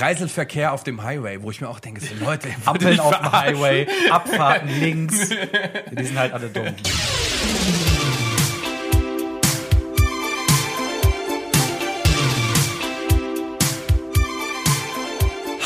Kreiselverkehr 0.00 0.72
auf 0.72 0.82
dem 0.82 1.02
Highway, 1.02 1.42
wo 1.42 1.50
ich 1.50 1.60
mir 1.60 1.68
auch 1.68 1.78
denke, 1.78 2.00
so 2.00 2.14
Leute, 2.24 2.48
Ampeln 2.64 2.98
auf 3.00 3.14
dem 3.18 3.32
Highway, 3.32 3.86
Abfahrten 4.08 4.70
links. 4.80 5.28
Die 5.28 6.04
sind 6.06 6.18
halt 6.18 6.32
alle 6.32 6.48
dumm. 6.48 6.74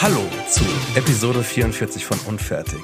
Hallo 0.02 0.20
zu 0.48 0.64
Episode 0.96 1.42
44 1.42 2.04
von 2.04 2.18
Unfertig. 2.26 2.80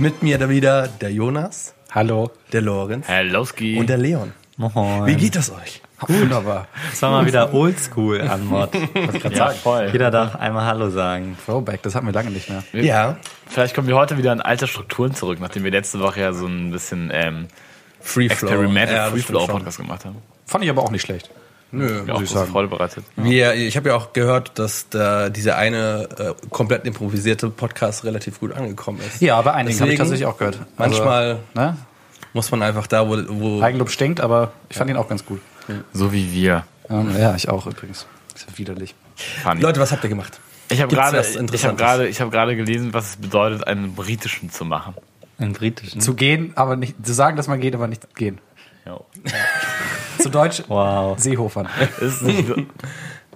Mit 0.00 0.22
mir 0.22 0.38
da 0.38 0.48
wieder 0.48 0.88
der 0.88 1.12
Jonas, 1.12 1.74
Hallo. 1.92 2.30
der 2.52 2.62
Lorenz 2.62 3.06
Hellowski. 3.06 3.78
und 3.78 3.88
der 3.88 3.98
Leon. 3.98 4.32
Moin. 4.56 5.06
Wie 5.06 5.14
geht 5.14 5.36
es 5.36 5.50
euch? 5.50 5.82
Wunderbar. 6.00 6.68
Das 6.90 7.00
war 7.02 7.10
mal 7.10 7.26
wieder 7.26 7.54
oldschool 7.54 8.20
an 8.20 8.46
Mod. 8.46 8.70
ja, 9.30 9.48
voll. 9.50 9.88
Jeder 9.92 10.10
darf 10.10 10.36
einmal 10.36 10.66
Hallo 10.66 10.90
sagen. 10.90 11.36
Throwback, 11.44 11.82
das 11.82 11.94
hatten 11.94 12.06
wir 12.06 12.12
lange 12.12 12.30
nicht 12.30 12.50
mehr. 12.50 12.62
Ja, 12.72 13.16
Vielleicht 13.48 13.74
kommen 13.74 13.88
wir 13.88 13.96
heute 13.96 14.18
wieder 14.18 14.32
in 14.32 14.40
alte 14.40 14.66
Strukturen 14.66 15.14
zurück, 15.14 15.38
nachdem 15.40 15.64
wir 15.64 15.70
letzte 15.70 16.00
Woche 16.00 16.20
ja 16.20 16.32
so 16.32 16.46
ein 16.46 16.70
bisschen 16.70 17.10
ähm, 17.14 17.46
Free 18.00 18.28
Flow. 18.28 18.48
Experimental 18.48 18.94
Ja, 18.94 19.10
Free 19.10 19.20
Flow. 19.20 19.46
Podcast 19.46 19.78
gemacht 19.78 20.04
haben. 20.04 20.16
Fand 20.44 20.64
ich 20.64 20.70
aber 20.70 20.82
auch 20.82 20.90
nicht 20.90 21.02
schlecht. 21.02 21.30
Nö, 21.72 22.04
Ja, 22.06 22.14
auch 22.14 22.20
ich 22.20 22.28
große 22.28 22.34
sagen. 22.40 22.52
Freude 22.52 22.68
bereitet. 22.68 23.04
Wir, 23.16 23.54
ich 23.54 23.76
habe 23.76 23.88
ja 23.88 23.96
auch 23.96 24.12
gehört, 24.12 24.58
dass 24.58 24.88
da 24.88 25.30
diese 25.30 25.56
eine 25.56 26.08
äh, 26.18 26.34
komplett 26.50 26.84
improvisierte 26.84 27.50
Podcast 27.50 28.04
relativ 28.04 28.38
gut 28.40 28.52
angekommen 28.52 29.00
ist. 29.00 29.20
Ja, 29.20 29.40
bei 29.42 29.52
einigen 29.52 29.80
habe 29.80 29.90
ich 29.92 29.98
tatsächlich 29.98 30.26
auch 30.26 30.38
gehört. 30.38 30.60
Manchmal 30.76 31.38
Also, 31.54 31.70
ne? 31.72 31.76
Muss 32.36 32.50
man 32.52 32.62
einfach 32.62 32.86
da, 32.86 33.08
wo, 33.08 33.16
wo 33.28 33.60
Eigenlob 33.62 33.90
stinkt, 33.90 34.20
aber 34.20 34.52
ich 34.68 34.76
fand 34.76 34.88
ihn 34.90 34.96
auch 34.96 35.08
ganz 35.08 35.24
gut. 35.24 35.40
So 35.92 36.12
wie 36.12 36.32
wir. 36.32 36.64
Ähm, 36.88 37.16
ja, 37.18 37.34
ich 37.34 37.48
auch 37.48 37.66
übrigens. 37.66 38.06
Ist 38.34 38.46
ja 38.48 38.58
widerlich. 38.58 38.94
Funny. 39.42 39.60
Leute, 39.60 39.80
was 39.80 39.90
habt 39.90 40.04
ihr 40.04 40.10
gemacht? 40.10 40.38
ich 40.68 40.80
habe 40.82 40.94
gerade 40.94 41.20
ich 41.52 41.64
habe 41.64 41.76
gerade 41.76 42.06
ich 42.08 42.20
habe 42.20 42.30
gerade 42.30 42.54
gelesen, 42.54 42.92
was 42.94 43.10
es 43.10 43.16
bedeutet, 43.16 43.66
einen 43.66 43.94
britischen 43.94 44.50
zu 44.50 44.64
machen. 44.64 44.94
Einen 45.38 45.54
britischen. 45.54 46.00
Zu 46.00 46.14
gehen, 46.14 46.52
aber 46.54 46.76
nicht, 46.76 46.94
zu 47.04 47.12
sagen, 47.12 47.36
dass 47.36 47.48
man 47.48 47.60
geht, 47.60 47.74
aber 47.74 47.88
nicht 47.88 48.14
gehen. 48.14 48.38
Ja. 48.84 49.00
Zu 50.18 50.30
Deutsch, 50.30 50.62
Wow. 50.68 51.18
Seehofern. 51.18 51.68
Ist 52.00 52.22
nicht 52.22 52.46
so. 52.46 52.54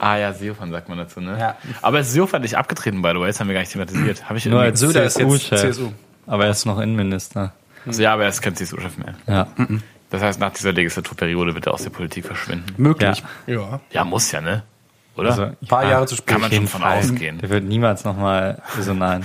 Ah 0.03 0.17
ja, 0.17 0.33
Seehofer 0.33 0.67
sagt 0.69 0.89
man 0.89 0.97
dazu, 0.97 1.21
ne? 1.21 1.37
Ja. 1.39 1.57
Aber 1.83 2.01
ist 2.01 2.13
Seehofer 2.13 2.39
nicht 2.39 2.57
abgetreten, 2.57 3.03
by 3.03 3.11
the 3.13 3.21
way? 3.21 3.27
Das 3.27 3.39
haben 3.39 3.49
wir 3.49 3.53
gar 3.55 3.61
nicht 3.61 3.73
thematisiert. 3.73 4.27
Habe 4.31 4.39
ich 4.39 4.47
Nur 4.47 4.55
irgendwie- 4.65 4.71
als 4.71 4.81
Söder 4.81 5.05
ist 5.05 5.19
jetzt. 5.19 5.49
CSU. 5.49 5.89
Aber 6.27 6.47
er 6.47 6.53
ist 6.53 6.65
noch 6.65 6.81
Innenminister. 6.81 7.53
Also, 7.87 8.03
ja, 8.03 8.13
aber 8.13 8.25
er 8.25 8.29
ist 8.31 8.43
kein 8.43 8.55
CSU-Chef 8.55 8.97
mehr. 8.99 9.15
Ja. 9.27 9.47
Das 10.11 10.23
heißt, 10.23 10.41
nach 10.41 10.53
dieser 10.53 10.73
Legislaturperiode 10.73 11.55
wird 11.55 11.67
er 11.67 11.75
aus 11.75 11.83
der 11.83 11.91
Politik 11.91 12.27
verschwinden. 12.27 12.67
Möglich. 12.77 13.23
Ja. 13.47 13.81
Ja. 13.91 14.05
Muss 14.05 14.31
ja, 14.33 14.41
ne? 14.41 14.63
Oder? 15.17 15.31
Also, 15.31 15.43
Ein 15.45 15.57
paar 15.69 15.85
ja, 15.85 15.91
Jahre 15.91 16.07
zu 16.07 16.17
spät. 16.17 16.27
Kann 16.29 16.41
man 16.41 16.53
schon 16.53 16.67
von 16.69 16.83
ausgehen. 16.83 17.39
Der 17.39 17.49
wird 17.51 17.65
niemals 17.65 18.05
nochmal 18.05 18.61
so 18.81 18.93
nein. 18.95 19.25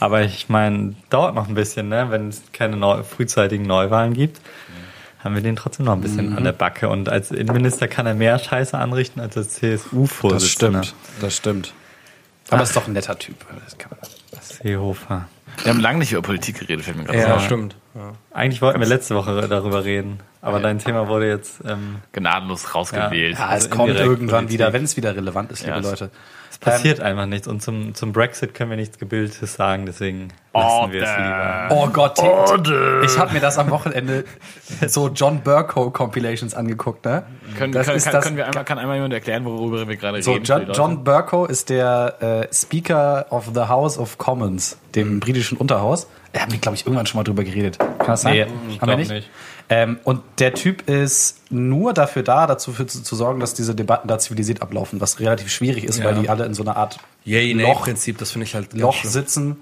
Aber 0.00 0.22
ich 0.22 0.48
meine, 0.48 0.94
dauert 1.10 1.34
noch 1.34 1.48
ein 1.48 1.54
bisschen, 1.54 1.88
ne? 1.88 2.06
Wenn 2.10 2.28
es 2.28 2.42
keine 2.52 2.76
neu, 2.76 3.02
frühzeitigen 3.02 3.64
Neuwahlen 3.64 4.14
gibt, 4.14 4.40
haben 5.22 5.34
wir 5.34 5.42
den 5.42 5.56
trotzdem 5.56 5.84
noch 5.86 5.92
ein 5.92 6.00
bisschen 6.00 6.30
Mhm. 6.30 6.36
an 6.38 6.44
der 6.44 6.52
Backe. 6.52 6.88
Und 6.88 7.08
als 7.10 7.30
Innenminister 7.30 7.86
kann 7.88 8.06
er 8.06 8.14
mehr 8.14 8.38
Scheiße 8.38 8.76
anrichten 8.78 9.20
als 9.20 9.36
als 9.36 9.50
CSU-Vorsitzender. 9.54 10.80
Das 10.80 10.88
stimmt. 10.88 10.94
Das 11.20 11.36
stimmt. 11.36 11.74
Aber 12.48 12.62
ist 12.62 12.76
doch 12.76 12.86
ein 12.86 12.92
netter 12.94 13.18
Typ. 13.18 13.36
Das 13.64 13.76
kann 13.76 13.90
man. 13.90 14.40
Seehofer. 14.40 15.28
Wir 15.62 15.72
haben 15.72 15.80
lange 15.80 15.98
nicht 15.98 16.12
über 16.12 16.22
Politik 16.22 16.60
geredet, 16.60 16.84
fällt 16.84 16.96
mir 16.96 17.04
gerade 17.04 17.18
Ja, 17.18 17.40
stimmt. 17.40 17.76
Ja. 17.94 18.12
Eigentlich 18.32 18.60
wollten 18.62 18.78
wir 18.80 18.86
letzte 18.86 19.14
Woche 19.14 19.48
darüber 19.48 19.84
reden, 19.84 20.20
aber 20.42 20.60
dein 20.60 20.78
Thema 20.78 21.08
wurde 21.08 21.28
jetzt 21.28 21.62
ähm, 21.66 21.96
Gnadenlos 22.12 22.74
rausgewählt. 22.74 23.38
Ja, 23.38 23.46
es 23.56 23.64
Also 23.64 23.70
kommt 23.70 23.94
irgendwann 23.94 24.44
Politik. 24.44 24.52
wieder, 24.52 24.72
wenn 24.72 24.84
es 24.84 24.96
wieder 24.96 25.16
relevant 25.16 25.50
ist, 25.52 25.60
liebe 25.64 25.76
Ja, 25.76 25.82
Leute. 25.82 26.10
Es 26.50 26.58
passiert 26.58 27.00
einfach 27.00 27.26
nichts 27.26 27.48
und 27.48 27.62
zum, 27.62 27.94
zum 27.94 28.12
Brexit 28.12 28.54
können 28.54 28.70
wir 28.70 28.76
nichts 28.76 28.98
Gebildetes 28.98 29.54
sagen, 29.54 29.86
deswegen 29.86 30.28
lassen 30.58 30.92
wir 30.92 31.02
es 31.02 31.08
Order. 31.08 31.68
lieber. 31.68 31.82
Oh 31.82 31.88
Gott, 31.92 32.18
ich 33.04 33.18
habe 33.18 33.32
mir 33.32 33.40
das 33.40 33.58
am 33.58 33.70
Wochenende 33.70 34.24
so 34.86 35.08
John 35.08 35.40
Burko 35.42 35.90
Compilations 35.90 36.54
angeguckt, 36.54 37.04
ne? 37.04 37.24
Können, 37.56 37.72
das 37.72 37.86
können, 37.86 37.96
ist 37.98 38.04
kann, 38.04 38.12
das- 38.14 38.24
können 38.24 38.36
wir 38.36 38.46
einmal, 38.46 38.64
kann 38.64 38.78
einmal 38.78 38.96
jemand 38.96 39.14
erklären, 39.14 39.44
worüber 39.44 39.86
wir 39.88 39.96
gerade 39.96 40.22
So, 40.22 40.32
reden? 40.32 40.44
John? 40.44 40.70
John 40.72 41.04
Burko 41.04 41.46
ist 41.46 41.70
der 41.70 42.48
äh, 42.50 42.54
Speaker 42.54 43.26
of 43.30 43.50
the 43.54 43.62
House 43.62 43.98
of 43.98 44.18
Commons, 44.18 44.76
dem 44.94 45.20
britischen 45.20 45.56
Unterhaus. 45.58 46.06
Wir 46.32 46.42
haben, 46.42 46.60
glaube 46.60 46.76
ich, 46.76 46.84
irgendwann 46.84 47.06
schon 47.06 47.18
mal 47.18 47.24
drüber 47.24 47.44
geredet. 47.44 47.78
Kann 47.78 48.06
das 48.06 48.22
sein? 48.22 48.34
Nee, 48.34 48.42
Haben 48.44 48.52
ich 48.68 48.74
wir 48.80 48.86
glaub 48.86 48.98
nicht? 48.98 49.10
nicht. 49.10 49.30
Ähm, 49.68 49.98
und 50.04 50.20
der 50.38 50.54
Typ 50.54 50.88
ist 50.88 51.40
nur 51.50 51.92
dafür 51.92 52.22
da, 52.22 52.46
dazu 52.46 52.72
für, 52.72 52.86
zu, 52.86 53.02
zu 53.02 53.16
sorgen, 53.16 53.40
dass 53.40 53.54
diese 53.54 53.74
Debatten 53.74 54.06
da 54.06 54.18
zivilisiert 54.18 54.62
ablaufen, 54.62 55.00
was 55.00 55.18
relativ 55.18 55.50
schwierig 55.50 55.82
ist, 55.84 55.98
Ja. 55.98 56.04
weil 56.04 56.14
die 56.16 56.28
alle 56.28 56.44
in 56.44 56.54
so 56.54 56.62
einer 56.62 56.76
Art 56.76 56.98
Yay, 57.24 57.52
nee, 57.54 57.62
Loch, 57.62 57.82
Prinzip, 57.82 58.18
das 58.18 58.30
finde 58.30 58.44
ich 58.46 58.54
halt 58.54 58.74
Loch 58.74 58.92
schlimm. 58.94 59.10
sitzen. 59.12 59.56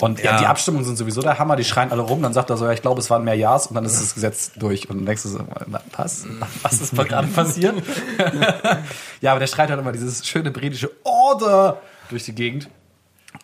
Und 0.00 0.18
ja. 0.22 0.32
Ja. 0.32 0.38
die 0.38 0.46
Abstimmungen 0.46 0.84
sind 0.84 0.96
sowieso 0.96 1.22
der 1.22 1.38
Hammer, 1.38 1.56
die 1.56 1.64
schreien 1.64 1.90
alle 1.92 2.02
rum, 2.02 2.22
dann 2.22 2.32
sagt 2.32 2.50
er 2.50 2.56
so, 2.56 2.64
ja, 2.64 2.72
ich 2.72 2.82
glaube, 2.82 3.00
es 3.00 3.10
waren 3.10 3.24
mehr 3.24 3.34
Ja's 3.34 3.66
und 3.66 3.74
dann 3.74 3.84
ist 3.84 4.00
das 4.00 4.14
Gesetz 4.14 4.52
durch. 4.56 4.88
Und 4.88 4.98
dann 4.98 5.06
denkst 5.06 5.22
du 5.24 5.28
so, 5.28 5.40
was? 5.96 6.26
Was 6.62 6.80
ist 6.80 6.96
gerade 6.96 7.28
passiert? 7.28 7.74
ja, 9.20 9.30
aber 9.30 9.40
der 9.40 9.46
schreit 9.46 9.70
halt 9.70 9.80
immer 9.80 9.92
dieses 9.92 10.26
schöne 10.26 10.50
britische 10.50 10.90
Order 11.04 11.80
durch 12.08 12.24
die 12.24 12.34
Gegend. 12.34 12.68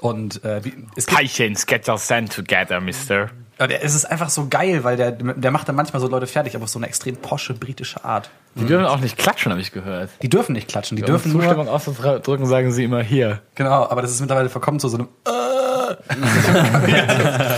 Und 0.00 0.44
äh, 0.44 0.64
wie, 0.64 0.74
es 0.96 1.06
Patience, 1.06 1.66
get 1.66 1.88
your 1.88 1.98
sand 1.98 2.32
together, 2.34 2.80
mister. 2.80 3.30
Ja, 3.58 3.66
Es 3.66 3.94
ist 3.94 4.04
einfach 4.04 4.28
so 4.28 4.48
geil, 4.48 4.84
weil 4.84 4.96
der, 4.96 5.12
der 5.12 5.50
macht 5.50 5.68
dann 5.68 5.76
manchmal 5.76 6.00
so 6.00 6.08
Leute 6.08 6.26
fertig, 6.26 6.54
aber 6.54 6.64
auf 6.64 6.70
so 6.70 6.78
eine 6.78 6.86
extrem 6.88 7.16
posche 7.16 7.54
britische 7.54 8.04
Art. 8.04 8.30
Die 8.54 8.66
dürfen 8.66 8.86
auch 8.86 9.00
nicht 9.00 9.16
klatschen, 9.16 9.50
habe 9.52 9.60
ich 9.60 9.72
gehört. 9.72 10.10
Die 10.22 10.28
dürfen 10.28 10.52
nicht 10.52 10.68
klatschen, 10.68 10.96
die 10.96 11.02
Um 11.02 11.06
dürfen 11.06 11.32
nur, 11.32 11.42
Zustimmung 11.42 11.68
auszudrücken, 11.68 12.46
sagen 12.46 12.72
sie 12.72 12.84
immer 12.84 13.02
hier. 13.02 13.40
genau, 13.54 13.88
aber 13.88 14.02
das 14.02 14.10
ist 14.10 14.20
mittlerweile 14.20 14.48
verkommen 14.50 14.80
zu 14.80 14.88
so 14.88 14.98
einem, 14.98 15.08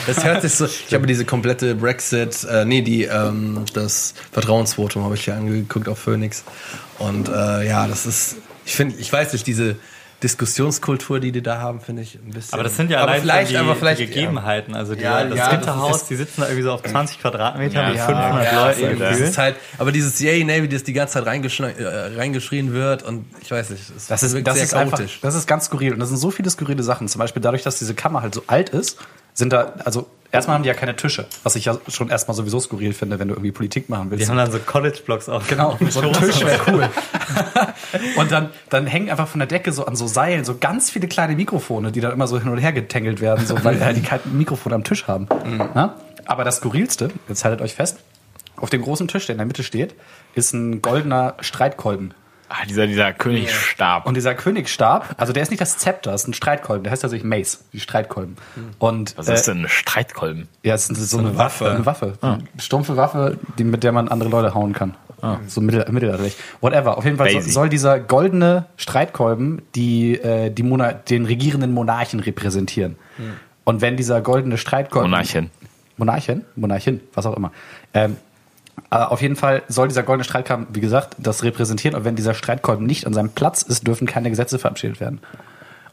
Das 0.06 0.24
hört 0.24 0.42
sich 0.42 0.54
so. 0.54 0.66
Ich 0.66 0.94
habe 0.94 1.06
diese 1.06 1.24
komplette 1.24 1.74
Brexit, 1.74 2.44
äh, 2.44 2.64
nee, 2.64 2.82
die 2.82 3.04
ähm, 3.04 3.64
das 3.74 4.14
Vertrauensvotum 4.32 5.04
habe 5.04 5.14
ich 5.14 5.24
hier 5.24 5.34
angeguckt 5.34 5.88
auf 5.88 5.98
Phoenix. 5.98 6.44
Und 6.98 7.28
äh, 7.28 7.66
ja, 7.66 7.86
das 7.86 8.06
ist, 8.06 8.36
ich 8.64 8.74
finde, 8.74 8.96
ich 8.98 9.12
weiß 9.12 9.32
nicht, 9.32 9.46
diese 9.46 9.76
Diskussionskultur, 10.22 11.20
die 11.20 11.30
die 11.30 11.42
da 11.42 11.60
haben, 11.60 11.80
finde 11.80 12.02
ich 12.02 12.16
ein 12.16 12.32
bisschen. 12.32 12.54
Aber 12.54 12.64
das 12.64 12.76
sind 12.76 12.90
ja 12.90 12.98
aber 13.00 13.12
allein 13.12 13.20
vielleicht, 13.22 13.50
die, 13.52 13.56
aber 13.56 13.76
vielleicht 13.76 14.00
die 14.00 14.06
Gegebenheiten. 14.06 14.74
Also 14.74 14.96
die, 14.96 15.02
Ja, 15.02 15.22
das 15.24 15.38
ja, 15.38 15.48
dritte 15.50 15.66
das 15.66 16.06
die 16.08 16.16
sitzen 16.16 16.40
da 16.40 16.46
irgendwie 16.48 16.64
so 16.64 16.72
auf 16.72 16.82
20 16.82 17.20
Quadratmetern 17.20 17.82
Ja, 17.82 17.88
mit 17.88 17.96
ja, 17.98 18.06
500 18.06 18.44
Ja, 18.44 18.66
Leuten 18.66 18.98
das 18.98 19.20
ist 19.20 19.38
halt, 19.38 19.56
aber 19.78 19.92
dieses 19.92 20.18
Yay, 20.18 20.42
Navy, 20.42 20.68
das 20.68 20.82
die 20.82 20.92
ganze 20.92 21.14
Zeit 21.14 21.26
reingeschrien, 21.26 21.78
äh, 21.78 22.16
reingeschrien 22.16 22.72
wird 22.72 23.04
und 23.04 23.26
ich 23.42 23.50
weiß 23.50 23.70
nicht, 23.70 23.82
es 23.96 24.08
Das 24.08 24.22
ist, 24.24 24.34
das 24.46 24.54
sehr 24.54 24.64
ist 24.64 24.74
einfach, 24.74 25.00
das 25.22 25.34
ist 25.36 25.46
ganz 25.46 25.66
skurril. 25.66 25.92
Und 25.92 26.00
das 26.00 26.08
sind 26.08 26.18
so 26.18 26.32
viele 26.32 26.50
skurrile 26.50 26.82
Sachen. 26.82 27.06
Zum 27.06 27.20
Beispiel 27.20 27.40
dadurch, 27.40 27.62
dass 27.62 27.78
diese 27.78 27.94
Kammer 27.94 28.22
halt 28.22 28.34
so 28.34 28.42
alt 28.48 28.70
ist, 28.70 28.98
sind 29.34 29.52
da, 29.52 29.74
also 29.84 30.08
erstmal 30.32 30.56
haben 30.56 30.62
die 30.62 30.68
ja 30.68 30.74
keine 30.74 30.96
Tische, 30.96 31.26
was 31.42 31.56
ich 31.56 31.64
ja 31.66 31.78
schon 31.88 32.10
erstmal 32.10 32.34
sowieso 32.34 32.60
skurril 32.60 32.92
finde, 32.92 33.18
wenn 33.18 33.28
du 33.28 33.34
irgendwie 33.34 33.52
Politik 33.52 33.88
machen 33.88 34.10
willst. 34.10 34.24
Die 34.24 34.28
haben 34.28 34.36
dann 34.36 34.50
so 34.50 34.58
College-Blocks 34.58 35.28
auch. 35.28 35.46
Genau, 35.46 35.76
so 35.90 36.00
ein 36.00 36.12
Tisch 36.12 36.44
wäre 36.44 36.60
cool. 36.68 36.88
und 38.16 38.30
dann, 38.30 38.50
dann 38.70 38.86
hängen 38.86 39.10
einfach 39.10 39.28
von 39.28 39.40
der 39.40 39.48
Decke 39.48 39.72
so 39.72 39.86
an 39.86 39.96
so 39.96 40.06
Seilen 40.06 40.44
so 40.44 40.56
ganz 40.58 40.90
viele 40.90 41.08
kleine 41.08 41.34
Mikrofone, 41.34 41.92
die 41.92 42.00
dann 42.00 42.12
immer 42.12 42.26
so 42.26 42.38
hin 42.38 42.48
und 42.48 42.58
her 42.58 42.72
getängelt 42.72 43.20
werden, 43.20 43.46
so, 43.46 43.62
weil 43.64 43.80
äh, 43.80 43.94
die 43.94 44.02
kein 44.02 44.20
Mikrofon 44.32 44.72
am 44.72 44.84
Tisch 44.84 45.06
haben. 45.06 45.28
Ja? 45.74 45.96
Aber 46.24 46.44
das 46.44 46.56
Skurrilste, 46.56 47.10
jetzt 47.28 47.44
haltet 47.44 47.62
euch 47.62 47.74
fest, 47.74 47.98
auf 48.56 48.70
dem 48.70 48.82
großen 48.82 49.08
Tisch, 49.08 49.26
der 49.26 49.34
in 49.34 49.38
der 49.38 49.46
Mitte 49.46 49.62
steht, 49.62 49.94
ist 50.34 50.52
ein 50.52 50.82
goldener 50.82 51.34
Streitkolben. 51.40 52.12
Ah, 52.50 52.64
dieser, 52.66 52.86
dieser 52.86 53.12
Königsstab. 53.12 54.06
Und 54.06 54.16
dieser 54.16 54.34
Königsstab, 54.34 55.14
also 55.18 55.32
der 55.32 55.42
ist 55.42 55.50
nicht 55.50 55.60
das 55.60 55.76
Zepter, 55.76 56.12
das 56.12 56.22
ist 56.22 56.28
ein 56.28 56.34
Streitkolben, 56.34 56.84
der 56.84 56.92
heißt 56.92 57.02
tatsächlich 57.02 57.28
Mace, 57.28 57.64
die 57.72 57.80
Streitkolben. 57.80 58.36
Und 58.78 59.16
Was 59.18 59.28
äh, 59.28 59.34
ist 59.34 59.48
denn 59.48 59.62
ein 59.64 59.68
Streitkolben? 59.68 60.48
ja, 60.62 60.74
es 60.74 60.88
ist 60.88 61.10
so, 61.10 61.18
eine 61.18 61.36
Waffe. 61.36 61.70
Eine 61.70 61.84
Waffe. 61.84 62.14
Eine 62.22 62.44
stumpfe 62.58 62.96
Waffe, 62.96 63.38
die, 63.58 63.64
mit 63.64 63.84
der 63.84 63.92
man 63.92 64.08
andere 64.08 64.30
Leute 64.30 64.54
hauen 64.54 64.72
kann. 64.72 64.94
So 65.48 65.60
mittel, 65.60 65.84
mittelalterlich. 65.90 66.36
Whatever. 66.60 66.96
Auf 66.96 67.04
jeden 67.04 67.16
Fall 67.16 67.26
soll, 67.28 67.40
Basic. 67.40 67.52
soll 67.52 67.68
dieser 67.68 67.98
goldene 67.98 68.66
Streitkolben 68.76 69.62
die, 69.74 70.14
äh, 70.14 70.50
die 70.50 70.62
Mona 70.62 70.92
den 70.92 71.26
regierenden 71.26 71.72
Monarchen 71.72 72.20
repräsentieren. 72.20 72.96
Und 73.64 73.80
wenn 73.80 73.96
dieser 73.96 74.20
goldene 74.20 74.56
Streitkolben. 74.58 75.10
Monarchen. 75.10 75.50
Monarchen? 75.96 76.44
Monarchin, 76.54 77.00
was 77.14 77.26
auch 77.26 77.36
immer. 77.36 77.50
Ähm, 77.92 78.16
auf 78.90 79.22
jeden 79.22 79.36
Fall 79.36 79.62
soll 79.68 79.88
dieser 79.88 80.02
goldene 80.02 80.24
Streitkolben, 80.24 80.66
wie 80.72 80.80
gesagt, 80.80 81.16
das 81.18 81.42
repräsentieren. 81.42 81.96
Und 81.96 82.04
wenn 82.04 82.16
dieser 82.16 82.34
Streitkolben 82.34 82.86
nicht 82.86 83.06
an 83.06 83.14
seinem 83.14 83.30
Platz 83.30 83.62
ist, 83.62 83.86
dürfen 83.86 84.06
keine 84.06 84.30
Gesetze 84.30 84.58
verabschiedet 84.58 85.00
werden. 85.00 85.20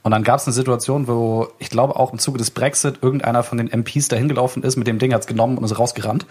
Und 0.03 0.11
dann 0.11 0.23
gab 0.23 0.39
es 0.39 0.45
eine 0.45 0.53
Situation, 0.53 1.07
wo 1.07 1.47
ich 1.57 1.71
glaube 1.71 1.95
auch 1.95 2.13
im 2.13 2.19
Zuge 2.19 2.37
des 2.37 2.51
Brexit 2.51 2.99
irgendeiner 3.01 3.41
von 3.41 3.57
den 3.57 3.71
MPs 3.71 4.07
da 4.07 4.15
hingelaufen 4.15 4.61
ist, 4.61 4.75
mit 4.75 4.85
dem 4.85 4.99
Ding 4.99 5.13
hat's 5.13 5.25
genommen 5.25 5.57
und 5.57 5.63
ist 5.63 5.79
rausgerannt, 5.79 6.27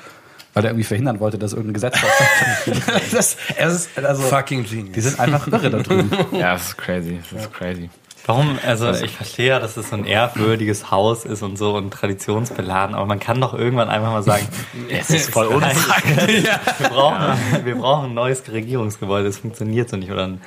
weil 0.53 0.65
er 0.65 0.71
irgendwie 0.71 0.85
verhindern 0.85 1.19
wollte, 1.19 1.39
dass 1.39 1.55
irgendein 1.55 1.75
Gesetz 1.75 1.97
das, 3.13 3.37
es 3.57 3.75
ist, 3.75 3.99
also, 3.99 4.23
Fucking 4.23 4.65
genius. 4.65 4.95
Die 4.95 5.01
sind 5.01 5.19
einfach 5.19 5.49
irre 5.49 5.71
da 5.71 5.79
drüben. 5.79 6.09
Ja, 6.33 6.53
das 6.53 6.69
ist 6.69 6.79
crazy. 6.79 7.19
Das 7.33 7.43
ist 7.43 7.53
crazy. 7.53 7.91
Warum? 8.27 8.59
Also 8.67 8.91
ich 8.91 9.17
verstehe 9.17 9.49
ja, 9.49 9.59
dass 9.59 9.77
es 9.77 9.91
so 9.91 9.97
ein 9.97 10.07
ehrwürdiges 10.07 10.91
Haus 10.91 11.25
ist 11.25 11.43
und 11.43 11.59
so 11.59 11.77
und 11.77 11.91
traditionsbeladen, 11.93 12.95
aber 12.95 13.07
man 13.07 13.21
kann 13.21 13.41
doch 13.41 13.53
irgendwann 13.53 13.91
einfach 13.91 14.11
mal 14.11 14.23
sagen, 14.23 14.49
Es 14.89 15.11
ist 15.11 15.31
voll 15.31 15.47
unpraktisch. 15.47 16.45
wir, 16.79 16.89
brauchen, 16.89 17.65
wir 17.65 17.75
brauchen 17.75 18.11
ein 18.11 18.15
neues 18.15 18.51
Regierungsgebäude, 18.51 19.27
das 19.27 19.39
funktioniert 19.39 19.91
so 19.91 19.97
nicht. 19.97 20.11
Oder 20.11 20.29
ein, 20.29 20.41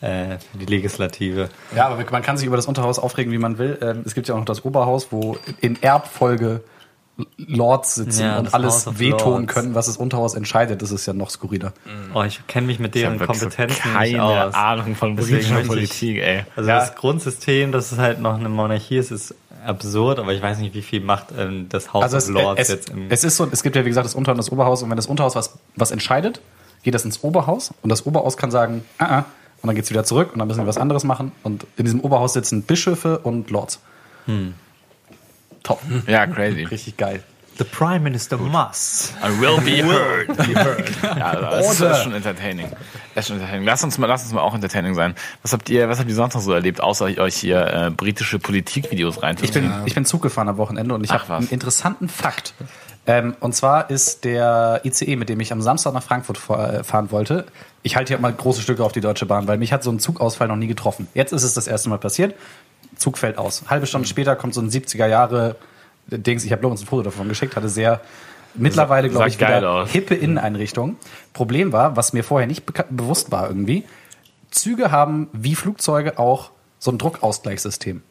äh, 0.00 0.38
für 0.38 0.58
die 0.58 0.66
Legislative. 0.66 1.50
Ja, 1.76 1.88
aber 1.88 2.04
man 2.10 2.22
kann 2.22 2.36
sich 2.36 2.46
über 2.46 2.56
das 2.56 2.66
Unterhaus 2.66 2.98
aufregen, 2.98 3.32
wie 3.32 3.38
man 3.38 3.58
will. 3.58 3.78
Ähm, 3.82 4.02
Es 4.04 4.14
gibt 4.14 4.28
ja 4.28 4.34
auch 4.34 4.38
noch 4.38 4.46
das 4.46 4.64
Oberhaus, 4.64 5.08
wo 5.10 5.36
in 5.60 5.80
Erbfolge 5.82 6.62
Lords 7.36 7.94
sitzen 7.96 8.22
Ja, 8.22 8.38
und 8.38 8.46
das 8.46 8.54
alles 8.54 8.98
wehtun 8.98 9.32
Lords. 9.42 9.54
können, 9.54 9.74
was 9.74 9.86
das 9.86 9.96
Unterhaus 9.96 10.34
entscheidet. 10.34 10.82
Das 10.82 10.90
ist 10.90 11.06
ja 11.06 11.12
noch 11.12 11.30
skurriler. 11.30 11.72
Oh, 12.14 12.22
ich 12.22 12.46
kenne 12.46 12.66
mich 12.66 12.78
mit 12.78 12.94
deren 12.94 13.18
wirklich 13.20 13.38
so 13.38 13.46
Kompetenzen 13.46 13.88
nicht 13.98 14.14
keine 14.16 14.22
aus. 14.22 14.54
Ahnung 14.54 14.94
von 14.94 15.18
ich- 15.18 15.66
Politik, 15.66 16.18
ey. 16.18 16.44
Also 16.56 16.68
Ja. 16.68 16.78
das 16.80 16.94
Grundsystem, 16.94 17.72
dass 17.72 17.92
es 17.92 17.98
halt 17.98 18.20
noch 18.20 18.34
eine 18.34 18.48
Monarchie 18.48 18.96
ist, 18.98 19.10
ist 19.10 19.34
absurd, 19.66 20.18
aber 20.18 20.32
ich 20.32 20.40
weiß 20.42 20.58
nicht, 20.58 20.74
wie 20.74 20.82
viel 20.82 21.00
Macht 21.02 21.26
ähm, 21.38 21.66
das 21.68 21.92
House 21.92 22.02
Also 22.04 22.16
of 22.16 22.22
es, 22.22 22.28
Lords 22.30 22.60
es, 22.62 22.68
jetzt 22.68 22.90
im 22.90 23.10
es 23.10 23.24
ist 23.24 23.36
so, 23.36 23.46
es 23.50 23.62
gibt 23.62 23.76
ja 23.76 23.84
wie 23.84 23.88
gesagt 23.90 24.06
das 24.06 24.14
Unter- 24.14 24.32
und 24.32 24.38
das 24.38 24.50
Oberhaus 24.50 24.82
und 24.82 24.88
wenn 24.88 24.96
das 24.96 25.06
Unterhaus 25.06 25.34
was, 25.36 25.58
was 25.76 25.90
entscheidet, 25.90 26.40
geht 26.82 26.94
das 26.94 27.04
ins 27.04 27.22
Oberhaus 27.22 27.72
und 27.82 27.90
das 27.90 28.06
Oberhaus 28.06 28.38
kann 28.38 28.50
sagen, 28.50 28.84
ah, 28.98 29.04
ah, 29.18 29.24
und 29.60 29.66
dann 29.66 29.76
geht's 29.76 29.90
wieder 29.90 30.04
zurück 30.04 30.30
und 30.32 30.38
dann 30.38 30.48
müssen 30.48 30.60
wir 30.62 30.66
was 30.66 30.78
anderes 30.78 31.04
machen 31.04 31.32
und 31.42 31.66
in 31.76 31.84
diesem 31.84 32.00
Oberhaus 32.00 32.32
sitzen 32.32 32.62
Bischöfe 32.62 33.18
und 33.18 33.50
Lords. 33.50 33.80
Top. 35.62 35.80
Ja, 36.06 36.26
crazy. 36.26 36.64
Richtig 36.64 36.96
geil. 36.96 37.22
The 37.60 37.64
Prime 37.64 38.00
Minister 38.00 38.38
must. 38.38 39.12
I 39.22 39.38
will 39.38 39.60
be 39.60 39.84
heard. 39.84 40.28
ja, 41.02 41.36
das 41.36 41.72
ist, 41.72 41.82
Order. 41.82 41.92
ist 41.92 42.02
schon 42.04 42.14
entertaining. 42.14 42.66
Das 43.14 43.24
ist 43.24 43.28
schon 43.28 43.36
entertaining. 43.36 43.66
Lass 43.66 43.84
uns 43.84 43.98
mal, 43.98 44.06
lass 44.06 44.22
uns 44.22 44.32
mal 44.32 44.40
auch 44.40 44.54
entertaining 44.54 44.94
sein. 44.94 45.14
Was 45.42 45.52
habt 45.52 45.68
ihr, 45.68 45.86
was 45.90 45.98
habt 45.98 46.08
ihr 46.08 46.14
sonst 46.14 46.32
noch 46.32 46.40
so 46.40 46.54
erlebt, 46.54 46.80
außer 46.80 47.04
euch 47.04 47.36
hier 47.36 47.66
äh, 47.66 47.90
britische 47.90 48.38
Politikvideos 48.38 49.22
rein? 49.22 49.36
Ich 49.42 49.52
bin, 49.52 49.70
ich 49.84 49.94
bin 49.94 50.06
Zug 50.06 50.22
gefahren 50.22 50.48
am 50.48 50.56
Wochenende 50.56 50.94
und 50.94 51.04
ich 51.04 51.12
habe 51.12 51.34
einen 51.34 51.48
interessanten 51.48 52.08
Fakt. 52.08 52.54
Ähm, 53.06 53.36
und 53.40 53.54
zwar 53.54 53.90
ist 53.90 54.24
der 54.24 54.80
ICE, 54.84 55.16
mit 55.16 55.28
dem 55.28 55.40
ich 55.40 55.52
am 55.52 55.60
Samstag 55.60 55.92
nach 55.92 56.02
Frankfurt 56.02 56.38
äh, 56.48 56.82
fahren 56.82 57.10
wollte. 57.10 57.44
Ich 57.82 57.96
halte 57.96 58.14
hier 58.14 58.20
mal 58.20 58.32
große 58.32 58.62
Stücke 58.62 58.84
auf 58.84 58.92
die 58.92 59.00
Deutsche 59.02 59.26
Bahn, 59.26 59.48
weil 59.48 59.58
mich 59.58 59.72
hat 59.72 59.82
so 59.82 59.90
ein 59.90 59.98
Zugausfall 59.98 60.48
noch 60.48 60.56
nie 60.56 60.66
getroffen. 60.66 61.08
Jetzt 61.12 61.32
ist 61.32 61.42
es 61.42 61.52
das 61.52 61.66
erste 61.66 61.90
Mal 61.90 61.98
passiert. 61.98 62.34
Zug 63.00 63.18
fällt 63.18 63.38
aus. 63.38 63.64
Halbe 63.68 63.86
Stunde 63.86 64.06
später 64.06 64.36
kommt 64.36 64.54
so 64.54 64.60
ein 64.60 64.70
70er 64.70 65.06
Jahre 65.06 65.56
Dings. 66.06 66.44
Ich 66.44 66.52
habe 66.52 66.66
uns 66.68 66.82
ein 66.82 66.86
Foto 66.86 67.02
davon 67.02 67.28
geschickt, 67.28 67.56
hatte 67.56 67.68
sehr 67.68 68.00
mittlerweile, 68.54 69.08
glaube 69.08 69.28
ich, 69.28 69.38
geil 69.38 69.58
wieder 69.58 69.70
aus. 69.70 69.90
hippe 69.90 70.14
Inneneinrichtung. 70.14 70.96
Problem 71.32 71.72
war, 71.72 71.96
was 71.96 72.12
mir 72.12 72.22
vorher 72.24 72.46
nicht 72.46 72.64
bewusst 72.90 73.32
war 73.32 73.48
irgendwie, 73.48 73.84
Züge 74.50 74.90
haben 74.90 75.28
wie 75.32 75.54
Flugzeuge 75.54 76.18
auch 76.18 76.50
so 76.78 76.90
ein 76.90 76.98
Druckausgleichssystem. 76.98 78.02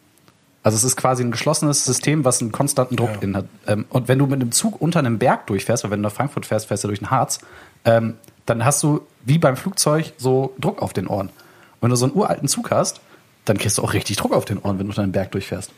Also 0.63 0.75
es 0.75 0.83
ist 0.83 0.95
quasi 0.97 1.24
ein 1.24 1.31
geschlossenes 1.31 1.86
System, 1.86 2.25
was 2.25 2.41
einen 2.41 2.51
konstanten 2.51 2.95
Druck 2.95 3.12
Ja. 3.15 3.21
in 3.21 3.36
hat. 3.38 3.45
Ähm, 3.68 3.86
und 3.89 4.07
wenn 4.07 4.19
du 4.19 4.25
mit 4.25 4.41
einem 4.41 4.51
Zug 4.51 4.81
unter 4.81 5.00
einem 5.00 5.18
Berg 5.18 5.47
durchfährst, 5.47 5.83
weil 5.83 5.91
wenn 5.91 6.01
du 6.01 6.07
nach 6.09 6.15
Frankfurt 6.15 6.45
fährst, 6.45 6.68
fährst 6.68 6.83
du 6.83 6.88
durch 6.89 7.00
den 7.00 7.12
Harz, 7.12 7.39
ähm, 7.86 8.15
dann 8.45 8.65
hast 8.65 8.81
du 8.83 9.01
wie 9.25 9.38
beim 9.38 9.56
Flugzeug 9.56 10.13
so 10.18 10.53
Druck 10.59 10.81
auf 10.81 10.94
den 10.94 11.07
Ohren. 11.07 11.27
Und 11.27 11.33
wenn 11.81 11.89
du 11.91 11.95
so 11.95 12.06
einen 12.06 12.15
uralten 12.15 12.47
Zug 12.47 12.71
hast, 12.71 13.00
dann 13.45 13.57
kriegst 13.57 13.77
du 13.77 13.83
auch 13.83 13.94
richtig 13.94 14.18
Druck 14.18 14.33
auf 14.33 14.45
den 14.45 14.57
Ohren, 14.59 14.77
wenn 14.80 14.86
du 14.86 14.91
unter 14.91 15.01
einem 15.03 15.12
Berg 15.12 15.31
durchfährst. 15.31 15.71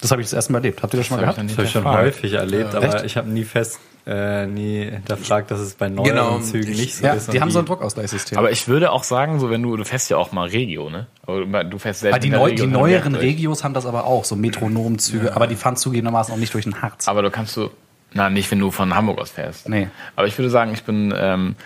Das 0.00 0.10
habe 0.12 0.20
ich 0.22 0.26
das 0.28 0.32
erste 0.34 0.52
Mal 0.52 0.58
erlebt. 0.60 0.82
Habt 0.82 0.94
ihr 0.94 0.98
das 0.98 1.06
schon 1.08 1.16
mal 1.16 1.22
gehabt? 1.22 1.38
Das 1.38 1.52
habe 1.56 1.64
ich 1.64 1.70
schon 1.72 1.84
häufig 1.84 2.32
erlebt, 2.32 2.72
Ja. 2.72 2.78
aber 2.78 2.94
Echt? 2.94 3.04
ich 3.04 3.16
habe 3.16 3.28
nie 3.28 3.42
fest, 3.44 3.80
äh, 4.06 4.46
nie 4.46 4.84
hinterfragt, 4.88 5.50
dass 5.50 5.58
es 5.58 5.74
bei 5.74 5.88
neueren 5.88 6.10
Genau, 6.10 6.38
Zügen 6.38 6.70
ich- 6.72 6.78
nicht 6.78 6.94
so 6.96 7.04
Ja, 7.04 7.14
ist. 7.14 7.32
die 7.32 7.40
haben 7.40 7.50
so 7.50 7.58
ein 7.58 7.66
Druckausgleichssystem. 7.66 8.38
aber 8.38 8.52
ich 8.52 8.68
würde 8.68 8.92
auch 8.92 9.02
sagen, 9.02 9.40
so 9.40 9.50
wenn 9.50 9.60
du, 9.62 9.76
du 9.76 9.84
fährst 9.84 10.08
ja 10.08 10.16
auch 10.16 10.30
mal 10.30 10.48
Regio, 10.48 10.88
ne? 10.88 11.08
Aber 11.26 11.64
du 11.64 11.78
fährst 11.78 12.00
selten 12.00 12.14
Ah, 12.16 12.18
die, 12.20 12.30
neu, 12.30 12.44
Regio 12.44 12.66
die 12.66 12.70
neueren 12.72 13.16
Regios 13.16 13.64
haben 13.64 13.74
das 13.74 13.86
aber 13.86 14.04
auch, 14.04 14.24
so 14.24 14.36
Metronomzüge, 14.36 15.34
aber 15.34 15.48
die 15.48 15.56
fahren 15.56 15.76
zugegebenermaßen 15.76 16.32
auch 16.32 16.38
nicht 16.38 16.54
durch 16.54 16.64
den 16.64 16.80
Harz. 16.80 17.08
Aber 17.08 17.22
du 17.22 17.30
kannst 17.32 17.56
du, 17.56 17.68
na, 18.14 18.30
nicht 18.30 18.48
wenn 18.52 18.60
du 18.60 18.70
von 18.70 18.94
Hamburg 18.94 19.18
aus 19.18 19.30
fährst. 19.32 19.68
Nee. 19.68 19.88
Aber 20.14 20.28
ich 20.28 20.38
würde 20.38 20.48
sagen, 20.48 20.72
ich 20.72 20.84
bin, 20.84 21.12
ähm, 21.16 21.56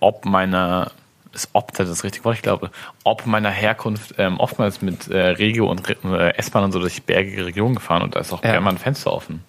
ob 0.00 0.24
meiner, 0.24 0.90
ist 1.34 1.48
ob 1.52 1.72
das 1.74 1.88
das 1.88 2.04
richtige 2.04 2.24
Wort, 2.24 2.36
ich 2.36 2.42
glaube, 2.42 2.70
ob 3.04 3.26
meiner 3.26 3.50
Herkunft 3.50 4.14
ähm, 4.18 4.38
oftmals 4.40 4.82
mit 4.82 5.08
äh, 5.08 5.18
Regio 5.30 5.70
und 5.70 5.82
äh, 6.04 6.34
S-Bahn 6.36 6.64
und 6.64 6.72
so 6.72 6.78
durch 6.80 7.02
bergige 7.02 7.44
Regionen 7.46 7.74
gefahren 7.74 8.02
und 8.02 8.14
da 8.14 8.20
ist 8.20 8.32
auch 8.32 8.42
Ja. 8.42 8.50
gerne 8.52 8.64
mal 8.64 8.70
ein 8.70 8.78
Fenster 8.78 9.12
offen. 9.12 9.42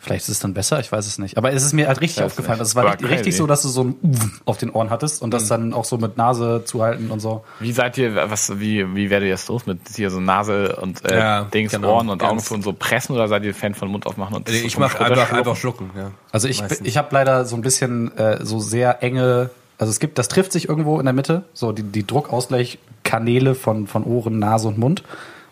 Vielleicht 0.00 0.22
ist 0.22 0.28
es 0.28 0.38
dann 0.38 0.54
besser, 0.54 0.78
ich 0.78 0.92
weiß 0.92 1.04
es 1.08 1.18
nicht. 1.18 1.36
Aber 1.36 1.52
es 1.52 1.64
ist 1.64 1.72
mir 1.72 1.88
halt 1.88 2.00
richtig 2.00 2.22
aufgefallen. 2.22 2.58
nicht. 2.58 2.60
Also 2.60 2.70
es 2.70 2.76
war 2.76 2.84
War 2.84 2.92
richtig, 2.92 3.10
richtig 3.10 3.36
so, 3.36 3.48
dass 3.48 3.62
du 3.62 3.68
so 3.68 3.82
ein 3.82 3.96
Uff 4.00 4.40
auf 4.44 4.56
den 4.56 4.70
Ohren 4.70 4.90
hattest 4.90 5.22
und 5.22 5.32
das 5.34 5.48
dann 5.48 5.74
auch 5.74 5.84
so 5.84 5.98
mit 5.98 6.16
Nase 6.16 6.62
zuhalten 6.64 7.10
und 7.10 7.18
so. 7.18 7.44
Wie 7.58 7.72
seid 7.72 7.98
ihr, 7.98 8.14
was, 8.30 8.60
wie, 8.60 8.94
wie 8.94 9.10
werdet 9.10 9.26
ihr 9.26 9.34
das 9.34 9.48
los 9.48 9.66
mit 9.66 9.80
hier 9.96 10.10
so 10.10 10.20
Nase 10.20 10.76
und 10.76 11.04
äh, 11.04 11.18
Ja, 11.18 11.42
Dings, 11.52 11.72
genau, 11.72 11.94
Ohren 11.96 12.10
und 12.10 12.22
Augen 12.22 12.38
zu 12.38 12.54
und 12.54 12.62
so 12.62 12.72
pressen 12.72 13.16
oder 13.16 13.26
seid 13.26 13.42
ihr 13.42 13.52
Fan 13.56 13.74
von 13.74 13.88
Mund 13.88 14.06
aufmachen 14.06 14.36
und 14.36 14.48
Ich 14.48 14.74
vom 14.74 14.84
mache 14.84 15.00
einfach, 15.00 15.16
schlucken? 15.26 15.36
einfach 15.36 15.56
schlucken. 15.56 15.90
Ja. 15.96 16.10
Also 16.30 16.46
ich, 16.46 16.60
Meistens. 16.60 16.86
ich 16.86 16.96
habe 16.96 17.08
leider 17.10 17.44
so 17.44 17.56
ein 17.56 17.62
bisschen 17.62 18.16
äh, 18.16 18.44
so 18.46 18.60
sehr 18.60 19.02
enge, 19.02 19.50
also 19.78 19.90
es 19.90 20.00
gibt, 20.00 20.18
das 20.18 20.28
trifft 20.28 20.52
sich 20.52 20.68
irgendwo 20.68 20.98
in 20.98 21.06
der 21.06 21.14
Mitte, 21.14 21.44
so 21.54 21.72
die, 21.72 21.84
die 21.84 22.06
Druckausgleichkanäle 22.06 23.54
von, 23.54 23.86
von 23.86 24.04
Ohren, 24.04 24.38
Nase 24.38 24.68
und 24.68 24.78
Mund. 24.78 25.02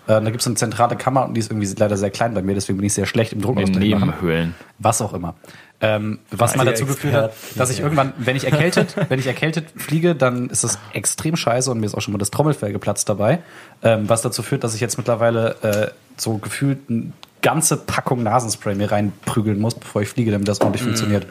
Äh, 0.07 0.21
da 0.21 0.21
gibt 0.21 0.41
es 0.41 0.47
eine 0.47 0.57
zentrale 0.57 0.97
Kammer 0.97 1.25
und 1.27 1.35
die 1.35 1.41
ist 1.41 1.51
irgendwie 1.51 1.73
leider 1.79 1.97
sehr 1.97 2.11
klein 2.11 2.35
bei 2.35 2.43
mir, 2.43 2.55
deswegen 2.55 2.77
bin 2.77 2.87
ich 2.87 2.95
sehr 2.95 3.07
schlecht 3.07 3.33
im 3.33 3.41
Druckausgleich. 3.41 3.79
Nebenhöhlen. 3.79 4.55
was 4.79 5.01
auch 5.01 5.15
immer. 5.15 5.35
Ähm, 5.81 6.21
was 6.31 6.57
mal 6.57 6.65
dazu 6.65 6.87
geführt 6.87 7.15
hat, 7.15 7.33
dass 7.55 7.71
ich 7.71 7.81
irgendwann, 7.81 8.15
wenn 8.17 8.35
ich 8.35 8.45
erkältet, 8.45 8.97
wenn 9.09 9.19
ich 9.19 9.27
erkältet 9.27 9.67
fliege, 9.77 10.15
dann 10.15 10.49
ist 10.49 10.65
das 10.65 10.79
extrem 10.95 11.37
scheiße 11.37 11.71
und 11.71 11.81
mir 11.81 11.87
ist 11.87 11.95
auch 11.95 12.01
schon 12.01 12.13
mal 12.13 12.19
das 12.19 12.31
Trommelfell 12.31 12.73
geplatzt 12.73 13.09
dabei. 13.09 13.41
Ähm, 13.83 14.09
was 14.09 14.23
dazu 14.23 14.43
führt, 14.43 14.65
dass 14.65 14.75
ich 14.75 14.81
jetzt 14.81 14.97
mittlerweile 14.97 15.57
äh, 15.63 15.91
so 16.17 16.39
gefühlt 16.39 16.79
eine 16.89 17.13
ganze 17.43 17.77
Packung 17.77 18.23
Nasenspray 18.23 18.75
mir 18.75 18.91
reinprügeln 18.91 19.61
muss, 19.61 19.75
bevor 19.75 20.01
ich 20.01 20.09
fliege, 20.09 20.31
damit 20.31 20.49
das 20.49 20.63
ordentlich 20.63 20.83
funktioniert. 20.83 21.27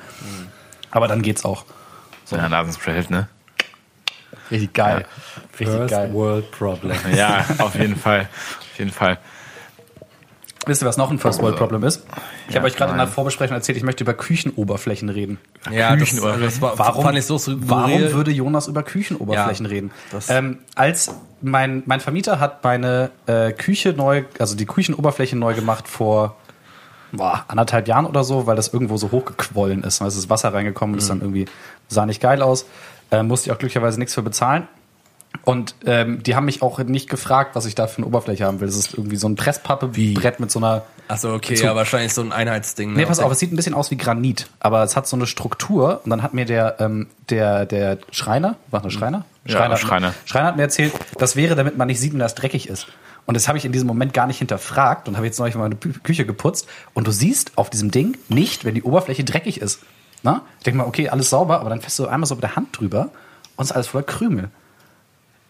Aber 0.91 1.07
dann 1.07 1.23
geht's 1.23 1.43
auch. 1.43 1.65
So 2.25 2.35
eine 2.35 2.49
Nasenspray 2.49 2.93
hilft, 2.93 3.11
ne? 3.11 3.27
Richtig 4.51 4.73
geil. 4.73 5.05
Richtig 5.59 5.67
First 5.75 5.91
geil. 5.93 6.13
World 6.13 6.51
Problem. 6.51 6.97
Ja, 7.15 7.45
auf 7.59 7.75
jeden 7.75 7.95
Fall. 7.95 8.21
Auf 8.71 8.79
jeden 8.79 8.91
Fall. 8.91 9.17
Wisst 10.67 10.81
ihr, 10.81 10.87
was 10.87 10.97
noch 10.97 11.11
ein 11.11 11.19
First 11.19 11.41
World 11.43 11.57
Problem 11.57 11.83
ist? 11.83 12.03
Ich 12.47 12.53
Ja, 12.55 12.59
habe 12.59 12.67
euch 12.67 12.75
gerade 12.75 12.91
in 12.91 12.97
der. 12.97 13.07
Vorbesprechung 13.07 13.55
erzählt, 13.55 13.77
ich 13.77 13.83
möchte 13.83 14.03
über 14.03 14.15
Küchenoberflächen 14.15 15.09
reden. 15.09 15.37
Ja, 15.71 15.91
das, 15.95 15.99
Küchenoberflächen. 16.09 16.49
das 16.49 16.61
war, 16.61 16.77
Warum, 16.79 17.03
fand 17.05 17.17
ich 17.19 17.25
so 17.25 17.39
warum 17.45 18.01
würde 18.11 18.31
Jonas 18.31 18.67
über 18.67 18.81
Küchenoberflächen 18.81 19.65
Ja, 19.67 19.71
reden? 19.71 19.91
das- 20.11 20.29
Ähm, 20.29 20.59
als 20.73 21.13
mein, 21.41 21.83
mein 21.85 21.99
Vermieter 21.99 22.39
hat 22.39 22.63
meine 22.63 23.11
äh, 23.27 23.51
Küche 23.51 23.93
neu, 23.93 24.23
also 24.39 24.55
die 24.55 24.65
Küchenoberfläche 24.65 25.35
neu 25.35 25.53
gemacht 25.53 25.87
vor 25.87 26.35
boah, 27.11 27.45
anderthalb 27.47 27.87
Jahren 27.87 28.07
oder 28.07 28.23
so, 28.23 28.47
weil 28.47 28.55
das 28.55 28.69
irgendwo 28.73 28.97
so 28.97 29.11
hochgequollen 29.11 29.83
ist. 29.83 30.01
Also 30.01 30.17
ist 30.19 30.29
Wasser 30.31 30.51
reingekommen 30.51 30.95
und 30.95 30.99
ist 30.99 31.09
dann 31.11 31.21
irgendwie, 31.21 31.45
sah 31.87 32.05
nicht 32.05 32.21
geil 32.21 32.41
aus. 32.41 32.65
Äh, 33.11 33.23
musste 33.23 33.49
ich 33.49 33.53
auch 33.53 33.59
glücklicherweise 33.59 33.99
nichts 33.99 34.13
für 34.13 34.21
bezahlen. 34.23 34.67
Und 35.43 35.75
ähm, 35.85 36.23
die 36.23 36.35
haben 36.35 36.45
mich 36.45 36.61
auch 36.61 36.79
nicht 36.79 37.09
gefragt, 37.09 37.55
was 37.55 37.65
ich 37.65 37.75
da 37.75 37.87
für 37.87 37.97
eine 37.97 38.07
Oberfläche 38.07 38.45
haben 38.45 38.61
will. 38.61 38.67
Das 38.67 38.77
ist 38.77 38.93
irgendwie 38.93 39.17
so 39.17 39.27
ein 39.27 39.35
Presspappebrett 39.35 40.39
mit 40.39 40.49
so 40.49 40.59
einer 40.59 40.83
Achso, 41.07 41.33
okay, 41.35 41.55
Zu- 41.55 41.65
ja, 41.65 41.75
wahrscheinlich 41.75 42.13
so 42.13 42.21
ein 42.21 42.31
Einheitsding. 42.31 42.93
ne? 42.93 42.99
Nee, 42.99 43.05
pass 43.05 43.19
auf, 43.19 43.31
es 43.31 43.37
sieht 43.39 43.51
ein 43.51 43.55
bisschen 43.57 43.75
aus 43.75 43.91
wie 43.91 43.97
Granit, 43.97 44.47
aber 44.59 44.81
es 44.83 44.95
hat 44.95 45.07
so 45.07 45.15
eine 45.15 45.27
Struktur. 45.27 46.01
Und 46.03 46.09
dann 46.09 46.23
hat 46.23 46.33
mir 46.33 46.45
der, 46.45 46.77
ähm, 46.79 47.07
der, 47.29 47.65
der 47.65 47.99
Schreiner, 48.11 48.55
war 48.71 48.81
das 48.81 48.93
Schreiner? 48.93 49.25
Ja, 49.45 49.75
Schreiner. 49.77 50.13
Schreiner 50.25 50.47
hat 50.47 50.55
mir 50.55 50.63
erzählt, 50.63 50.93
das 51.19 51.35
wäre, 51.35 51.55
damit 51.55 51.77
man 51.77 51.87
nicht 51.87 51.99
sieht, 51.99 52.13
wenn 52.13 52.19
das 52.19 52.33
dreckig 52.33 52.67
ist. 52.69 52.87
Und 53.27 53.35
das 53.35 53.47
habe 53.47 53.57
ich 53.57 53.65
in 53.65 53.71
diesem 53.71 53.87
Moment 53.87 54.13
gar 54.13 54.25
nicht 54.25 54.37
hinterfragt 54.39 55.07
und 55.07 55.17
habe 55.17 55.25
jetzt 55.27 55.37
neulich 55.37 55.55
mal 55.55 55.63
meine 55.69 55.75
Küche 55.75 56.25
geputzt. 56.25 56.67
Und 56.93 57.05
du 57.07 57.11
siehst 57.11 57.51
auf 57.57 57.69
diesem 57.69 57.91
Ding 57.91 58.17
nicht, 58.29 58.65
wenn 58.65 58.73
die 58.73 58.83
Oberfläche 58.83 59.23
dreckig 59.23 59.61
ist. 59.61 59.81
Na? 60.25 60.41
Ich 60.57 60.63
denke 60.63 60.79
mal, 60.79 60.87
okay, 60.87 61.07
alles 61.09 61.29
sauber, 61.29 61.59
aber 61.61 61.69
dann 61.69 61.79
fährst 61.81 61.99
du 61.99 62.07
einmal 62.07 62.27
so 62.27 62.35
mit 62.35 62.43
der 62.43 62.55
Hand 62.55 62.77
drüber 62.79 63.11
und 63.55 63.63
es 63.63 63.69
ist 63.69 63.75
alles 63.75 63.87
voller 63.87 64.03
Krümel. 64.05 64.49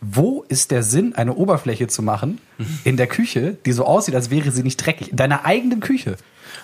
Wo 0.01 0.43
ist 0.49 0.69
der 0.71 0.83
Sinn, 0.83 1.15
eine 1.15 1.33
Oberfläche 1.33 1.87
zu 1.87 2.03
machen 2.03 2.39
in 2.83 2.97
der 2.97 3.07
Küche, 3.07 3.57
die 3.65 3.71
so 3.71 3.85
aussieht, 3.85 4.13
als 4.13 4.29
wäre 4.29 4.51
sie 4.51 4.61
nicht 4.61 4.77
dreckig? 4.85 5.11
In 5.11 5.17
deiner 5.17 5.45
eigenen 5.45 5.79
Küche. 5.79 6.17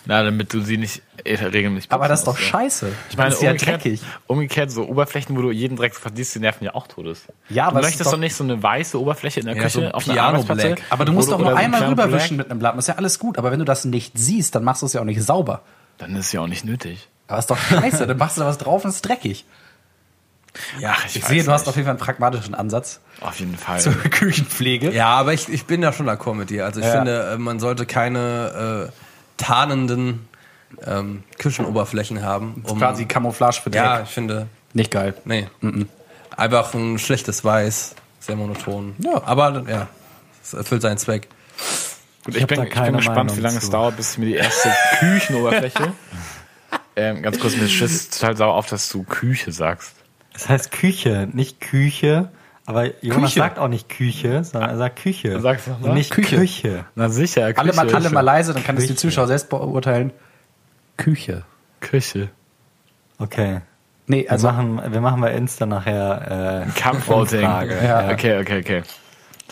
Na, 0.06 0.24
damit 0.24 0.54
du 0.54 0.62
sie 0.62 0.78
nicht 0.78 1.02
äh, 1.24 1.36
regelmäßig 1.36 1.92
Aber 1.92 2.08
das 2.08 2.20
ist 2.22 2.26
doch 2.28 2.34
musst, 2.34 2.44
scheiße. 2.44 2.92
Ich 3.10 3.18
meine, 3.18 3.34
ist 3.34 3.42
ja 3.42 3.52
umgekehrt, 3.52 3.84
dreckig. 3.84 4.02
umgekehrt, 4.28 4.72
so 4.72 4.88
Oberflächen, 4.88 5.36
wo 5.38 5.42
du 5.42 5.52
jeden 5.52 5.76
Dreck 5.78 5.96
verdienst, 5.96 6.36
die 6.36 6.40
nerven 6.40 6.66
ja 6.66 6.76
auch 6.76 6.88
todes. 6.88 7.24
Ja, 7.50 7.66
du 7.66 7.70
aber 7.72 7.80
es 7.80 7.86
möchtest 7.88 8.08
doch, 8.08 8.12
doch- 8.14 8.20
nicht 8.20 8.36
so 8.36 8.44
eine 8.44 8.62
weiße 8.62 9.00
Oberfläche 9.00 9.40
in 9.40 9.46
der 9.48 9.56
Ja, 9.56 9.62
Küche 9.64 9.82
so 9.82 9.88
auf 9.92 10.04
Piano. 10.04 10.44
Black. 10.44 10.82
Aber 10.90 11.06
du 11.06 11.14
musst 11.14 11.30
Oder- 11.30 11.38
doch 11.38 11.44
nur 11.46 11.52
so 11.52 11.58
einmal 11.58 11.84
rüberwischen 11.86 12.38
Black. 12.38 12.48
mit 12.48 12.52
einem 12.52 12.60
Blatt. 12.60 12.76
Das 12.76 12.84
ist 12.86 12.88
ja 12.90 12.96
alles 12.96 13.18
gut. 13.20 13.38
Aber 13.38 13.52
wenn 13.52 13.60
du 13.60 13.66
das 13.66 13.86
nicht 13.86 14.18
siehst, 14.18 14.56
dann 14.56 14.64
machst 14.64 14.82
du 14.82 14.86
es 14.88 14.94
ja 14.94 15.02
auch 15.02 15.06
nicht 15.06 15.22
sauber. 15.24 15.62
Dann 15.98 16.12
ist 16.16 16.28
es 16.28 16.32
ja 16.32 16.42
auch 16.42 16.48
nicht 16.48 16.66
nötig. 16.66 17.08
Aber 17.32 17.40
ist 17.40 17.50
doch 17.50 17.58
scheiße. 17.58 18.06
dann 18.08 18.18
machst 18.18 18.38
du 18.38 18.42
da 18.42 18.48
was 18.48 18.58
drauf 18.58 18.84
und 18.84 18.90
es 18.90 18.98
ist 18.98 19.02
dreckig. 19.08 19.46
Ja, 20.80 20.96
ich 21.08 21.16
Ich 21.16 21.24
weiß 21.24 21.30
sehe, 21.30 21.44
du 21.46 21.52
hast 21.52 21.62
nicht. 21.62 21.70
auf 21.70 21.76
jeden 21.78 21.86
Fall 21.86 21.92
einen 21.96 22.00
pragmatischen 22.00 22.54
Ansatz 22.56 23.00
Auf 23.22 23.40
jeden 23.40 23.58
Fall. 23.58 23.80
zur 23.80 23.94
Küchenpflege. 23.96 24.92
Ja, 24.92 25.08
aber 25.08 25.34
ich, 25.34 25.48
ich 25.48 25.66
bin 25.66 25.82
da 25.82 25.94
schon 25.94 26.10
d'accord 26.10 26.34
mit 26.36 26.50
dir. 26.50 26.66
Also 26.66 26.82
ich 26.82 26.86
Ja. 26.86 26.92
finde, 26.92 27.32
äh, 27.34 27.38
man 27.38 27.60
sollte 27.62 27.86
keine 27.86 28.90
äh, 28.90 29.42
tarnenden 29.42 30.28
ähm, 30.86 31.24
Küchenoberflächen 31.40 32.22
haben. 32.22 32.64
Um, 32.68 32.78
Quasi 32.80 33.06
Camouflage 33.06 33.62
für 33.62 33.70
Dreck. 33.70 33.82
ja, 33.82 34.02
ich 34.02 34.10
finde, 34.10 34.48
Nicht 34.74 34.92
geil. 34.92 35.14
nee. 35.26 35.48
Einfach 36.36 36.74
ein 36.74 36.98
schlechtes 37.00 37.44
Weiß, 37.46 37.96
sehr 38.20 38.36
monoton. 38.36 38.96
Ja. 39.00 39.22
Aber 39.26 39.64
ja, 39.70 39.88
es 40.44 40.54
erfüllt 40.54 40.82
seinen 40.82 40.98
Zweck. 40.98 41.28
Gut, 42.26 42.36
Ich 42.36 42.42
ich, 42.42 42.48
bin, 42.48 42.64
ich 42.64 42.70
bin 42.74 42.96
gespannt, 42.98 43.16
Meinung 43.18 43.38
wie 43.38 43.42
lange 43.42 43.58
es 43.58 43.66
zu. 43.66 43.72
dauert, 43.72 43.96
bis 43.98 44.12
ich 44.14 44.18
mir 44.18 44.26
die 44.28 44.36
erste 44.36 44.70
Küchenoberfläche. 45.00 45.94
Ähm, 46.96 47.22
ganz 47.22 47.40
kurz, 47.40 47.56
mir 47.58 47.68
schiss 47.70 48.10
total 48.10 48.36
sauer 48.38 48.54
auf, 48.56 48.68
dass 48.68 48.90
du 48.90 49.04
Küche 49.04 49.52
sagst. 49.52 49.96
Es 50.34 50.48
heißt 50.50 50.72
Küche, 50.72 51.28
nicht 51.34 51.60
Küche, 51.62 52.30
Aber 52.66 52.86
Jonas 53.04 53.32
Küche. 53.32 53.40
sagt 53.40 53.60
auch 53.60 53.68
nicht 53.68 53.90
Küche, 53.90 54.44
sondern 54.44 54.70
er 54.72 54.78
sagt 54.78 55.02
Küche. 55.02 55.40
Sag's 55.42 55.66
doch 55.66 55.80
mal. 55.80 55.94
Nicht 55.94 56.12
Küche. 56.12 56.38
Küche. 56.38 56.86
Na 56.96 57.10
sicher, 57.10 57.48
Küche. 57.54 57.60
Alle 57.60 57.74
mal, 57.74 57.94
alle 57.94 58.10
mal 58.12 58.22
leise, 58.22 58.54
dann 58.54 58.64
kann 58.64 58.78
es 58.78 58.84
die 58.84 58.90
Küche. 58.90 59.00
Zuschauer 59.02 59.28
selbst 59.28 59.50
beurteilen. 59.50 60.14
Küche. 60.98 61.44
Küche. 61.80 62.30
Okay. 63.18 63.62
Nee, 64.08 64.28
Also 64.28 64.48
wir 64.48 64.52
machen, 64.54 64.94
wir 64.94 65.02
machen 65.02 65.22
bei 65.22 65.34
Insta 65.34 65.66
nachher 65.66 66.66
äh, 66.68 66.72
Kampfvoting. 66.80 67.42
Ja. 67.42 68.10
Okay, 68.12 68.40
okay, 68.40 68.60
okay. 68.60 68.84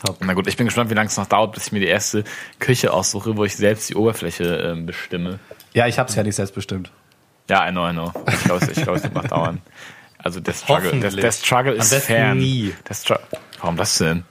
Top. 0.05 0.17
Na 0.21 0.33
gut, 0.33 0.47
ich 0.47 0.55
bin 0.57 0.65
gespannt, 0.65 0.89
wie 0.89 0.93
lange 0.93 1.07
es 1.07 1.17
noch 1.17 1.25
dauert, 1.27 1.53
bis 1.53 1.67
ich 1.67 1.71
mir 1.73 1.79
die 1.81 1.87
erste 1.87 2.23
Küche 2.59 2.93
aussuche, 2.93 3.35
wo 3.35 3.43
ich 3.43 3.55
selbst 3.57 3.89
die 3.89 3.95
Oberfläche 3.95 4.43
ähm, 4.45 4.85
bestimme. 4.85 5.39
ja, 5.73 5.87
ich 5.87 5.99
hab's 5.99 6.15
ja 6.15 6.23
nicht 6.23 6.35
selbstbestimmt. 6.35 6.91
Ja, 7.49 7.67
I 7.67 7.71
know, 7.71 7.89
I 7.89 7.91
know. 7.91 8.13
Ich 8.31 8.43
glaube, 8.43 8.63
es 8.63 8.77
ich 8.77 8.83
glaub, 8.83 8.95
es 8.95 9.03
wird 9.03 9.15
noch 9.15 9.27
dauern. 9.27 9.59
Also 10.17 10.39
der 10.39 10.53
Struggle, 10.53 10.99
der, 10.99 11.11
der 11.11 11.31
Struggle 11.31 11.73
ist 11.73 11.93
fern. 11.93 12.37
nie. 12.37 12.73
Warum 13.59 13.77
das 13.77 13.97
denn? 13.97 14.23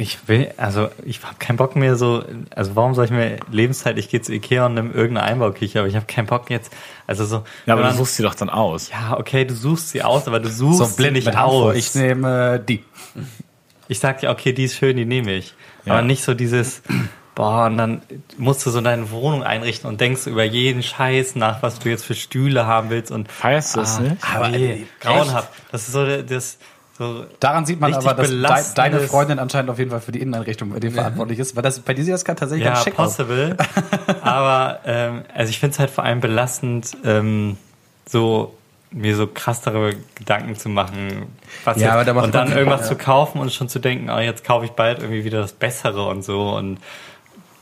Ich 0.00 0.28
will, 0.28 0.52
also 0.56 0.90
ich 1.04 1.24
habe 1.24 1.34
keinen 1.40 1.56
Bock 1.56 1.74
mehr 1.74 1.96
so, 1.96 2.24
also 2.54 2.76
warum 2.76 2.94
soll 2.94 3.06
ich 3.06 3.10
mir 3.10 3.40
Lebenszeit, 3.50 3.98
ich 3.98 4.08
gehe 4.08 4.22
zu 4.22 4.32
Ikea 4.32 4.66
und 4.66 4.74
nehme 4.74 4.92
irgendeine 4.94 5.26
Einbauküche, 5.26 5.80
aber 5.80 5.88
ich 5.88 5.96
habe 5.96 6.06
keinen 6.06 6.26
Bock 6.26 6.50
jetzt, 6.50 6.72
also 7.08 7.24
so. 7.24 7.42
Ja, 7.66 7.74
aber 7.74 7.82
du 7.82 7.94
suchst 7.94 8.14
sie 8.14 8.22
doch 8.22 8.36
dann 8.36 8.48
aus. 8.48 8.90
Ja, 8.90 9.18
okay, 9.18 9.44
du 9.44 9.54
suchst 9.54 9.90
sie 9.90 10.04
aus, 10.04 10.28
aber 10.28 10.38
du 10.38 10.48
suchst 10.48 10.78
So 10.78 10.84
sie 10.84 11.10
nicht 11.10 11.36
aus. 11.36 11.74
Ich 11.74 11.96
nehme 11.96 12.60
die. 12.60 12.84
Ich 13.88 13.98
sag 13.98 14.20
dir, 14.20 14.30
okay, 14.30 14.52
die 14.52 14.64
ist 14.64 14.76
schön, 14.76 14.96
die 14.96 15.04
nehme 15.04 15.32
ich. 15.32 15.54
Ja. 15.84 15.94
Aber 15.94 16.02
nicht 16.02 16.22
so 16.22 16.32
dieses, 16.32 16.82
boah, 17.38 17.66
und 17.66 17.78
dann 17.78 18.02
musst 18.36 18.66
du 18.66 18.70
so 18.70 18.80
deine 18.80 19.12
Wohnung 19.12 19.44
einrichten 19.44 19.88
und 19.88 20.00
denkst 20.00 20.26
über 20.26 20.42
jeden 20.42 20.82
Scheiß 20.82 21.36
nach, 21.36 21.62
was 21.62 21.78
du 21.78 21.88
jetzt 21.88 22.04
für 22.04 22.16
Stühle 22.16 22.66
haben 22.66 22.90
willst 22.90 23.12
und 23.12 23.30
Feierst 23.30 23.76
du 23.76 23.80
es 23.80 24.00
nicht? 24.00 24.16
Aber, 24.34 24.48
nee, 24.48 24.88
grauenhaft. 24.98 25.48
Das 25.70 25.86
ist 25.86 25.92
so 25.92 26.04
das 26.04 26.58
so 26.98 27.26
Daran 27.38 27.64
sieht 27.64 27.78
man 27.78 27.94
aber, 27.94 28.14
dass 28.14 28.28
de 28.28 28.74
deine 28.74 28.98
Freundin 28.98 29.38
anscheinend 29.38 29.70
auf 29.70 29.78
jeden 29.78 29.92
Fall 29.92 30.00
für 30.00 30.10
die 30.10 30.20
Inneneinrichtung 30.20 30.70
bei 30.70 30.80
dir 30.80 30.90
verantwortlich 30.90 31.38
ist, 31.38 31.54
weil 31.54 31.62
das 31.62 31.78
bei 31.78 31.94
dir 31.94 32.02
sieht 32.02 32.12
das 32.12 32.24
gerade 32.24 32.40
tatsächlich 32.40 32.66
ja 32.66 32.72
ganz 32.72 32.84
schick 32.84 32.98
aus. 32.98 33.16
possible. 33.16 33.56
aber 34.22 34.80
ähm, 34.84 35.22
also 35.32 35.50
ich 35.50 35.60
finde 35.60 35.74
es 35.74 35.78
halt 35.78 35.90
vor 35.90 36.02
allem 36.02 36.18
belastend, 36.18 36.96
ähm, 37.04 37.56
so 38.04 38.52
mir 38.90 39.14
so 39.14 39.28
krassere 39.28 39.94
Gedanken 40.16 40.56
zu 40.56 40.70
machen, 40.70 41.26
was 41.62 41.76
Ja, 41.76 42.00
jetzt, 42.00 42.08
aber 42.08 42.20
da 42.20 42.24
und 42.24 42.34
dann 42.34 42.50
irgendwas 42.50 42.80
ja. 42.80 42.86
zu 42.88 42.96
kaufen 42.96 43.38
und 43.38 43.52
schon 43.52 43.68
zu 43.68 43.78
denken, 43.78 44.10
oh, 44.10 44.18
jetzt 44.18 44.42
kaufe 44.42 44.64
ich 44.64 44.72
bald 44.72 44.98
irgendwie 44.98 45.22
wieder 45.22 45.40
das 45.40 45.52
Bessere 45.52 46.08
und 46.08 46.24
so 46.24 46.56
und 46.56 46.80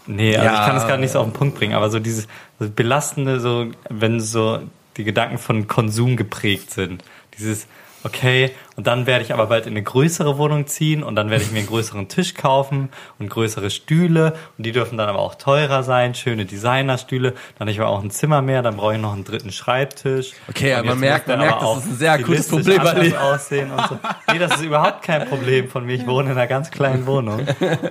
nee, 0.07 0.37
also 0.37 0.45
Ja. 0.47 0.61
ich 0.61 0.67
kann 0.67 0.77
es 0.77 0.87
gar 0.87 0.97
nicht 0.97 1.13
so 1.13 1.21
auf 1.21 1.27
den 1.27 1.33
Punkt 1.33 1.57
bringen, 1.59 1.75
aber 1.75 1.91
so 1.91 1.99
dieses 1.99 2.27
so 2.59 2.69
belastende, 2.71 3.41
so 3.41 3.67
wenn 3.89 4.21
so 4.21 4.61
die 4.97 5.05
Gedanken 5.05 5.39
von 5.39 5.67
Konsum 5.69 6.17
geprägt 6.17 6.71
sind, 6.71 7.05
dieses 7.39 7.67
okay, 8.05 8.53
und 8.77 8.87
dann 8.87 9.07
werde 9.07 9.25
ich 9.25 9.35
aber 9.35 9.47
bald 9.47 9.67
in 9.67 9.73
eine 9.73 9.83
größere 9.83 10.39
Wohnung 10.39 10.69
ziehen 10.69 11.03
und 11.03 11.17
dann 11.17 11.29
werde 11.29 11.43
ich 11.43 11.51
mir 11.51 11.59
einen 11.59 11.67
größeren 11.67 12.07
Tisch 12.07 12.35
kaufen 12.35 12.89
und 13.19 13.29
größere 13.31 13.69
Stühle 13.69 14.35
und 14.57 14.65
die 14.65 14.71
dürfen 14.71 14.97
dann 14.97 15.09
aber 15.09 15.19
auch 15.19 15.35
teurer 15.35 15.83
sein, 15.83 16.15
schöne 16.15 16.45
Designerstühle, 16.45 17.33
dann 17.33 17.61
habe 17.61 17.71
ich 17.73 17.81
aber 17.81 17.89
auch 17.89 18.01
ein 18.01 18.13
Zimmer 18.13 18.43
mehr, 18.43 18.63
dann 18.63 18.77
brauche 18.77 18.95
ich 18.95 19.01
noch 19.01 19.13
einen 19.13 19.25
dritten 19.25 19.51
Schreibtisch. 19.51 20.35
Okay, 20.49 20.79
Und 20.79 20.87
man 20.87 21.01
merkt- 21.01 21.27
man 21.27 21.41
merkt, 21.41 21.55
aber 21.61 21.75
das 21.75 21.85
ist 21.85 21.91
ein 21.91 21.97
sehr 21.97 22.13
akutes 22.13 22.47
Problem 22.49 23.17
aussehen 23.17 23.73
und 23.73 23.89
so. 23.89 23.99
Nee, 24.33 24.39
das 24.39 24.55
ist 24.55 24.63
überhaupt 24.63 25.03
kein 25.03 25.27
Problem 25.29 25.69
von 25.69 25.85
mir. 25.85 25.95
Ich 25.97 26.07
wohne 26.07 26.31
in 26.31 26.37
einer 26.39 26.47
ganz 26.47 26.71
kleinen 26.71 27.07
Wohnung. 27.07 27.45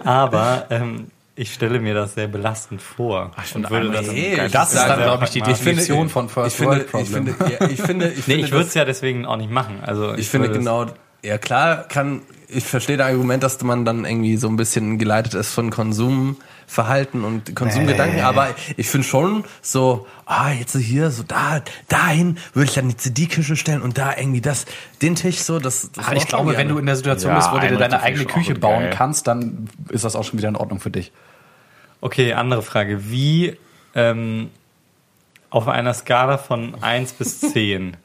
Aber 0.06 0.66
ähm, 0.70 1.08
ich 1.36 1.54
stelle 1.54 1.80
mir 1.80 1.94
das 1.94 2.16
sehr 2.16 2.28
belastend 2.28 2.82
vor. 2.82 3.32
finde 3.36 3.56
und 3.56 3.70
würde 3.70 3.92
das, 3.92 4.08
Nee, 4.08 4.38
Das 4.52 4.74
ist 4.74 4.84
dann, 4.84 5.02
glaube 5.02 5.26
ich, 5.26 5.32
die 5.32 5.40
Ich 5.40 5.46
finde- 5.46 5.58
Definition 5.82 6.10
von 6.10 6.26
ich 6.28 6.32
First 6.32 6.56
finde, 6.58 6.72
World 6.72 6.86
ich 6.86 6.92
Problem. 6.92 7.36
finde, 7.36 7.54
ja, 7.60 7.70
ich 7.70 7.82
finde, 7.82 8.08
ich 8.10 8.16
nee, 8.16 8.22
finde, 8.22 8.46
ich 8.46 8.52
würde 8.52 8.66
es 8.68 8.74
ja 8.74 8.86
deswegen 8.86 9.26
auch 9.26 9.38
nicht 9.38 9.52
machen. 9.52 9.80
Also 9.82 10.14
Ich 10.14 10.30
finde 10.30 10.48
würde 10.48 10.60
es- 10.60 10.66
genau, 10.66 10.86
ja 11.24 11.38
klar 11.38 11.84
kann, 11.88 12.22
ich 12.48 12.64
verstehe 12.64 12.96
das 12.98 13.08
Argument, 13.08 13.44
dass 13.44 13.62
man 13.64 13.84
dann 13.86 14.06
irgendwie 14.06 14.38
so 14.38 14.48
ein 14.48 14.56
bisschen 14.56 14.98
geleitet 14.98 15.34
ist 15.34 15.52
von 15.54 15.72
Konsumverhalten 16.66 17.24
und 17.24 17.56
Konsumgedanken, 17.56 18.22
aber 18.22 18.50
ich 18.78 18.90
finde 18.90 19.08
schon 19.08 19.44
so, 19.62 20.08
ah, 20.26 20.52
jetzt 20.52 20.76
hier, 20.76 21.12
so 21.12 21.24
da, 21.24 21.62
dahin 21.88 22.38
würde 22.54 22.70
ich 22.70 22.76
dann 22.76 22.90
die 22.90 22.98
CD-Küche 22.98 23.56
stellen 23.56 23.82
und 23.82 23.98
da 23.98 24.16
irgendwie 24.18 24.42
das, 24.42 24.66
den 25.02 25.16
Tisch 25.16 25.40
so, 25.40 25.60
das, 25.60 25.92
das 25.92 26.06
macht 26.06 26.18
ich 26.18 26.28
glaube, 26.28 26.58
wenn 26.58 26.68
du 26.68 26.78
in 26.78 26.86
der 26.86 26.96
Situation 26.96 27.32
Ja, 27.32 27.38
bist, 27.38 27.52
wo 27.52 27.60
du 27.60 27.68
dir 27.68 27.78
deine 27.78 28.02
eigene 28.02 28.26
Küche 28.26 28.56
bauen 28.56 28.84
geil. 28.84 28.94
kannst, 28.96 29.28
dann 29.28 29.70
ist 29.90 30.04
das 30.04 30.16
auch 30.16 30.24
schon 30.24 30.40
wieder 30.40 30.50
in 30.50 30.56
Ordnung 30.56 30.80
für 30.80 30.92
dich. 30.92 31.12
Okay, 32.02 32.34
andere 32.34 32.62
Frage. 32.62 33.10
Wie 33.10 33.58
ähm, 33.94 34.50
auf 35.50 35.68
einer 35.68 35.94
Skala 35.94 36.38
von 36.38 36.76
1 36.82 37.14
bis 37.14 37.40
10, 37.54 37.96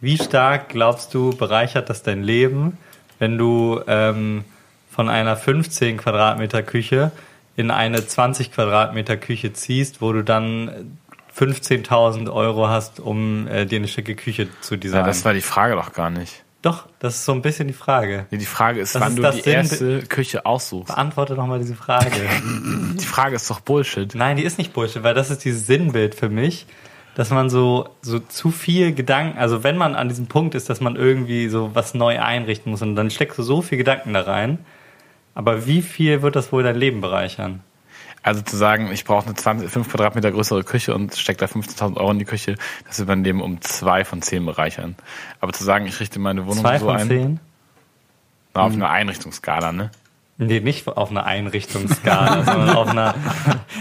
wie 0.00 0.18
stark 0.18 0.68
glaubst 0.68 1.14
du, 1.14 1.30
bereichert 1.34 1.88
das 1.88 2.02
dein 2.02 2.22
Leben, 2.22 2.76
wenn 3.18 3.38
du 3.38 3.80
ähm, 3.86 4.44
von 4.90 5.08
einer 5.08 5.36
15 5.36 5.96
Quadratmeter 5.96 6.62
Küche 6.62 7.10
in 7.56 7.70
eine 7.70 8.06
20 8.06 8.52
Quadratmeter 8.52 9.16
Küche 9.16 9.52
ziehst, 9.52 10.00
wo 10.02 10.12
du 10.12 10.22
dann 10.24 10.98
15.000 11.36 12.32
Euro 12.32 12.68
hast, 12.68 13.00
um 13.00 13.46
äh, 13.48 13.66
dir 13.66 13.76
eine 13.78 13.88
schicke 13.88 14.14
Küche 14.14 14.48
zu 14.60 14.74
Ja, 14.74 14.80
designen? 14.80 15.06
das 15.06 15.24
war 15.24 15.34
die 15.34 15.40
Frage 15.40 15.74
doch 15.74 15.92
gar 15.92 16.10
nicht. 16.10 16.42
Doch, 16.62 16.86
das 16.98 17.16
ist 17.16 17.24
so 17.26 17.32
ein 17.32 17.42
bisschen 17.42 17.68
die 17.68 17.74
Frage. 17.74 18.26
Nee, 18.30 18.38
die 18.38 18.46
Frage 18.46 18.80
ist, 18.80 18.94
Das 18.94 19.02
wann 19.02 19.10
ist 19.10 19.18
du 19.18 19.22
das 19.22 19.34
die 19.36 19.42
Sinn- 19.42 19.52
erste 19.52 20.02
Küche 20.04 20.46
aussuchst. 20.46 20.86
Beantworte 20.94 21.34
doch 21.34 21.46
mal 21.46 21.58
diese 21.58 21.74
Frage. 21.74 22.10
Die 22.98 23.04
Frage 23.04 23.36
ist 23.36 23.50
doch 23.50 23.60
Bullshit. 23.60 24.14
Nein, 24.14 24.36
die 24.38 24.44
ist 24.44 24.56
nicht 24.56 24.72
Bullshit, 24.72 25.02
weil 25.02 25.12
das 25.14 25.30
ist 25.30 25.44
dieses 25.44 25.66
Sinnbild 25.66 26.14
für 26.14 26.28
mich, 26.30 26.64
dass 27.16 27.28
man 27.30 27.50
so, 27.50 27.88
so 28.00 28.18
zu 28.18 28.50
viel 28.50 28.94
Gedanken, 28.94 29.36
also 29.38 29.62
wenn 29.62 29.76
man 29.76 29.94
an 29.94 30.08
diesem 30.08 30.26
Punkt 30.26 30.54
ist, 30.54 30.70
dass 30.70 30.80
man 30.80 30.96
irgendwie 30.96 31.48
so 31.48 31.74
was 31.74 31.92
neu 31.92 32.18
einrichten 32.20 32.70
muss 32.70 32.80
und 32.82 32.94
dann 32.96 33.10
steckst 33.10 33.38
du 33.38 33.42
so 33.42 33.60
viel 33.62 33.76
Gedanken 33.76 34.14
da 34.14 34.22
rein, 34.22 34.58
aber 35.34 35.66
wie 35.66 35.82
viel 35.82 36.22
wird 36.22 36.36
das 36.36 36.52
wohl 36.52 36.62
dein 36.62 36.76
Leben 36.76 37.00
bereichern? 37.00 37.60
Also 38.22 38.40
zu 38.40 38.56
sagen, 38.56 38.90
ich 38.90 39.04
brauche 39.04 39.26
eine 39.26 39.34
20, 39.34 39.68
5 39.70 39.88
Quadratmeter 39.90 40.32
größere 40.32 40.64
Küche 40.64 40.94
und 40.94 41.14
stecke 41.14 41.40
da 41.40 41.46
15.000 41.46 41.96
Euro 41.98 42.10
in 42.10 42.18
die 42.18 42.24
Küche, 42.24 42.54
das 42.86 42.98
wird 42.98 43.08
mein 43.08 43.22
Leben 43.22 43.42
um 43.42 43.60
zwei 43.60 44.04
von 44.06 44.22
zehn 44.22 44.46
bereichern. 44.46 44.96
Aber 45.40 45.52
zu 45.52 45.62
sagen, 45.62 45.86
ich 45.86 46.00
richte 46.00 46.18
meine 46.18 46.46
Wohnung 46.46 46.60
Zwei 46.64 46.78
so 46.78 46.86
von 46.86 46.96
ein, 46.96 47.06
zehn? 47.08 47.40
na, 48.54 48.62
auf 48.62 48.72
einer 48.72 48.88
Einrichtungsskala, 48.88 49.72
ne? 49.72 49.90
Nee, 50.38 50.58
nicht 50.60 50.88
auf 50.88 51.10
einer 51.10 51.26
Einrichtungsskala, 51.26 52.42
sondern 52.46 52.70
auf 52.76 52.88
einer 52.88 53.14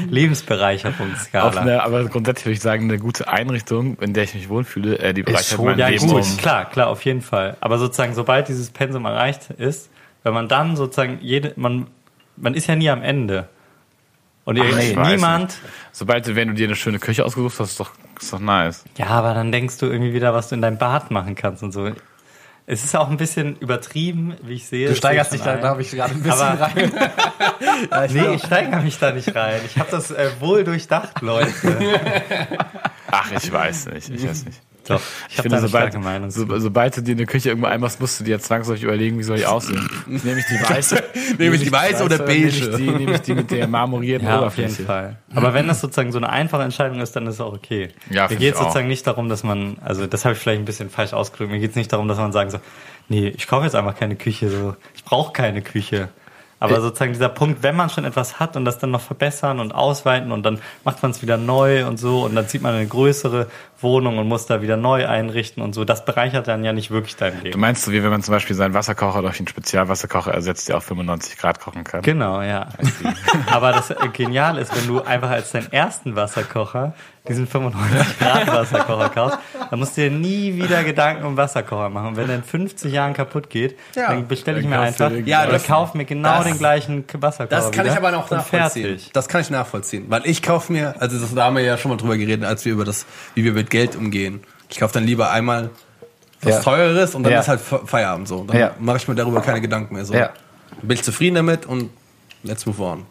Lebensbereicherungsskala. 0.10 1.48
Auf 1.48 1.58
eine, 1.58 1.84
aber 1.84 2.06
grundsätzlich 2.06 2.46
würde 2.46 2.54
ich 2.54 2.62
sagen, 2.62 2.84
eine 2.90 3.00
gute 3.00 3.28
Einrichtung, 3.28 3.98
in 4.00 4.14
der 4.14 4.24
ich 4.24 4.34
mich 4.34 4.50
wohlfühle, 4.50 5.00
äh, 5.00 5.14
die 5.14 5.24
bereichert 5.24 5.58
schon- 5.58 5.66
mein 5.66 5.80
Ja, 5.80 5.88
Leben 5.88 6.08
gut, 6.08 6.22
um. 6.24 6.38
klar, 6.38 6.66
klar, 6.70 6.88
auf 6.88 7.04
jeden 7.06 7.22
Fall. 7.22 7.58
Aber 7.62 7.78
sozusagen, 7.78 8.14
sobald 8.14 8.48
dieses 8.50 8.70
Pensum 8.70 9.06
erreicht 9.06 9.50
ist, 9.58 9.90
wenn 10.24 10.34
man 10.34 10.48
dann 10.48 10.76
sozusagen 10.76 11.20
jede, 11.22 11.54
man, 11.56 11.88
man 12.38 12.54
ist 12.54 12.68
ja 12.68 12.76
nie 12.76 12.90
am 12.90 13.02
Ende. 13.02 13.48
Und 14.46 14.60
Ach, 14.60 14.66
ich 14.66 14.96
weiß 14.96 15.10
niemand. 15.12 15.56
Sobald 15.94 16.28
du, 16.28 16.36
wenn 16.36 16.50
du 16.50 16.54
dir 16.54 16.68
eine 16.68 16.76
schöne 16.76 17.00
Küche 17.00 17.24
ausgesucht 17.24 17.56
hast, 17.60 17.72
ist 17.72 17.80
doch, 17.80 17.92
ist 18.20 18.34
doch 18.34 18.40
nice. 18.40 18.84
ja, 18.98 19.08
aber 19.08 19.34
dann 19.34 19.52
denkst 19.52 19.78
du 19.78 19.86
irgendwie 19.86 20.14
wieder, 20.14 20.34
was 20.34 20.50
du 20.50 20.56
in 20.56 20.62
deinem 20.62 20.78
Bad 20.78 21.12
machen 21.12 21.36
kannst 21.36 21.64
und 21.64 21.72
so. 21.72 21.90
Es 22.66 22.86
ist 22.86 22.96
auch 22.96 23.10
ein 23.10 23.18
bisschen 23.18 23.58
übertrieben, 23.58 24.36
wie 24.44 24.54
ich 24.54 24.68
sehe. 24.68 24.88
Du 24.88 24.96
steigerst 24.96 25.34
dich 25.34 25.42
ich 25.42 25.46
da, 25.46 25.58
da 25.58 25.70
habe 25.70 25.82
ich 25.82 25.92
gerade 25.92 26.14
ein 26.14 26.24
bisschen 26.24 26.40
Aber- 26.42 26.62
rein. 26.76 26.92
Nee, 28.14 28.36
ich 28.36 28.44
steigere 28.44 28.82
mich 28.82 28.98
da 29.00 29.12
nicht 29.12 29.34
rein. 29.36 29.60
Ich 29.66 29.78
habe 29.78 29.92
das 29.92 30.12
äh, 30.12 30.30
wohl 30.40 30.64
durchdacht, 30.64 31.22
Leute. 31.22 31.52
Ach, 33.12 33.32
ich 33.32 33.52
weiß 33.52 33.88
nicht, 33.88 34.10
ich 34.10 34.28
weiß 34.28 34.46
nicht. 34.46 34.62
Doch, 34.88 35.02
ich, 35.30 35.36
Ich 35.36 35.42
finde, 35.42 35.60
sobald, 35.60 35.98
Meinung. 36.00 36.30
so, 36.32 36.46
sobald 36.60 36.98
du 36.98 37.02
dir 37.02 37.14
eine 37.14 37.26
Küche 37.26 37.50
irgendwo 37.50 37.68
einmachst, 37.68 38.00
musst 38.02 38.20
du 38.20 38.24
dir 38.24 38.40
zwangsläufig 38.40 38.84
überlegen, 38.84 39.18
wie 39.18 39.24
soll 39.24 39.38
die 39.38 39.46
aussehen. 39.46 39.88
Nehme 40.08 40.40
ich 40.40 40.46
die 40.46 40.70
weiße, 40.70 41.04
Nehme 41.38 41.56
ich 41.56 41.64
die 41.64 41.72
weiße 41.72 42.04
oder 42.04 42.18
Nehme 42.18 42.34
ich 42.48 42.60
beige? 42.62 42.78
die, 42.78 42.90
nehme 42.92 43.14
ich 43.16 43.22
die 43.22 43.34
mit 43.34 43.52
der 43.52 43.68
marmorierten 43.68 44.28
Ja, 44.28 44.42
auf 44.42 44.58
jeden 44.58 44.70
Oberfläche. 44.70 44.86
Fall. 44.86 45.18
Aber 45.34 45.54
wenn 45.54 45.68
das 45.68 45.80
sozusagen 45.82 46.12
so 46.12 46.18
eine 46.18 46.30
einfache 46.30 46.64
Entscheidung 46.64 47.00
ist, 47.00 47.16
dann 47.16 47.26
ist 47.28 47.36
es 47.36 47.42
auch 47.42 47.54
okay. 47.54 47.90
Ja, 48.10 48.24
Mir 48.28 48.36
geht 48.36 48.42
ich 48.42 48.54
es 48.54 48.58
sozusagen 48.60 48.88
nicht 48.88 49.08
darum, 49.08 49.30
dass 49.30 49.44
man, 49.44 49.78
also 49.84 50.06
das 50.08 50.26
habe 50.26 50.34
ich 50.34 50.40
vielleicht 50.40 50.62
ein 50.62 50.66
bisschen 50.66 50.90
falsch 50.90 51.14
ausgedrückt, 51.14 51.52
mir 51.52 51.60
geht 51.60 51.72
es 51.72 51.76
nicht 51.76 51.92
darum, 51.94 52.08
dass 52.08 52.18
man 52.18 52.32
sagen 52.32 52.50
so, 52.50 52.60
nee, 53.10 53.28
ich 53.30 53.48
kaufe 53.48 53.64
jetzt 53.66 53.76
einfach 53.76 53.96
keine 53.98 54.16
Küche, 54.16 54.50
so, 54.50 54.76
ich 54.96 55.04
brauche 55.06 55.32
keine 55.34 55.62
Küche. 55.62 56.10
Aber 56.60 56.80
sozusagen 56.80 57.12
dieser 57.12 57.28
Punkt, 57.28 57.62
wenn 57.62 57.76
man 57.76 57.90
schon 57.90 58.06
etwas 58.06 58.40
hat 58.40 58.56
und 58.56 58.64
das 58.64 58.78
dann 58.80 58.90
noch 58.90 59.02
verbessern 59.02 59.60
und 59.60 59.76
ausweiten 59.76 60.32
und 60.32 60.44
dann 60.44 60.60
macht 60.86 61.02
man 61.04 61.12
es 61.12 61.22
wieder 61.22 61.36
neu 61.36 61.86
und 61.86 61.98
so 62.00 62.24
und 62.24 62.36
dann 62.36 62.48
zieht 62.48 62.62
man 62.62 62.74
eine 62.74 62.88
größere 62.88 63.48
Wohnung 63.84 64.18
und 64.18 64.28
muss 64.28 64.46
da 64.46 64.62
wieder 64.62 64.78
neu 64.78 65.08
einrichten 65.08 65.62
und 65.62 65.74
so, 65.76 65.86
das 65.86 66.06
bereichert 66.06 66.48
dann 66.48 66.64
ja 66.64 66.74
nicht 66.74 66.90
wirklich 66.92 67.16
dein 67.16 67.38
Du 67.40 67.44
Leben. 67.44 67.60
meinst 67.60 67.84
so, 67.84 67.92
wie 67.92 68.02
wenn 68.04 68.10
man 68.10 68.24
zum 68.24 68.34
Beispiel 68.34 68.56
seinen 68.56 68.74
Wasserkocher 68.74 69.22
durch 69.22 69.40
einen 69.40 69.48
Spezialwasserkocher 69.48 70.34
ersetzt, 70.34 70.70
der 70.70 70.78
auf 70.78 70.84
95 70.86 71.38
Grad 71.38 71.60
kochen 71.60 71.84
kann? 71.84 72.02
Genau, 72.02 72.42
ja. 72.42 72.68
Aber 73.52 73.72
das 73.72 73.90
äh, 73.92 73.96
genial 74.14 74.58
ist, 74.58 74.76
wenn 74.76 74.88
du 74.88 75.02
einfach 75.02 75.30
als 75.30 75.52
deinen 75.52 75.72
ersten 75.72 76.16
Wasserkocher 76.16 76.94
diesen 77.28 77.48
95 77.48 78.20
Grad 78.20 78.48
Wasserkocher 78.48 79.08
kaufst, 79.10 79.38
dann 79.70 79.80
musst 79.80 79.96
du 79.96 80.02
dir 80.02 80.12
nie 80.12 80.56
wieder 80.62 80.84
Gedanken 80.84 81.24
um 81.24 81.38
Wasserkocher 81.38 81.88
machen. 81.88 82.08
Und 82.10 82.18
wenn 82.18 82.28
der 82.28 82.36
in 82.36 82.44
50 82.44 82.92
Jahren 82.92 83.14
kaputt 83.14 83.50
geht, 83.50 83.78
Ja. 83.96 84.10
dann 84.10 84.28
bestelle 84.28 84.58
ich 84.60 84.64
Dann 84.64 84.72
mir 84.72 84.76
du 84.92 85.06
einfach 85.06 85.12
Ja, 85.26 85.44
oder 85.44 85.54
das- 85.54 85.66
kauf 85.66 85.94
mir 85.94 86.04
genau 86.04 86.40
das- 86.40 86.48
den 86.48 86.58
gleichen 86.58 87.06
Wasserkocher. 87.14 87.48
Das 87.56 87.72
kann 87.72 87.86
wieder 87.86 87.94
ich 87.94 87.98
aber 87.98 88.12
noch 88.12 88.30
und 88.30 88.38
nachvollziehen. 88.38 88.84
Fertig. 88.88 89.10
Das 89.14 89.30
kann 89.30 89.40
ich 89.40 89.50
nachvollziehen, 89.50 90.06
weil 90.10 90.24
ich 90.26 90.42
kaufe 90.42 90.74
mir, 90.74 90.96
also 91.00 91.18
das, 91.18 91.34
da 91.34 91.46
haben 91.46 91.56
wir 91.56 91.64
ja 91.64 91.78
schon 91.78 91.92
mal 91.92 91.98
drüber 91.98 92.18
geredet, 92.18 92.44
als 92.44 92.66
wir 92.66 92.74
über 92.74 92.84
das, 92.84 93.06
wie 93.36 93.46
wir 93.46 93.54
mit 93.54 93.70
Geld 93.74 93.96
umgehen. 93.96 94.42
Ich 94.70 94.78
kaufe 94.80 94.94
dann 94.94 95.04
lieber 95.04 95.32
einmal 95.32 95.72
was 96.44 96.56
Ja. 96.56 96.62
teureres 96.62 97.16
und 97.16 97.24
dann 97.24 97.34
Ja. 97.34 97.40
ist 97.40 97.48
halt 97.48 97.60
Fe- 97.60 97.82
Feierabend 97.86 98.28
so. 98.28 98.44
Dann 98.46 98.58
Ja. 98.58 98.76
mache 98.80 98.98
ich 98.98 99.08
mir 99.08 99.16
darüber 99.16 99.42
keine 99.42 99.62
Gedanken 99.62 99.96
mehr 99.96 100.06
so. 100.06 100.14
Bin 100.14 100.32
ich 100.92 101.02
zufrieden 101.04 101.36
damit 101.36 101.66
und 101.66 101.90
let's 102.44 102.66
move 102.68 102.82
on. 102.84 103.06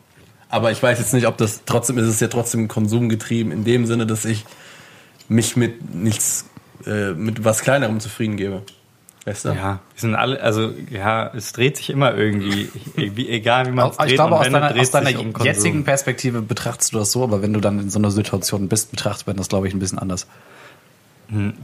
Aber 0.48 0.70
ich 0.70 0.80
weiß 0.82 0.98
jetzt 1.00 1.12
nicht, 1.14 1.26
ob 1.26 1.36
das 1.38 1.62
trotzdem 1.66 1.98
ist 1.98 2.06
es 2.06 2.20
ja 2.20 2.28
trotzdem 2.28 2.68
konsumgetrieben 2.68 3.50
in 3.52 3.64
dem 3.64 3.86
Sinne, 3.86 4.06
dass 4.06 4.24
ich 4.24 4.44
mich 5.28 5.56
mit 5.56 5.94
nichts, 5.94 6.44
äh, 6.86 7.12
mit 7.12 7.42
was 7.44 7.60
kleinerem 7.62 7.98
zufrieden 8.00 8.36
gebe. 8.36 8.62
Weißt 9.24 9.44
du? 9.44 9.50
Ja, 9.50 9.78
wir 9.94 10.00
sind 10.00 10.14
alle, 10.16 10.40
also 10.40 10.72
ja, 10.90 11.30
es 11.32 11.52
dreht 11.52 11.76
sich 11.76 11.90
immer 11.90 12.14
irgendwie, 12.14 12.70
wie, 12.96 13.28
egal 13.28 13.66
wie 13.66 13.70
man 13.70 13.90
es 13.90 13.92
Ich 13.92 13.98
dreht 13.98 14.14
glaube, 14.16 14.34
und 14.34 14.40
aus 14.40 14.50
deiner, 14.50 14.80
aus 14.80 14.90
deiner 14.90 15.20
um 15.20 15.32
jetzigen 15.44 15.84
Perspektive 15.84 16.42
betrachtest 16.42 16.92
du 16.92 16.98
das 16.98 17.12
so, 17.12 17.22
aber 17.22 17.40
wenn 17.40 17.52
du 17.52 17.60
dann 17.60 17.78
in 17.78 17.90
so 17.90 18.00
einer 18.00 18.10
Situation 18.10 18.68
bist, 18.68 18.90
betrachtet 18.90 19.28
man 19.28 19.36
das, 19.36 19.48
glaube 19.48 19.68
ich, 19.68 19.74
ein 19.74 19.78
bisschen 19.78 19.98
anders. 19.98 20.26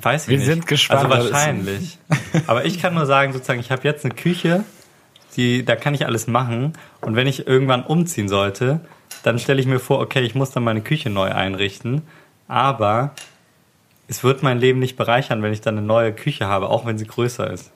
Weiß 0.00 0.24
ich 0.24 0.28
Wir 0.28 0.38
nicht. 0.38 0.46
sind 0.46 0.66
gespannt, 0.66 1.12
Also 1.12 1.32
wahrscheinlich. 1.32 1.98
Aber 2.46 2.64
ich 2.64 2.80
kann 2.80 2.94
nur 2.94 3.06
sagen, 3.06 3.32
sozusagen, 3.32 3.60
ich 3.60 3.70
habe 3.70 3.82
jetzt 3.84 4.04
eine 4.04 4.14
Küche, 4.14 4.64
die, 5.36 5.64
da 5.64 5.76
kann 5.76 5.94
ich 5.94 6.06
alles 6.06 6.26
machen. 6.26 6.72
Und 7.00 7.16
wenn 7.16 7.26
ich 7.26 7.46
irgendwann 7.46 7.82
umziehen 7.82 8.28
sollte, 8.28 8.80
dann 9.24 9.38
stelle 9.38 9.60
ich 9.60 9.66
mir 9.66 9.78
vor, 9.78 10.00
okay, 10.00 10.20
ich 10.20 10.34
muss 10.34 10.52
dann 10.52 10.64
meine 10.64 10.80
Küche 10.80 11.10
neu 11.10 11.30
einrichten. 11.30 12.02
Aber 12.46 13.12
es 14.08 14.24
wird 14.24 14.42
mein 14.42 14.58
Leben 14.58 14.78
nicht 14.80 14.96
bereichern, 14.96 15.42
wenn 15.42 15.52
ich 15.52 15.60
dann 15.60 15.78
eine 15.78 15.86
neue 15.86 16.12
Küche 16.12 16.46
habe, 16.46 16.68
auch 16.68 16.86
wenn 16.86 16.98
sie 16.98 17.06
größer 17.06 17.50
ist. 17.50 17.70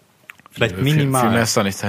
Vielleicht 0.51 0.75
Viel, 0.75 0.85
viel 0.85 0.95
minimal. 0.97 1.31
mehr 1.31 1.43
ist 1.43 1.57
da 1.57 1.63
nichts 1.63 1.83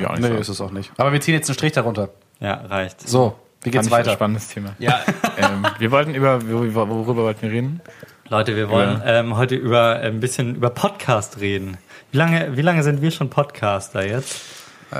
ich 0.00 0.06
auch 0.06 0.12
nicht 0.12 0.20
Nee, 0.22 0.28
sagen. 0.28 0.40
ist 0.40 0.48
es 0.48 0.60
auch 0.60 0.70
nicht. 0.70 0.90
Aber 0.98 1.12
wir 1.12 1.20
ziehen 1.20 1.34
jetzt 1.34 1.48
einen 1.48 1.54
Strich 1.54 1.72
darunter. 1.72 2.10
Ja, 2.40 2.54
reicht. 2.68 3.08
So, 3.08 3.38
wie 3.62 3.70
geht's 3.70 3.86
ich 3.86 3.92
ein 3.92 3.98
weiter? 3.98 4.12
spannendes 4.12 4.48
Thema. 4.48 4.74
Ja, 4.78 5.00
ähm, 5.38 5.64
wir 5.78 5.90
wollten 5.90 6.14
über, 6.14 6.46
worüber, 6.48 6.88
wollten 7.22 7.42
wir 7.42 7.50
reden? 7.50 7.80
Leute, 8.28 8.56
wir 8.56 8.68
wollen 8.70 9.00
ähm, 9.04 9.36
heute 9.36 9.54
über 9.54 9.96
ein 10.00 10.20
bisschen 10.20 10.56
über 10.56 10.70
Podcast 10.70 11.40
reden. 11.40 11.76
Wie 12.10 12.16
lange, 12.18 12.56
wie 12.56 12.62
lange 12.62 12.82
sind 12.82 13.00
wir 13.02 13.10
schon 13.10 13.28
Podcaster 13.30 14.06
jetzt? 14.06 14.40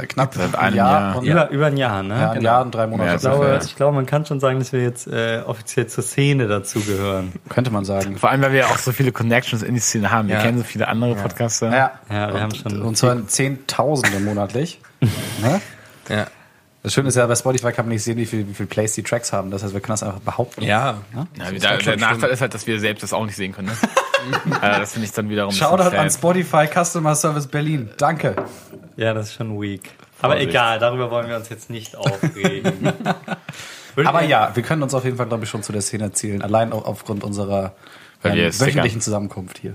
Äh, 0.03 0.07
knapp 0.07 0.35
Seit 0.35 0.55
ein 0.55 0.61
einem 0.61 0.77
Jahr. 0.77 1.01
Jahr. 1.01 1.17
Und, 1.19 1.25
Über, 1.25 1.51
über 1.51 1.67
ein 1.67 1.77
Jahr, 1.77 2.03
ne? 2.03 2.15
ja, 2.21 2.31
ein 2.33 2.43
Jahr 2.43 2.63
und 2.63 2.75
drei 2.75 2.87
Monate. 2.87 3.09
Ja, 3.11 3.15
Ich 3.17 3.21
glaube, 3.23 3.61
ich 3.65 3.77
glaube, 3.77 3.95
man 3.97 4.07
kann 4.07 4.27
schon 4.27 4.41
sagen, 4.41 4.59
dass 4.59 4.73
wir 4.73 4.83
jetzt 4.83 5.07
äh, 5.07 5.41
offiziell 5.47 5.87
zur 5.87 6.03
Szene 6.05 6.47
dazugehören. 6.49 7.33
Könnte 7.49 7.71
man 7.71 7.85
sagen. 7.85 8.17
Vor 8.17 8.31
allem, 8.31 8.43
weil 8.43 8.53
wir 8.53 8.61
ja 8.61 8.67
auch 8.67 8.79
so 8.79 8.93
viele 8.93 9.13
Connections 9.13 9.63
in 9.63 9.75
die 9.75 9.81
Szene 9.81 10.11
haben. 10.11 10.29
Wir 10.29 10.37
Ja. 10.37 10.43
kennen 10.43 10.59
so 10.59 10.65
viele 10.65 10.89
andere 10.89 11.15
Podcaster. 11.15 11.71
Ja. 11.71 11.91
Ja, 12.11 12.33
wir 12.33 12.41
haben 12.41 12.55
schon. 12.55 12.83
Und 12.83 12.97
zwar 12.97 13.27
Zehntausende 13.27 14.21
monatlich. 14.21 14.81
ne? 15.01 15.61
ja. 16.09 16.27
Das 16.85 16.93
Schöne 16.93 17.09
ist 17.09 17.15
ja, 17.15 17.27
bei 17.27 17.35
Spotify 17.35 17.73
kann 17.73 17.87
man 17.87 17.95
nicht 17.95 18.03
sehen, 18.03 18.19
wie 18.19 18.27
viel, 18.27 18.47
wie 18.47 18.53
viel 18.53 18.67
Plays 18.67 18.93
die 18.93 19.03
Tracks 19.03 19.33
haben. 19.33 19.51
Das 19.51 19.63
heißt, 19.63 19.73
wir 19.73 19.81
können 19.81 19.95
das 19.95 20.03
einfach 20.03 20.21
behaupten. 20.21 20.61
Ja. 20.61 20.99
Ja, 21.15 21.51
der, 21.51 21.51
kann 21.51 21.81
schon 21.81 21.85
der 21.85 21.97
Nachteil 21.97 22.17
stimmen. 22.19 22.33
ist 22.35 22.41
halt, 22.43 22.53
dass 22.53 22.67
wir 22.67 22.79
selbst 22.79 23.03
das 23.03 23.15
auch 23.15 23.25
nicht 23.25 23.37
sehen 23.37 23.53
können. 23.53 23.69
Ne? 23.69 23.75
äh, 24.63 24.81
das 24.81 24.93
finde 24.93 25.07
ich 25.07 25.13
dann 25.13 25.31
wiederum 25.31 25.51
Shoutout 25.51 25.97
an. 25.97 26.11
Spotify 26.11 26.67
Customer 26.67 27.15
Service 27.15 27.47
Berlin. 27.47 27.89
Danke. 27.97 28.37
Ja, 28.99 29.15
das 29.15 29.29
ist 29.29 29.35
schon 29.37 29.59
weak. 29.59 29.93
Aber 30.21 30.35
Vorsicht. 30.35 30.51
egal, 30.51 30.79
darüber 30.79 31.11
wollen 31.11 31.27
wir 31.27 31.37
uns 31.37 31.49
jetzt 31.49 31.71
nicht 31.71 31.97
aufregen. 31.97 32.93
Aber 34.05 34.23
ja, 34.23 34.55
wir 34.55 34.63
können 34.63 34.83
uns 34.83 34.93
auf 34.93 35.07
jeden 35.07 35.17
Fall, 35.17 35.27
glaube 35.27 35.45
ich, 35.45 35.51
schon 35.51 35.63
zu 35.63 35.73
der 35.73 35.81
Szene 35.81 36.13
zählen. 36.13 36.43
Allein 36.43 36.75
auch 36.75 36.85
aufgrund 36.85 37.25
unserer 37.25 37.73
ähm, 38.23 38.53
wöchentlichen 38.61 39.01
Zusammenkunft 39.01 39.57
hier. 39.57 39.75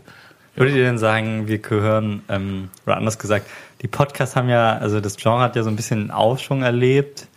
Würdet 0.55 0.75
ihr 0.75 0.83
denn 0.83 0.99
sagen, 0.99 1.47
wir 1.47 1.57
gehören, 1.57 2.21
ähm, 2.29 2.69
oder 2.85 2.97
anders 2.97 3.17
gesagt, 3.17 3.47
die 3.81 3.87
Podcasts 3.87 4.35
haben 4.35 4.49
ja, 4.49 4.77
also 4.77 4.99
das 4.99 5.17
Genre 5.17 5.41
hat 5.41 5.55
ja 5.55 5.63
so 5.63 5.69
ein 5.69 5.75
bisschen 5.75 5.99
einen 5.99 6.11
Aufschwung 6.11 6.63
erlebt 6.63 7.27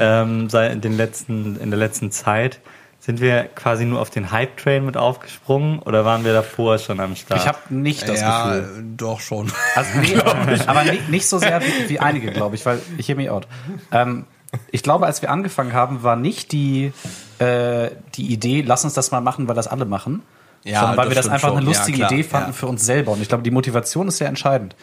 ähm, 0.00 0.48
seit 0.50 0.82
den 0.82 0.96
letzten, 0.96 1.56
in 1.56 1.70
der 1.70 1.78
letzten 1.78 2.10
Zeit. 2.10 2.60
Sind 2.98 3.20
wir 3.20 3.44
quasi 3.44 3.84
nur 3.84 4.00
auf 4.00 4.08
den 4.08 4.30
Hype-Train 4.32 4.84
mit 4.84 4.96
aufgesprungen 4.96 5.78
oder 5.80 6.06
waren 6.06 6.24
wir 6.24 6.32
davor 6.32 6.78
schon 6.78 7.00
am 7.00 7.14
Start? 7.16 7.40
Ich 7.40 7.46
habe 7.46 7.58
nicht 7.68 8.08
das 8.08 8.22
ja, 8.22 8.56
Gefühl. 8.56 8.84
doch 8.96 9.20
schon. 9.20 9.52
Also 9.74 9.98
nee, 10.00 10.16
aber 10.66 10.84
nicht, 10.84 11.10
nicht 11.10 11.26
so 11.28 11.38
sehr 11.38 11.60
wie, 11.60 11.90
wie 11.90 12.00
einige, 12.00 12.32
glaube 12.32 12.54
ich, 12.54 12.64
weil 12.64 12.80
ich 12.96 13.06
hear 13.06 13.16
me 13.16 13.30
out. 13.30 13.46
Ähm, 13.92 14.24
ich 14.70 14.82
glaube, 14.82 15.04
als 15.04 15.20
wir 15.20 15.30
angefangen 15.30 15.74
haben, 15.74 16.02
war 16.02 16.16
nicht 16.16 16.52
die, 16.52 16.92
äh, 17.40 17.90
die 18.14 18.32
Idee, 18.32 18.62
lass 18.62 18.84
uns 18.84 18.94
das 18.94 19.10
mal 19.10 19.20
machen, 19.20 19.48
weil 19.48 19.54
das 19.54 19.66
alle 19.68 19.84
machen. 19.84 20.22
Ja, 20.64 20.80
sondern 20.80 20.96
weil 20.96 21.08
wir 21.10 21.14
das 21.14 21.28
einfach 21.28 21.50
eine 21.50 21.58
schon. 21.58 21.72
Ja, 21.72 21.78
lustige 21.78 21.98
klar, 21.98 22.12
Idee 22.12 22.22
fanden 22.22 22.50
ja. 22.50 22.52
für 22.54 22.66
uns 22.66 22.84
selber. 22.84 23.12
Und 23.12 23.20
ich 23.20 23.28
glaube, 23.28 23.42
die 23.42 23.50
Motivation 23.50 24.08
ist 24.08 24.16
sehr 24.16 24.28
entscheidend. 24.28 24.74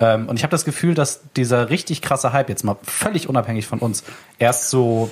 Ähm, 0.00 0.28
und 0.28 0.36
ich 0.36 0.42
habe 0.42 0.50
das 0.50 0.64
Gefühl, 0.64 0.94
dass 0.94 1.22
dieser 1.36 1.70
richtig 1.70 2.02
krasse 2.02 2.32
Hype 2.32 2.48
jetzt 2.48 2.64
mal 2.64 2.76
völlig 2.82 3.28
unabhängig 3.28 3.66
von 3.66 3.78
uns 3.78 4.04
erst 4.38 4.70
so, 4.70 5.10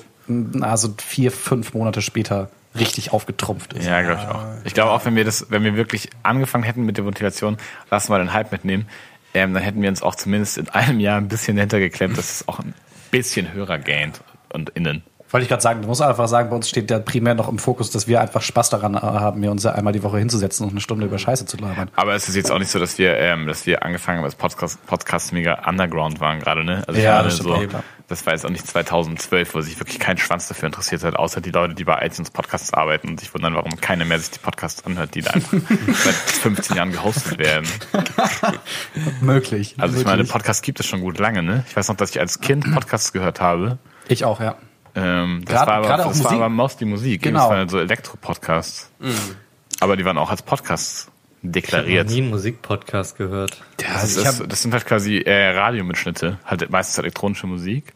also 0.61 0.95
vier, 0.99 1.31
fünf 1.31 1.75
Monate 1.75 2.03
später 2.03 2.51
richtig 2.77 3.12
aufgetrumpft 3.12 3.73
ist. 3.73 3.87
Ja, 3.87 4.03
glaube 4.03 4.21
ich 4.21 4.29
auch. 4.29 4.45
Ich 4.65 4.75
glaube 4.75 4.91
auch, 4.91 5.05
wenn 5.05 5.17
wir 5.17 5.25
das, 5.25 5.47
wenn 5.49 5.65
wir 5.65 5.77
wirklich 5.77 6.11
angefangen 6.23 6.65
hätten 6.65 6.85
mit 6.85 6.97
der 6.97 7.05
Motivation, 7.05 7.57
lass 7.91 8.09
mal 8.09 8.19
den 8.19 8.33
Hype 8.33 8.53
mitnehmen, 8.53 8.87
ähm, 9.33 9.55
dann 9.55 9.62
hätten 9.62 9.81
wir 9.81 9.89
uns 9.89 10.03
auch 10.03 10.15
zumindest 10.15 10.59
in 10.59 10.69
einem 10.71 11.01
Jahr 11.01 11.19
ein 11.19 11.29
bisschen 11.29 11.57
dahinter 11.57 11.79
geklemmt, 11.79 12.19
dass 12.19 12.31
es 12.31 12.49
auch 12.49 12.59
ein 12.59 12.75
bisschen 13.11 13.53
höher 13.53 13.79
gaint 13.79 14.21
und 14.53 14.71
innen. 14.71 15.03
Wollte 15.31 15.43
ich 15.43 15.49
gerade 15.49 15.62
sagen, 15.62 15.83
du 15.83 15.89
musst 15.89 16.03
einfach 16.03 16.29
sagen, 16.29 16.51
bei 16.51 16.57
uns 16.57 16.69
steht 16.69 16.91
ja 16.91 17.01
primär 17.01 17.35
noch 17.35 17.49
im 17.49 17.59
Fokus, 17.59 17.91
dass 17.91 18.07
wir 18.07 18.21
einfach 18.21 18.43
Spaß 18.43 18.71
daran 18.71 18.95
äh, 18.95 18.99
haben, 18.99 19.41
mir 19.41 19.51
uns 19.51 19.65
ja 19.65 19.73
einmal 19.73 19.93
die 19.93 20.03
Woche 20.03 20.19
hinzusetzen 20.19 20.65
und 20.65 20.71
eine 20.71 20.81
Stunde 20.81 21.07
über 21.07 21.19
Scheiße 21.19 21.47
zu 21.47 21.57
labern. 21.57 21.91
Aber 21.97 22.15
es 22.15 22.29
ist 22.29 22.37
jetzt 22.37 22.53
auch 22.53 22.61
nicht 22.61 22.71
so, 22.71 22.79
dass 22.79 22.97
wir, 22.99 23.17
ähm, 23.19 23.47
dass 23.47 23.67
wir 23.67 23.83
angefangen 23.83 24.19
haben, 24.19 24.25
als 24.25 24.37
Podcast, 24.37 24.85
Podcast 24.87 25.33
mega 25.33 25.69
underground 25.69 26.21
waren 26.21 26.39
gerade, 26.39 26.65
ne? 26.65 26.85
Also 26.87 27.01
Ja, 27.01 27.23
das 27.25 27.39
so, 27.39 27.59
das 28.09 28.25
war 28.25 28.35
jetzt 28.35 28.47
auch 28.47 28.51
nicht 28.51 28.67
2012, 28.67 29.55
wo 29.55 29.61
sich 29.61 29.81
wirklich 29.81 29.99
kein 29.99 30.17
Schwanz 30.17 30.47
dafür 30.47 30.67
interessiert 30.67 31.03
hat, 31.03 31.17
außer 31.17 31.41
die 31.41 31.51
Leute, 31.51 31.75
die 31.75 31.83
bei 31.83 32.07
iTunes 32.07 32.31
Podcasts 32.31 32.73
arbeiten 32.73 33.09
und 33.09 33.19
sich 33.19 33.35
wundern, 33.35 33.55
warum 33.57 33.81
keiner 33.81 34.05
mehr 34.05 34.21
sich 34.21 34.31
die 34.31 34.39
Podcasts 34.39 34.87
anhört, 34.87 35.17
die 35.17 35.23
da 35.23 35.33
einfach 35.33 35.59
seit 36.05 36.15
15 36.15 36.77
Jahren 36.77 36.93
gehostet 36.93 37.39
werden. 37.39 37.67
Möglich. 39.21 39.75
Also 39.79 39.99
ich 39.99 40.05
meine, 40.05 40.23
Podcasts 40.23 40.62
gibt 40.62 40.79
es 40.79 40.87
schon 40.87 41.01
gut 41.01 41.19
lange, 41.19 41.43
ne? 41.43 41.65
Ich 41.69 41.77
weiß 41.77 41.89
noch, 41.89 41.97
dass 41.97 42.11
ich 42.11 42.21
als 42.21 42.41
Kind 42.41 42.73
Podcasts 42.73 43.12
gehört 43.12 43.41
habe. 43.41 43.79
ich 44.07 44.25
auch, 44.25 44.41
ja. 44.41 44.57
Ähm, 44.97 45.43
das 45.45 45.55
Gerade- 45.55 45.67
war 45.71 45.77
aber, 45.77 45.85
auch 45.85 46.09
das 46.09 46.25
war 46.25 46.49
Musik. 46.49 47.21
aber. 47.21 47.31
Genau. 47.31 47.41
Das 47.41 47.51
waren 47.51 47.69
so 47.69 47.79
Elektro-Podcasts. 47.79 48.91
Aber 49.81 49.97
die 49.97 50.05
waren 50.05 50.19
auch 50.19 50.31
als 50.31 50.43
Podcasts 50.43 51.09
ich 51.43 51.49
habe 51.49 51.53
deklariert. 51.53 52.09
nie 52.09 52.23
einen 52.23 52.31
Musikpodcast 52.31 53.17
gehört. 53.19 53.63
Das, 53.77 54.17
ich 54.17 54.25
ist, 54.25 54.43
das 54.49 54.63
sind 54.63 54.73
halt 54.73 54.85
quasi 54.87 55.19
äh, 55.19 55.51
Radiomitschnitte, 55.51 56.39
halt 56.45 56.69
meistens 56.71 56.99
elektronische 56.99 57.47
Musik. 57.47 57.93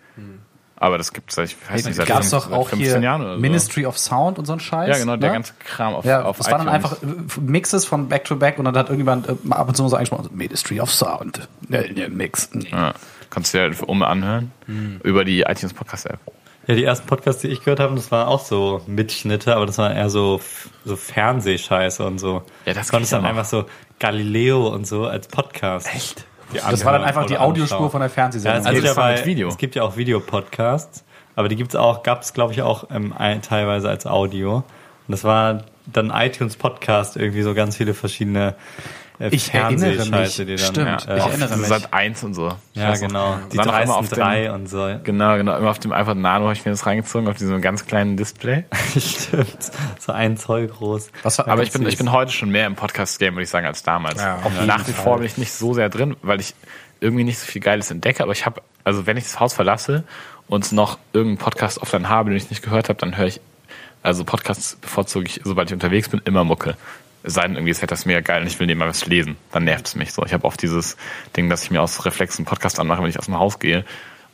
Aber 0.76 0.96
das 0.96 1.12
gibt 1.12 1.28
es 1.30 1.36
seit, 1.36 1.48
ich 1.48 1.56
weiß 1.70 1.84
nicht, 1.84 1.94
seit, 1.96 2.06
Gab 2.06 2.20
es 2.20 2.30
fünf- 2.30 2.42
doch 2.44 2.50
seit 2.50 2.58
auch 2.58 2.68
15 2.70 2.90
hier 2.92 3.02
Jahren 3.02 3.20
oder 3.20 3.34
so. 3.34 3.40
Ministry 3.40 3.84
of 3.84 3.98
Sound 3.98 4.38
und 4.38 4.46
so 4.46 4.54
ein 4.54 4.60
Scheiß. 4.60 4.88
Ja, 4.88 4.96
genau, 4.98 5.16
der 5.16 5.28
ne? 5.30 5.34
ganze 5.36 5.52
Kram 5.62 5.94
auf, 5.94 6.04
Ja, 6.06 6.22
auf 6.22 6.38
das 6.38 6.50
war 6.50 6.56
dann 6.56 6.68
einfach 6.68 7.02
äh, 7.02 7.06
Mixes 7.40 7.84
von 7.84 8.08
Back 8.08 8.24
to 8.24 8.36
Back 8.36 8.58
und 8.58 8.64
dann 8.64 8.76
hat 8.76 8.86
irgendjemand 8.86 9.28
äh, 9.28 9.34
mal 9.42 9.56
ab 9.56 9.68
und 9.68 9.74
zu 9.76 9.86
so 9.88 9.96
eingesprochen, 9.96 10.30
Ministry 10.32 10.80
of 10.80 10.90
Sound. 10.90 11.48
Ne, 11.68 11.90
ne, 11.92 12.08
Mix. 12.08 12.48
Nee. 12.54 12.68
Ja, 12.70 12.94
kannst 13.28 13.52
du 13.52 13.58
dir 13.58 13.62
halt 13.64 13.82
um 13.82 14.02
anhören 14.02 14.52
über 15.02 15.24
die 15.26 15.40
iTunes 15.42 15.74
Podcast 15.74 16.06
App. 16.06 16.18
Ja, 16.70 16.76
die 16.76 16.84
ersten 16.84 17.08
Podcasts, 17.08 17.42
die 17.42 17.48
ich 17.48 17.60
gehört 17.64 17.80
habe, 17.80 17.96
das 17.96 18.12
waren 18.12 18.28
auch 18.28 18.38
so 18.38 18.80
Mitschnitte, 18.86 19.56
aber 19.56 19.66
das 19.66 19.76
war 19.78 19.92
eher 19.92 20.08
so, 20.08 20.40
so 20.84 20.94
Fernsehscheiße 20.94 22.04
und 22.06 22.18
so. 22.20 22.42
Ja, 22.64 22.74
das 22.74 22.90
konntest 22.90 23.10
ja 23.10 23.18
dann 23.18 23.24
noch. 23.24 23.30
einfach 23.30 23.44
so 23.44 23.64
Galileo 23.98 24.68
und 24.68 24.86
so 24.86 25.06
als 25.06 25.26
Podcast. 25.26 25.92
Echt? 25.92 26.24
Das 26.52 26.84
war 26.84 26.92
dann 26.92 27.02
einfach 27.02 27.26
die 27.26 27.38
Audiospur 27.38 27.90
von 27.90 28.00
der 28.00 28.08
Ja, 28.08 28.14
Fernsehsendung. 28.14 28.60
es 28.60 28.66
Also 28.66 28.86
ja 28.86 28.96
war 28.96 29.08
bei, 29.12 29.24
Video. 29.26 29.48
es 29.48 29.58
gibt 29.58 29.74
ja 29.74 29.82
auch 29.82 29.96
Videopodcasts, 29.96 31.04
aber 31.34 31.48
die 31.48 31.56
gibt's 31.56 31.74
auch, 31.74 32.04
gab 32.04 32.22
es 32.22 32.32
glaube 32.34 32.52
ich 32.52 32.62
auch 32.62 32.84
ähm, 32.92 33.14
teilweise 33.42 33.88
als 33.88 34.06
Audio. 34.06 34.58
Und 34.58 34.64
das 35.08 35.24
war 35.24 35.64
dann 35.86 36.10
iTunes 36.14 36.54
Podcast, 36.56 37.16
irgendwie 37.16 37.42
so 37.42 37.52
ganz 37.54 37.76
viele 37.76 37.94
verschiedene 37.94 38.54
äh, 39.20 39.28
Ich 39.28 39.52
erinnere 39.54 40.06
mich. 40.06 40.36
Die 40.36 40.44
dann, 40.46 40.58
Stimmt. 40.58 41.08
äh, 41.08 41.16
Ich 41.18 41.22
auf 41.22 41.28
erinnere 41.30 41.56
mich. 41.58 41.66
Sat 41.68 41.92
1 41.92 42.24
und 42.24 42.34
so. 42.34 42.52
Ja, 42.74 42.94
genau. 42.96 43.38
Die 43.52 43.58
War 43.58 43.66
noch 43.66 43.80
immer 43.80 43.96
auf 43.96 44.08
dem- 44.08 44.18
drei 44.18 44.52
und 44.52 44.68
so. 44.68 44.98
Genau, 45.04 45.36
genau. 45.36 45.56
Immer 45.58 45.70
auf 45.70 45.78
dem 45.78 45.92
iPod 45.92 46.16
Nano 46.16 46.44
habe 46.46 46.54
ich 46.54 46.64
mir 46.64 46.70
das 46.72 46.86
reingezogen, 46.86 47.28
auf 47.28 47.36
diesem 47.36 47.60
ganz 47.60 47.86
kleinen 47.86 48.16
Display. 48.16 48.64
Stimmt. 48.98 49.70
So 49.98 50.12
ein 50.12 50.36
Zoll 50.36 50.66
groß. 50.68 51.10
Was 51.22 51.38
war, 51.38 51.48
Aber 51.48 51.62
ich 51.62 51.70
bin, 51.72 51.86
ich 51.86 51.98
bin 51.98 52.10
heute 52.12 52.32
schon 52.32 52.50
mehr 52.50 52.66
im 52.66 52.74
Podcast-Game, 52.76 53.34
würde 53.34 53.44
ich 53.44 53.50
sagen, 53.50 53.66
als 53.66 53.82
damals. 53.82 54.20
Ja, 54.20 54.36
auf 54.36 54.46
Und 54.58 54.66
Nach 54.66 54.86
wie 54.88 54.92
vor 54.92 55.18
bin 55.18 55.26
ich 55.26 55.38
nicht 55.38 55.52
so 55.52 55.74
sehr 55.74 55.88
drin, 55.88 56.16
weil 56.22 56.40
ich 56.40 56.54
irgendwie 57.00 57.24
nicht 57.24 57.38
so 57.38 57.46
viel 57.46 57.60
Geiles 57.60 57.90
entdecke. 57.90 58.22
Aber 58.22 58.32
ich 58.32 58.46
habe, 58.46 58.60
also 58.84 59.06
wenn 59.06 59.16
ich 59.16 59.24
das 59.24 59.40
Haus 59.40 59.54
verlasse 59.54 60.04
und 60.48 60.72
noch 60.72 60.98
irgendeinen 61.12 61.38
Podcast 61.38 61.80
offline 61.80 62.08
habe, 62.08 62.30
den 62.30 62.36
ich 62.36 62.50
nicht 62.50 62.62
gehört 62.62 62.88
habe, 62.88 62.98
dann 62.98 63.16
höre 63.16 63.26
ich, 63.26 63.40
also 64.02 64.24
Podcasts 64.24 64.76
bevorzuge 64.76 65.26
ich, 65.26 65.40
sobald 65.44 65.68
ich 65.68 65.74
unterwegs 65.74 66.08
bin, 66.08 66.22
immer 66.24 66.42
Mucke. 66.44 66.74
Es 67.22 67.34
sei 67.34 67.42
denn, 67.42 67.56
irgendwie 67.56 67.70
ist 67.70 67.90
das 67.90 68.06
mega 68.06 68.20
geil 68.20 68.42
und 68.42 68.46
ich 68.46 68.58
will 68.58 68.66
nebenbei 68.66 68.88
was 68.88 69.06
lesen. 69.06 69.36
Dann 69.52 69.64
nervt 69.64 69.86
es 69.86 69.94
mich 69.94 70.12
so. 70.12 70.24
Ich 70.24 70.32
habe 70.32 70.44
oft 70.44 70.60
dieses 70.62 70.96
Ding, 71.36 71.50
dass 71.50 71.64
ich 71.64 71.70
mir 71.70 71.82
aus 71.82 72.04
Reflex 72.04 72.38
einen 72.38 72.46
Podcast 72.46 72.80
anmache, 72.80 73.02
wenn 73.02 73.10
ich 73.10 73.18
aus 73.18 73.26
dem 73.26 73.38
Haus 73.38 73.58
gehe. 73.58 73.84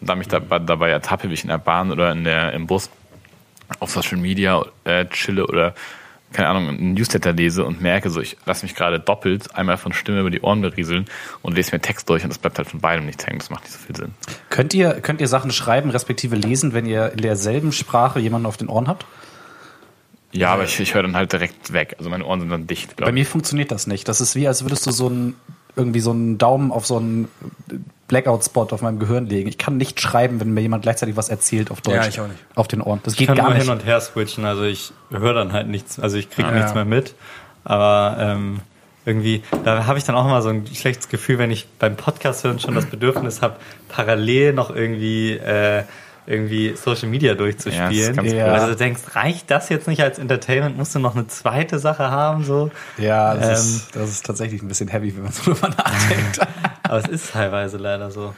Und 0.01 0.09
dann 0.09 0.18
mich 0.18 0.29
dabei, 0.29 0.59
dabei 0.59 0.90
ertappe, 0.90 1.29
wie 1.29 1.35
ich 1.35 1.42
in 1.42 1.49
der 1.49 1.59
Bahn 1.59 1.90
oder 1.90 2.12
in 2.12 2.25
der, 2.25 2.53
im 2.53 2.66
Bus 2.66 2.90
auf 3.81 3.90
Social 3.90 4.18
Media 4.18 4.64
äh, 4.85 5.07
chille 5.07 5.46
oder 5.46 5.75
keine 6.33 6.49
Ahnung, 6.49 6.68
einen 6.68 6.94
Newsletter 6.94 7.33
lese 7.33 7.64
und 7.64 7.81
merke 7.81 8.11
so, 8.11 8.20
ich 8.20 8.37
lasse 8.44 8.64
mich 8.64 8.75
gerade 8.75 9.01
doppelt 9.01 9.55
einmal 9.55 9.77
von 9.79 9.92
Stimme 9.92 10.20
über 10.20 10.31
die 10.31 10.40
Ohren 10.40 10.61
berieseln 10.61 11.07
und 11.42 11.55
lese 11.55 11.72
mir 11.72 11.81
Text 11.81 12.09
durch 12.11 12.25
und 12.25 12.31
das 12.31 12.38
bleibt 12.38 12.59
halt 12.59 12.68
von 12.68 12.81
beidem 12.81 13.07
nichts 13.07 13.27
hängen. 13.27 13.38
Das 13.38 13.49
macht 13.49 13.62
nicht 13.62 13.72
so 13.72 13.79
viel 13.79 13.96
Sinn. 13.96 14.14
Könnt 14.51 14.75
ihr, 14.75 15.01
könnt 15.01 15.20
ihr 15.20 15.29
Sachen 15.29 15.51
schreiben, 15.51 15.90
respektive 15.90 16.37
lesen, 16.37 16.75
wenn 16.75 16.85
ihr 16.85 17.12
in 17.12 17.18
derselben 17.18 17.72
Sprache 17.72 18.18
jemanden 18.18 18.46
auf 18.46 18.57
den 18.57 18.68
Ohren 18.68 18.88
habt? 18.88 19.07
Ja, 20.33 20.53
aber 20.53 20.65
ich, 20.65 20.79
ich 20.81 20.95
höre 20.95 21.03
dann 21.03 21.17
halt 21.17 21.33
direkt 21.33 21.73
weg. 21.73 21.95
Also 21.99 22.11
meine 22.11 22.25
Ohren 22.25 22.41
sind 22.41 22.51
dann 22.51 22.67
dicht, 22.67 22.89
Bei 22.91 22.95
glaube 22.97 23.11
ich. 23.11 23.15
mir 23.15 23.27
funktioniert 23.27 23.71
das 23.71 23.87
nicht. 23.87 24.07
Das 24.09 24.21
ist 24.21 24.35
wie, 24.35 24.47
als 24.49 24.62
würdest 24.65 24.87
du 24.87 24.91
so 24.91 25.09
ein 25.09 25.35
irgendwie 25.77 26.01
so 26.01 26.11
einen 26.11 26.39
Daumen 26.39 26.73
auf 26.73 26.87
so 26.87 26.97
einen 26.97 27.29
Blackout-Spot 28.09 28.69
auf 28.71 28.83
meinem 28.83 28.99
Gehirn 28.99 29.27
legen. 29.27 29.49
Ich 29.49 29.59
kann 29.59 29.77
nicht 29.77 30.01
schreiben, 30.01 30.41
wenn 30.41 30.55
mir 30.55 30.61
jemand 30.62 30.83
gleichzeitig 30.83 31.17
was 31.17 31.29
erzählt 31.29 31.71
auf 31.71 31.81
Deutsch. 31.81 31.97
Ja, 31.97 32.07
ich 32.07 32.21
auch 32.21 32.29
nicht. 32.29 32.39
Auf 32.55 32.69
den 32.69 32.81
Ohren. 32.81 33.01
Das 33.03 33.15
Ich 33.15 33.19
geht 33.19 33.27
kann 33.29 33.37
gar 33.37 33.45
nur 33.47 33.55
nicht. 33.55 33.65
hin 33.65 33.73
und 33.73 33.85
her 33.85 34.01
switchen, 34.01 34.45
also 34.45 34.62
ich 34.62 34.93
höre 35.11 35.35
dann 35.35 35.53
halt 35.53 35.69
nichts, 35.69 35.99
also 35.99 36.17
ich 36.17 36.31
kriege 36.31 36.49
Ja. 36.49 36.55
nichts 36.55 36.73
mehr 36.75 36.85
mit. 36.85 37.15
Aber 37.65 38.17
ähm, 38.21 38.61
irgendwie, 39.05 39.43
da 39.65 39.87
habe 39.87 39.99
ich 39.99 40.05
dann 40.05 40.15
auch 40.15 40.25
immer 40.25 40.41
so 40.41 40.49
ein 40.51 40.67
schlechtes 40.73 41.09
Gefühl, 41.09 41.39
wenn 41.39 41.51
ich 41.51 41.67
beim 41.79 41.97
Podcast 41.97 42.45
hören 42.45 42.59
schon 42.61 42.75
das 42.75 42.87
Bedürfnis 42.87 43.43
habe, 43.43 43.57
parallel 43.89 44.53
noch 44.53 44.71
irgendwie 44.75 45.33
äh, 45.33 45.83
irgendwie 46.27 46.75
Social 46.77 47.09
Media 47.09 47.31
Ja, 47.33 47.35
durchzuspielen. 47.35 47.91
ist 47.93 48.17
ganz 48.17 48.33
Ja. 48.33 48.47
Also 48.47 48.69
du 48.69 48.77
denkst, 48.77 49.01
reicht 49.15 49.51
das 49.51 49.69
jetzt 49.69 49.89
nicht 49.89 50.03
als 50.03 50.19
Entertainment? 50.19 50.77
Musst 50.77 50.95
du 50.95 50.99
noch 50.99 51.15
eine 51.15 51.27
zweite 51.29 51.79
Sache 51.79 52.11
haben? 52.11 52.45
So? 52.45 52.71
Ja, 52.99 53.35
das, 53.35 53.47
Ähm. 53.47 53.53
ist, 53.77 53.97
das 53.97 54.11
ist 54.11 54.27
tatsächlich 54.27 54.62
ein 54.62 54.69
bisschen 54.69 54.89
heavy, 54.89 55.15
wenn 55.17 55.25
man 55.25 55.33
so 55.33 55.53
drüber 55.53 55.69
nachdenkt. 55.69 56.41
Aber 56.83 56.99
es 56.99 57.07
ist 57.09 57.33
teilweise 57.33 57.77
leider 57.79 58.11
so. 58.11 58.35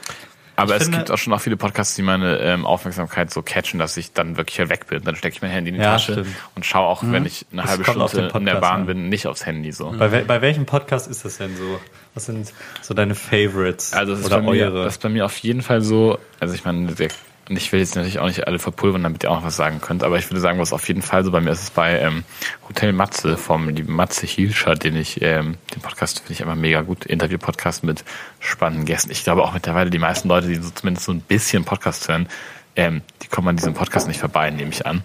Aber 0.55 0.71
Ich 0.75 0.77
es 0.81 0.83
finde- 0.83 0.97
gibt 0.97 1.11
auch 1.11 1.17
schon 1.17 1.31
auch 1.31 1.39
viele 1.39 1.55
Podcasts, 1.55 1.95
die 1.95 2.01
meine 2.01 2.37
ähm, 2.39 2.65
Aufmerksamkeit 2.65 3.31
so 3.31 3.41
catchen, 3.41 3.79
dass 3.79 3.95
ich 3.95 4.11
dann 4.11 4.35
wirklich 4.35 4.59
halt 4.59 4.69
weg 4.69 4.87
bin. 4.87 5.01
Dann 5.05 5.15
stecke 5.15 5.35
ich 5.37 5.41
mein 5.41 5.51
Handy 5.51 5.69
in 5.69 5.75
die 5.75 5.81
Ja, 5.81 5.93
Tasche 5.93 6.11
stimmt. 6.11 6.27
und 6.55 6.65
schaue 6.65 6.85
auch, 6.85 7.01
wenn 7.05 7.25
ich 7.25 7.45
eine 7.53 7.61
Das 7.61 7.71
halbe 7.71 7.83
Stunde 7.85 8.07
den 8.09 8.19
in 8.19 8.45
der 8.45 8.53
Podcast 8.55 8.61
Bahn 8.61 8.81
an. 8.81 8.85
bin, 8.85 9.07
nicht 9.07 9.25
aufs 9.27 9.45
Handy 9.45 9.71
so. 9.71 9.91
Bei, 9.97 10.11
wel- 10.11 10.25
bei 10.25 10.41
welchem 10.41 10.65
Podcast 10.65 11.09
ist 11.09 11.23
das 11.23 11.37
denn 11.37 11.55
so? 11.55 11.79
Was 12.13 12.25
sind 12.25 12.51
so 12.81 12.93
deine 12.93 13.15
Favorites? 13.15 13.93
Also 13.93 14.11
das 14.11 14.19
ist, 14.21 14.25
oder 14.25 14.41
bei 14.41 14.51
mir, 14.51 14.65
eure? 14.65 14.83
das 14.83 14.95
ist 14.95 15.01
bei 15.01 15.07
mir 15.07 15.23
auf 15.25 15.37
jeden 15.37 15.61
Fall 15.61 15.79
so, 15.81 16.19
also 16.41 16.53
ich 16.53 16.65
meine, 16.65 16.91
der, 16.91 17.07
und 17.49 17.57
ich 17.57 17.71
will 17.71 17.79
jetzt 17.79 17.95
natürlich 17.95 18.19
auch 18.19 18.27
nicht 18.27 18.47
alle 18.47 18.59
verpulvern, 18.59 19.03
damit 19.03 19.23
ihr 19.23 19.31
auch 19.31 19.37
noch 19.37 19.45
was 19.45 19.55
sagen 19.55 19.81
könnt, 19.81 20.03
aber 20.03 20.17
ich 20.17 20.29
würde 20.29 20.39
sagen, 20.39 20.59
was 20.59 20.71
auf 20.71 20.87
jeden 20.87 21.01
Fall 21.01 21.23
so 21.23 21.31
bei 21.31 21.41
mir 21.41 21.51
ist, 21.51 21.63
ist 21.63 21.73
bei 21.73 21.99
ähm, 21.99 22.23
Hotel 22.67 22.93
Matze 22.93 23.37
vom 23.37 23.69
lieben 23.69 23.95
Matze 23.95 24.27
Hielscher, 24.27 24.75
den 24.75 24.95
ich, 24.95 25.21
ähm, 25.21 25.57
den 25.73 25.81
Podcast 25.81 26.19
finde 26.19 26.33
ich 26.33 26.41
immer 26.41 26.55
mega 26.55 26.81
gut, 26.81 27.05
Interview-Podcast 27.05 27.83
mit 27.83 28.03
spannenden 28.39 28.85
Gästen. 28.85 29.11
Ich 29.11 29.23
glaube 29.23 29.43
auch 29.43 29.53
mittlerweile 29.53 29.89
die 29.89 29.99
meisten 29.99 30.27
Leute, 30.27 30.47
die 30.47 30.55
so 30.55 30.69
zumindest 30.69 31.05
so 31.05 31.11
ein 31.11 31.21
bisschen 31.21 31.65
Podcast 31.65 32.07
hören, 32.07 32.29
ähm, 32.75 33.01
die 33.23 33.27
kommen 33.27 33.47
an 33.47 33.57
diesem 33.57 33.73
Podcast 33.73 34.07
nicht 34.07 34.19
vorbei, 34.19 34.51
nehme 34.51 34.69
ich 34.69 34.85
an. 34.85 35.03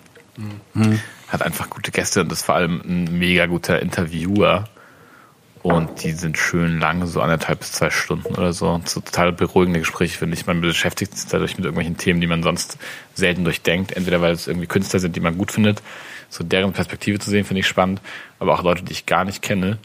Hat 1.29 1.43
einfach 1.43 1.71
gute 1.71 1.91
Gäste 1.91 2.21
und 2.21 2.31
ist 2.31 2.43
vor 2.43 2.55
allem 2.55 2.83
ein 2.85 3.19
mega 3.19 3.47
guter 3.47 3.81
Interviewer. 3.81 4.69
Und 5.65 6.05
die 6.05 6.13
sind 6.13 6.37
schön 6.37 6.79
lang, 6.79 7.07
so 7.07 7.23
anderthalb 7.23 7.61
bis 7.61 7.73
zwei 7.73 7.89
Stunden 7.89 8.35
oder 8.35 8.53
so. 8.53 8.83
So 8.85 9.01
total 9.01 9.33
beruhigende 9.33 9.81
Gespräche, 9.81 10.19
finde 10.19 10.37
ich. 10.37 10.47
Man 10.47 10.61
beschäftigt 10.61 11.17
sich 11.17 11.27
dadurch 11.31 11.57
mit 11.57 11.65
irgendwelchen 11.65 11.97
Themen, 11.97 12.21
die 12.21 12.27
man 12.27 12.43
sonst 12.43 12.77
selten 13.15 13.45
durchdenkt. 13.45 13.93
Entweder 13.93 14.21
weil 14.21 14.33
es 14.33 14.47
irgendwie 14.47 14.67
Künstler 14.67 15.01
sind, 15.01 15.17
die 15.17 15.21
man 15.21 15.39
gut 15.39 15.51
findet. 15.53 15.83
So 16.29 16.45
deren 16.45 16.75
Perspektive 16.75 17.19
zu 17.19 17.31
sehen, 17.31 17.47
finde 17.47 17.61
ich 17.61 17.67
spannend. 17.67 18.03
Aber 18.41 18.53
auch 18.53 18.63
Leute, 18.63 18.83
die 18.83 18.93
ich 18.93 19.07
gar 19.07 19.25
nicht 19.25 19.41
kenne, 19.41 19.79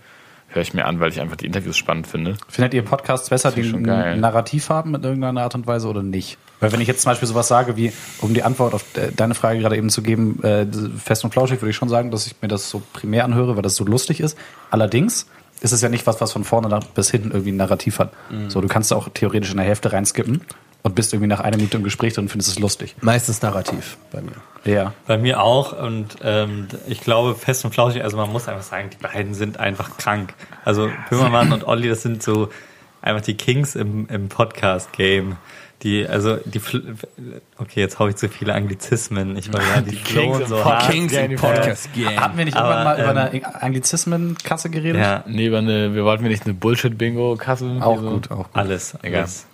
höre 0.50 0.64
ich 0.64 0.74
mir 0.74 0.84
an, 0.86 1.00
weil 1.00 1.12
ich 1.12 1.22
einfach 1.22 1.38
die 1.38 1.46
Interviews 1.46 1.78
spannend 1.78 2.08
finde. 2.08 2.36
Findet 2.50 2.74
ihr 2.74 2.82
Podcasts 2.82 3.30
besser, 3.30 3.52
die 3.54 3.64
schon 3.64 3.90
ein. 3.90 4.20
Narrativ 4.20 4.68
haben 4.68 4.96
in 4.96 5.04
irgendeiner 5.04 5.44
Art 5.44 5.56
und 5.56 5.66
Weise 5.66 5.88
oder 5.88 6.04
nicht? 6.04 6.38
Weil 6.60 6.74
wenn 6.74 6.82
ich 6.82 6.90
jetzt 6.90 7.04
zum 7.04 7.12
Beispiel 7.12 7.28
sowas 7.30 7.48
sage, 7.48 7.78
wie, 7.78 7.94
um 8.20 8.34
die 8.34 8.44
Antwort 8.44 8.74
auf 8.74 8.84
de- 8.94 9.14
deine 9.16 9.34
Frage 9.34 9.60
gerade 9.60 9.78
eben 9.78 9.90
zu 9.90 10.02
geben, 10.02 10.44
äh, 10.44 10.66
fest 10.98 11.24
und 11.24 11.32
flauschig, 11.32 11.62
würde 11.62 11.70
ich 11.70 11.78
schon 11.78 11.88
sagen, 11.88 12.12
dass 12.12 12.28
ich 12.28 12.36
mir 12.42 12.50
das 12.50 12.70
so 12.70 12.82
primär 12.92 13.24
anhöre, 13.24 13.56
weil 13.56 13.62
das 13.62 13.76
so 13.76 13.86
lustig 13.86 14.20
ist. 14.20 14.38
Allerdings 14.70 15.26
ist 15.62 15.72
es 15.72 15.82
ja 15.82 15.90
nicht 15.90 16.08
was, 16.08 16.22
was 16.22 16.32
von 16.32 16.44
vorne 16.44 16.70
nach 16.70 16.84
bis 16.84 17.12
hinten 17.12 17.32
irgendwie 17.32 17.52
ein 17.52 17.58
Narrativ 17.58 18.00
hat. 18.00 18.12
So, 18.48 18.62
du 18.62 18.68
kannst 18.68 18.94
auch 18.94 19.10
theoretisch 19.14 19.52
in 19.52 19.58
der 19.58 19.66
Hälfte 19.66 19.92
reinskippen 19.92 20.42
und 20.84 20.96
bist 20.96 21.14
irgendwie 21.14 21.28
nach 21.28 21.42
einer 21.42 21.58
Minute 21.58 21.78
im 21.78 21.84
Gespräch 21.84 22.14
drin 22.14 22.26
und 22.26 22.30
findest 22.30 22.52
es 22.52 22.60
lustig. 22.60 22.96
Meistens 23.02 23.42
narrativ 23.42 23.98
bei 24.12 24.22
mir. 24.22 24.32
Ja. 24.64 24.94
Bei 25.08 25.18
mir 25.18 25.42
auch 25.42 25.78
und 25.78 26.18
ähm, 26.24 26.68
ich 26.88 27.02
glaube 27.02 27.36
fest 27.36 27.66
und 27.66 27.72
flauschig, 27.72 28.04
also 28.04 28.18
man 28.18 28.32
muss 28.32 28.48
einfach 28.48 28.64
sagen, 28.64 28.90
die 28.90 28.98
beiden 28.98 29.34
sind 29.34 29.60
einfach 29.60 29.98
krank. 29.98 30.34
Also 30.64 30.90
Böhmermann 31.10 31.52
und 31.52 31.66
Olli, 31.66 31.90
das 31.90 32.02
sind 32.02 32.24
so 32.24 32.50
einfach 33.02 33.22
die 33.22 33.36
Kings 33.36 33.76
im, 33.76 34.08
im 34.08 34.30
Podcast-Game. 34.30 35.38
Die, 35.84 36.06
also 36.06 36.36
die, 36.44 36.60
fl- 36.60 36.84
okay, 37.58 37.80
jetzt 37.80 38.00
hau 38.00 38.08
ich 38.10 38.18
zu 38.18 38.28
viele 38.28 38.54
Anglizismen. 38.54 39.38
Ich 39.38 39.52
war 39.54 39.62
ja, 39.76 39.80
die, 39.82 39.96
flohen 39.96 40.46
so 40.46 40.64
hart. 40.66 40.90
Kings 40.92 41.14
im 41.14 41.36
Podcast 41.38 41.94
Game. 41.94 42.20
Hatten 42.20 42.38
wir 42.38 42.44
nicht 42.46 42.58
irgendwann 42.58 42.84
mal 42.84 43.00
über 43.00 43.12
ähm, 43.12 43.42
eine 43.46 43.62
Anglizismen-Kasse 43.62 44.70
geredet? 44.70 45.02
Ja, 45.02 45.24
Nee, 45.26 45.48
über 45.48 45.60
eine, 45.60 45.94
wir 45.96 46.04
wollten 46.04 46.24
wir 46.24 46.30
nicht 46.30 46.44
eine 46.46 46.54
Bullshit-Bingo-Kasse? 46.54 47.78
Auch 47.82 48.02
so? 48.02 48.10
gut, 48.10 48.32
auch 48.32 48.38
gut. 48.38 48.48
alles, 48.54 48.96
Egal. 49.04 49.20
alles. 49.22 49.46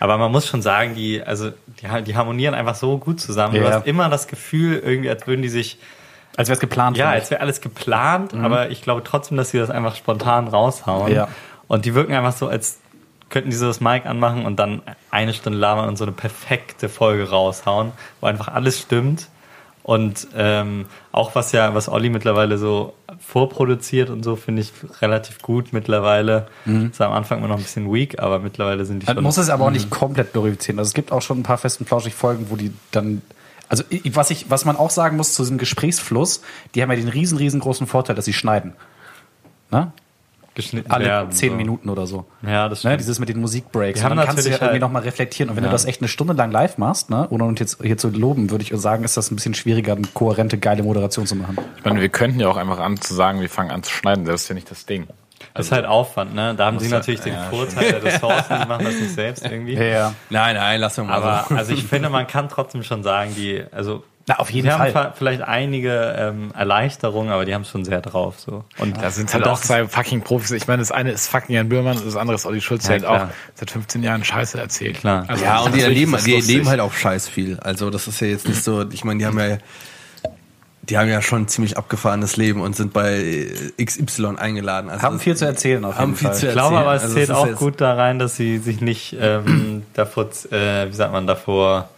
Aber 0.00 0.16
man 0.18 0.32
muss 0.32 0.46
schon 0.46 0.62
sagen, 0.62 0.94
die, 0.94 1.22
also 1.22 1.50
die, 1.50 2.02
die 2.04 2.16
harmonieren 2.16 2.54
einfach 2.54 2.74
so 2.74 2.96
gut 2.98 3.20
zusammen. 3.20 3.54
Du 3.54 3.60
Ja. 3.60 3.70
hast 3.72 3.86
immer 3.86 4.08
das 4.08 4.26
Gefühl, 4.26 4.78
irgendwie, 4.78 5.10
als 5.10 5.26
würden 5.26 5.42
die 5.42 5.48
sich 5.50 5.78
Als 6.36 6.48
wäre 6.48 6.54
es 6.54 6.60
geplant. 6.60 6.96
Ja, 6.96 7.10
als 7.10 7.30
wäre 7.30 7.40
alles 7.42 7.60
geplant, 7.60 8.32
aber 8.34 8.70
ich 8.70 8.80
glaube 8.82 9.02
trotzdem, 9.04 9.36
dass 9.36 9.50
sie 9.50 9.58
das 9.58 9.70
einfach 9.70 9.94
spontan 9.96 10.48
raushauen. 10.48 11.12
Ja. 11.12 11.28
Und 11.68 11.84
die 11.84 11.94
wirken 11.94 12.12
einfach 12.14 12.32
so, 12.36 12.48
als 12.48 12.78
könnten 13.30 13.50
die 13.50 13.56
so 13.56 13.66
das 13.66 13.80
Mic 13.80 14.06
anmachen 14.06 14.46
und 14.46 14.56
dann 14.56 14.82
eine 15.10 15.34
Stunde 15.34 15.58
labern 15.58 15.88
und 15.88 15.96
so 15.96 16.04
eine 16.04 16.12
perfekte 16.12 16.88
Folge 16.88 17.30
raushauen, 17.30 17.92
wo 18.20 18.26
einfach 18.26 18.48
alles 18.48 18.80
stimmt. 18.80 19.28
Und 19.82 20.28
ähm, 20.34 20.86
auch 21.12 21.34
was 21.34 21.52
ja, 21.52 21.74
was 21.74 21.90
Olli 21.90 22.08
mittlerweile 22.08 22.56
so 22.56 22.94
vorproduziert 23.20 24.08
und 24.08 24.22
so, 24.22 24.34
finde 24.34 24.62
ich 24.62 24.72
relativ 25.02 25.42
gut 25.42 25.74
mittlerweile. 25.74 26.46
Ist 26.90 27.02
am 27.02 27.12
Anfang 27.12 27.38
immer 27.38 27.48
noch 27.48 27.58
ein 27.58 27.62
bisschen 27.62 27.92
weak, 27.92 28.18
aber 28.18 28.38
mittlerweile 28.38 28.86
sind 28.86 29.02
die 29.02 29.06
Man 29.06 29.16
schon. 29.16 29.24
muss 29.24 29.36
es 29.36 29.50
aber 29.50 29.66
auch 29.66 29.70
nicht 29.70 29.90
komplett 29.90 30.32
glorifizieren. 30.32 30.78
Also 30.78 30.88
es 30.88 30.94
gibt 30.94 31.12
auch 31.12 31.20
schon 31.20 31.40
ein 31.40 31.42
paar 31.42 31.58
fest 31.58 31.80
und 31.80 31.86
flauschig 31.86 32.14
Folgen, 32.14 32.46
wo 32.48 32.56
die 32.56 32.72
dann 32.92 33.20
also 33.68 33.84
was 34.12 34.30
ich 34.30 34.50
was 34.50 34.64
man 34.64 34.76
auch 34.76 34.90
sagen 34.90 35.16
muss 35.16 35.34
zu 35.34 35.42
diesem 35.42 35.58
Gesprächsfluss, 35.58 36.40
die 36.74 36.82
haben 36.82 36.90
ja 36.90 36.96
den 36.96 37.08
riesen 37.08 37.36
riesengroßen 37.36 37.86
Vorteil, 37.86 38.16
dass 38.16 38.24
sie 38.24 38.32
schneiden. 38.32 38.72
Ne? 39.70 39.92
Geschnitten 40.54 40.90
Alle 40.90 41.04
werden, 41.06 41.32
zehn 41.32 41.50
so. 41.50 41.56
Minuten 41.56 41.88
oder 41.88 42.06
so. 42.06 42.24
Ja, 42.42 42.68
das 42.68 42.84
Ne, 42.84 42.90
stimmt. 42.90 43.00
dieses 43.00 43.18
mit 43.18 43.28
den 43.28 43.40
Musikbreaks. 43.40 43.98
Die 44.00 44.04
haben 44.04 44.16
dann 44.16 44.26
kannst 44.26 44.44
du 44.44 44.48
ja 44.48 44.52
natürlich 44.52 44.60
irgendwie 44.62 44.72
halt- 44.72 44.80
nochmal 44.82 45.02
reflektieren. 45.02 45.50
Und 45.50 45.56
wenn 45.56 45.64
Ja. 45.64 45.70
du 45.70 45.74
das 45.74 45.84
echt 45.84 46.00
eine 46.00 46.08
Stunde 46.08 46.32
lang 46.34 46.50
live 46.50 46.78
machst, 46.78 47.10
ne, 47.10 47.26
ohne 47.30 47.44
uns 47.44 47.58
jetzt 47.60 47.78
hier 47.82 47.96
zu 47.98 48.08
loben, 48.10 48.50
würde 48.50 48.62
ich 48.62 48.72
sagen, 48.74 49.04
ist 49.04 49.16
das 49.16 49.30
ein 49.30 49.34
bisschen 49.36 49.54
schwieriger, 49.54 49.92
eine 49.94 50.06
kohärente, 50.14 50.58
geile 50.58 50.82
Moderation 50.82 51.26
zu 51.26 51.34
machen. 51.36 51.58
Ich 51.78 51.84
meine, 51.84 52.00
wir 52.00 52.08
könnten 52.08 52.38
ja 52.40 52.48
auch 52.48 52.56
einfach 52.56 52.78
an 52.78 53.00
zu 53.00 53.14
sagen, 53.14 53.40
wir 53.40 53.50
fangen 53.50 53.70
an 53.70 53.82
zu 53.82 53.90
schneiden. 53.92 54.24
Das 54.24 54.42
ist 54.42 54.48
ja 54.48 54.54
nicht 54.54 54.70
das 54.70 54.86
Ding. 54.86 55.06
Das 55.52 55.66
ist 55.66 55.72
halt 55.72 55.84
Aufwand, 55.84 56.34
ne? 56.34 56.54
Da 56.56 56.66
haben 56.66 56.78
sie 56.78 56.88
natürlich 56.88 57.20
halt- 57.20 57.26
den 57.28 57.34
ja. 57.34 57.50
Vorteil 57.50 57.90
der 57.92 58.02
Ressourcen, 58.02 58.60
die 58.62 58.68
machen 58.68 58.84
das 58.84 58.94
nicht 58.94 59.14
selbst 59.14 59.44
irgendwie. 59.44 59.74
Ja. 59.74 60.14
Nein, 60.30 60.56
nein, 60.56 60.80
lass 60.80 60.94
doch 60.96 61.04
mal. 61.04 61.12
Aber 61.14 61.44
so. 61.48 61.54
also 61.54 61.72
ich 61.74 61.84
finde, 61.84 62.08
man 62.08 62.26
kann 62.26 62.48
trotzdem 62.48 62.82
schon 62.82 63.02
sagen, 63.02 63.32
die, 63.36 63.62
also 63.70 64.04
Na, 64.26 64.36
auf 64.38 64.48
jeden 64.50 64.66
die 64.66 64.72
haben 64.72 64.78
Fall. 64.80 64.92
fa- 64.92 65.12
vielleicht 65.14 65.42
einige 65.42 66.14
ähm, 66.18 66.50
Erleichterungen, 66.56 67.30
aber 67.30 67.44
die 67.44 67.54
haben 67.54 67.60
es 67.62 67.68
schon 67.68 67.84
sehr 67.84 68.00
drauf. 68.00 68.40
So. 68.40 68.64
Und 68.78 68.96
Da 69.02 69.10
sind 69.10 69.26
und 69.28 69.34
halt 69.34 69.46
auch 69.46 69.60
zwei 69.60 69.86
fucking 69.86 70.22
Profis. 70.22 70.50
Ich 70.52 70.66
meine, 70.66 70.80
das 70.80 70.92
eine 70.92 71.10
ist 71.12 71.28
fucking 71.28 71.54
Jan 71.54 71.68
Böhmermann, 71.68 72.02
das 72.02 72.16
andere 72.16 72.34
ist 72.36 72.46
Olli 72.46 72.62
Schulz, 72.62 72.86
der 72.86 72.96
Ja, 73.00 73.08
halt 73.08 73.18
klar. 73.18 73.28
auch 73.28 73.34
seit 73.54 73.70
15 73.70 74.02
Jahren 74.02 74.24
Scheiße 74.24 74.58
erzählt. 74.58 74.96
Klar. 75.00 75.24
Also 75.28 75.44
ja, 75.44 75.60
und 75.60 75.74
die 75.74 75.82
erleben, 75.82 76.16
die 76.24 76.34
erleben 76.36 76.68
halt 76.68 76.80
auch 76.80 76.94
scheiß 76.94 77.28
viel. 77.28 77.58
Also 77.60 77.90
das 77.90 78.08
ist 78.08 78.20
ja 78.20 78.28
jetzt 78.28 78.48
nicht 78.48 78.64
so, 78.64 78.88
ich 78.90 79.04
meine, 79.04 79.18
die 79.18 79.26
haben 79.26 79.38
ja 79.38 79.58
die 80.88 80.98
haben 80.98 81.08
ja 81.08 81.22
schon 81.22 81.42
ein 81.44 81.48
ziemlich 81.48 81.78
abgefahrenes 81.78 82.36
Leben 82.36 82.60
und 82.60 82.76
sind 82.76 82.92
bei 82.92 83.14
äh, 83.78 83.82
XY 83.84 84.36
eingeladen. 84.36 84.90
Also 84.90 85.02
Haben 85.02 85.18
viel 85.18 85.34
zu 85.34 85.46
erzählen 85.46 85.82
auf 85.82 85.96
haben 85.96 86.10
jeden 86.10 86.16
viel 86.18 86.28
Fall. 86.28 86.36
zu 86.38 86.46
Ich 86.48 86.52
glaube 86.52 86.76
aber, 86.78 86.94
es 86.94 87.02
Also 87.04 87.14
zählt 87.14 87.30
auch 87.30 87.54
gut 87.56 87.80
da 87.80 87.94
rein, 87.94 88.18
dass 88.18 88.36
sie 88.36 88.58
sich 88.58 88.82
nicht 88.82 89.16
ähm, 89.18 89.82
davor, 89.94 90.28
äh, 90.50 90.86
wie 90.88 90.92
sagt 90.92 91.12
man, 91.12 91.26
davor 91.26 91.88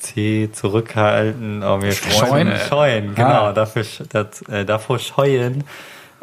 C 0.00 0.50
zurückhalten, 0.52 1.62
oh, 1.62 1.76
mir 1.76 1.92
Scheuen? 1.92 2.26
scheuen, 2.26 2.56
scheuen 2.68 3.14
genau, 3.14 3.46
Ah. 3.46 3.52
dafür, 3.52 3.84
das, 4.10 4.42
äh, 4.48 4.64
davor 4.64 4.98
scheuen, 4.98 5.64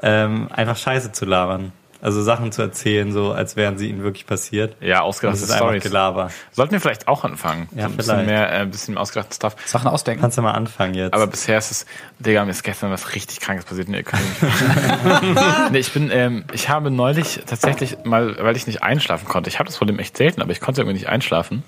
ähm, 0.01 0.49
einfach 0.51 0.77
Scheiße 0.77 1.11
zu 1.11 1.25
labern. 1.25 1.71
Also 1.99 2.21
Sachen 2.21 2.51
zu 2.51 2.61
erzählen, 2.61 3.11
so 3.11 3.31
als 3.31 3.55
wären 3.55 3.79
sie 3.79 3.89
ihnen 3.89 4.03
wirklich 4.03 4.27
passiert. 4.27 4.75
Ja, 4.81 5.01
ausgedachte 5.01 5.39
ist 5.41 5.49
einfach 5.49 5.65
Stories. 5.65 5.81
Gelaber. 5.83 6.29
Sollten 6.51 6.73
wir 6.73 6.79
vielleicht 6.79 7.07
auch 7.07 7.23
anfangen. 7.23 7.67
Ja, 7.75 7.85
so 7.85 7.89
ein 7.89 7.97
bisschen 7.97 8.13
vielleicht. 8.17 8.27
mehr, 8.29 8.51
äh, 8.51 8.55
ein 8.61 8.69
bisschen 8.69 8.93
mehr 8.93 9.01
ausgedachten 9.01 9.33
Stuff. 9.33 9.55
Sachen 9.65 9.87
ausdenken. 9.87 10.21
Kannst 10.21 10.37
du 10.37 10.43
mal 10.43 10.51
anfangen 10.51 10.93
jetzt. 10.93 11.15
Aber 11.15 11.25
bisher 11.25 11.57
ist 11.57 11.71
es, 11.71 11.85
Digga, 12.19 12.45
mir 12.45 12.51
ist 12.51 12.63
gestern 12.63 12.91
was 12.91 13.15
richtig 13.15 13.39
Krankes 13.39 13.65
passiert. 13.65 13.89
Nee, 13.89 14.03
kann 14.03 14.19
ich 14.19 15.71
nee, 15.71 15.79
ich 15.79 15.91
bin, 15.91 16.11
ähm, 16.11 16.43
ich 16.53 16.69
habe 16.69 16.91
neulich 16.91 17.41
tatsächlich 17.47 17.97
mal, 18.03 18.37
weil 18.43 18.55
ich 18.55 18.67
nicht 18.67 18.83
einschlafen 18.83 19.27
konnte. 19.27 19.49
Ich 19.49 19.57
habe 19.57 19.65
das 19.67 19.77
Problem 19.77 19.97
echt 19.97 20.17
selten, 20.17 20.43
aber 20.43 20.51
ich 20.51 20.61
konnte 20.61 20.81
irgendwie 20.81 20.97
nicht 20.99 21.09
einschlafen. 21.09 21.63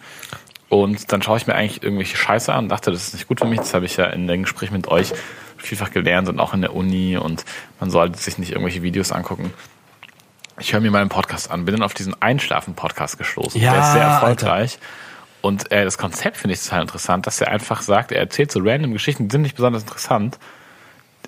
Und 0.69 1.11
dann 1.11 1.21
schaue 1.21 1.37
ich 1.37 1.47
mir 1.47 1.55
eigentlich 1.55 1.81
irgendwelche 1.83 2.15
Scheiße 2.15 2.53
an 2.53 2.65
und 2.65 2.69
dachte, 2.69 2.91
das 2.91 3.07
ist 3.07 3.13
nicht 3.15 3.27
gut 3.27 3.39
für 3.39 3.47
mich. 3.47 3.59
Das 3.59 3.73
habe 3.73 3.85
ich 3.85 3.97
ja 3.97 4.05
in 4.05 4.27
dem 4.27 4.43
Gespräch 4.43 4.69
mit 4.71 4.87
euch 4.87 5.11
vielfach 5.57 5.91
gelernt 5.91 6.29
und 6.29 6.39
auch 6.39 6.53
in 6.53 6.61
der 6.61 6.75
Uni 6.75 7.17
und 7.17 7.43
man 7.79 7.89
sollte 7.89 8.17
sich 8.19 8.37
nicht 8.37 8.51
irgendwelche 8.51 8.81
Videos 8.83 9.11
angucken. 9.11 9.51
Ich 10.59 10.73
höre 10.73 10.81
mir 10.81 10.91
meinen 10.91 11.09
Podcast 11.09 11.51
an, 11.51 11.65
bin 11.65 11.75
dann 11.75 11.83
auf 11.83 11.93
diesen 11.93 12.21
Einschlafen-Podcast 12.21 13.17
gestoßen. 13.17 13.59
Ja, 13.59 13.73
Der 13.73 13.81
ist 13.81 13.91
sehr 13.93 14.01
Alter. 14.07 14.13
erfolgreich. 14.27 14.79
Und 15.41 15.71
äh, 15.71 15.85
das 15.85 15.97
Konzept 15.97 16.37
finde 16.37 16.53
ich 16.53 16.61
total 16.61 16.81
interessant, 16.81 17.25
dass 17.25 17.39
er 17.41 17.47
einfach 17.49 17.81
sagt, 17.81 18.11
er 18.11 18.19
erzählt 18.19 18.51
so 18.51 18.59
random 18.61 18.91
Geschichten, 18.93 19.27
die 19.27 19.31
sind 19.33 19.41
nicht 19.41 19.55
besonders 19.55 19.83
interessant. 19.83 20.37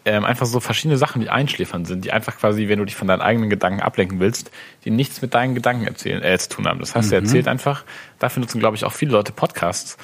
Ähm, 0.04 0.26
einfach 0.26 0.48
so 0.48 0.60
verschiedene 0.60 0.98
Sachen, 0.98 1.22
die 1.22 1.30
einschläfern 1.30 1.86
sind, 1.86 2.06
die 2.06 2.12
einfach 2.12 2.38
quasi, 2.38 2.68
wenn 2.68 2.80
du 2.80 2.86
dich 2.86 2.96
von 2.96 3.08
deinen 3.08 3.22
eigenen 3.22 3.52
Gedanken 3.52 3.82
ablenken 3.82 4.20
willst, 4.20 4.50
die 4.84 4.90
nichts 4.90 5.22
mit 5.22 5.36
deinen 5.36 5.54
Gedanken 5.54 5.86
erzählen, 5.86 6.24
äh, 6.24 6.38
zu 6.40 6.50
tun 6.50 6.68
haben. 6.68 6.80
Das 6.80 6.96
heißt, 6.96 7.12
er 7.12 7.20
erzählt 7.20 7.48
einfach, 7.48 7.84
dafür 8.18 8.42
nutzen, 8.42 8.60
glaube 8.60 8.76
ich, 8.76 8.84
auch 8.84 8.94
viele 8.94 9.12
Leute 9.12 9.32
Podcasts. 9.32 9.98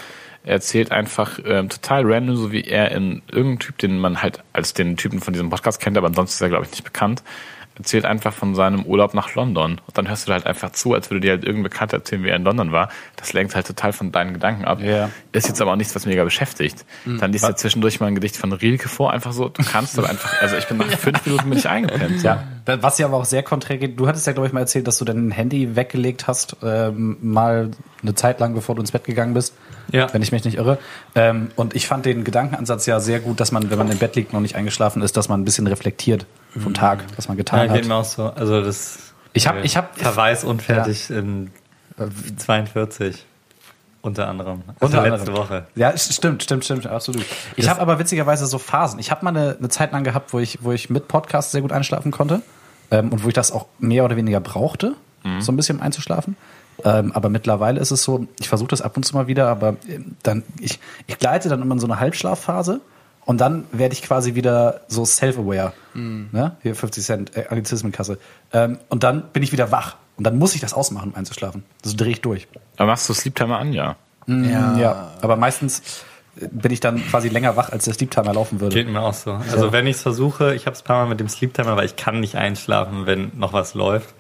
Er 0.44 0.54
erzählt 0.54 0.92
einfach 0.92 1.40
ähm, 1.46 1.68
total 1.68 2.04
random, 2.06 2.36
so 2.36 2.52
wie 2.52 2.62
er 2.62 2.92
in 2.92 3.24
irgendeinem 3.28 3.60
Typ, 3.60 3.80
den 3.80 3.98
man 3.98 4.22
halt 4.22 4.44
als 4.54 4.74
den 4.74 4.98
Typen 4.98 5.20
von 5.20 5.34
diesem 5.34 5.50
Podcast 5.50 5.82
kennt, 5.82 5.98
aber 5.98 6.08
ansonsten 6.08 6.36
ist 6.36 6.42
er, 6.42 6.50
glaube 6.50 6.66
ich, 6.66 6.72
nicht 6.72 6.84
bekannt, 6.84 7.24
erzählt 7.78 8.06
einfach 8.06 8.34
von 8.34 8.56
seinem 8.56 8.84
Urlaub 8.84 9.14
nach 9.14 9.36
London. 9.36 9.74
Und 9.86 9.98
dann 9.98 10.08
hörst 10.10 10.26
du 10.26 10.30
da 10.30 10.34
halt 10.36 10.46
einfach 10.46 10.72
zu, 10.72 10.94
als 10.94 11.10
würde 11.12 11.22
dir 11.22 11.32
halt 11.32 11.44
irgendein 11.44 11.64
Bekannter 11.72 11.98
erzählen, 11.98 12.24
wie 12.24 12.30
er 12.30 12.36
in 12.36 12.44
London 12.44 12.72
war. 12.72 12.90
Das 13.16 13.34
lenkt 13.34 13.56
halt 13.56 13.68
total 13.68 13.94
von 13.94 14.12
deinen 14.12 14.34
Gedanken 14.34 14.66
ab. 14.66 14.82
Ja. 14.82 15.10
Ist 15.32 15.48
jetzt 15.48 15.62
aber 15.62 15.72
auch 15.74 15.76
nichts, 15.76 15.94
was 15.96 16.06
mega 16.06 16.24
beschäftigt. 16.24 16.86
Dann 17.06 17.32
liest 17.32 17.44
er 17.44 17.56
zwischendurch 17.56 18.00
mal 18.00 18.08
ein 18.08 18.16
Gedicht 18.16 18.38
von 18.38 18.52
Rilke 18.54 18.90
vor, 18.90 19.12
einfach 19.14 19.32
so, 19.32 19.50
du 19.50 19.64
kannst 19.64 19.98
aber 20.00 20.10
einfach, 20.10 20.42
also 20.42 20.58
ich 20.58 20.66
bin 20.68 20.78
nach 20.78 20.88
fünf 20.98 21.26
Minuten 21.26 21.50
bin 21.50 21.60
ich 21.60 21.70
eingepennt. 21.70 22.24
Ja, 22.24 22.44
da- 22.66 22.82
was 22.82 22.98
ja 22.98 23.06
aber 23.06 23.18
auch 23.18 23.26
sehr 23.26 23.44
konträr 23.44 23.78
geht. 23.78 24.00
Du 24.00 24.08
hattest 24.08 24.26
ja, 24.28 24.34
glaube 24.34 24.48
ich, 24.48 24.54
mal 24.54 24.62
erzählt, 24.62 24.88
dass 24.88 24.98
du 24.98 25.06
dein 25.06 25.32
Handy 25.32 25.76
weggelegt 25.76 26.28
hast, 26.28 26.58
ähm, 26.64 27.18
mal 27.22 27.72
eine 28.02 28.16
Zeit 28.16 28.40
lang, 28.40 28.54
bevor 28.56 28.76
du 28.76 28.82
ins 28.82 28.92
Bett 28.92 29.04
gegangen 29.04 29.34
bist. 29.34 29.54
Ja. 29.92 30.12
Wenn 30.14 30.22
ich 30.22 30.32
mich 30.32 30.44
nicht 30.44 30.58
irre. 30.58 30.80
Ähm, 31.16 31.50
und 31.56 31.76
ich 31.76 31.88
fand 31.88 32.06
den 32.06 32.24
Gedankenansatz 32.24 32.86
ja 32.88 33.00
sehr 33.00 33.20
gut, 33.22 33.40
dass 33.40 33.52
man, 33.52 33.70
wenn 33.70 33.78
man 33.78 33.90
im 33.90 33.98
Bett 33.98 34.16
liegt 34.16 34.30
und 34.30 34.34
noch 34.34 34.42
nicht 34.42 34.56
eingeschlafen 34.56 35.02
ist, 35.02 35.16
dass 35.16 35.30
man 35.30 35.40
ein 35.42 35.46
bisschen 35.46 35.66
reflektiert 35.68 36.26
vom 36.58 36.74
Tag, 36.74 37.04
was 37.16 37.28
man 37.28 37.38
Ja, 37.38 37.44
getan 37.44 37.68
geht 37.70 37.82
hat. 37.84 37.88
mir 37.88 37.96
auch 37.96 38.06
so. 38.06 38.26
Also 38.28 38.62
das. 38.62 39.00
Ich 39.34 39.48
hab- 39.48 39.64
ich 39.64 39.78
hab- 39.78 39.98
Verweis 39.98 40.44
unfertig 40.44 41.10
in 41.10 41.52
42. 42.38 43.26
Unter 44.02 44.28
anderem. 44.28 44.62
Also 44.80 44.98
Unter 44.98 45.10
letzte 45.10 45.28
anderem. 45.32 45.38
Woche. 45.50 45.68
Ja, 45.76 45.98
stimmt, 45.98 46.44
stimmt, 46.44 46.64
stimmt, 46.64 46.88
absolut. 46.88 47.26
Ich 47.56 47.68
habe 47.68 47.82
aber 47.82 48.00
witzigerweise 48.00 48.46
so 48.46 48.58
Phasen. 48.58 49.00
Ich 49.00 49.12
habe 49.12 49.26
mal 49.26 49.32
eine, 49.36 49.58
eine 49.58 49.70
Zeit 49.70 49.92
lang 49.92 50.04
gehabt, 50.04 50.32
wo 50.34 50.40
ich, 50.40 50.60
wo 50.64 50.72
ich 50.72 50.90
mit 50.90 51.08
Podcast 51.08 51.52
sehr 51.52 51.62
gut 51.62 51.72
einschlafen 51.74 52.12
konnte 52.12 52.42
ähm, 52.90 53.10
und 53.12 53.24
wo 53.24 53.28
ich 53.28 53.34
das 53.34 53.52
auch 53.52 53.66
mehr 53.80 54.06
oder 54.06 54.16
weniger 54.16 54.40
brauchte, 54.40 54.94
so 55.40 55.52
ein 55.52 55.58
bisschen 55.58 55.82
einzuschlafen. 55.82 56.38
Ähm, 56.86 57.12
aber 57.12 57.28
mittlerweile 57.28 57.82
ist 57.82 57.92
es 57.92 58.04
so, 58.04 58.28
ich 58.40 58.48
versuche 58.48 58.70
das 58.70 58.82
ab 58.82 58.96
und 58.96 59.04
zu 59.04 59.14
mal 59.16 59.28
wieder, 59.28 59.50
aber 59.50 59.76
ähm, 59.90 60.16
dann 60.24 60.44
ich, 60.62 60.80
ich 61.08 61.18
gleite 61.18 61.50
dann 61.50 61.62
immer 61.62 61.74
in 61.74 61.80
so 61.80 61.88
eine 61.88 62.00
Halbschlafphase 62.00 62.80
und 63.28 63.42
dann 63.42 63.66
werde 63.74 63.92
ich 63.94 64.02
quasi 64.02 64.36
wieder 64.36 64.80
so 64.88 65.04
self-aware. 65.04 65.74
Ne? 66.32 66.56
Hier 66.64 66.76
50 66.76 67.04
Cent 67.04 67.36
äh, 67.36 67.48
Anglizismenkasse. 67.50 68.20
Ähm, 68.54 68.80
und 68.88 69.04
dann 69.04 69.24
bin 69.34 69.44
ich 69.44 69.52
wieder 69.52 69.70
wach. 69.70 69.98
Und 70.16 70.24
dann 70.24 70.38
muss 70.38 70.56
ich 70.56 70.62
das 70.62 70.74
ausmachen, 70.74 71.12
um 71.12 71.16
einzuschlafen. 71.16 71.66
Das 71.84 71.98
drehe 71.98 72.12
ich 72.12 72.22
durch. 72.22 72.48
Aber 72.78 72.88
machst 72.88 73.10
du 73.10 73.14
Sleep 73.14 73.36
Timer 73.36 73.60
an, 73.60 73.74
ja? 73.74 73.98
Ja. 74.28 75.12
aber 75.22 75.36
meistens 75.36 76.06
äh, 76.40 76.48
bin 76.50 76.72
ich 76.72 76.80
dann 76.80 77.06
quasi 77.06 77.28
länger 77.28 77.58
wach, 77.58 77.70
als 77.70 77.84
der 77.84 77.96
Sleep 77.96 78.12
Timer 78.12 78.34
laufen 78.34 78.62
würde. 78.62 78.74
Geht 78.74 78.88
mir 78.88 79.02
auch 79.02 79.14
so. 79.14 79.34
Also 79.34 79.74
wenn 79.74 79.88
ich 79.88 79.98
es 79.98 80.02
versuche, 80.02 80.56
ich 80.56 80.66
habe 80.66 80.76
es 80.76 80.82
ein 80.82 80.86
paar 80.86 81.04
Mal 81.04 81.10
mit 81.10 81.20
dem 81.20 81.28
Sleep 81.28 81.54
Timer, 81.54 81.76
weil 81.76 81.86
ich 81.86 81.98
kann 81.98 82.22
nicht 82.22 82.36
einschlafen, 82.36 83.08
wenn 83.08 83.34
noch 83.36 83.52
was 83.52 83.74
läuft. 83.74 84.16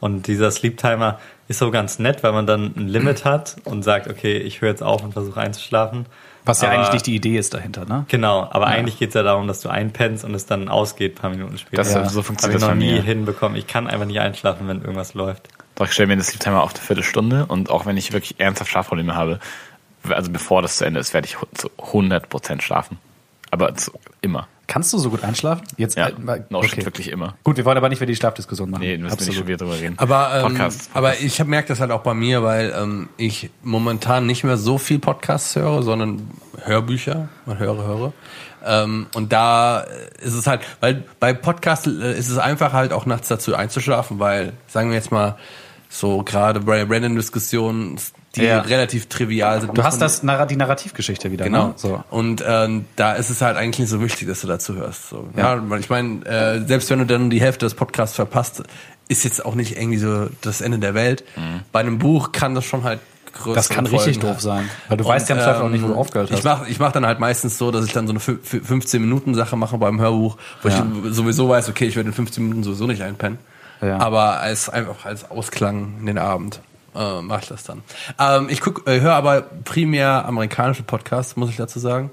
Und 0.00 0.26
dieser 0.26 0.50
Sleep 0.50 0.76
Timer 0.76 1.20
ist 1.46 1.60
so 1.60 1.70
ganz 1.70 2.00
nett, 2.00 2.24
weil 2.24 2.32
man 2.32 2.48
dann 2.48 2.74
ein 2.76 2.88
Limit 2.88 3.24
hat 3.24 3.58
und 3.62 3.84
sagt, 3.84 4.08
okay, 4.08 4.38
ich 4.38 4.60
höre 4.60 4.70
jetzt 4.70 4.82
auf 4.82 5.04
und 5.04 5.12
versuche 5.12 5.38
einzuschlafen. 5.38 6.06
Was 6.44 6.62
ja 6.62 6.68
Aber- 6.68 6.78
eigentlich 6.78 6.92
nicht 6.94 7.06
die 7.06 7.14
Idee 7.14 7.36
ist 7.36 7.52
dahinter, 7.54 7.84
ne? 7.84 8.04
Genau, 8.08 8.48
aber 8.50 8.66
eigentlich 8.66 8.98
geht 8.98 9.08
es 9.10 9.14
ja 9.14 9.22
darum, 9.22 9.46
dass 9.46 9.60
du 9.60 9.68
einpennst 9.68 10.24
und 10.24 10.34
es 10.34 10.46
dann 10.46 10.68
ausgeht, 10.68 11.12
ein 11.16 11.20
paar 11.20 11.30
Minuten 11.30 11.58
später. 11.58 11.76
Das, 11.82 11.92
Ja. 11.94 12.04
So 12.08 12.16
habe 12.16 12.22
funktioniert 12.24 12.60
ich 12.62 12.66
das 12.66 12.74
noch 12.74 12.76
nie 12.80 13.00
hinbekommen. 13.00 13.56
Ich 13.58 13.66
kann 13.66 13.86
einfach 13.86 14.06
nicht 14.06 14.20
einschlafen, 14.20 14.66
wenn 14.68 14.80
irgendwas 14.80 15.14
läuft. 15.14 15.48
Doch, 15.74 15.86
ich 15.86 15.92
stelle 15.92 16.08
mir 16.08 16.16
den 16.16 16.22
Sleep 16.22 16.40
Timer 16.40 16.62
auf 16.62 16.74
eine 16.74 16.80
Viertelstunde 16.82 17.46
und 17.46 17.70
auch 17.70 17.86
wenn 17.86 17.96
ich 17.96 18.12
wirklich 18.12 18.40
ernsthaft 18.40 18.70
Schlafprobleme 18.70 19.14
habe, 19.14 19.38
also 20.08 20.30
bevor 20.30 20.62
das 20.62 20.76
zu 20.78 20.84
Ende 20.84 20.98
ist, 21.00 21.12
werde 21.14 21.26
ich 21.26 21.36
zu 21.54 21.70
100% 21.78 22.62
schlafen. 22.62 22.98
Aber 23.50 23.74
zu, 23.74 23.92
immer. 24.22 24.48
Kannst 24.70 24.92
du 24.92 24.98
so 24.98 25.10
gut 25.10 25.24
einschlafen? 25.24 25.66
Jetzt 25.78 25.96
Ja, 25.96 26.10
äh, 26.10 26.12
no 26.48 26.62
shit, 26.62 26.84
wirklich 26.84 27.08
immer. 27.08 27.34
Gut, 27.42 27.56
wir 27.56 27.64
wollen 27.64 27.76
aber 27.76 27.88
nicht 27.88 27.98
über 27.98 28.06
die 28.06 28.14
Schlafdiskussion 28.14 28.70
machen. 28.70 28.82
Nee, 28.82 28.98
müssen 28.98 29.18
wir 29.18 29.26
nicht 29.26 29.36
schon 29.36 29.48
wieder 29.48 29.56
drüber 29.56 29.76
reden. 29.76 29.96
Aber, 29.98 30.30
ähm, 30.32 30.42
Podcast. 30.42 30.90
aber 30.94 31.18
ich 31.18 31.44
merke 31.44 31.66
das 31.66 31.80
halt 31.80 31.90
auch 31.90 32.02
bei 32.02 32.14
mir, 32.14 32.44
weil 32.44 32.72
ähm, 32.80 33.08
ich 33.16 33.50
momentan 33.64 34.26
nicht 34.26 34.44
mehr 34.44 34.56
so 34.56 34.78
viel 34.78 35.00
Podcasts 35.00 35.56
höre, 35.56 35.82
sondern 35.82 36.30
Hörbücher 36.62 37.28
und 37.46 37.58
höre, 37.58 37.84
höre. 37.84 38.12
Ähm, 38.64 39.08
und 39.12 39.32
da 39.32 39.80
ist 40.20 40.34
es 40.34 40.46
halt, 40.46 40.60
weil 40.78 41.02
bei 41.18 41.32
Podcasts 41.32 41.88
äh, 41.88 42.16
ist 42.16 42.28
es 42.28 42.38
einfach 42.38 42.72
halt 42.72 42.92
auch 42.92 43.06
nachts 43.06 43.26
dazu 43.26 43.56
einzuschlafen, 43.56 44.20
weil, 44.20 44.52
sagen 44.68 44.90
wir 44.90 44.96
jetzt 44.96 45.10
mal, 45.10 45.36
so 45.88 46.22
gerade 46.22 46.60
bei 46.60 46.84
Random-Diskussionen, 46.84 47.98
die 48.36 48.42
Ja. 48.42 48.60
relativ 48.60 49.08
trivial 49.08 49.60
sind. 49.60 49.76
Du 49.76 49.82
hast 49.82 50.00
das 50.00 50.20
die 50.20 50.56
Narrativgeschichte 50.56 51.32
wieder, 51.32 51.44
Genau. 51.46 51.68
ne? 51.68 51.72
So. 51.76 52.02
Und 52.10 52.44
ähm, 52.46 52.84
da 52.96 53.14
ist 53.14 53.28
es 53.30 53.40
halt 53.42 53.56
eigentlich 53.56 53.80
nicht 53.80 53.88
so 53.88 54.00
wichtig, 54.00 54.28
dass 54.28 54.40
du 54.40 54.46
dazu 54.46 54.74
hörst. 54.76 55.08
So. 55.08 55.28
Ja. 55.36 55.60
ich 55.78 55.90
meine, 55.90 56.24
äh, 56.26 56.64
selbst 56.66 56.90
wenn 56.90 57.00
du 57.00 57.06
dann 57.06 57.30
die 57.30 57.40
Hälfte 57.40 57.66
des 57.66 57.74
Podcasts 57.74 58.14
verpasst, 58.14 58.62
ist 59.08 59.24
jetzt 59.24 59.44
auch 59.44 59.56
nicht 59.56 59.76
irgendwie 59.76 59.98
so 59.98 60.28
das 60.42 60.60
Ende 60.60 60.78
der 60.78 60.94
Welt. 60.94 61.24
Bei 61.72 61.80
einem 61.80 61.98
Buch 61.98 62.30
kann 62.30 62.54
das 62.54 62.64
schon 62.64 62.84
halt 62.84 63.00
größere 63.32 63.54
Das 63.54 63.68
kann 63.68 63.86
richtig 63.86 64.02
Folgen 64.04 64.20
doof 64.20 64.30
haben. 64.30 64.40
sein. 64.40 64.70
Weil 64.88 64.96
du 64.98 65.04
weißt 65.04 65.28
ja 65.28 65.36
im 65.36 65.42
Zweifel 65.42 65.62
auch 65.62 65.68
nicht, 65.68 65.82
wo 65.82 65.88
du 65.88 65.94
aufgehört 65.94 66.30
hast. 66.30 66.38
Ich 66.38 66.44
mache 66.44 66.68
ich 66.68 66.78
mach 66.78 66.92
dann 66.92 67.04
halt 67.06 67.18
meistens 67.18 67.58
so, 67.58 67.70
dass 67.72 67.84
ich 67.84 67.92
dann 67.92 68.06
so 68.06 68.12
eine 68.12 68.20
15-Minuten-Sache 68.20 69.56
mache 69.56 69.78
beim 69.78 70.00
Hörbuch, 70.00 70.36
wo 70.62 70.68
Ja. 70.68 70.86
ich 71.04 71.14
sowieso 71.14 71.48
weiß, 71.48 71.68
okay, 71.68 71.86
ich 71.86 71.96
werde 71.96 72.08
in 72.08 72.14
15 72.14 72.42
Minuten 72.44 72.62
sowieso 72.62 72.86
nicht 72.86 73.02
einpennen. 73.02 73.38
Ja. 73.82 73.98
Aber 73.98 74.40
als 74.40 74.68
einfach 74.68 75.04
als 75.06 75.30
Ausklang 75.30 75.94
in 76.00 76.06
den 76.06 76.18
Abend 76.18 76.60
äh, 76.94 77.22
mache 77.22 77.40
ich 77.42 77.48
das 77.48 77.64
dann. 77.64 77.82
Ähm, 78.18 78.48
ich 78.50 78.60
guck, 78.60 78.86
äh, 78.86 79.00
höre 79.00 79.14
aber 79.14 79.42
primär 79.64 80.24
amerikanische 80.26 80.82
Podcasts, 80.82 81.36
muss 81.36 81.50
ich 81.50 81.56
dazu 81.56 81.78
sagen. 81.78 82.10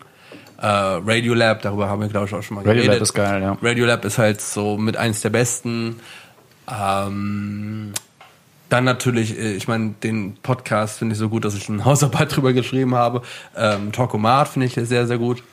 Äh, 0.59 0.65
Radiolab, 0.65 1.61
darüber 1.61 1.87
haben 1.89 2.01
wir 2.01 2.07
glaube 2.07 2.27
ich 2.27 2.33
auch 2.33 2.41
schon 2.41 2.55
mal 2.55 2.61
Radiolab 2.61 2.85
geredet. 2.85 3.01
ist 3.01 3.13
geil, 3.13 3.41
ja. 3.41 3.57
Radiolab 3.61 4.05
ist 4.05 4.17
halt 4.17 4.41
so 4.41 4.77
mit 4.77 4.97
eins 4.97 5.21
der 5.21 5.29
besten. 5.29 5.99
Ähm, 6.69 7.93
dann 8.69 8.83
natürlich, 8.83 9.37
äh, 9.37 9.53
ich 9.53 9.67
meine, 9.67 9.91
den 10.03 10.35
Podcast 10.41 10.99
finde 10.99 11.13
ich 11.13 11.19
so 11.19 11.29
gut, 11.29 11.45
dass 11.45 11.55
ich 11.55 11.69
eine 11.69 11.85
Hausarbeit 11.85 12.35
drüber 12.35 12.53
geschrieben 12.53 12.95
habe. 12.95 13.21
Ähm, 13.55 13.91
Talkomat 13.91 14.49
finde 14.49 14.67
ich 14.67 14.73
sehr, 14.73 15.07
sehr 15.07 15.17
gut. 15.17 15.43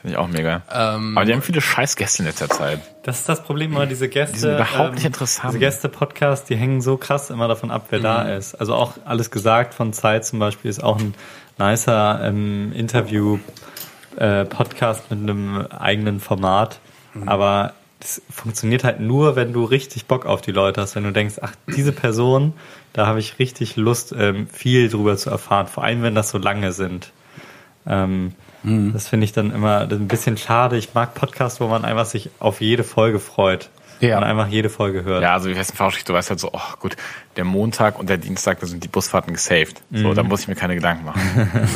Finde 0.00 0.14
ich 0.14 0.18
auch 0.18 0.28
mega. 0.28 0.62
Ähm, 0.72 1.16
Aber 1.16 1.24
die 1.24 1.32
haben 1.32 1.42
viele 1.42 1.60
Scheißgäste 1.60 2.22
in 2.22 2.26
letzter 2.26 2.48
Zeit. 2.48 2.80
Das 3.02 3.18
ist 3.20 3.28
das 3.28 3.42
Problem 3.42 3.72
immer, 3.72 3.86
diese 3.86 4.08
Gäste. 4.08 4.34
Die 4.34 4.40
sind 4.40 4.54
überhaupt 4.54 4.94
nicht 4.94 5.04
interessant. 5.04 5.52
Diese 5.52 5.60
Gäste-Podcasts, 5.60 6.46
die 6.46 6.56
hängen 6.56 6.80
so 6.80 6.96
krass 6.96 7.30
immer 7.30 7.48
davon 7.48 7.70
ab, 7.70 7.86
wer 7.90 8.00
da 8.00 8.22
ist. 8.22 8.54
Also 8.54 8.74
auch 8.74 8.94
alles 9.04 9.30
gesagt 9.30 9.74
von 9.74 9.92
Zeit 9.92 10.24
zum 10.24 10.38
Beispiel 10.38 10.70
ist 10.70 10.82
auch 10.82 10.98
ein 10.98 11.14
nicer 11.58 12.20
ähm, 12.22 12.72
Interview-Podcast 12.74 15.10
mit 15.10 15.20
einem 15.20 15.66
eigenen 15.70 16.20
Format. 16.20 16.80
Aber 17.24 17.72
das 18.00 18.20
funktioniert 18.30 18.84
halt 18.84 19.00
nur, 19.00 19.36
wenn 19.36 19.52
du 19.52 19.64
richtig 19.64 20.06
Bock 20.06 20.26
auf 20.26 20.42
die 20.42 20.52
Leute 20.52 20.82
hast. 20.82 20.96
Wenn 20.96 21.04
du 21.04 21.12
denkst, 21.12 21.36
ach, 21.40 21.52
diese 21.74 21.92
Person, 21.92 22.52
da 22.92 23.06
habe 23.06 23.20
ich 23.20 23.38
richtig 23.38 23.76
Lust, 23.76 24.14
ähm, 24.16 24.48
viel 24.48 24.88
drüber 24.88 25.16
zu 25.16 25.30
erfahren. 25.30 25.66
Vor 25.66 25.82
allem, 25.82 26.02
wenn 26.02 26.14
das 26.14 26.28
so 26.28 26.38
lange 26.38 26.72
sind. 26.72 27.12
Ähm, 27.86 28.34
Das 28.66 29.08
finde 29.08 29.24
ich 29.24 29.32
dann 29.32 29.52
immer 29.52 29.80
ein 29.80 30.08
bisschen 30.08 30.36
schade. 30.36 30.76
Ich 30.76 30.92
mag 30.92 31.14
Podcasts, 31.14 31.60
wo 31.60 31.68
man 31.68 31.84
einfach 31.84 32.06
sich 32.06 32.30
auf 32.40 32.60
jede 32.60 32.82
Folge 32.82 33.20
freut. 33.20 33.70
Ja. 34.00 34.18
Und 34.18 34.24
einfach 34.24 34.48
jede 34.48 34.68
Folge 34.68 35.04
hört. 35.04 35.22
Ja, 35.22 35.32
also 35.32 35.48
wie 35.48 35.56
heißt 35.56 35.72
ein 35.72 35.76
Fahrschicht, 35.76 36.08
du 36.08 36.12
weißt 36.12 36.28
halt 36.28 36.40
so, 36.40 36.50
oh 36.52 36.60
gut, 36.80 36.96
der 37.36 37.44
Montag 37.44 37.98
und 37.98 38.10
der 38.10 38.18
Dienstag, 38.18 38.60
da 38.60 38.66
sind 38.66 38.84
die 38.84 38.88
Busfahrten 38.88 39.32
gesaved. 39.32 39.80
So, 39.90 40.12
da 40.12 40.22
muss 40.22 40.42
ich 40.42 40.48
mir 40.48 40.54
keine 40.54 40.74
Gedanken 40.74 41.06
machen. 41.06 41.70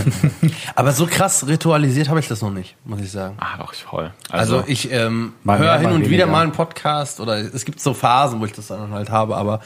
aber 0.74 0.92
so 0.92 1.06
krass 1.06 1.46
ritualisiert 1.46 2.10
habe 2.10 2.20
ich 2.20 2.28
das 2.28 2.42
noch 2.42 2.50
nicht, 2.50 2.76
muss 2.84 3.00
ich 3.00 3.10
sagen. 3.10 3.36
ah, 3.40 3.56
doch, 3.58 3.72
ich 3.72 3.84
voll. 3.84 4.12
Also, 4.28 4.64
ich 4.66 4.92
ähm, 4.92 5.32
höre 5.46 5.78
hin 5.78 5.92
und 5.92 6.10
wieder 6.10 6.26
mal 6.26 6.42
einen 6.42 6.52
Podcast 6.52 7.20
oder 7.20 7.38
es 7.38 7.64
gibt 7.64 7.80
so 7.80 7.94
Phasen, 7.94 8.40
wo 8.40 8.44
ich 8.44 8.52
das 8.52 8.66
dann 8.66 8.92
halt 8.92 9.10
habe, 9.10 9.36
aber 9.36 9.60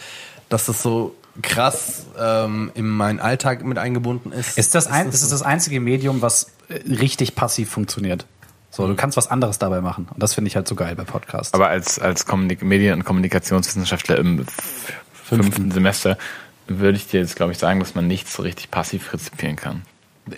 dass 0.49 0.67
das 0.67 0.81
so 0.81 1.17
krass 1.42 2.07
ähm, 2.18 2.70
in 2.75 2.88
meinen 2.88 3.20
Alltag 3.20 3.64
mit 3.64 3.79
eingebunden 3.79 4.33
ist. 4.33 4.57
Ist 4.59 4.75
das, 4.75 4.87
ein, 4.87 5.09
ist 5.09 5.23
das 5.23 5.31
das 5.31 5.42
einzige 5.42 5.81
Medium, 5.81 6.23
was 6.23 6.53
äh, 6.68 6.75
richtig 6.88 7.35
passiv 7.35 7.70
funktioniert? 7.70 8.27
So, 8.70 8.88
du 8.88 8.97
kannst 8.97 9.16
was 9.16 9.31
anderes 9.31 9.59
dabei 9.59 9.81
machen. 9.81 10.09
Und 10.12 10.23
das 10.23 10.35
finde 10.35 10.49
ich 10.49 10.57
halt 10.57 10.66
so 10.66 10.75
geil 10.75 10.97
bei 10.97 11.05
Podcasts. 11.05 11.55
Aber 11.55 11.68
als, 11.68 11.99
als 11.99 12.27
Kommunik 12.27 12.62
Medien- 12.62 12.94
und 12.94 13.05
Kommunikationswissenschaftler 13.05 14.18
im 14.18 14.40
f- 14.40 14.92
fünften 15.12 15.70
Semester 15.70 16.18
würde 16.66 16.97
ich 16.97 17.07
dir 17.07 17.20
jetzt, 17.20 17.37
glaube 17.37 17.53
ich, 17.53 17.59
sagen, 17.59 17.79
dass 17.79 17.94
man 17.94 18.07
nichts 18.09 18.35
so 18.35 18.42
richtig 18.42 18.70
passiv 18.70 19.12
rezipieren 19.12 19.55
kann. 19.55 19.83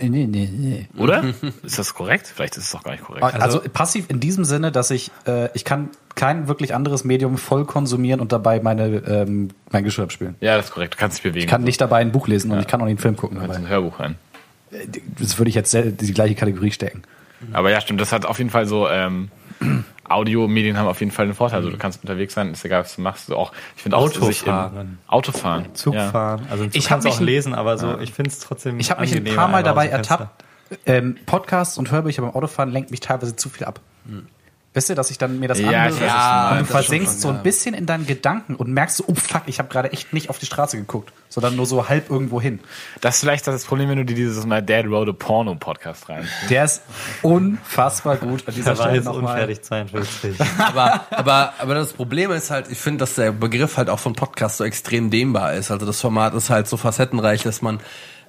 Nee, 0.00 0.08
nee, 0.26 0.48
nee. 0.52 0.88
Oder? 0.96 1.24
ist 1.62 1.78
das 1.78 1.94
korrekt? 1.94 2.26
Vielleicht 2.34 2.56
ist 2.56 2.64
es 2.64 2.70
doch 2.72 2.82
gar 2.82 2.92
nicht 2.92 3.04
korrekt. 3.04 3.24
Also, 3.24 3.60
passiv 3.60 4.06
in 4.08 4.20
diesem 4.20 4.44
Sinne, 4.44 4.72
dass 4.72 4.90
ich, 4.90 5.10
äh, 5.26 5.48
ich 5.54 5.64
kann 5.64 5.90
kein 6.14 6.48
wirklich 6.48 6.74
anderes 6.74 7.04
Medium 7.04 7.36
voll 7.38 7.64
konsumieren 7.66 8.20
und 8.20 8.32
dabei 8.32 8.60
meine, 8.60 8.86
ähm, 9.06 9.48
mein 9.70 9.84
Geschirr 9.84 10.04
abspielen. 10.04 10.34
ja, 10.40 10.56
das 10.56 10.66
ist 10.66 10.72
korrekt. 10.72 10.94
Du 10.94 10.98
kannst 10.98 11.18
dich 11.18 11.22
bewegen. 11.22 11.44
Ich 11.44 11.46
kann 11.50 11.62
nicht 11.62 11.80
dabei 11.80 11.98
ein 11.98 12.12
Buch 12.12 12.26
lesen 12.28 12.50
und 12.50 12.60
ich 12.60 12.66
kann 12.66 12.80
auch 12.80 12.86
nicht 12.86 12.92
einen 12.92 12.98
Film 13.02 13.16
gucken 13.16 13.36
Du 13.36 13.42
kannst 13.42 13.56
dabei. 13.56 13.66
ein 13.66 13.70
Hörbuch 13.70 14.00
rein. 14.00 14.16
Das 15.18 15.38
würde 15.38 15.48
ich 15.48 15.54
jetzt 15.54 15.72
die 15.74 16.12
gleiche 16.14 16.34
Kategorie 16.34 16.70
stecken. 16.72 17.02
Aber 17.52 17.70
ja, 17.70 17.80
stimmt. 17.80 18.00
Das 18.00 18.12
hat 18.12 18.24
auf 18.26 18.38
jeden 18.38 18.50
Fall 18.50 18.66
so, 18.66 18.88
ähm, 18.88 19.28
Audiomedien 20.08 20.78
haben 20.78 20.86
auf 20.86 21.00
jeden 21.00 21.12
Fall 21.12 21.24
einen 21.24 21.34
Vorteil. 21.34 21.58
Also 21.58 21.70
du 21.70 21.78
kannst 21.78 22.02
unterwegs 22.02 22.34
sein, 22.34 22.52
ist 22.52 22.64
egal, 22.64 22.82
was 22.82 22.96
du 22.96 23.02
machst. 23.02 23.28
Du 23.28 23.36
auch, 23.36 23.52
ich 23.76 23.82
finde 23.82 23.96
auch, 23.96 24.04
Autofahren. 24.04 24.98
Autofahren. 25.06 25.74
Zug 25.74 25.94
ja. 25.94 26.10
fahren. 26.10 26.46
Also 26.50 26.64
Zug 26.64 26.74
Ich 26.74 26.86
kannst 26.86 27.06
du 27.06 27.10
auch 27.10 27.20
lesen, 27.20 27.54
aber 27.54 27.78
so, 27.78 27.98
ich 27.98 28.12
finde 28.12 28.30
es 28.30 28.38
trotzdem 28.40 28.78
Ich 28.80 28.90
habe 28.90 29.00
mich 29.00 29.14
ein 29.14 29.24
paar 29.24 29.48
Mal 29.48 29.62
dabei 29.62 29.88
ertappt. 29.88 30.44
Ähm, 30.84 31.16
Podcasts 31.26 31.78
und 31.78 31.92
Hörbücher 31.92 32.22
beim 32.22 32.32
Autofahren 32.32 32.70
lenkt 32.72 32.90
mich 32.90 33.00
teilweise 33.00 33.36
zu 33.36 33.48
viel 33.48 33.66
ab. 33.66 33.80
Wisst 34.76 34.90
ihr, 34.90 34.94
dass 34.94 35.10
ich 35.10 35.16
dann 35.16 35.40
mir 35.40 35.48
das 35.48 35.58
Ja, 35.58 35.88
du 35.88 35.94
meinst. 35.94 36.00
und 36.02 36.58
du 36.60 36.64
versinkst 36.66 37.12
schon, 37.12 37.20
so 37.20 37.28
ein 37.30 37.36
ja. 37.36 37.40
bisschen 37.40 37.74
in 37.74 37.86
deinen 37.86 38.06
Gedanken 38.06 38.56
und 38.56 38.68
merkst 38.70 38.98
so, 38.98 39.04
oh 39.06 39.14
fuck, 39.14 39.44
ich 39.46 39.58
habe 39.58 39.70
gerade 39.70 39.90
echt 39.90 40.12
nicht 40.12 40.28
auf 40.28 40.38
die 40.38 40.44
Straße 40.44 40.76
geguckt, 40.76 41.14
sondern 41.30 41.56
nur 41.56 41.64
so 41.64 41.88
halb 41.88 42.10
irgendwo 42.10 42.42
hin. 42.42 42.60
Das 43.00 43.14
ist 43.14 43.20
vielleicht 43.22 43.46
das 43.46 43.64
Problem, 43.64 43.88
wenn 43.88 43.96
du 43.96 44.04
dir 44.04 44.14
dieses 44.14 44.44
My 44.44 44.62
Dad 44.62 44.84
Wrote 44.90 45.12
a 45.12 45.14
Porno 45.14 45.54
Podcast 45.54 46.10
rein. 46.10 46.28
Der 46.50 46.66
ist 46.66 46.82
unfassbar 47.22 48.16
gut 48.16 48.46
an 48.46 48.54
dieser 48.54 48.72
Der 48.72 48.78
war 48.78 48.84
Stelle 48.84 48.96
jetzt 48.96 49.04
nochmal. 49.06 49.32
unfertig 49.32 49.62
42. 49.62 50.36
aber, 50.58 51.06
aber, 51.10 51.54
aber 51.58 51.74
das 51.74 51.94
Problem 51.94 52.30
ist 52.30 52.50
halt, 52.50 52.70
ich 52.70 52.76
finde, 52.76 52.98
dass 52.98 53.14
der 53.14 53.32
Begriff 53.32 53.78
halt 53.78 53.88
auch 53.88 53.98
von 53.98 54.12
Podcast 54.12 54.58
so 54.58 54.64
extrem 54.64 55.08
dehnbar 55.10 55.54
ist. 55.54 55.70
Also 55.70 55.86
das 55.86 56.02
Format 56.02 56.34
ist 56.34 56.50
halt 56.50 56.68
so 56.68 56.76
facettenreich, 56.76 57.42
dass 57.44 57.62
man 57.62 57.80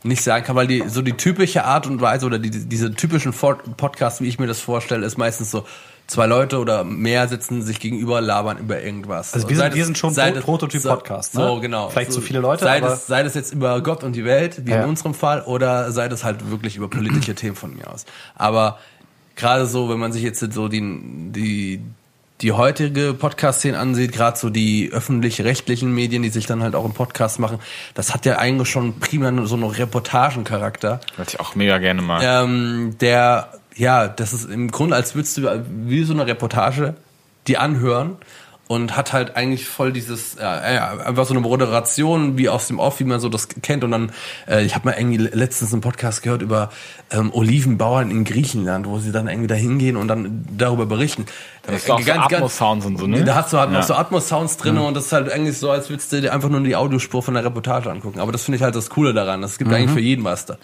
nicht 0.04 0.24
sagen 0.24 0.46
kann, 0.46 0.56
weil 0.56 0.68
die 0.68 0.84
so 0.88 1.02
die 1.02 1.14
typische 1.14 1.66
Art 1.66 1.88
und 1.88 2.02
Weise 2.02 2.26
oder 2.26 2.40
die, 2.40 2.52
diese 2.52 2.94
typischen 2.94 3.34
Podcasts, 3.34 4.22
wie 4.22 4.28
ich 4.28 4.40
mir 4.40 4.48
das 4.48 4.62
vorstelle, 4.62 5.06
ist 5.06 5.18
meistens 5.18 5.52
so 5.52 5.66
zwei 6.08 6.26
Leute 6.26 6.60
oder 6.60 6.84
mehr 6.86 7.28
sitzen 7.28 7.62
sich 7.62 7.80
gegenüber, 7.80 8.22
labern 8.22 8.58
über 8.58 8.82
irgendwas. 8.82 9.34
Also 9.34 9.50
wir 9.50 9.56
sind- 9.58 9.74
wir 9.74 9.80
das- 9.80 9.86
sind 9.88 9.98
schon 9.98 10.14
Pro- 10.16 10.40
Prototyp-Podcast, 10.42 11.36
ne? 11.36 11.42
So, 11.46 11.60
genau. 11.60 11.90
Vielleicht 11.90 12.14
zu 12.14 12.22
viele 12.22 12.40
Leute, 12.40 12.64
Sei 12.64 12.78
aber- 12.78 12.90
das, 12.90 13.08
sei 13.08 13.24
das 13.24 13.34
jetzt 13.36 13.54
über 13.54 13.82
Gott 13.82 14.04
und 14.04 14.14
die 14.16 14.24
Welt, 14.26 14.66
wie 14.66 14.72
Ja. 14.72 14.84
in 14.84 14.90
unserem 14.90 15.14
Fall, 15.14 15.42
oder 15.42 15.92
sei 15.92 16.08
das 16.08 16.24
halt 16.24 16.50
wirklich 16.50 16.78
über 16.78 16.90
politische 16.90 17.36
Themen 17.36 17.56
von 17.56 17.76
mir 17.76 17.92
aus. 17.92 18.06
Aber 18.36 18.80
gerade 19.36 19.66
so, 19.66 19.90
wenn 19.90 20.00
man 20.00 20.14
sich 20.14 20.24
jetzt 20.24 20.40
so 20.54 20.68
die, 20.70 20.80
die, 21.34 21.82
die 22.42 22.52
heutige 22.54 23.14
Podcast-Szene 23.14 23.78
ansieht, 23.78 24.14
gerade 24.14 24.38
so 24.38 24.50
die 24.50 24.90
öffentlich-rechtlichen 24.94 25.94
Medien, 25.94 26.24
die 26.24 26.30
sich 26.30 26.46
dann 26.46 26.64
halt 26.64 26.76
auch 26.76 26.86
im 26.86 26.94
Podcast 26.94 27.40
machen, 27.40 27.60
das 27.96 28.14
hat 28.14 28.26
ja 28.26 28.38
eigentlich 28.38 28.70
schon 28.70 29.00
primär 29.00 29.34
so 29.46 29.56
einen 29.56 29.64
Reportagencharakter, 29.66 31.00
Was 31.18 31.34
ich 31.34 31.40
auch 31.40 31.56
mega 31.56 31.78
gerne 31.80 32.02
mag. 32.02 32.22
ähm, 32.24 32.96
der, 33.02 33.52
ja, 33.78 34.08
das 34.08 34.34
ist 34.34 34.50
im 34.50 34.72
Grunde, 34.72 34.96
als 34.96 35.16
würdest 35.16 35.38
du 35.38 35.66
wie 35.86 36.04
so 36.04 36.14
eine 36.14 36.26
Reportage 36.28 36.96
die 37.48 37.58
anhören 37.58 38.18
und 38.68 38.98
hat 38.98 39.14
halt 39.14 39.38
eigentlich 39.38 39.66
voll 39.66 39.94
dieses, 39.94 40.36
ja, 40.38 40.70
ja, 40.74 40.98
einfach 40.98 41.26
so 41.26 41.34
eine 41.34 41.40
Moderation 41.40 42.38
wie 42.38 42.50
aus 42.50 42.68
dem 42.68 42.80
Off, 42.80 43.00
wie 43.00 43.06
man 43.06 43.22
so 43.22 43.30
das 43.30 43.48
kennt. 43.62 43.86
Und 43.86 43.92
dann, 43.92 44.12
äh, 44.46 44.66
ich 44.66 44.76
habe 44.76 44.90
mal 44.90 44.96
irgendwie 44.98 45.16
letztens 45.16 45.72
einen 45.72 45.82
Podcast 45.82 46.22
gehört 46.22 46.42
über 46.42 46.70
ähm, 47.10 47.32
Olivenbauern 47.34 48.12
in 48.12 48.26
Griechenland, 48.26 48.86
wo 48.86 49.00
sie 49.00 49.14
dann 49.14 49.30
irgendwie 49.30 49.48
da 49.48 49.56
hingehen 49.56 49.96
und 49.96 50.10
dann 50.10 50.44
darüber 50.58 50.86
berichten. 50.86 51.26
Da 51.66 51.72
hast 51.74 51.88
du 51.88 51.94
auch 51.94 52.02
so 52.02 52.12
Atmos-Sounds 52.12 52.86
und 52.86 52.98
so, 52.98 53.08
ne? 53.08 53.24
Da 53.24 53.36
hast 53.36 53.54
du 53.54 53.58
halt 53.58 53.72
Ja. 53.72 53.78
noch 53.78 53.86
so 53.88 53.94
Atmos-Sounds 53.94 54.58
drin 54.58 54.78
und 54.78 54.94
das 54.98 55.06
ist 55.06 55.14
halt 55.14 55.32
eigentlich 55.32 55.58
so, 55.58 55.72
als 55.72 55.90
würdest 55.90 56.12
du 56.12 56.20
dir 56.20 56.34
einfach 56.34 56.50
nur 56.50 56.60
die 56.60 56.76
Audiospur 56.76 57.24
von 57.24 57.36
der 57.36 57.46
Reportage 57.46 57.90
angucken. 57.90 58.20
Aber 58.20 58.34
das 58.34 58.44
finde 58.44 58.58
ich 58.58 58.64
halt 58.64 58.76
das 58.76 58.90
Coole 58.90 59.14
daran. 59.14 59.44
Es 59.44 59.58
gibt 59.58 59.72
eigentlich 59.72 59.92
für 59.92 60.02
jeden 60.02 60.26
was 60.26 60.46
da. 60.46 60.58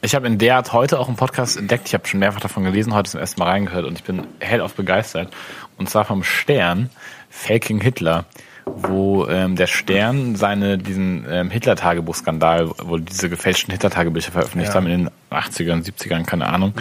Ich 0.00 0.14
habe 0.14 0.26
in 0.28 0.38
der 0.38 0.56
Art 0.56 0.72
heute 0.72 0.98
auch 1.00 1.08
einen 1.08 1.16
Podcast 1.16 1.56
entdeckt. 1.56 1.88
Ich 1.88 1.94
habe 1.94 2.06
schon 2.06 2.20
mehrfach 2.20 2.40
davon 2.40 2.62
gelesen, 2.64 2.94
heute 2.94 3.10
zum 3.10 3.20
ersten 3.20 3.40
Mal 3.40 3.46
reingehört 3.48 3.84
und 3.84 3.98
ich 3.98 4.04
bin 4.04 4.26
hellauf 4.38 4.74
begeistert. 4.74 5.32
Und 5.76 5.90
zwar 5.90 6.04
vom 6.04 6.22
Stern, 6.22 6.90
Faking 7.30 7.80
Hitler, 7.80 8.24
wo 8.64 9.26
ähm, 9.26 9.56
der 9.56 9.66
Stern 9.66 10.36
seine 10.36 10.78
diesen 10.78 11.26
ähm, 11.28 11.50
Hitler-Tagebuch-Skandal, 11.50 12.70
wo 12.84 12.98
die 12.98 13.06
diese 13.06 13.28
gefälschten 13.28 13.72
Hitler-Tagebücher 13.72 14.30
veröffentlicht 14.30 14.70
Ja. 14.70 14.74
haben 14.76 14.86
in 14.86 15.04
den 15.04 15.10
80ern, 15.32 15.84
70ern, 15.84 16.24
keine 16.24 16.46
Ahnung, 16.46 16.74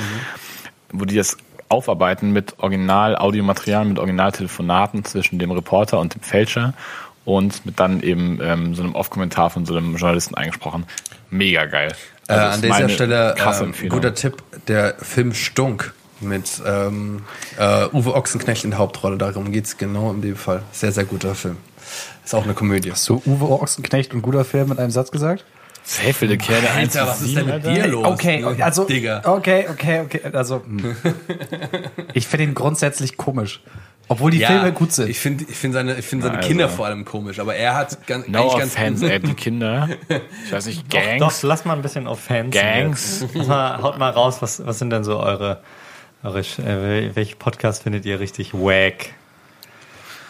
wo 0.92 1.06
die 1.06 1.16
das 1.16 1.38
aufarbeiten 1.70 2.32
mit 2.32 2.60
Original-Audiomaterial, 2.60 3.86
mit 3.86 3.98
Originaltelefonaten 4.00 5.06
zwischen 5.06 5.40
dem 5.40 5.52
Reporter 5.52 6.00
und 6.00 6.14
dem 6.14 6.22
Fälscher 6.22 6.74
und 7.26 7.66
mit 7.66 7.80
dann 7.80 8.02
eben 8.04 8.40
ähm, 8.44 8.76
so 8.76 8.84
einem 8.84 8.94
Off-Kommentar 8.96 9.50
von 9.50 9.66
so 9.66 9.76
einem 9.76 9.96
Journalisten 9.96 10.36
eingesprochen. 10.36 10.86
Mega 11.30 11.66
geil. 11.66 11.94
Äh, 12.28 12.34
an 12.34 12.62
dieser 12.62 12.90
Stelle 12.90 13.36
äh, 13.38 13.88
guter 13.88 14.14
Tipp, 14.14 14.44
der 14.68 14.96
Film 15.00 15.34
Stunk 15.34 15.94
mit 16.20 16.62
ähm, 16.66 17.22
äh, 17.58 17.88
Uwe 17.94 18.16
Ochsenknecht 18.16 18.64
in 18.64 18.72
der 18.72 18.80
Hauptrolle. 18.80 19.18
Darum 19.18 19.52
geht's 19.52 19.78
genau 19.78 20.12
in 20.12 20.22
dem 20.22 20.36
Fall. 20.36 20.64
Sehr, 20.72 20.92
sehr 20.92 21.06
guter 21.06 21.36
Film. 21.36 21.58
Ist 22.26 22.36
auch 22.36 22.44
eine 22.44 22.54
Komödie. 22.54 22.92
So 22.96 23.22
Uwe 23.26 23.50
Ochsenknecht 23.50 24.14
und 24.14 24.22
guter 24.22 24.44
Film 24.44 24.70
mit 24.70 24.80
einem 24.80 24.92
Satz 24.92 25.12
gesagt? 25.12 25.46
Safe 25.88 26.20
will 26.20 26.28
der 26.28 26.38
Kerl 26.38 26.60
der 26.60 26.74
Alter, 26.74 27.08
was 27.08 27.22
ist 27.22 27.38
denn 27.38 27.46
mit 27.46 27.66
dir 27.66 27.88
los? 27.88 28.06
Okay, 28.06 28.44
also 28.60 28.84
Digga. 28.84 29.22
okay, 29.24 29.68
okay, 29.72 30.02
okay, 30.02 30.22
also 30.34 30.62
hm. 30.62 30.98
ich 32.14 32.28
finde 32.28 32.44
ihn 32.44 32.54
grundsätzlich 32.54 33.16
komisch, 33.16 33.62
obwohl 34.08 34.32
die 34.32 34.44
Filme 34.46 34.72
gut 34.72 34.92
sind. 34.94 35.10
Ich 35.10 35.20
finde 35.20 35.46
ich 35.50 35.56
find 35.58 35.74
seine, 35.74 35.98
ich 35.98 36.06
find 36.06 36.24
seine 36.24 36.38
Also. 36.38 36.48
Kinder 36.48 36.70
vor 36.70 36.86
allem 36.86 37.04
komisch, 37.06 37.40
aber 37.40 37.56
er 37.56 37.76
hat 37.76 38.06
ganz, 38.08 38.28
No 38.28 38.42
eigentlich 38.44 38.60
ganz 38.60 38.74
offense, 38.76 39.12
ey, 39.12 39.20
die 39.20 39.34
Kinder. 39.34 39.90
Ich 40.46 40.52
weiß 40.52 40.66
nicht, 40.68 40.90
Gangs. 40.90 41.20
Doch, 41.20 41.48
lass 41.48 41.66
mal 41.66 41.74
ein 41.76 41.82
bisschen 41.82 42.08
auf 42.08 42.20
Fans. 42.22 42.54
Gangs. 42.54 43.26
mal, 43.34 43.82
haut 43.82 43.98
mal 44.00 44.10
raus, 44.12 44.42
was, 44.42 44.66
was 44.66 44.80
sind 44.80 44.90
denn 44.92 45.04
so 45.04 45.20
eure, 45.20 45.62
eure 46.24 46.40
äh, 46.40 47.16
welche 47.16 47.36
Podcast 47.36 47.84
findet 47.84 48.06
ihr 48.06 48.20
richtig 48.20 48.54
wack? 48.54 49.12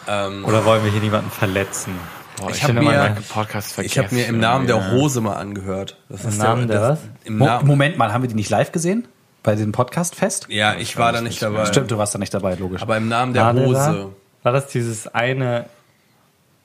ähm, 0.08 0.44
Oder 0.46 0.66
wollen 0.66 0.84
wir 0.84 0.92
hier 0.92 1.02
niemanden 1.02 1.30
verletzen? 1.32 1.94
Boah, 2.40 2.50
Ich 2.50 2.58
ich 2.58 2.64
hab 2.64 2.68
finde 2.70 2.82
mir- 2.84 2.92
mal 2.92 3.18
Podcast 3.30 3.78
Ich 3.80 3.98
habe 3.98 4.14
mir 4.14 4.26
im 4.28 4.40
Namen 4.40 4.68
der 4.68 4.92
Hose 4.92 5.22
mal 5.22 5.36
angehört. 5.38 5.98
Das 6.10 6.24
Im 6.24 6.38
Namen 6.38 6.68
der 6.68 6.82
was? 6.82 7.00
Im 7.24 7.38
Mo 7.38 7.46
Namen. 7.46 7.68
Moment 7.68 7.98
mal, 7.98 8.14
haben 8.14 8.22
wir 8.22 8.30
die 8.30 8.36
nicht 8.36 8.50
live 8.50 8.72
gesehen? 8.72 9.08
Bei 9.44 9.56
dem 9.56 9.72
Podcast-Fest? 9.72 10.48
Ja, 10.50 10.76
ich 10.76 10.98
war 10.98 11.12
da 11.14 11.22
nicht 11.22 11.42
dabei. 11.42 11.66
Stimmt, 11.66 11.92
du 11.92 11.98
warst 11.98 12.14
da 12.14 12.20
nicht 12.20 12.34
dabei, 12.34 12.56
logisch. 12.56 12.82
Aber 12.82 12.98
im 12.98 13.08
Namen 13.08 13.34
der 13.34 13.44
War 13.44 13.54
Hose. 13.54 13.74
da? 13.74 14.10
War 14.44 14.52
das 14.52 14.68
dieses 14.68 15.08
eine? 15.08 15.66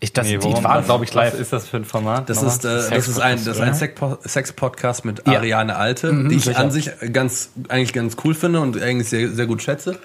ich, 0.01 0.13
das, 0.13 0.27
Nee, 0.27 0.39
die 0.39 0.65
waren, 0.65 0.85
glaube 0.85 1.05
ich, 1.05 1.15
live. 1.15 1.33
Was 1.35 1.39
ist 1.41 1.53
das 1.53 1.69
für 1.69 1.77
ein 1.77 1.85
Format? 1.85 2.29
Das 2.29 2.39
Nochmal? 2.43 2.53
ist, 2.57 2.65
äh, 2.65 2.91
das 2.97 3.07
ist 3.09 3.21
ein, 3.21 3.45
das 3.45 3.57
ist 3.57 3.63
ein 3.63 3.75
Sex- 3.75 4.01
Sex-Podcast 4.25 5.05
mit 5.05 5.23
Ja. 5.29 5.35
Ariane 5.39 5.77
Alte, 5.77 6.13
die 6.29 6.35
ich 6.35 6.57
an 6.57 6.73
sich 6.73 6.91
ganz, 7.13 7.51
eigentlich 7.69 7.93
ganz 7.93 8.17
cool 8.25 8.35
finde 8.35 8.61
und 8.61 8.81
eigentlich 8.83 9.09
sehr, 9.09 9.29
sehr 9.31 9.47
gut 9.47 9.63
schätze. 9.63 9.99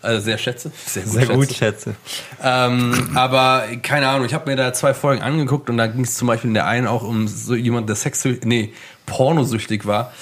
Also 0.00 0.20
sehr 0.22 0.38
schätze. 0.38 0.72
Sehr 0.86 1.02
gut 1.04 1.12
sehr 1.12 1.20
schätze. 1.26 1.34
gut, 1.36 1.52
schätze. 1.52 1.94
Ähm, 2.42 3.10
aber 3.14 3.64
keine 3.82 4.08
Ahnung, 4.08 4.24
ich 4.26 4.34
habe 4.34 4.50
mir 4.50 4.56
da 4.56 4.72
zwei 4.72 4.94
Folgen 4.94 5.22
angeguckt 5.22 5.68
und 5.70 5.76
da 5.76 5.86
ging 5.86 6.02
es 6.04 6.16
zum 6.16 6.26
Beispiel 6.28 6.48
in 6.48 6.54
der 6.54 6.66
einen 6.66 6.86
auch 6.88 7.02
um 7.04 7.28
so 7.28 7.54
jemand, 7.54 7.88
der 7.88 7.94
sexuell, 7.96 8.40
nee, 8.44 8.72
pornosüchtig 9.06 9.86
war. 9.86 10.12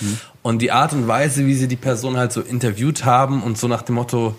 Und 0.42 0.60
die 0.62 0.72
Art 0.72 0.92
und 0.94 1.06
Weise, 1.06 1.46
wie 1.46 1.54
sie 1.54 1.68
die 1.68 1.76
Person 1.76 2.16
halt 2.16 2.32
so 2.32 2.40
interviewt 2.40 3.04
haben 3.04 3.42
und 3.42 3.58
so 3.58 3.68
nach 3.68 3.82
dem 3.82 3.96
Motto, 3.96 4.34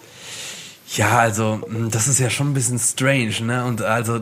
ja, 0.96 1.20
also, 1.20 1.62
mh, 1.68 1.90
das 1.92 2.08
ist 2.08 2.20
ja 2.20 2.30
schon 2.30 2.52
ein 2.52 2.54
bisschen 2.54 2.80
strange, 2.80 3.36
ne? 3.42 3.64
Und 3.66 3.82
also, 3.82 4.18
äh, 4.18 4.22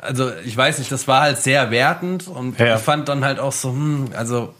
also 0.00 0.30
ich 0.44 0.56
weiß 0.56 0.78
nicht, 0.78 0.92
das 0.92 1.08
war 1.08 1.22
halt 1.22 1.38
sehr 1.38 1.70
wertend 1.70 2.28
und 2.28 2.58
Ja. 2.58 2.76
ich 2.76 2.82
fand 2.82 3.08
dann 3.08 3.24
halt 3.24 3.40
auch 3.40 3.52
so, 3.52 3.70
hm, 3.70 4.10
also 4.14 4.54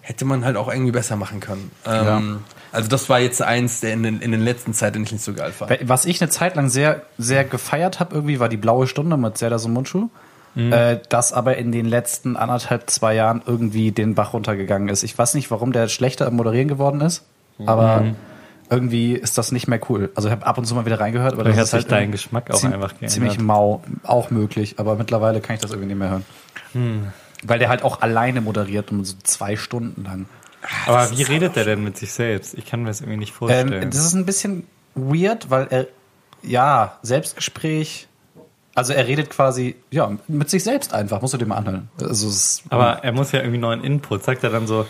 hätte 0.00 0.24
man 0.24 0.44
halt 0.44 0.56
auch 0.56 0.68
irgendwie 0.72 0.92
besser 0.92 1.16
machen 1.16 1.40
können. 1.40 1.70
Ähm, 1.84 2.40
Also 2.72 2.88
das 2.88 3.08
war 3.08 3.18
jetzt 3.18 3.42
eins, 3.42 3.80
der 3.80 3.92
in 3.92 4.04
den, 4.04 4.20
in 4.20 4.30
den 4.30 4.40
letzten 4.42 4.72
Zeit 4.74 4.94
den 4.94 5.02
ich 5.02 5.10
nicht 5.10 5.24
so 5.24 5.34
geil 5.34 5.50
fand. 5.52 5.76
Was 5.88 6.04
ich 6.04 6.22
eine 6.22 6.30
Zeit 6.30 6.54
lang 6.54 6.68
sehr, 6.70 7.02
sehr 7.18 7.44
gefeiert 7.44 7.98
habe, 7.98 8.14
irgendwie, 8.14 8.38
war 8.38 8.48
die 8.48 8.56
blaue 8.56 8.86
Stunde 8.86 9.16
mit 9.16 9.36
Zelda 9.36 9.58
Sumunchu. 9.58 10.08
Äh, 10.56 10.98
das 11.08 11.32
aber 11.32 11.56
in 11.58 11.70
den 11.70 11.86
letzten 11.86 12.36
anderthalb, 12.36 12.90
zwei 12.90 13.14
Jahren 13.14 13.40
irgendwie 13.46 13.92
den 13.92 14.14
Bach 14.14 14.32
runtergegangen 14.32 14.88
ist. 14.88 15.04
Ich 15.04 15.16
weiß 15.16 15.34
nicht, 15.34 15.50
warum 15.50 15.72
der 15.72 15.88
schlechter 15.88 16.26
im 16.26 16.34
Moderieren 16.34 16.66
geworden 16.68 17.00
ist, 17.00 17.24
aber 17.66 18.04
irgendwie 18.68 19.14
ist 19.14 19.38
das 19.38 19.52
nicht 19.52 19.68
mehr 19.68 19.80
cool. 19.88 20.10
Also 20.14 20.28
ich 20.28 20.32
habe 20.32 20.46
ab 20.46 20.58
und 20.58 20.64
zu 20.64 20.74
mal 20.74 20.86
wieder 20.86 21.00
reingehört, 21.00 21.34
aber 21.34 21.42
Vielleicht 21.42 21.58
das 21.58 21.72
hat 21.72 21.80
ist 21.80 21.84
sich 21.84 21.92
halt 21.92 22.02
dein 22.02 22.12
Geschmack 22.12 22.50
auch 22.50 22.64
einfach 22.64 22.90
geändert. 22.90 23.10
ziemlich 23.10 23.38
mau, 23.40 23.82
auch 24.02 24.30
möglich, 24.30 24.74
aber 24.78 24.96
mittlerweile 24.96 25.40
kann 25.40 25.54
ich 25.54 25.62
das 25.62 25.70
irgendwie 25.70 25.88
nicht 25.88 25.98
mehr 25.98 26.10
hören. 26.10 27.12
Weil 27.44 27.58
der 27.58 27.68
halt 27.68 27.82
auch 27.82 28.00
alleine 28.00 28.40
moderiert 28.40 28.90
um 28.90 29.04
so 29.04 29.14
zwei 29.22 29.56
Stunden 29.56 30.04
lang. 30.04 30.26
Aber 30.86 31.10
wie 31.10 31.22
redet 31.22 31.56
der 31.56 31.64
denn 31.64 31.82
mit 31.82 31.96
sich 31.96 32.12
selbst? 32.12 32.54
Ich 32.54 32.66
kann 32.66 32.82
mir 32.82 32.88
das 32.88 33.00
irgendwie 33.00 33.18
nicht 33.18 33.32
vorstellen. 33.32 33.72
Ähm, 33.72 33.90
das 33.90 34.04
ist 34.04 34.14
ein 34.14 34.26
bisschen 34.26 34.66
weird, 34.94 35.50
weil 35.50 35.66
er, 35.70 35.86
ja, 36.42 36.98
Selbstgespräch, 37.02 38.08
also 38.74 38.92
er 38.92 39.06
redet 39.06 39.30
quasi, 39.30 39.76
ja, 39.90 40.10
mit 40.28 40.48
sich 40.50 40.62
selbst 40.62 40.94
einfach, 40.94 41.20
musst 41.20 41.34
du 41.34 41.38
dir 41.38 41.46
mal 41.46 41.56
anhören. 41.56 41.88
Also 42.00 42.30
Aber 42.68 43.04
er 43.04 43.12
muss 43.12 43.32
ja 43.32 43.40
irgendwie 43.40 43.58
neuen 43.58 43.82
Input. 43.82 44.22
Sagt 44.22 44.44
er 44.44 44.50
dann 44.50 44.66
so, 44.66 44.86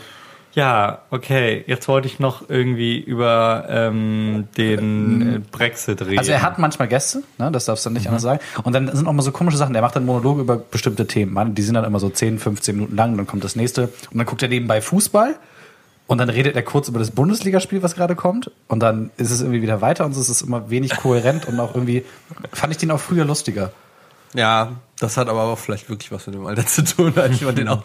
ja, 0.52 1.02
okay, 1.10 1.64
jetzt 1.66 1.86
wollte 1.86 2.08
ich 2.08 2.18
noch 2.18 2.48
irgendwie 2.48 2.98
über 2.98 3.66
ähm, 3.68 4.48
den 4.56 5.46
Brexit 5.52 6.02
reden. 6.02 6.18
also 6.18 6.32
er 6.32 6.42
hat 6.42 6.58
manchmal 6.58 6.88
Gäste, 6.88 7.22
ne, 7.38 7.52
das 7.52 7.66
darfst 7.66 7.86
du 7.86 7.90
nicht 7.90 8.08
anders 8.08 8.22
sagen. 8.22 8.40
Und 8.64 8.72
dann 8.72 8.94
sind 8.94 9.06
auch 9.06 9.12
mal 9.12 9.22
so 9.22 9.30
komische 9.30 9.56
Sachen, 9.56 9.72
der 9.74 9.82
macht 9.82 9.94
dann 9.94 10.04
Monologe 10.04 10.40
über 10.40 10.56
bestimmte 10.56 11.06
Themen. 11.06 11.32
Man, 11.32 11.54
die 11.54 11.62
sind 11.62 11.74
dann 11.74 11.84
immer 11.84 12.00
so 12.00 12.10
10, 12.10 12.38
15 12.40 12.74
Minuten 12.74 12.96
lang, 12.96 13.16
dann 13.16 13.26
kommt 13.26 13.44
das 13.44 13.54
nächste. 13.54 13.84
Und 14.10 14.18
dann 14.18 14.26
guckt 14.26 14.42
er 14.42 14.48
nebenbei 14.48 14.80
Fußball. 14.80 15.36
Und 16.10 16.18
dann 16.18 16.28
redet 16.28 16.56
er 16.56 16.62
kurz 16.62 16.88
über 16.88 16.98
das 16.98 17.12
Bundesligaspiel, 17.12 17.84
was 17.84 17.94
gerade 17.94 18.16
kommt. 18.16 18.50
Und 18.66 18.80
dann 18.80 19.12
ist 19.16 19.30
es 19.30 19.42
irgendwie 19.42 19.62
wieder 19.62 19.80
weiter 19.80 20.04
und 20.04 20.16
es 20.16 20.28
ist 20.28 20.42
immer 20.42 20.68
wenig 20.68 20.96
kohärent 20.96 21.46
und 21.46 21.60
auch 21.60 21.72
irgendwie, 21.72 22.04
fand 22.52 22.72
ich 22.72 22.78
den 22.78 22.90
auch 22.90 22.98
früher 22.98 23.24
lustiger. 23.24 23.70
Ja, 24.34 24.72
das 24.98 25.16
hat 25.16 25.28
aber 25.28 25.44
auch 25.44 25.58
vielleicht 25.58 25.88
wirklich 25.88 26.10
was 26.10 26.26
mit 26.26 26.34
dem 26.34 26.46
Alter 26.46 26.66
zu 26.66 26.82
tun. 26.82 27.14
Ich 27.30 27.44
fand 27.44 27.56
den 27.56 27.68
auch 27.68 27.84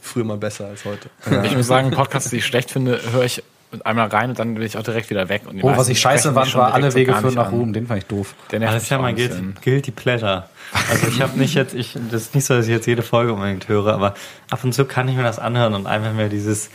früher 0.00 0.22
mal 0.22 0.36
besser 0.36 0.66
als 0.66 0.84
heute. 0.84 1.10
Ich 1.42 1.56
muss 1.56 1.66
sagen, 1.66 1.90
Podcasts, 1.90 2.30
die 2.30 2.36
ich 2.36 2.46
schlecht 2.46 2.70
finde, 2.70 3.00
höre 3.10 3.24
ich 3.24 3.42
einmal 3.82 4.06
rein 4.06 4.30
und 4.30 4.38
dann 4.38 4.56
will 4.56 4.62
ich 4.62 4.78
auch 4.78 4.84
direkt 4.84 5.10
wieder 5.10 5.28
weg. 5.28 5.42
Und 5.44 5.64
Oh, 5.64 5.76
was 5.76 5.88
ich 5.88 5.98
scheiße 5.98 6.32
fand, 6.32 6.54
war 6.54 6.74
alle 6.74 6.92
so 6.92 6.96
Wege 6.96 7.12
führen 7.12 7.34
nach. 7.34 7.50
Ruhm. 7.50 7.72
Den 7.72 7.88
fand 7.88 7.98
ich 7.98 8.06
doof. 8.06 8.36
Der 8.52 8.60
nervt 8.60 8.76
das 8.76 8.84
ist 8.84 8.90
ja 8.90 8.98
mich 8.98 9.02
mein 9.02 9.16
guilty, 9.16 9.42
guilty 9.64 9.90
Pleasure. 9.90 10.44
Also 10.90 11.08
ich 11.08 11.20
habe 11.20 11.36
nicht 11.36 11.54
jetzt, 11.54 11.74
ich, 11.74 11.98
das 12.12 12.22
ist 12.22 12.34
nicht 12.36 12.44
so, 12.44 12.54
dass 12.54 12.66
ich 12.66 12.70
jetzt 12.70 12.86
jede 12.86 13.02
Folge 13.02 13.32
unbedingt 13.32 13.66
höre, 13.66 13.92
aber 13.92 14.14
ab 14.48 14.62
und 14.62 14.72
zu 14.72 14.84
kann 14.84 15.08
ich 15.08 15.16
mir 15.16 15.24
das 15.24 15.40
anhören 15.40 15.74
und 15.74 15.88
einfach 15.88 16.12
mir 16.12 16.28
dieses 16.28 16.70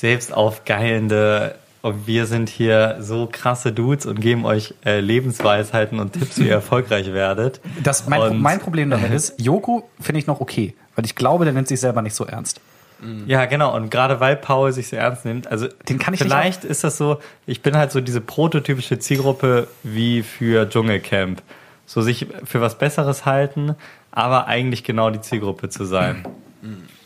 selbst 0.00 0.32
aufgeilende 0.32 1.54
und 1.82 2.06
wir 2.06 2.26
sind 2.26 2.48
hier 2.48 2.96
so 3.00 3.28
krasse 3.30 3.72
Dudes 3.72 4.04
und 4.06 4.20
geben 4.20 4.44
euch 4.44 4.74
äh, 4.84 5.00
Lebensweisheiten 5.00 6.00
und 6.00 6.12
Tipps, 6.12 6.38
wie 6.38 6.46
ihr 6.46 6.52
erfolgreich 6.62 7.12
werdet. 7.12 7.60
Das, 7.82 8.08
mein, 8.08 8.20
Und- 8.20 8.40
mein 8.42 8.58
Problem 8.60 8.90
damit 8.90 9.12
ist, 9.14 9.40
Joko 9.40 9.88
finde 10.00 10.18
ich 10.20 10.26
noch 10.26 10.40
okay, 10.40 10.74
weil 10.96 11.04
ich 11.04 11.14
glaube, 11.14 11.44
der 11.44 11.54
nimmt 11.54 11.68
sich 11.68 11.80
selber 11.80 12.02
nicht 12.02 12.14
so 12.14 12.24
ernst. 12.24 12.60
Ja, 13.26 13.44
genau. 13.44 13.76
Und 13.76 13.92
gerade 13.92 14.18
weil 14.18 14.34
Paul 14.34 14.72
sich 14.72 14.88
so 14.88 14.96
ernst 14.96 15.24
nimmt, 15.24 15.46
also 15.46 15.68
Den 15.88 16.00
kann 16.00 16.14
ich 16.14 16.20
vielleicht 16.20 16.64
ist 16.64 16.82
das 16.82 16.98
so, 16.98 17.18
ich 17.46 17.62
bin 17.62 17.76
halt 17.76 17.92
so 17.92 18.00
diese 18.00 18.20
prototypische 18.20 18.98
Zielgruppe 18.98 19.68
wie 19.84 20.24
für 20.24 20.68
Dschungelcamp. 20.68 21.40
So 21.86 22.02
sich 22.02 22.26
für 22.42 22.60
was 22.60 22.76
Besseres 22.76 23.24
halten, 23.24 23.76
aber 24.10 24.48
eigentlich 24.48 24.82
genau 24.82 25.10
die 25.10 25.20
Zielgruppe 25.20 25.68
zu 25.68 25.84
sein. 25.84 26.24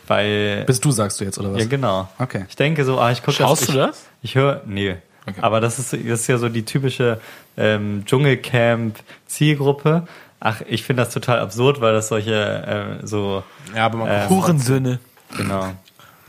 Weil 0.06 0.64
Bis 0.66 0.80
du 0.80 0.90
sagst 0.90 1.20
du 1.20 1.24
jetzt, 1.24 1.38
oder 1.38 1.52
was? 1.52 1.60
Ja, 1.60 1.66
genau. 1.68 2.08
Okay. 2.18 2.44
Ich 2.48 2.56
denke 2.56 2.84
so, 2.84 2.98
ah, 2.98 3.12
ich 3.12 3.20
gucke 3.22 3.32
Schaust 3.36 3.62
das. 3.62 3.68
du 3.68 3.72
ich, 3.72 3.78
das? 3.86 4.06
Ich 4.22 4.34
höre, 4.34 4.62
nee. 4.66 4.96
Okay. 5.26 5.38
Aber 5.40 5.60
das 5.60 5.78
ist, 5.78 5.92
das 5.92 6.00
ist 6.20 6.26
ja 6.26 6.38
so 6.38 6.48
die 6.48 6.64
typische 6.64 7.20
ähm, 7.56 8.02
Dschungelcamp-Zielgruppe. 8.06 10.06
Ach, 10.40 10.60
ich 10.66 10.82
finde 10.82 11.04
das 11.04 11.14
total 11.14 11.38
absurd, 11.38 11.80
weil 11.80 11.92
das 11.92 12.08
solche 12.08 12.98
äh, 13.02 13.06
so 13.06 13.44
Ja, 13.76 13.86
aber 13.86 13.98
man 13.98 14.08
Äh, 14.08 14.28
Hurensöhne. 14.28 14.98
genau 15.36 15.66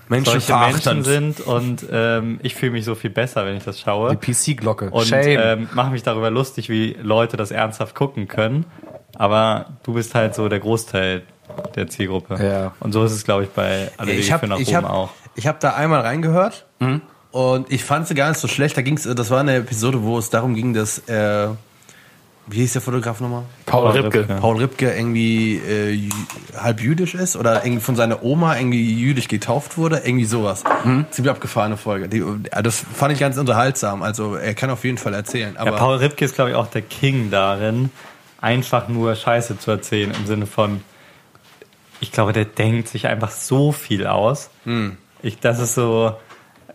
Menschen 0.09 0.39
solche 0.41 0.55
Menschen 0.71 1.03
sind 1.03 1.39
und 1.39 1.85
ähm, 1.91 2.39
ich 2.43 2.55
fühle 2.55 2.73
mich 2.73 2.83
so 2.85 2.93
viel 2.93 3.09
besser, 3.09 3.45
wenn 3.45 3.55
ich 3.55 3.63
das 3.63 3.79
schaue. 3.79 4.15
Die 4.15 4.31
PC-Glocke. 4.31 4.89
Und 4.89 5.07
Shame. 5.07 5.39
ähm, 5.41 5.69
mache 5.73 5.91
mich 5.91 6.03
darüber 6.03 6.29
lustig, 6.29 6.69
wie 6.69 6.95
Leute 7.01 7.37
das 7.37 7.51
ernsthaft 7.51 7.95
gucken 7.95 8.27
können. 8.27 8.65
Aber 9.15 9.67
du 9.83 9.93
bist 9.93 10.13
halt 10.13 10.35
so 10.35 10.49
der 10.49 10.59
Großteil 10.59 11.23
der 11.75 11.87
Zielgruppe. 11.87 12.43
Ja. 12.43 12.73
Und 12.79 12.91
so 12.91 13.03
ist 13.03 13.11
es, 13.11 13.23
glaube 13.23 13.43
ich, 13.43 13.49
bei 13.49 13.91
alle 13.97 14.11
ich 14.13 14.31
habe 14.31 14.41
für 14.41 14.47
nach 14.47 14.59
ich 14.59 14.69
oben 14.69 14.77
hab, 14.77 14.89
auch. 14.89 15.09
ich 15.35 15.47
hab 15.47 15.59
da 15.59 15.73
einmal 15.73 16.01
reingehört 16.01 16.65
und 17.31 17.71
ich 17.71 17.83
fand 17.83 18.07
sie 18.07 18.15
gar 18.15 18.29
nicht 18.29 18.39
so 18.39 18.47
schlecht. 18.47 18.77
Da 18.77 18.81
ging's, 18.81 19.03
das 19.03 19.29
war 19.31 19.39
eine 19.39 19.55
Episode, 19.55 20.03
wo 20.03 20.17
es 20.17 20.29
darum 20.29 20.53
ging, 20.55 20.73
dass 20.73 20.99
äh, 21.07 21.47
wie 22.47 22.57
hieß 22.57 22.73
der 22.73 22.81
Fotograf 22.81 23.21
nochmal? 23.21 23.43
Paul 23.65 23.91
Ripke. 23.91 24.19
Ripke. 24.19 24.35
Paul 24.35 24.57
Ripke 24.57 24.93
irgendwie 24.93 25.55
äh, 25.55 26.09
halb 26.57 26.81
jüdisch 26.81 27.15
ist 27.15 27.37
oder 27.37 27.65
irgendwie 27.65 27.81
von 27.81 27.95
seiner 27.95 28.21
Oma 28.21 28.57
irgendwie 28.57 28.99
jüdisch 28.99 29.29
getauft 29.29 29.77
wurde, 29.77 30.01
irgendwie 30.03 30.25
sowas. 30.25 30.63
Ziemlich 31.11 31.31
abgefahrene 31.31 31.77
Folge. 31.77 32.09
Die, 32.09 32.19
äh, 32.19 32.61
das 32.61 32.83
fand 32.93 33.13
ich 33.13 33.19
ganz 33.19 33.37
unterhaltsam. 33.37 34.03
Also 34.03 34.35
er 34.35 34.53
kann 34.55 34.69
auf 34.69 34.83
jeden 34.83 34.97
Fall 34.97 35.13
erzählen. 35.13 35.55
Aber 35.55 35.71
Ja, 35.71 35.77
Paul 35.77 35.97
Ripke 35.97 36.25
ist, 36.25 36.35
glaube 36.35 36.51
ich, 36.51 36.55
auch 36.57 36.67
der 36.67 36.81
King 36.81 37.31
darin, 37.31 37.91
einfach 38.41 38.89
nur 38.89 39.15
Scheiße 39.15 39.57
zu 39.57 39.71
erzählen 39.71 40.11
im 40.11 40.27
Sinne 40.27 40.45
von, 40.45 40.81
ich 42.03 42.11
glaube, 42.11 42.33
der 42.33 42.43
denkt 42.45 42.89
sich 42.89 43.07
einfach 43.07 43.31
so 43.31 43.71
viel 43.71 44.05
aus. 44.07 44.49
Ich, 45.21 45.39
das 45.39 45.59
ist 45.59 45.73
so, 45.73 46.13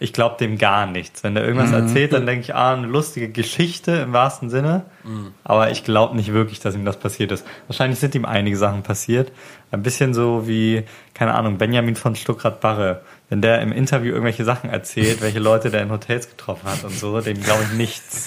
ich 0.00 0.14
glaube 0.14 0.36
dem 0.40 0.56
gar 0.56 0.86
nichts. 0.86 1.22
Wenn 1.22 1.34
der 1.34 1.44
irgendwas 1.44 1.70
erzählt, 1.72 2.14
dann 2.14 2.24
denke 2.24 2.44
ich, 2.44 2.54
ah, 2.54 2.72
eine 2.72 2.86
lustige 2.86 3.28
Geschichte 3.28 3.92
im 3.92 4.14
wahrsten 4.14 4.48
Sinne. 4.48 4.86
Aber 5.44 5.70
ich 5.70 5.84
glaube 5.84 6.16
nicht 6.16 6.32
wirklich, 6.32 6.60
dass 6.60 6.74
ihm 6.74 6.86
das 6.86 6.98
passiert 6.98 7.30
ist. 7.30 7.46
Wahrscheinlich 7.66 7.98
sind 7.98 8.14
ihm 8.14 8.24
einige 8.24 8.56
Sachen 8.56 8.82
passiert. 8.82 9.30
Ein 9.70 9.82
bisschen 9.82 10.14
so 10.14 10.48
wie, 10.48 10.84
keine 11.12 11.34
Ahnung, 11.34 11.58
Benjamin 11.58 11.94
von 11.94 12.16
Stuckrad-Barre. 12.16 13.02
Wenn 13.30 13.42
der 13.42 13.60
im 13.60 13.72
Interview 13.72 14.12
irgendwelche 14.12 14.44
Sachen 14.44 14.70
erzählt, 14.70 15.20
welche 15.20 15.38
Leute 15.38 15.70
der 15.70 15.82
in 15.82 15.90
Hotels 15.90 16.30
getroffen 16.30 16.66
hat 16.68 16.82
und 16.84 16.98
so, 16.98 17.20
dem 17.20 17.38
glaube 17.42 17.62
ich 17.64 17.76
nichts. 17.76 18.24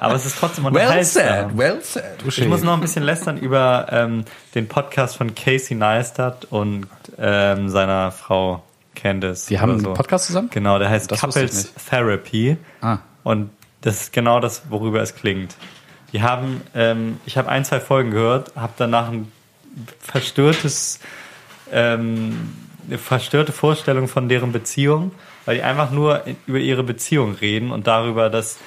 Aber 0.00 0.14
es 0.14 0.26
ist 0.26 0.38
trotzdem 0.38 0.64
well 0.64 0.72
unterhaltsam. 0.72 1.22
said, 1.22 1.58
well 1.58 1.78
said. 1.82 2.04
Ich 2.26 2.46
muss 2.46 2.62
noch 2.62 2.74
ein 2.74 2.80
bisschen 2.82 3.04
lästern 3.04 3.38
über 3.38 3.86
ähm, 3.90 4.24
den 4.54 4.68
Podcast 4.68 5.16
von 5.16 5.34
Casey 5.34 5.74
Neistat 5.76 6.46
und 6.50 6.86
ähm, 7.18 7.70
seiner 7.70 8.10
Frau 8.12 8.62
Candice. 8.94 9.46
Die 9.46 9.58
haben 9.60 9.70
oder 9.70 9.78
einen 9.78 9.84
so. 9.86 9.94
Podcast 9.94 10.26
zusammen? 10.26 10.50
Genau, 10.52 10.78
der 10.78 10.90
heißt 10.90 11.10
Das 11.10 11.20
Couples. 11.20 11.72
Therapy. 11.88 12.58
Ah. 12.82 12.98
Und 13.22 13.48
das 13.80 14.02
ist 14.02 14.12
genau 14.12 14.40
das, 14.40 14.64
worüber 14.68 15.00
es 15.00 15.14
klingt. 15.14 15.54
Die 16.12 16.22
haben, 16.22 16.60
ähm, 16.74 17.18
ich 17.24 17.38
habe 17.38 17.48
ein, 17.48 17.64
zwei 17.64 17.80
Folgen 17.80 18.10
gehört, 18.10 18.52
habe 18.56 18.74
danach 18.76 19.08
ein 19.10 19.32
verstörtes, 20.00 21.00
ähm, 21.72 22.52
eine 22.86 22.98
verstörte 22.98 23.52
Vorstellung 23.52 24.08
von 24.08 24.28
deren 24.28 24.52
Beziehung, 24.52 25.12
weil 25.44 25.56
die 25.56 25.62
einfach 25.62 25.90
nur 25.90 26.22
über 26.46 26.58
ihre 26.58 26.82
Beziehung 26.82 27.34
reden 27.34 27.70
und 27.70 27.86
darüber, 27.86 28.30
dass, 28.30 28.58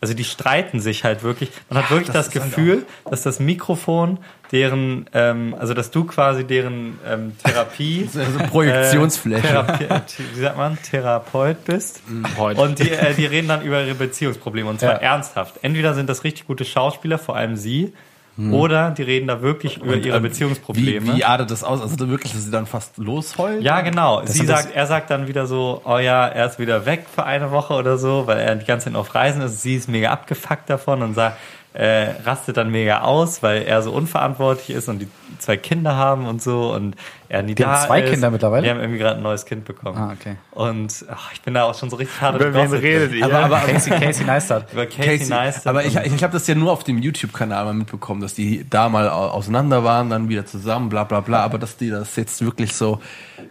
also 0.00 0.14
die 0.14 0.24
streiten 0.24 0.80
sich 0.80 1.04
halt 1.04 1.22
wirklich. 1.22 1.50
Man 1.70 1.82
hat 1.82 1.90
wirklich 1.90 2.10
das, 2.10 2.28
das 2.30 2.42
halt 2.42 2.54
Gefühl, 2.54 2.86
dass 3.08 3.22
das 3.22 3.38
Mikrofon 3.40 4.18
deren, 4.50 5.06
ähm, 5.14 5.54
also 5.58 5.72
dass 5.74 5.90
du 5.90 6.04
quasi 6.04 6.44
deren 6.44 6.98
ähm, 7.08 7.32
Therapie, 7.42 8.08
Also 8.18 8.38
Projektionsfläche. 8.50 9.46
äh, 9.46 9.50
Therapie, 9.78 10.24
wie 10.34 10.40
sagt 10.40 10.56
man, 10.58 10.78
Therapeut 10.82 11.64
bist. 11.64 12.02
Heute. 12.36 12.60
Und 12.60 12.78
die, 12.78 12.90
äh, 12.90 13.14
die 13.14 13.24
reden 13.26 13.48
dann 13.48 13.62
über 13.62 13.82
ihre 13.82 13.94
Beziehungsprobleme 13.94 14.68
und 14.68 14.80
zwar 14.80 14.94
Ja. 15.02 15.12
ernsthaft. 15.12 15.54
Entweder 15.62 15.94
sind 15.94 16.08
das 16.10 16.24
richtig 16.24 16.46
gute 16.46 16.64
Schauspieler, 16.64 17.18
vor 17.18 17.36
allem 17.36 17.56
sie, 17.56 17.92
oder 18.38 18.90
die 18.90 19.02
reden 19.02 19.26
da 19.26 19.42
wirklich 19.42 19.76
über 19.76 19.94
ihre 19.94 20.16
Ähm, 20.16 20.22
Beziehungsprobleme. 20.22 21.06
Wie, 21.06 21.16
wie 21.16 21.24
artet 21.24 21.50
das 21.50 21.62
aus? 21.62 21.82
Also 21.82 22.08
wirklich, 22.08 22.32
dass 22.32 22.44
sie 22.44 22.50
dann 22.50 22.66
fast 22.66 22.96
losheulen? 22.96 23.60
ja, 23.60 23.82
genau. 23.82 24.22
Sie 24.24 24.46
sagt, 24.46 24.74
er 24.74 24.86
sagt 24.86 25.10
dann 25.10 25.28
wieder 25.28 25.46
so, 25.46 25.82
oh 25.84 25.98
ja, 25.98 26.26
er 26.28 26.46
ist 26.46 26.58
wieder 26.58 26.86
weg 26.86 27.04
für 27.14 27.24
eine 27.24 27.50
Woche 27.50 27.74
oder 27.74 27.98
so, 27.98 28.26
weil 28.26 28.38
er 28.38 28.56
die 28.56 28.64
ganze 28.64 28.86
Zeit 28.86 28.94
auf 28.94 29.14
Reisen 29.14 29.42
ist. 29.42 29.60
Sie 29.60 29.76
ist 29.76 29.88
mega 29.88 30.10
abgefuckt 30.10 30.70
davon 30.70 31.02
und 31.02 31.14
sagt, 31.14 31.36
äh, 31.74 32.10
rastet 32.24 32.56
dann 32.56 32.70
mega 32.70 33.00
aus, 33.00 33.42
weil 33.42 33.62
er 33.62 33.82
so 33.82 33.92
unverantwortlich 33.92 34.76
ist 34.76 34.88
und 34.88 34.98
die 34.98 35.08
zwei 35.38 35.56
Kinder 35.56 35.96
haben 35.96 36.26
und 36.26 36.42
so 36.42 36.72
und 36.72 36.96
nie 37.40 37.54
Die 37.54 37.62
da 37.62 37.78
haben 37.78 37.86
zwei 37.86 38.02
ist. 38.02 38.10
Kinder 38.10 38.30
mittlerweile? 38.30 38.64
Die 38.64 38.68
haben 38.70 38.80
irgendwie 38.80 38.98
gerade 38.98 39.16
ein 39.16 39.22
neues 39.22 39.46
Kind 39.46 39.64
bekommen. 39.64 39.96
Ah, 39.96 40.12
okay. 40.12 40.36
Und 40.50 41.06
ach, 41.10 41.32
ich 41.32 41.40
bin 41.40 41.54
da 41.54 41.62
auch 41.64 41.74
schon 41.78 41.88
so 41.88 41.96
richtig 41.96 42.20
hart 42.20 42.34
Über 42.38 42.52
wen 42.52 42.70
redet 42.72 43.12
ihr? 43.14 43.24
Aber, 43.24 43.38
aber, 43.44 43.60
Casey, 43.60 43.90
Casey 43.98 44.26
Neistat. 44.26 44.70
Über 44.72 44.84
Casey, 44.84 45.18
Casey, 45.18 45.30
Neistat. 45.30 45.66
aber 45.68 45.84
ich, 45.86 45.96
ich, 45.96 46.22
habe 46.22 46.32
das 46.34 46.46
ja 46.46 46.54
nur 46.54 46.70
auf 46.72 46.84
dem 46.84 46.98
YouTube-Kanal 46.98 47.64
mal 47.64 47.72
mitbekommen, 47.72 48.20
dass 48.20 48.34
die 48.34 48.66
da 48.68 48.90
mal 48.90 49.08
au- 49.08 49.28
auseinander 49.30 49.82
waren, 49.84 50.10
dann 50.10 50.28
wieder 50.28 50.44
zusammen, 50.44 50.90
bla 50.90 51.04
bla 51.04 51.20
bla, 51.20 51.42
aber 51.42 51.56
dass 51.58 51.78
die 51.78 51.88
das 51.88 52.16
jetzt 52.16 52.44
wirklich 52.44 52.74
so 52.74 53.00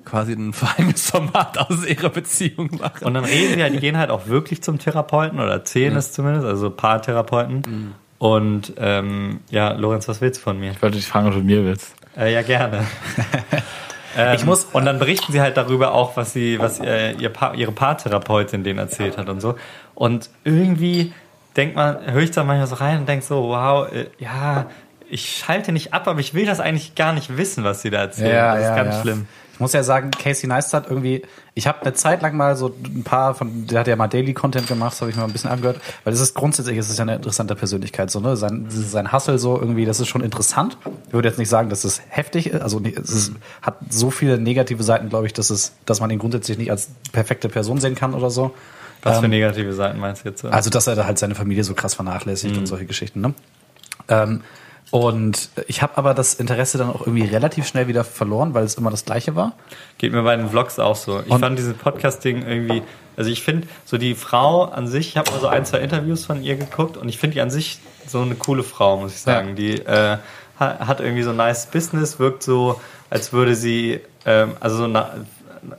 quasi 0.05 0.33
ein 0.33 0.53
Verheimnisformat 0.91 1.57
aus 1.57 1.83
ihrer 1.87 2.09
Beziehung 2.09 2.69
machen. 2.79 3.05
Und 3.05 3.15
dann 3.15 3.25
reden 3.25 3.55
die 3.55 3.63
halt, 3.63 3.73
die 3.73 3.79
gehen 3.79 3.97
halt 3.97 4.11
auch 4.11 4.27
wirklich 4.27 4.61
zum 4.61 4.77
Therapeuten 4.77 5.39
oder 5.39 5.51
erzählen 5.53 5.95
es 5.95 6.11
zumindest, 6.11 6.45
also 6.45 6.69
Paartherapeuten. 6.69 7.93
Und 8.17 8.73
ähm, 8.77 9.39
ja, 9.49 9.71
Lorenz, 9.71 10.07
was 10.07 10.21
willst 10.21 10.39
du 10.39 10.43
von 10.43 10.59
mir? 10.59 10.71
Ich 10.71 10.81
wollte 10.83 10.97
dich 10.97 11.07
fragen, 11.07 11.27
ob 11.27 11.33
du 11.33 11.39
mir 11.41 11.65
willst. 11.65 11.95
Äh, 12.17 12.33
ja, 12.33 12.41
gerne. 12.41 12.85
ähm, 14.17 14.35
Ich 14.35 14.45
muss- 14.45 14.65
und 14.65 14.85
dann 14.85 14.99
berichten 14.99 15.31
sie 15.31 15.41
halt 15.41 15.57
darüber 15.57 15.93
auch, 15.93 16.17
was 16.17 16.33
sie, 16.33 16.59
was 16.59 16.79
äh, 16.79 17.11
ihr 17.13 17.29
pa 17.29 17.53
ihre 17.53 17.71
Paartherapeutin 17.71 18.63
denen 18.63 18.79
erzählt 18.79 19.17
hat 19.17 19.29
und 19.29 19.39
so. 19.41 19.55
Und 19.95 20.29
irgendwie 20.43 21.13
denkt 21.57 21.75
man, 21.75 21.97
höre 22.11 22.21
ich 22.21 22.31
da 22.31 22.43
manchmal 22.43 22.67
so 22.67 22.75
rein 22.75 22.99
und 22.99 23.09
denke 23.09 23.25
so, 23.25 23.49
wow, 23.49 23.91
äh, 23.91 24.07
ja, 24.19 24.67
ich 25.09 25.37
schalte 25.45 25.71
nicht 25.73 25.93
ab, 25.93 26.07
aber 26.07 26.19
ich 26.19 26.33
will 26.33 26.45
das 26.45 26.59
eigentlich 26.59 26.95
gar 26.95 27.11
nicht 27.13 27.35
wissen, 27.37 27.63
was 27.63 27.81
sie 27.81 27.89
da 27.89 27.99
erzählen. 27.99 28.31
das 28.55 28.61
ist 28.69 28.75
ganz 28.75 29.01
schlimm. 29.01 29.27
Ich 29.53 29.59
muss 29.59 29.73
ja 29.73 29.83
sagen, 29.83 30.11
Casey 30.11 30.47
Neistat 30.47 30.87
irgendwie, 30.89 31.23
ich 31.53 31.67
habe 31.67 31.81
eine 31.81 31.93
Zeit 31.93 32.21
lang 32.21 32.37
mal 32.37 32.55
so 32.55 32.73
ein 32.85 33.03
paar 33.03 33.33
von, 33.35 33.67
der 33.67 33.81
hat 33.81 33.87
ja 33.87 33.95
mal 33.97 34.07
Daily 34.07 34.33
Content 34.33 34.67
gemacht, 34.67 34.93
das 34.93 35.01
habe 35.01 35.11
ich 35.11 35.17
mir 35.17 35.23
mal 35.23 35.27
ein 35.27 35.33
bisschen 35.33 35.49
angehört, 35.49 35.81
weil 36.05 36.13
es 36.13 36.19
ist 36.21 36.33
grundsätzlich, 36.33 36.77
es 36.77 36.89
ist 36.89 36.97
ja 36.97 37.01
eine 37.03 37.15
interessante 37.15 37.55
Persönlichkeit, 37.55 38.09
so, 38.09 38.21
ne, 38.21 38.37
sein, 38.37 38.67
sein 38.69 39.11
Hustle 39.11 39.37
so 39.37 39.59
irgendwie, 39.59 39.83
das 39.85 39.99
ist 39.99 40.07
schon 40.07 40.21
interessant. 40.21 40.77
Ich 41.07 41.13
würde 41.13 41.27
jetzt 41.27 41.37
nicht 41.37 41.49
sagen, 41.49 41.69
dass 41.69 41.83
es 41.83 42.01
heftig 42.07 42.47
ist, 42.47 42.61
also 42.61 42.81
es 42.83 43.09
ist, 43.09 43.33
hat 43.61 43.77
so 43.89 44.11
viele 44.11 44.37
negative 44.39 44.81
Seiten, 44.83 45.09
glaube 45.09 45.25
ich, 45.27 45.33
dass 45.33 45.49
es, 45.49 45.73
dass 45.85 45.99
man 45.99 46.09
ihn 46.09 46.19
grundsätzlich 46.19 46.57
nicht 46.57 46.71
als 46.71 46.89
perfekte 47.11 47.49
Person 47.49 47.79
sehen 47.79 47.95
kann 47.95 48.13
oder 48.13 48.29
so. 48.29 48.53
Was 49.03 49.17
für 49.19 49.25
Ähm, 49.25 49.31
negative 49.31 49.73
Seiten 49.73 49.99
meinst 49.99 50.23
du 50.23 50.29
jetzt? 50.29 50.41
so? 50.41 50.49
also, 50.49 50.69
dass 50.69 50.87
er 50.87 50.95
da 50.95 51.05
halt 51.05 51.19
seine 51.19 51.35
Familie 51.35 51.63
so 51.65 51.73
krass 51.73 51.95
vernachlässigt 51.95 52.53
Mhm. 52.53 52.59
und 52.59 52.65
solche 52.67 52.85
Geschichten, 52.85 53.19
ne? 53.19 53.33
Ähm, 54.07 54.41
und 54.91 55.49
ich 55.67 55.81
habe 55.81 55.97
aber 55.97 56.13
das 56.13 56.33
Interesse 56.35 56.77
dann 56.77 56.89
auch 56.89 57.01
irgendwie 57.07 57.25
relativ 57.25 57.65
schnell 57.65 57.87
wieder 57.87 58.03
verloren, 58.03 58.53
weil 58.53 58.63
es 58.65 58.75
immer 58.75 58.91
das 58.91 59.05
Gleiche 59.05 59.35
war. 59.35 59.53
Geht 59.97 60.11
mir 60.11 60.21
bei 60.23 60.35
den 60.35 60.49
Vlogs 60.49 60.77
auch 60.79 60.95
so. 60.95 61.21
Ich 61.25 61.31
Und- 61.31 61.39
fand 61.39 61.57
dieses 61.57 61.73
Podcast-Ding 61.73 62.45
irgendwie, 62.45 62.83
also 63.17 63.29
ich 63.31 63.41
finde, 63.41 63.67
so 63.85 63.97
die 63.97 64.15
Frau 64.15 64.65
an 64.65 64.87
sich, 64.87 65.07
ich 65.09 65.17
habe 65.17 65.31
mal 65.31 65.39
so 65.39 65.47
ein, 65.47 65.65
zwei 65.65 65.79
Interviews 65.79 66.25
von 66.25 66.43
ihr 66.43 66.55
geguckt 66.57 66.97
und 66.97 67.07
ich 67.09 67.17
finde 67.17 67.35
die 67.35 67.41
an 67.41 67.49
sich 67.49 67.79
so 68.07 68.21
eine 68.21 68.35
coole 68.35 68.63
Frau, 68.63 68.97
muss 68.97 69.13
ich 69.13 69.21
sagen. 69.21 69.49
Ja. 69.49 69.53
Die 69.55 69.73
äh, 69.81 70.17
ha- 70.59 70.87
hat 70.87 70.99
irgendwie 70.99 71.23
so 71.23 71.29
ein 71.29 71.37
nice 71.37 71.67
Business, 71.67 72.19
wirkt 72.19 72.43
so, 72.43 72.79
als 73.09 73.31
würde 73.31 73.55
sie, 73.55 74.01
ähm, 74.25 74.51
also 74.59 74.75
so 74.77 74.87
na, 74.87 75.09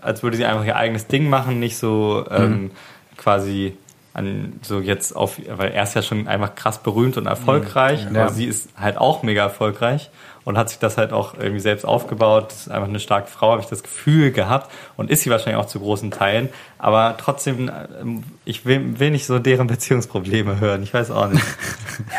als 0.00 0.22
würde 0.22 0.36
sie 0.38 0.44
einfach 0.46 0.64
ihr 0.64 0.76
eigenes 0.76 1.06
Ding 1.08 1.28
machen, 1.28 1.58
nicht 1.60 1.76
so 1.76 2.24
ähm, 2.30 2.70
quasi 3.18 3.76
an 4.14 4.54
so 4.62 4.80
jetzt 4.80 5.16
auf, 5.16 5.38
weil 5.48 5.72
er 5.72 5.82
ist 5.84 5.94
ja 5.94 6.02
schon 6.02 6.28
einfach 6.28 6.54
krass 6.54 6.78
berühmt 6.82 7.16
und 7.16 7.26
erfolgreich, 7.26 8.06
Ja. 8.12 8.22
aber 8.24 8.32
sie 8.32 8.44
ist 8.44 8.68
halt 8.78 8.98
auch 8.98 9.22
mega 9.22 9.42
erfolgreich 9.42 10.10
und 10.44 10.58
hat 10.58 10.68
sich 10.70 10.78
das 10.80 10.98
halt 10.98 11.12
auch 11.12 11.34
irgendwie 11.34 11.60
selbst 11.60 11.84
aufgebaut. 11.84 12.46
Das 12.50 12.60
ist 12.62 12.70
einfach 12.70 12.88
eine 12.88 12.98
starke 13.00 13.28
Frau, 13.30 13.52
habe 13.52 13.62
ich 13.62 13.68
das 13.68 13.82
Gefühl 13.82 14.32
gehabt 14.32 14.70
und 14.96 15.08
ist 15.08 15.22
sie 15.22 15.30
wahrscheinlich 15.30 15.62
auch 15.62 15.68
zu 15.68 15.78
großen 15.78 16.10
Teilen. 16.10 16.48
Aber 16.78 17.14
trotzdem, 17.16 17.70
ähm, 18.00 18.24
ich 18.44 18.66
will, 18.66 18.98
will 18.98 19.12
nicht 19.12 19.24
so 19.24 19.38
deren 19.38 19.68
Beziehungsprobleme 19.68 20.58
hören. 20.58 20.82
Ich 20.82 20.92
weiß 20.92 21.10
auch 21.12 21.28
nicht. 21.28 21.44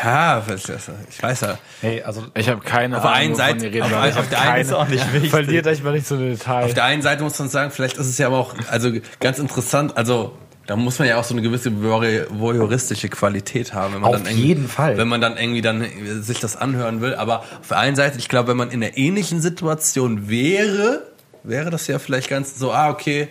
Ja, 0.02 0.42
ich 0.48 1.22
weiß 1.22 1.40
ja. 1.42 1.58
Nee, 1.82 2.02
also 2.02 2.24
Ich 2.34 2.48
habe 2.48 2.60
keine 2.60 2.96
Auf 2.96 3.02
der 3.02 3.10
Ahnung, 3.10 3.22
einen 3.26 3.34
Seite- 3.34 3.66
ihr 3.66 3.72
redet, 3.72 3.82
auf- 3.82 3.92
aber 3.92 4.08
ich 4.08 4.16
auf 4.16 4.28
der 4.28 4.40
einen 4.40 4.62
ist 4.62 4.72
auch 4.72 4.88
nicht 4.88 5.12
wichtig. 5.12 5.30
Verliert 5.30 5.66
euch 5.66 5.82
mal 5.82 5.92
nicht 5.92 6.06
so 6.06 6.14
eine 6.14 6.30
Detail. 6.30 6.64
Auf 6.64 6.74
der 6.74 6.84
einen 6.84 7.02
Seite 7.02 7.22
muss 7.24 7.38
man 7.38 7.48
sagen, 7.48 7.70
vielleicht 7.70 7.96
ist 7.98 8.06
es 8.08 8.16
ja 8.18 8.28
aber 8.28 8.38
auch 8.38 8.54
also 8.70 8.90
ganz 9.20 9.38
interessant. 9.38 9.96
Also 9.96 10.32
Da 10.66 10.76
muss 10.76 10.98
man 10.98 11.06
ja 11.08 11.18
auch 11.18 11.24
so 11.24 11.34
eine 11.34 11.42
gewisse 11.42 11.68
voy- 11.70 12.26
voyeuristische 12.30 13.08
Qualität 13.10 13.74
haben. 13.74 13.94
Wenn 13.94 14.00
man 14.00 14.10
Auf 14.10 14.16
dann 14.16 14.26
irgendwie- 14.26 14.46
jeden 14.46 14.68
Fall. 14.68 14.96
Wenn 14.96 15.08
man 15.08 15.20
dann 15.20 15.36
irgendwie 15.36 15.60
dann 15.60 15.84
sich 16.22 16.40
das 16.40 16.56
anhören 16.56 17.00
will. 17.02 17.14
Aber 17.14 17.40
auf 17.60 17.68
der 17.68 17.78
einen 17.78 17.96
Seite, 17.96 18.18
ich 18.18 18.28
glaube, 18.28 18.48
wenn 18.48 18.56
man 18.56 18.70
in 18.70 18.82
einer 18.82 18.96
ähnlichen 18.96 19.40
Situation 19.42 20.28
wäre, 20.30 21.02
wäre 21.42 21.68
das 21.70 21.86
ja 21.86 21.98
vielleicht 21.98 22.30
ganz 22.30 22.58
so, 22.58 22.72
ah, 22.72 22.88
okay, 22.88 23.28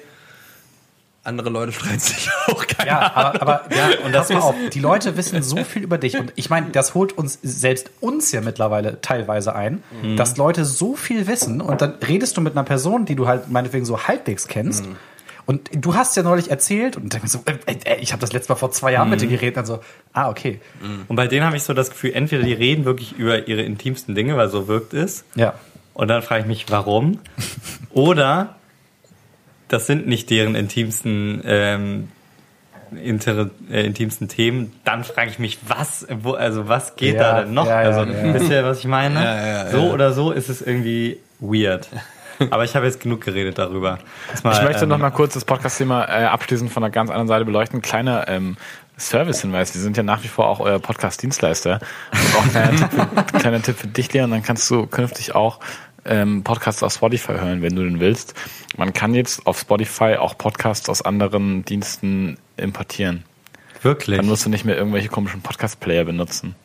andere 1.24 1.50
Leute 1.50 1.72
streiten 1.78 2.00
sich 2.00 2.30
auch. 2.48 2.68
Keine 2.68 2.90
Ja, 2.92 3.12
aber, 3.16 3.42
aber 3.42 3.62
ja, 3.76 3.90
und 4.06 4.12
das 4.14 4.30
mal 4.30 4.40
auf. 4.40 4.56
Die 4.74 4.80
Leute 4.80 5.16
wissen 5.18 5.42
so 5.42 5.58
viel 5.64 5.82
über 5.82 5.98
dich. 5.98 6.18
Und 6.20 6.34
ich 6.36 6.50
meine, 6.50 6.70
das 6.72 6.94
holt 6.94 7.18
uns 7.18 7.40
selbst 7.42 7.90
uns 8.02 8.32
ja 8.32 8.42
mittlerweile 8.42 9.00
teilweise 9.02 9.56
ein, 9.56 9.82
dass 10.18 10.38
Leute 10.38 10.66
so 10.66 10.96
viel 10.96 11.26
wissen 11.28 11.62
und 11.62 11.82
dann 11.82 11.94
redest 12.08 12.36
du 12.38 12.42
mit 12.42 12.54
einer 12.54 12.64
Person, 12.66 13.06
die 13.06 13.16
du 13.16 13.26
halt 13.28 13.50
meinetwegen 13.50 13.86
so 13.86 14.04
halbwegs 14.08 14.48
kennst. 14.48 14.86
Und 15.46 15.70
du 15.74 15.96
hast 15.96 16.16
ja 16.16 16.24
neulich 16.24 16.50
erzählt 16.50 16.96
und 16.96 17.14
dann 17.14 17.28
so, 17.28 17.44
äh, 17.46 17.76
äh, 17.84 18.00
ich 18.00 18.14
habe 18.14 18.22
das 18.22 18.32
letzte 18.32 18.54
Mal 18.54 18.58
vor 18.58 18.72
zwei 18.72 18.94
Jahren 18.94 19.10
mit 19.10 19.22
dir 19.22 19.28
geredet. 19.28 19.58
Dann 19.58 19.66
so, 19.66 19.82
ah, 20.14 20.30
okay. 20.30 20.62
Und 21.08 21.16
bei 21.16 21.28
denen 21.28 21.46
habe 21.46 21.58
ich 21.58 21.64
so 21.64 21.74
das 21.74 21.90
Gefühl, 21.90 22.12
entweder 22.14 22.44
die 22.44 22.54
reden 22.54 22.86
wirklich 22.86 23.14
über 23.14 23.48
ihre 23.48 23.62
intimsten 23.62 24.16
Dinge, 24.16 24.38
weil 24.38 24.50
so 24.50 24.68
wirkt 24.68 24.94
es. 24.94 25.26
Ja. 25.36 25.54
Und 25.94 26.08
dann 26.08 26.22
frage 26.22 26.42
ich 26.42 26.48
mich, 26.48 26.66
warum? 26.70 27.20
Oder 27.92 28.56
das 29.68 29.86
sind 29.86 30.08
nicht 30.08 30.30
deren 30.30 30.56
intimsten, 30.56 31.42
ähm, 31.46 32.08
inter, 33.04 33.50
äh, 33.72 33.86
intimsten 33.86 34.28
Themen. 34.28 34.72
Dann 34.86 35.04
frage 35.04 35.30
ich 35.30 35.40
mich, 35.40 35.60
was, 35.68 36.08
wo, 36.22 36.34
also 36.34 36.68
was 36.68 36.96
geht 36.96 37.16
Ja, 37.16 37.22
da 37.22 37.42
denn 37.42 37.54
noch? 37.54 37.68
ja, 37.68 37.82
ja, 37.82 37.90
also 37.90 38.12
ja. 38.12 38.34
wisst 38.34 38.50
ihr, 38.50 38.64
was 38.64 38.80
ich 38.80 38.86
meine? 38.86 39.24
Ja, 39.24 39.48
ja, 39.48 39.70
so 39.72 39.78
ja. 39.88 39.92
oder 39.92 40.14
so 40.14 40.32
ist 40.32 40.50
es 40.50 40.62
irgendwie 40.62 41.18
weird. 41.40 41.90
Aber 42.50 42.64
ich 42.64 42.76
habe 42.76 42.86
jetzt 42.86 43.00
genug 43.00 43.22
geredet 43.22 43.58
darüber. 43.58 44.00
Mal, 44.44 44.54
Ich 44.58 44.62
möchte 44.64 44.84
ähm, 44.84 44.90
noch 44.90 44.98
mal 44.98 45.12
kurz 45.12 45.34
das 45.34 45.46
Podcast-Thema 45.46 46.06
äh, 46.06 46.26
abschließend 46.26 46.72
von 46.72 46.84
einer 46.84 46.92
ganz 46.92 47.10
anderen 47.10 47.28
Seite 47.28 47.46
beleuchten. 47.46 47.82
Kleiner 47.82 48.28
ähm, 48.28 48.58
Service-Hinweis. 48.98 49.74
Wir 49.74 49.82
sind 49.82 49.98
ja 49.98 50.04
nach 50.04 50.24
wie 50.24 50.28
vor 50.28 50.48
auch 50.48 50.60
euer 50.60 50.80
Podcast-Dienstleister. 50.80 51.80
Auch 52.38 52.44
ein 52.44 52.50
kleiner, 52.52 52.78
Tipp, 52.78 52.90
für- 52.92 53.40
kleiner 53.40 53.62
Tipp 53.62 53.78
für 53.78 53.88
dich, 53.88 54.12
Leon. 54.14 54.32
Dann 54.32 54.44
kannst 54.44 54.70
du 54.70 54.86
künftig 54.88 55.36
auch 55.36 55.60
ähm, 56.06 56.44
Podcasts 56.44 56.84
auf 56.84 56.94
Spotify 56.94 57.34
hören, 57.34 57.62
wenn 57.62 57.76
du 57.76 57.84
den 57.84 58.00
willst. 58.00 58.34
Man 58.78 58.94
kann 58.94 59.14
jetzt 59.14 59.48
auf 59.48 59.60
Spotify 59.60 60.16
auch 60.18 60.38
Podcasts 60.38 60.90
aus 60.90 61.02
anderen 61.02 61.64
Diensten 61.66 62.38
importieren. 62.58 63.24
Wirklich. 63.82 64.18
Dann 64.18 64.28
musst 64.28 64.46
du 64.46 64.50
nicht 64.50 64.64
mehr 64.66 64.78
irgendwelche 64.78 65.10
komischen 65.10 65.42
Podcast-Player 65.42 66.06
benutzen. 66.06 66.56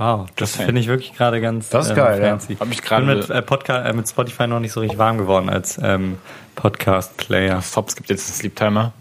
Wow, 0.00 0.28
das 0.36 0.56
finde 0.56 0.80
ich 0.80 0.86
wirklich 0.88 1.12
gerade 1.14 1.42
ganz 1.42 1.68
Das 1.68 1.84
ist 1.84 1.90
ähm, 1.90 1.96
geil, 1.96 2.22
ja. 2.22 2.28
fancy. 2.30 2.56
Hab 2.58 2.68
mich 2.68 2.78
ich 2.78 2.82
gerade- 2.84 3.04
bin 3.04 3.18
mit, 3.18 3.28
äh, 3.28 3.42
Podca 3.42 3.82
äh, 3.84 3.92
mit 3.92 4.08
Spotify 4.08 4.46
noch 4.46 4.58
nicht 4.58 4.72
so 4.72 4.80
richtig 4.80 4.98
warm 4.98 5.18
geworden 5.18 5.50
als 5.50 5.78
ähm, 5.82 6.16
Podcast-Player. 6.54 7.60
Stops 7.60 7.96
gibt 7.96 8.08
jetzt 8.08 8.26
einen 8.28 8.34
Sleep 8.36 8.56
Timer. 8.56 8.92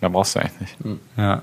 Da 0.00 0.08
brauchst 0.08 0.36
du 0.36 0.40
eigentlich 0.40 0.76
nicht. 0.78 1.00
Ja. 1.16 1.42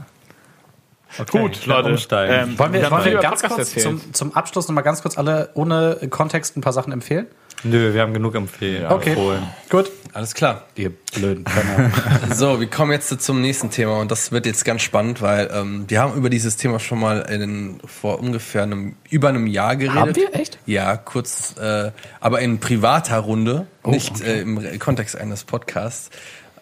Okay, 1.19 1.37
Gut, 1.37 1.65
Leute, 1.65 1.89
Umsteigen. 1.89 2.33
ähm, 2.51 2.57
Wollen 2.59 2.71
wir, 2.71 2.89
wollen 2.89 3.03
wir 3.03 3.17
ganz 3.19 3.41
Podcast 3.41 3.55
kurz 3.55 3.75
erzählt. 3.75 3.83
zum, 4.01 4.13
zum 4.13 4.33
Abschluss 4.35 4.69
nochmal 4.69 4.85
ganz 4.85 5.01
kurz 5.01 5.17
alle 5.17 5.49
ohne 5.53 5.97
Kontext 6.09 6.55
ein 6.55 6.61
paar 6.61 6.71
Sachen 6.73 6.93
empfehlen? 6.93 7.27
Nö, 7.63 7.93
wir 7.93 8.01
haben 8.01 8.13
genug 8.13 8.35
empfehlen. 8.35 8.89
Okay. 8.89 9.09
empfohlen. 9.11 9.43
Gut. 9.69 9.91
Alles 10.13 10.35
klar. 10.35 10.67
Ihr 10.75 10.91
blöden 10.91 11.43
Penner. 11.43 11.91
So, 12.33 12.59
wir 12.59 12.67
kommen 12.67 12.91
jetzt 12.91 13.09
zum 13.21 13.41
nächsten 13.41 13.69
Thema 13.71 13.99
und 13.99 14.11
das 14.11 14.31
wird 14.31 14.45
jetzt 14.45 14.63
ganz 14.63 14.81
spannend, 14.81 15.21
weil 15.21 15.49
ähm, 15.51 15.85
wir 15.87 15.99
haben 15.99 16.15
über 16.15 16.29
dieses 16.29 16.55
Thema 16.55 16.79
schon 16.79 16.99
mal 16.99 17.21
in, 17.21 17.79
vor 17.85 18.19
ungefähr 18.19 18.63
einem 18.63 18.95
über 19.09 19.29
einem 19.29 19.47
Jahr 19.47 19.75
geredet. 19.75 19.95
Haben 19.99 20.15
wir? 20.15 20.35
Echt? 20.35 20.59
Ja, 20.65 20.97
kurz, 20.97 21.55
äh, 21.57 21.91
aber 22.19 22.41
in 22.41 22.59
privater 22.59 23.17
Runde, 23.17 23.67
nicht 23.85 24.21
äh, 24.21 24.41
im 24.41 24.79
Kontext 24.79 25.17
eines 25.17 25.43
Podcasts. 25.43 26.09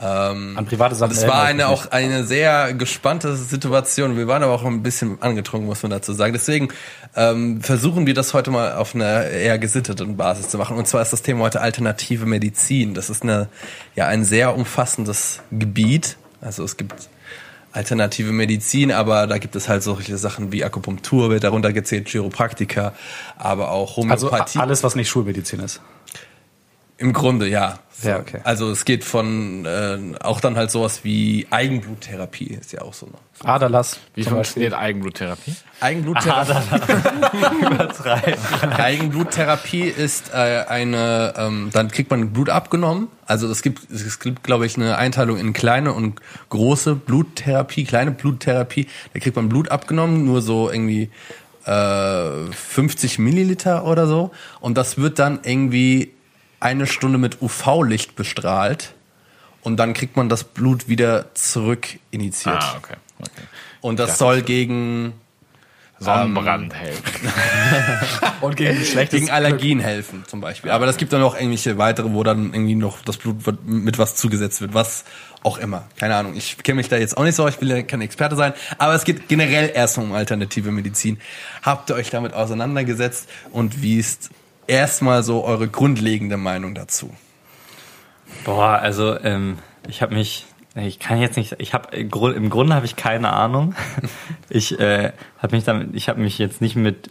Ähm, 0.03 0.57
An 0.57 0.65
private 0.65 0.95
Sachen. 0.95 1.13
das 1.13 1.27
war 1.27 1.43
eine 1.43 1.67
auch 1.67 1.91
eine 1.91 2.23
sehr 2.23 2.73
gespannte 2.73 3.35
Situation. 3.35 4.17
Wir 4.17 4.27
waren 4.27 4.41
aber 4.41 4.53
auch 4.53 4.65
ein 4.65 4.81
bisschen 4.81 5.21
angetrunken, 5.21 5.67
muss 5.67 5.83
man 5.83 5.91
dazu 5.91 6.13
sagen. 6.13 6.33
Deswegen 6.33 6.69
ähm, 7.15 7.61
versuchen 7.61 8.07
wir 8.07 8.13
das 8.15 8.33
heute 8.33 8.49
mal 8.49 8.73
auf 8.73 8.95
einer 8.95 9.25
eher 9.25 9.59
gesitteten 9.59 10.17
Basis 10.17 10.49
zu 10.49 10.57
machen. 10.57 10.75
Und 10.77 10.87
zwar 10.87 11.01
ist 11.03 11.13
das 11.13 11.21
Thema 11.21 11.41
heute 11.43 11.61
alternative 11.61 12.25
Medizin. 12.25 12.93
Das 12.95 13.09
ist 13.11 13.21
eine 13.23 13.47
ja 13.95 14.07
ein 14.07 14.23
sehr 14.23 14.55
umfassendes 14.55 15.41
Gebiet. 15.51 16.17
Also 16.41 16.63
es 16.63 16.77
gibt 16.77 16.95
alternative 17.73 18.31
Medizin, 18.31 18.91
aber 18.91 19.27
da 19.27 19.37
gibt 19.37 19.55
es 19.55 19.69
halt 19.69 19.83
solche 19.83 20.17
Sachen 20.17 20.51
wie 20.51 20.63
Akupunktur, 20.65 21.29
wird 21.29 21.43
darunter 21.43 21.71
gezählt, 21.71 22.09
Chiropraktika, 22.09 22.93
aber 23.37 23.69
auch 23.71 23.97
Also 24.09 24.27
Homöopathie. 24.27 24.59
a- 24.59 24.63
alles, 24.63 24.83
was 24.83 24.95
nicht 24.95 25.09
Schulmedizin 25.09 25.59
ist. 25.61 25.79
Im 27.01 27.13
Grunde, 27.13 27.47
ja. 27.47 27.79
So. 27.89 28.09
Ja, 28.09 28.19
okay. 28.19 28.41
Also 28.43 28.69
es 28.69 28.85
geht 28.85 29.03
von 29.03 29.65
äh, 29.65 29.97
auch 30.21 30.39
dann 30.39 30.55
halt 30.55 30.69
sowas 30.69 31.03
wie 31.03 31.47
Eigenbluttherapie 31.49 32.45
ist 32.45 32.73
ja 32.73 32.83
auch 32.83 32.93
so. 32.93 33.09
Aderlass. 33.43 33.99
Wie 34.13 34.23
funktioniert 34.23 34.75
Eigenbluttherapie? 34.75 35.55
Eigenbluttherapie, 35.79 36.79
Eigenbluttherapie 38.77 39.81
ist 39.81 40.31
äh, 40.31 40.65
eine, 40.67 41.33
ähm, 41.37 41.71
dann 41.73 41.89
kriegt 41.89 42.11
man 42.11 42.31
Blut 42.33 42.49
abgenommen. 42.49 43.07
Also 43.25 43.47
es 43.47 43.63
gibt, 43.63 43.89
es 43.89 44.19
gibt, 44.19 44.43
glaube 44.43 44.67
ich, 44.67 44.77
eine 44.77 44.97
Einteilung 44.97 45.37
in 45.37 45.53
kleine 45.53 45.93
und 45.93 46.21
große 46.49 46.93
Bluttherapie, 46.93 47.83
kleine 47.85 48.11
Bluttherapie. 48.11 48.87
Da 49.13 49.19
kriegt 49.19 49.35
man 49.35 49.49
Blut 49.49 49.69
abgenommen, 49.69 50.23
nur 50.23 50.43
so 50.43 50.69
irgendwie 50.69 51.09
äh, 51.65 52.51
50 52.51 53.17
Milliliter 53.17 53.85
oder 53.85 54.05
so. 54.05 54.29
Und 54.59 54.77
das 54.77 54.99
wird 54.99 55.17
dann 55.17 55.39
irgendwie 55.43 56.13
eine 56.61 56.87
Stunde 56.87 57.17
mit 57.17 57.41
UV-Licht 57.41 58.15
bestrahlt. 58.15 58.93
Und 59.63 59.77
dann 59.77 59.93
kriegt 59.93 60.15
man 60.15 60.29
das 60.29 60.43
Blut 60.43 60.87
wieder 60.87 61.35
zurück 61.35 61.87
initiiert. 62.09 62.63
Ah, 62.63 62.77
okay. 62.77 62.95
okay. 63.19 63.41
Und 63.81 63.99
das 63.99 64.17
soll 64.17 64.41
gegen 64.41 65.13
Sonnenbrand 65.99 66.73
helfen. 66.73 67.03
Und 68.41 68.55
gegen 68.55 68.79
gegen 69.09 69.29
Allergien 69.29 69.79
helfen 69.79 70.23
zum 70.25 70.41
Beispiel. 70.41 70.71
Aber 70.71 70.87
das 70.87 70.97
gibt 70.97 71.13
dann 71.13 71.21
noch 71.21 71.35
irgendwelche 71.35 71.77
weitere, 71.77 72.11
wo 72.11 72.23
dann 72.23 72.53
irgendwie 72.53 72.73
noch 72.73 73.01
das 73.03 73.17
Blut 73.17 73.45
wird- 73.45 73.67
mit 73.67 73.99
was 73.99 74.15
zugesetzt 74.15 74.61
wird, 74.61 74.73
was 74.73 75.03
auch 75.43 75.59
immer. 75.59 75.83
Keine 75.97 76.15
Ahnung. 76.15 76.35
Ich 76.35 76.57
kenne 76.57 76.77
mich 76.77 76.89
da 76.89 76.97
jetzt 76.97 77.17
auch 77.17 77.23
nicht 77.23 77.35
so, 77.35 77.47
ich 77.47 77.61
will 77.61 77.69
ja 77.69 77.81
kein 77.83 78.01
Experte 78.01 78.35
sein. 78.35 78.53
Aber 78.79 78.95
es 78.95 79.03
geht 79.03 79.27
generell 79.27 79.71
erstmal 79.73 80.07
um 80.07 80.13
alternative 80.13 80.71
Medizin. 80.71 81.19
Habt 81.61 81.91
ihr 81.91 81.95
euch 81.95 82.09
damit 82.09 82.33
auseinandergesetzt 82.33 83.29
und 83.51 83.81
wie 83.83 83.97
ist 83.97 84.31
erstmal 84.67 85.23
so 85.23 85.43
eure 85.43 85.67
grundlegende 85.67 86.37
Meinung 86.37 86.75
dazu? 86.75 87.11
Boah, 88.45 88.79
also 88.81 89.19
ähm, 89.19 89.57
ich 89.87 90.01
habe 90.01 90.13
mich, 90.15 90.45
ich 90.75 90.99
kann 90.99 91.19
jetzt 91.19 91.37
nicht, 91.37 91.55
ich 91.59 91.73
habe 91.73 91.95
im 91.95 92.09
Grund- 92.09 92.35
im 92.35 92.49
Grunde 92.49 92.75
habe 92.75 92.85
ich 92.85 92.95
keine 92.95 93.31
Ahnung. 93.33 93.75
Ich 94.53 94.77
äh, 94.81 95.13
habe 95.41 95.55
mich 95.55 95.63
damit, 95.63 95.95
ich 95.95 96.09
habe 96.09 96.19
mich 96.19 96.37
jetzt 96.37 96.59
nicht 96.59 96.75
mit 96.75 97.09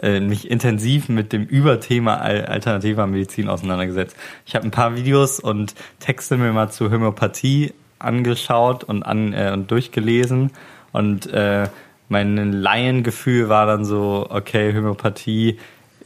äh, 0.00 0.20
mich 0.20 0.48
intensiv 0.48 1.08
mit 1.08 1.32
dem 1.32 1.44
Überthema 1.44 2.18
al- 2.18 2.44
alternativer 2.46 3.08
Medizin 3.08 3.48
auseinandergesetzt. 3.48 4.16
Ich 4.46 4.54
habe 4.54 4.64
ein 4.64 4.70
paar 4.70 4.94
Videos 4.94 5.40
und 5.40 5.74
Texte 5.98 6.36
mir 6.36 6.52
mal 6.52 6.70
zu 6.70 6.92
Homöopathie 6.92 7.72
angeschaut 7.98 8.84
und 8.84 9.02
an 9.02 9.32
äh, 9.32 9.50
und 9.52 9.70
durchgelesen 9.72 10.52
und 10.92 11.26
äh, 11.32 11.68
mein 12.08 12.52
Laiengefühl 12.52 13.48
war 13.48 13.66
dann 13.66 13.84
so, 13.84 14.28
okay, 14.30 14.72
Homöopathie 14.72 15.58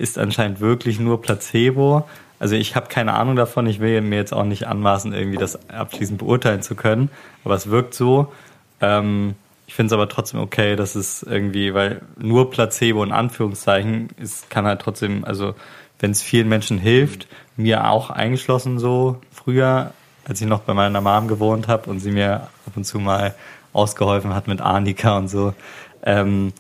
ist 0.03 0.19
anscheinend 0.19 0.61
wirklich 0.61 0.99
nur 0.99 1.23
Placebo. 1.23 2.09
Also 2.41 2.57
ich 2.57 2.75
habe 2.75 2.89
keine 2.89 3.15
Ahnung 3.15 3.37
davon, 3.37 3.69
ich 3.69 3.79
will 3.79 4.01
mir 4.01 4.17
jetzt 4.17 4.35
auch 4.35 4.45
nicht 4.45 4.67
anmaßen, 4.67 5.15
irgendwie 5.15 5.39
das 5.39 5.71
abschließend 5.71 6.19
beurteilen 6.19 6.61
zu 6.61 6.75
können, 6.75 7.09
aber 7.45 7.55
es 7.55 7.71
wirkt 7.71 7.95
so. 7.95 8.33
Ähm, 8.81 9.37
ich 9.69 9.75
finde 9.75 9.87
es 9.87 9.93
aber 9.93 10.09
trotzdem 10.09 10.41
okay, 10.41 10.75
dass 10.75 10.97
es 10.97 11.23
irgendwie, 11.23 11.73
weil 11.73 12.03
nur 12.19 12.51
Placebo 12.51 13.05
in 13.05 13.13
Anführungszeichen 13.13 14.09
ist, 14.21 14.51
kann 14.51 14.67
halt 14.67 14.81
trotzdem, 14.81 15.25
also 15.25 15.55
wenn 16.01 16.11
es 16.11 16.21
vielen 16.21 16.49
Menschen 16.49 16.79
hilft, 16.79 17.29
mir 17.57 17.89
auch 17.89 18.11
eingeschlossen 18.11 18.81
so 18.81 19.21
früher, 19.31 19.93
als 20.25 20.41
ich 20.41 20.49
noch 20.49 20.63
bei 20.63 20.75
meiner 20.75 21.01
Mom 21.01 21.29
gewohnt 21.29 21.69
habe 21.69 21.89
und 21.89 22.01
sie 22.01 22.11
mir 22.11 22.49
ab 22.67 22.73
und 22.75 22.85
zu 22.85 22.99
mal 22.99 23.37
ausgeholfen 23.73 24.35
hat 24.35 24.49
mit 24.49 24.61
Arnika 24.61 25.17
und 25.17 25.29
so, 25.29 25.55
ähm, 26.03 26.53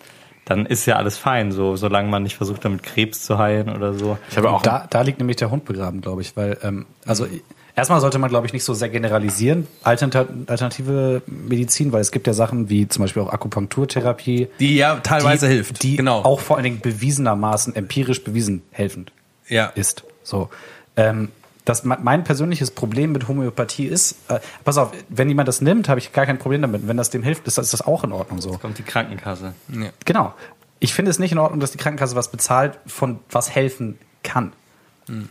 dann 0.44 0.66
ist 0.66 0.86
ja 0.86 0.96
alles 0.96 1.16
fein, 1.16 1.52
so 1.52 1.76
solange 1.76 2.08
man 2.08 2.22
nicht 2.22 2.36
versucht, 2.36 2.64
damit 2.64 2.82
Krebs 2.82 3.22
zu 3.22 3.38
heilen 3.38 3.68
oder 3.74 3.94
so. 3.94 4.18
Ich 4.30 4.36
habe 4.36 4.50
auch 4.50 4.62
Da, 4.62 4.86
da 4.90 5.02
liegt 5.02 5.18
nämlich 5.18 5.36
der 5.36 5.50
Hund 5.50 5.64
begraben, 5.64 6.00
glaube 6.00 6.22
ich, 6.22 6.36
weil 6.36 6.58
ähm, 6.62 6.86
also 7.06 7.26
erstmal 7.76 8.00
sollte 8.00 8.18
man, 8.18 8.28
glaube 8.28 8.46
ich, 8.46 8.52
nicht 8.52 8.64
so 8.64 8.74
sehr 8.74 8.88
generalisieren 8.88 9.66
Alternat- 9.84 10.28
alternative 10.46 11.22
Medizin, 11.26 11.92
weil 11.92 12.00
es 12.00 12.10
gibt 12.10 12.26
ja 12.26 12.32
Sachen 12.32 12.68
wie 12.68 12.88
zum 12.88 13.04
Beispiel 13.04 13.22
auch 13.22 13.32
Akupunkturtherapie, 13.32 14.48
Die 14.58 14.76
ja 14.76 14.96
teilweise 14.96 15.46
die, 15.48 15.54
hilft. 15.54 15.82
die 15.82 15.96
genau. 15.96 16.22
auch 16.22 16.40
vor 16.40 16.56
allen 16.56 16.64
Dingen 16.64 16.80
bewiesenermaßen 16.80 17.74
empirisch 17.76 18.24
bewiesen 18.24 18.62
helfend 18.72 19.12
ja. 19.48 19.66
ist. 19.74 20.04
So. 20.22 20.50
Ähm, 20.96 21.30
das, 21.64 21.84
me- 21.84 21.98
mein 22.02 22.24
persönliches 22.24 22.70
Problem 22.72 23.12
mit 23.12 23.28
Homöopathie 23.28 23.86
ist, 23.86 24.16
äh, 24.28 24.40
pass 24.64 24.78
auf, 24.78 24.92
wenn 25.08 25.28
jemand 25.28 25.48
das 25.48 25.60
nimmt, 25.60 25.88
habe 25.88 26.00
ich 26.00 26.12
gar 26.12 26.26
kein 26.26 26.38
Problem 26.38 26.62
damit. 26.62 26.86
Wenn 26.88 26.96
das 26.96 27.10
dem 27.10 27.22
hilft, 27.22 27.46
ist 27.46 27.58
das, 27.58 27.66
ist 27.66 27.72
das 27.72 27.82
auch 27.82 28.04
in 28.04 28.12
Ordnung 28.12 28.40
so. 28.40 28.58
Kommt 28.58 28.78
die 28.78 28.82
Krankenkasse. 28.82 29.54
Genau. 30.04 30.34
Ich 30.80 30.94
finde 30.94 31.10
es 31.10 31.18
nicht 31.18 31.32
in 31.32 31.38
Ordnung, 31.38 31.60
dass 31.60 31.70
die 31.70 31.78
Krankenkasse 31.78 32.16
was 32.16 32.30
bezahlt, 32.30 32.78
von 32.86 33.20
was 33.30 33.54
helfen 33.54 33.98
kann. 34.22 34.52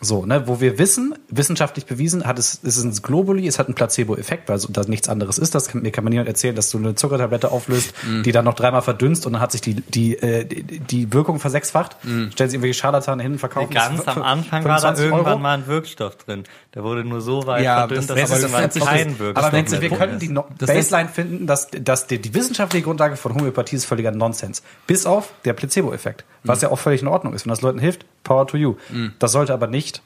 So, 0.01 0.25
ne, 0.25 0.47
wo 0.47 0.59
wir 0.59 0.77
wissen, 0.77 1.15
wissenschaftlich 1.31 1.85
bewiesen, 1.85 2.25
hat 2.27 2.37
es, 2.37 2.59
es 2.63 2.77
ist 2.77 2.83
ein 2.83 2.93
Globuli, 3.01 3.47
es 3.47 3.57
hat 3.59 3.67
einen 3.67 3.75
Placebo-Effekt, 3.75 4.49
weil 4.49 4.57
so, 4.59 4.67
das 4.71 4.87
nichts 4.87 5.09
anderes 5.09 5.37
ist. 5.37 5.55
Das 5.55 5.69
kann, 5.69 5.81
mir 5.81 5.91
kann 5.91 6.03
man 6.03 6.11
niemand 6.11 6.27
erzählen, 6.27 6.55
dass 6.55 6.69
du 6.69 6.77
eine 6.77 6.95
Zuckertablette 6.95 7.51
auflöst, 7.51 7.93
Mhm. 8.05 8.23
die 8.23 8.31
dann 8.31 8.45
noch 8.45 8.53
dreimal 8.53 8.81
verdünnst 8.81 9.25
und 9.25 9.33
dann 9.33 9.41
hat 9.41 9.51
sich 9.51 9.61
die, 9.61 9.75
die, 9.75 10.17
äh, 10.17 10.45
die, 10.45 10.79
die 10.79 11.13
Wirkung 11.13 11.39
versechsfacht. 11.39 11.95
Mhm. 12.03 12.31
Stellen 12.31 12.49
sie 12.49 12.55
irgendwelche 12.57 12.79
Scharlatane 12.79 13.23
hin 13.23 13.31
und 13.33 13.39
verkaufen 13.39 13.73
Ganz 13.73 14.03
das 14.03 14.13
für- 14.13 14.19
am 14.21 14.23
Anfang 14.23 14.63
war 14.65 14.75
da 14.81 14.93
25 14.93 15.05
irgendwann 15.05 15.25
Euro. 15.33 15.39
mal 15.39 15.53
ein 15.57 15.67
Wirkstoff 15.67 16.17
drin. 16.17 16.43
Der 16.75 16.83
wurde 16.83 17.03
nur 17.03 17.21
so 17.21 17.45
weit 17.47 17.63
Ja, 17.63 17.79
verdünnt, 17.79 18.09
das- 18.09 18.17
dass 18.17 18.29
das 18.29 18.39
irgendwann 18.41 18.69
das 18.73 18.85
kein. 18.85 19.19
Wirkstoff 19.19 19.43
Aber 19.45 19.53
wenn 19.55 19.67
Sie, 19.67 19.81
wir 19.81 19.91
ist. 20.11 20.21
die 20.21 20.29
no 20.29 20.45
Das 20.57 20.67
Baseline 20.69 21.09
finden, 21.09 21.47
dass, 21.47 21.69
dass 21.71 22.07
die, 22.07 22.19
die 22.21 22.33
wissenschaftliche 22.33 22.83
Grundlage 22.85 23.15
von 23.15 23.33
Homöopathie 23.35 23.75
ist 23.77 23.85
völliger 23.85 24.11
Nonsens. 24.11 24.61
Bis 24.87 25.05
auf 25.05 25.33
der 25.45 25.53
Placebo-Effekt. 25.53 26.25
Was 26.43 26.61
ja 26.61 26.69
auch 26.71 26.79
völlig 26.79 27.01
in 27.01 27.07
Ordnung 27.07 27.33
ist. 27.33 27.45
Wenn 27.45 27.51
das 27.51 27.61
Leuten 27.61 27.79
hilft, 27.79 28.05
power 28.23 28.47
to 28.47 28.57
you. 28.57 28.75
Das 29.19 29.31
sollte 29.31 29.53
aber 29.53 29.67
nicht 29.67 30.01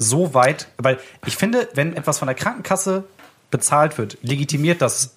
so 0.00 0.34
weit, 0.34 0.68
weil 0.78 0.98
ich 1.26 1.36
finde, 1.36 1.68
wenn 1.74 1.94
etwas 1.94 2.18
von 2.18 2.26
der 2.26 2.34
Krankenkasse 2.34 3.04
bezahlt 3.50 3.98
wird, 3.98 4.18
legitimiert 4.22 4.80
das 4.82 5.14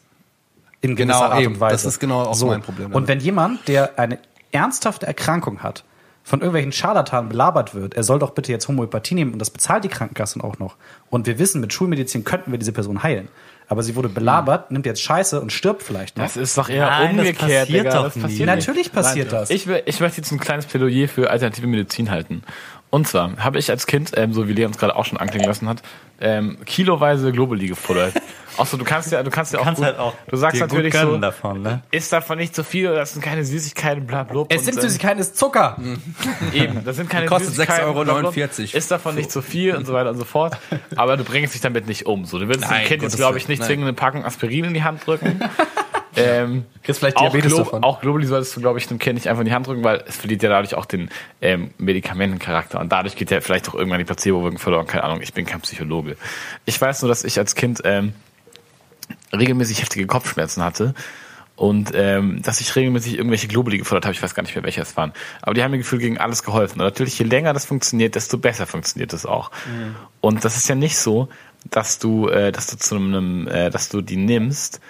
in 0.81 0.95
gewisser 0.95 1.19
Genau, 1.19 1.31
Art 1.31 1.41
eben. 1.41 1.53
und 1.53 1.59
Weise. 1.59 1.75
Das 1.75 1.86
ist 1.86 1.99
genau 1.99 2.21
auch 2.23 2.39
mein 2.45 2.61
Problem 2.61 2.86
damit. 2.86 2.95
Und 2.95 3.07
wenn 3.07 3.19
jemand, 3.19 3.67
der 3.67 3.97
eine 3.97 4.19
ernsthafte 4.51 5.07
Erkrankung 5.07 5.63
hat, 5.63 5.84
von 6.25 6.39
irgendwelchen 6.39 6.71
Scharlatanen 6.71 7.29
belabert 7.29 7.75
wird, 7.75 7.95
er 7.95 8.03
soll 8.03 8.19
doch 8.19 8.31
bitte 8.31 8.51
jetzt 8.51 8.67
Homöopathie 8.67 9.13
nehmen 9.13 9.34
und 9.34 9.39
das 9.39 9.49
bezahlt 9.49 9.84
die 9.84 9.89
Krankenkassen 9.89 10.41
auch 10.41 10.57
noch. 10.57 10.75
Und 11.09 11.27
wir 11.27 11.38
wissen, 11.38 11.59
mit 11.59 11.73
Schulmedizin 11.73 12.23
könnten 12.23 12.51
wir 12.51 12.59
diese 12.59 12.71
Person 12.71 13.03
heilen. 13.03 13.27
Aber 13.67 13.84
sie 13.84 13.95
wurde 13.95 14.09
belabert, 14.09 14.71
nimmt 14.71 14.86
jetzt 14.86 15.01
Scheiße 15.01 15.41
und 15.41 15.51
stirbt 15.51 15.84
vielleicht 15.84 16.17
noch. 16.17 16.25
Das 16.25 16.38
ist 16.38 16.57
doch 16.57 16.69
eher 16.69 16.86
Nein, 16.86 17.17
das 17.17 17.27
umgekehrt, 17.27 17.39
passiert 17.39 17.69
Digga. 17.69 17.93
doch 17.95 18.03
das 18.05 18.17
passiert 18.19 18.47
Natürlich 18.47 18.91
passiert 18.91 19.31
Nein. 19.31 19.39
das. 19.41 19.49
Ich, 19.49 19.67
will, 19.67 19.84
ich 19.86 19.99
möchte 19.99 20.17
jetzt 20.17 20.31
ein 20.31 20.39
kleines 20.39 20.65
Plädoyer 20.65 21.07
für 21.07 21.29
alternative 21.29 21.67
Medizin 21.67 22.11
halten. 22.11 22.43
Und 22.94 23.08
zwar 23.08 23.38
habe 23.38 23.58
ich 23.58 23.72
als 23.72 23.88
Kind, 23.88 24.12
ähm, 24.18 24.34
so 24.34 24.48
wie 24.48 24.54
Leon 24.54 24.70
es 24.70 24.78
gerade 24.78 24.96
auch 24.96 25.06
schon 25.06 25.18
anklingen 25.18 25.48
lassen 25.48 25.68
hat, 25.68 25.82
ähm, 26.22 26.60
kiloweise 26.64 27.32
Globuli 27.32 27.66
gefuttert. 27.66 28.14
Außer 28.58 28.78
du 28.78 28.84
kannst 28.84 29.12
ja, 29.12 29.24
du 29.24 29.32
kannst 29.32 29.52
ja 29.52 29.62
auch, 29.62 29.64
kannst 29.64 29.80
gut, 29.80 29.88
halt 29.88 29.98
auch 29.98 30.14
du 30.28 30.38
sagst 30.38 30.62
natürlich 30.62 30.94
so, 30.94 31.18
davon, 31.18 31.64
ne? 31.64 31.82
ist 31.89 32.14
davon 32.14 32.38
nicht 32.38 32.54
zu 32.54 32.64
viel, 32.64 32.94
das 32.94 33.14
sind 33.14 33.24
keine 33.24 33.44
Süßigkeiten, 33.46 34.06
bla 34.06 34.22
bla. 34.22 34.46
es 34.48 34.60
und, 34.60 34.66
sind 34.66 34.76
ähm, 34.76 34.82
Süßigkeiten, 34.82 35.20
es 35.20 35.30
ist 35.30 35.38
Zucker. 35.38 35.80
Eben, 36.54 36.86
das 36.86 36.98
sind 36.98 37.10
keine 37.10 37.26
Kostet 37.26 37.56
Süßigkeiten, 37.56 37.89
6,49 37.89 37.94
bla, 37.94 38.04
bla, 38.04 38.14
Euro. 38.14 38.50
Ist 38.78 38.91
davon 38.91 39.16
nicht 39.16 39.32
zu 39.32 39.41
viel 39.41 39.76
und 39.76 39.88
so 39.88 39.94
weiter 39.94 40.12
und 40.12 40.18
so 40.18 40.26
fort. 40.26 40.56
Aber 40.96 41.18
du 41.18 41.24
bringst 41.24 41.56
dich 41.56 41.62
damit 41.62 41.88
nicht 41.88 42.06
um. 42.06 42.26
So, 42.26 42.38
du 42.38 42.48
willst 42.48 42.70
dem 42.70 42.86
Kind 42.86 43.02
jetzt, 43.02 43.16
glaube 43.16 43.39
ich, 43.39 43.48
nicht 43.48 43.58
nein. 43.58 43.70
zwingend 43.70 43.86
eine 43.86 43.94
Packung 43.94 44.24
Aspirin 44.24 44.66
in 44.66 44.76
die 44.76 44.84
Hand 44.84 45.08
drücken. 45.08 45.39
Ähm, 46.16 46.66
Kriegst 46.84 46.99
vielleicht 46.99 47.18
auch, 47.18 47.24
Diabetes 47.24 47.51
Glo 47.51 47.64
davon. 47.64 47.84
auch 47.84 48.01
Globuli 48.01 48.26
solltest 48.26 48.55
du, 48.55 48.61
glaube 48.61 48.80
ich, 48.80 48.88
dem 48.88 48.99
Kind 48.99 49.16
nicht 49.16 49.28
einfach 49.28 49.41
in 49.41 49.47
die 49.47 49.53
Hand 49.53 49.68
drücken, 49.68 49.84
weil 49.84 50.03
es 50.07 50.18
verliert 50.18 50.43
ja 50.43 50.49
dadurch 50.49 50.76
auch 50.76 50.86
den 50.86 51.09
ähm, 51.41 51.72
Medikamentencharakter. 51.78 52.80
Und 52.80 52.91
dadurch 52.91 53.16
geht 53.16 53.32
ja 53.32 53.41
vielleicht 53.41 53.70
auch 53.70 53.76
irgendwann 53.76 53.99
die 53.99 54.05
Placebo-Wirkung 54.05 54.59
verloren. 54.59 54.88
Keine 54.88 55.03
Ahnung, 55.03 55.22
ich 55.22 55.34
bin 55.34 55.45
kein 55.45 55.61
Psychologe. 55.61 56.18
Ich 56.66 56.80
weiß 56.80 57.01
nur, 57.01 57.09
dass 57.09 57.24
ich 57.24 57.38
als 57.39 57.55
Kind 57.55 57.82
ähm, 57.84 58.14
regelmäßig 59.32 59.82
heftige 59.82 60.07
Kopfschmerzen 60.07 60.64
hatte 60.64 60.93
und 61.55 61.91
ähm, 61.93 62.41
dass 62.41 62.61
ich 62.61 62.76
regelmäßig 62.76 63.18
irgendwelche 63.18 63.47
Globuli 63.47 63.78
gefordert 63.78 64.05
habe. 64.05 64.14
Ich 64.14 64.24
weiß 64.24 64.34
gar 64.36 64.43
nicht 64.43 64.55
mehr, 64.55 64.64
welche 64.64 64.82
es 64.82 64.97
waren. 64.97 65.14
Aber 65.41 65.53
die 65.53 65.64
haben 65.64 65.72
mir 65.72 65.78
gefühlt 65.78 66.01
gegen 66.01 66.18
alles 66.18 66.43
geholfen. 66.43 66.80
Und 66.80 66.86
natürlich, 66.86 67.18
je 67.20 67.26
länger 67.26 67.53
das 67.53 67.66
funktioniert, 67.66 68.16
desto 68.16 68.38
besser 68.38 68.66
funktioniert 68.66 69.14
es 69.14 69.26
auch. 69.26 69.51
Und 70.20 70.43
das 70.45 70.57
ist 70.57 70.68
ja 70.68 70.76
nicht 70.76 70.97
so, 70.97 71.30
dass 71.70 71.99
du, 71.99 72.28
äh, 72.28 72.51
dass 72.51 72.68
du 72.68 72.78
zu 72.78 72.95
einem, 72.95 73.47
äh, 73.47 73.70
dass 73.70 73.89
du 73.89 74.01
die 74.01 74.18
nimmst, 74.18 74.82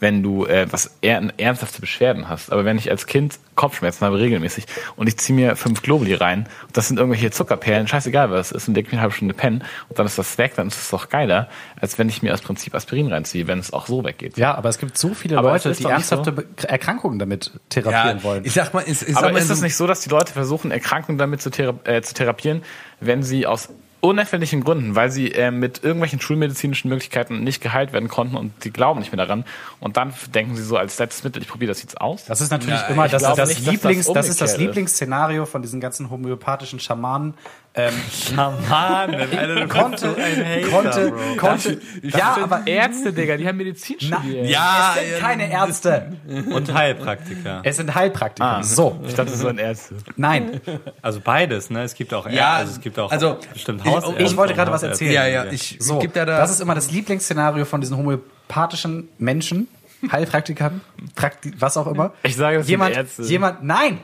wenn 0.00 0.22
du 0.22 0.44
äh, 0.46 0.66
was 0.70 0.90
er 1.00 1.22
ernsthafte 1.38 1.80
Beschwerden 1.80 2.28
hast. 2.28 2.52
Aber 2.52 2.64
wenn 2.64 2.76
ich 2.76 2.90
als 2.90 3.06
Kind 3.06 3.38
Kopfschmerzen 3.54 4.04
habe 4.04 4.18
regelmäßig 4.18 4.64
und 4.96 5.06
ich 5.06 5.16
ziehe 5.16 5.34
mir 5.36 5.54
fünf 5.56 5.80
Globuli 5.82 6.14
rein, 6.14 6.48
und 6.66 6.76
das 6.76 6.88
sind 6.88 6.98
irgendwelche 6.98 7.30
Zuckerperlen, 7.30 7.86
scheißegal 7.86 8.30
was 8.30 8.50
es 8.50 8.52
ist, 8.52 8.68
und 8.68 8.74
leg 8.74 8.86
mir 8.86 8.92
eine 8.94 9.02
halbe 9.02 9.14
Stunde 9.14 9.32
pennen 9.34 9.62
und 9.88 9.98
dann 9.98 10.06
ist 10.06 10.18
das 10.18 10.36
weg, 10.36 10.54
dann 10.56 10.66
ist 10.68 10.76
es 10.80 10.90
doch 10.90 11.08
geiler, 11.08 11.48
als 11.80 11.96
wenn 11.98 12.08
ich 12.08 12.22
mir 12.22 12.34
aus 12.34 12.40
Prinzip 12.42 12.74
Aspirin 12.74 13.06
reinziehe, 13.12 13.46
wenn 13.46 13.60
es 13.60 13.72
auch 13.72 13.86
so 13.86 14.02
weggeht. 14.04 14.36
Ja, 14.36 14.54
aber 14.56 14.68
es 14.68 14.78
gibt 14.78 14.98
so 14.98 15.14
viele 15.14 15.38
Aber 15.38 15.52
Leute, 15.52 15.70
die 15.72 15.84
ernsthafte 15.84 16.32
Be- 16.32 16.46
Erkrankungen 16.66 17.18
damit 17.20 17.52
therapieren 17.68 18.22
wollen. 18.24 18.44
ich 18.44 18.52
sag 18.52 18.74
mal, 18.74 18.82
ich, 18.84 18.90
ich 19.02 19.14
sag 19.14 19.18
Aber 19.18 19.32
mal, 19.32 19.38
ist 19.38 19.48
es 19.50 19.58
so- 19.58 19.64
nicht 19.64 19.76
so, 19.76 19.86
dass 19.86 20.00
die 20.00 20.10
Leute 20.10 20.32
versuchen, 20.32 20.72
Erkrankungen 20.72 21.18
damit 21.18 21.40
zu, 21.40 21.50
thera 21.50 21.74
äh, 21.84 22.02
zu 22.02 22.14
therapieren, 22.14 22.62
wenn 23.00 23.22
sie 23.22 23.46
aus 23.46 23.68
unerfindlichen 24.04 24.62
Gründen, 24.62 24.94
weil 24.94 25.10
sie 25.10 25.32
äh, 25.32 25.50
mit 25.50 25.82
irgendwelchen 25.82 26.20
schulmedizinischen 26.20 26.88
Möglichkeiten 26.88 27.42
nicht 27.42 27.62
geheilt 27.62 27.92
werden 27.92 28.08
konnten 28.08 28.36
und 28.36 28.52
die 28.64 28.70
glauben 28.70 29.00
nicht 29.00 29.12
mehr 29.12 29.24
daran 29.24 29.44
und 29.80 29.96
dann 29.96 30.12
denken 30.34 30.54
sie 30.56 30.62
so 30.62 30.76
als 30.76 30.98
letztes 30.98 31.24
Mittel, 31.24 31.42
ich 31.42 31.48
probiere 31.48 31.70
das 31.70 31.82
jetzt 31.82 32.00
aus. 32.00 32.26
Das 32.26 32.40
ist 32.40 32.50
natürlich 32.50 32.80
Ja, 32.80 32.88
immer 32.88 33.08
das, 33.08 33.22
das, 33.22 33.30
nicht, 33.30 33.38
dass 33.38 33.48
das 33.48 33.66
Lieblings, 33.66 34.12
das, 34.12 34.28
ist 34.28 34.40
das. 34.40 34.58
Lieblingsszenario 34.58 35.46
von 35.46 35.62
diesen 35.62 35.80
ganzen 35.80 36.10
homöopathischen 36.10 36.80
Schamanen. 36.80 37.34
Ähm, 37.76 37.92
Schamanen, 38.12 39.16
Alter, 39.16 39.54
du 39.62 39.66
konnte, 39.68 39.90
bist 39.90 40.02
so 40.02 40.14
ein 40.14 40.46
Hater, 40.46 40.68
konnte, 40.70 41.10
Bro. 41.10 41.36
konnte, 41.36 41.80
ja, 42.02 42.36
aber 42.40 42.62
Ärzte, 42.66 43.12
Digga, 43.12 43.36
die 43.36 43.48
haben 43.48 43.56
Medizin 43.56 43.98
studiert. 43.98 44.46
ja, 44.46 44.94
es 44.96 45.08
sind 45.10 45.18
keine 45.20 45.50
Ärzte. 45.50 46.12
Und 46.52 46.72
Heilpraktiker. 46.72 47.62
Es 47.64 47.76
sind 47.76 47.92
Heilpraktiker. 47.92 48.62
So, 48.62 49.00
Ich 49.04 49.14
dachte, 49.14 49.34
so 49.36 49.48
ein 49.48 49.58
Ärzte. 49.58 49.96
nein. 50.16 50.60
Also 51.02 51.20
beides, 51.20 51.68
ne? 51.70 51.82
Es 51.82 51.94
gibt 51.94 52.14
auch 52.14 52.28
Ja, 52.30 52.54
also 52.54 52.72
es 52.74 52.80
gibt 52.80 52.96
auch 52.96 53.10
also, 53.10 53.38
bestimmt 53.52 53.80
ich- 53.84 53.90
Hausärzte. 53.92 54.22
ich 54.22 54.36
wollte 54.36 54.54
gerade 54.54 54.70
was 54.70 54.84
erzählen. 54.84 55.12
ja, 55.12 55.26
ja, 55.26 55.44
ich 55.46 55.76
So, 55.80 56.00
da 56.00 56.24
da. 56.24 56.38
das 56.38 56.52
ist 56.52 56.60
immer 56.60 56.76
das 56.76 56.92
Lieblingsszenario 56.92 57.64
von 57.64 57.80
diesen 57.80 57.96
homöopathischen 57.96 59.08
Menschen, 59.18 59.66
Heilpraktikern, 60.12 60.80
Prakti 61.16 61.52
was 61.58 61.76
auch 61.76 61.88
immer. 61.88 62.12
Ich 62.22 62.36
sage, 62.36 62.58
das 62.58 62.66
sind 62.66 62.70
jemand, 62.72 62.94
Ärzte. 62.96 63.22
jemand, 63.24 63.64
nein, 63.64 63.98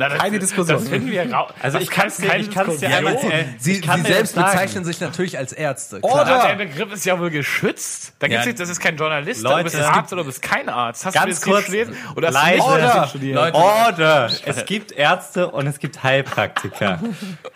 Na, 0.00 0.08
das, 0.08 0.18
Keine 0.18 0.38
Diskussion. 0.38 0.78
Das 0.78 0.88
finden 0.88 1.10
wir 1.10 1.30
raus. 1.30 1.52
Also 1.60 1.76
Das 1.76 1.84
ich 1.84 1.90
kann 1.90 2.08
dir, 2.08 2.26
keine 2.26 2.42
ich 2.42 2.50
kann's 2.50 2.78
dir 2.78 2.88
einmal, 2.88 3.16
äh, 3.16 3.44
sie, 3.58 3.72
ich 3.74 3.82
kann 3.82 3.98
sie 3.98 4.06
dir 4.06 4.14
selbst 4.14 4.34
das 4.34 4.44
sagen. 4.44 4.52
bezeichnen 4.58 4.84
sich 4.86 5.00
natürlich 5.00 5.36
als 5.36 5.52
Ärzte. 5.52 6.00
Oder- 6.00 6.24
Klar. 6.24 6.48
Der 6.48 6.54
Begriff 6.54 6.90
ist 6.92 7.04
ja 7.04 7.18
wohl 7.20 7.28
geschützt. 7.28 8.14
Da 8.18 8.26
gibt's 8.28 8.44
Ja. 8.44 8.48
nicht, 8.48 8.60
das 8.60 8.70
ist 8.70 8.80
kein 8.80 8.96
Journalist, 8.96 9.42
Leute, 9.42 9.58
du 9.58 9.64
bist 9.64 9.74
es 9.76 9.84
Arzt 9.84 10.10
oder 10.14 10.22
du 10.22 10.26
bist 10.28 10.40
kein 10.40 10.70
Arzt. 10.70 11.04
Hast 11.04 11.12
Ganz 11.12 11.24
du 11.24 11.28
Medizin 11.50 11.52
kurz, 11.52 11.64
studiert 11.64 11.88
oder 12.16 12.28
hast 12.28 12.34
leise. 12.34 12.46
du 12.46 12.56
nicht 12.56 12.70
Medizin 12.80 12.96
Oder- 12.98 13.08
studiert? 13.08 13.36
Leute, 13.36 13.54
Order! 13.56 14.30
Es 14.46 14.64
gibt 14.64 14.92
Ärzte 14.92 15.48
und 15.50 15.66
es 15.66 15.78
gibt 15.78 16.02
Heilpraktiker. 16.02 16.98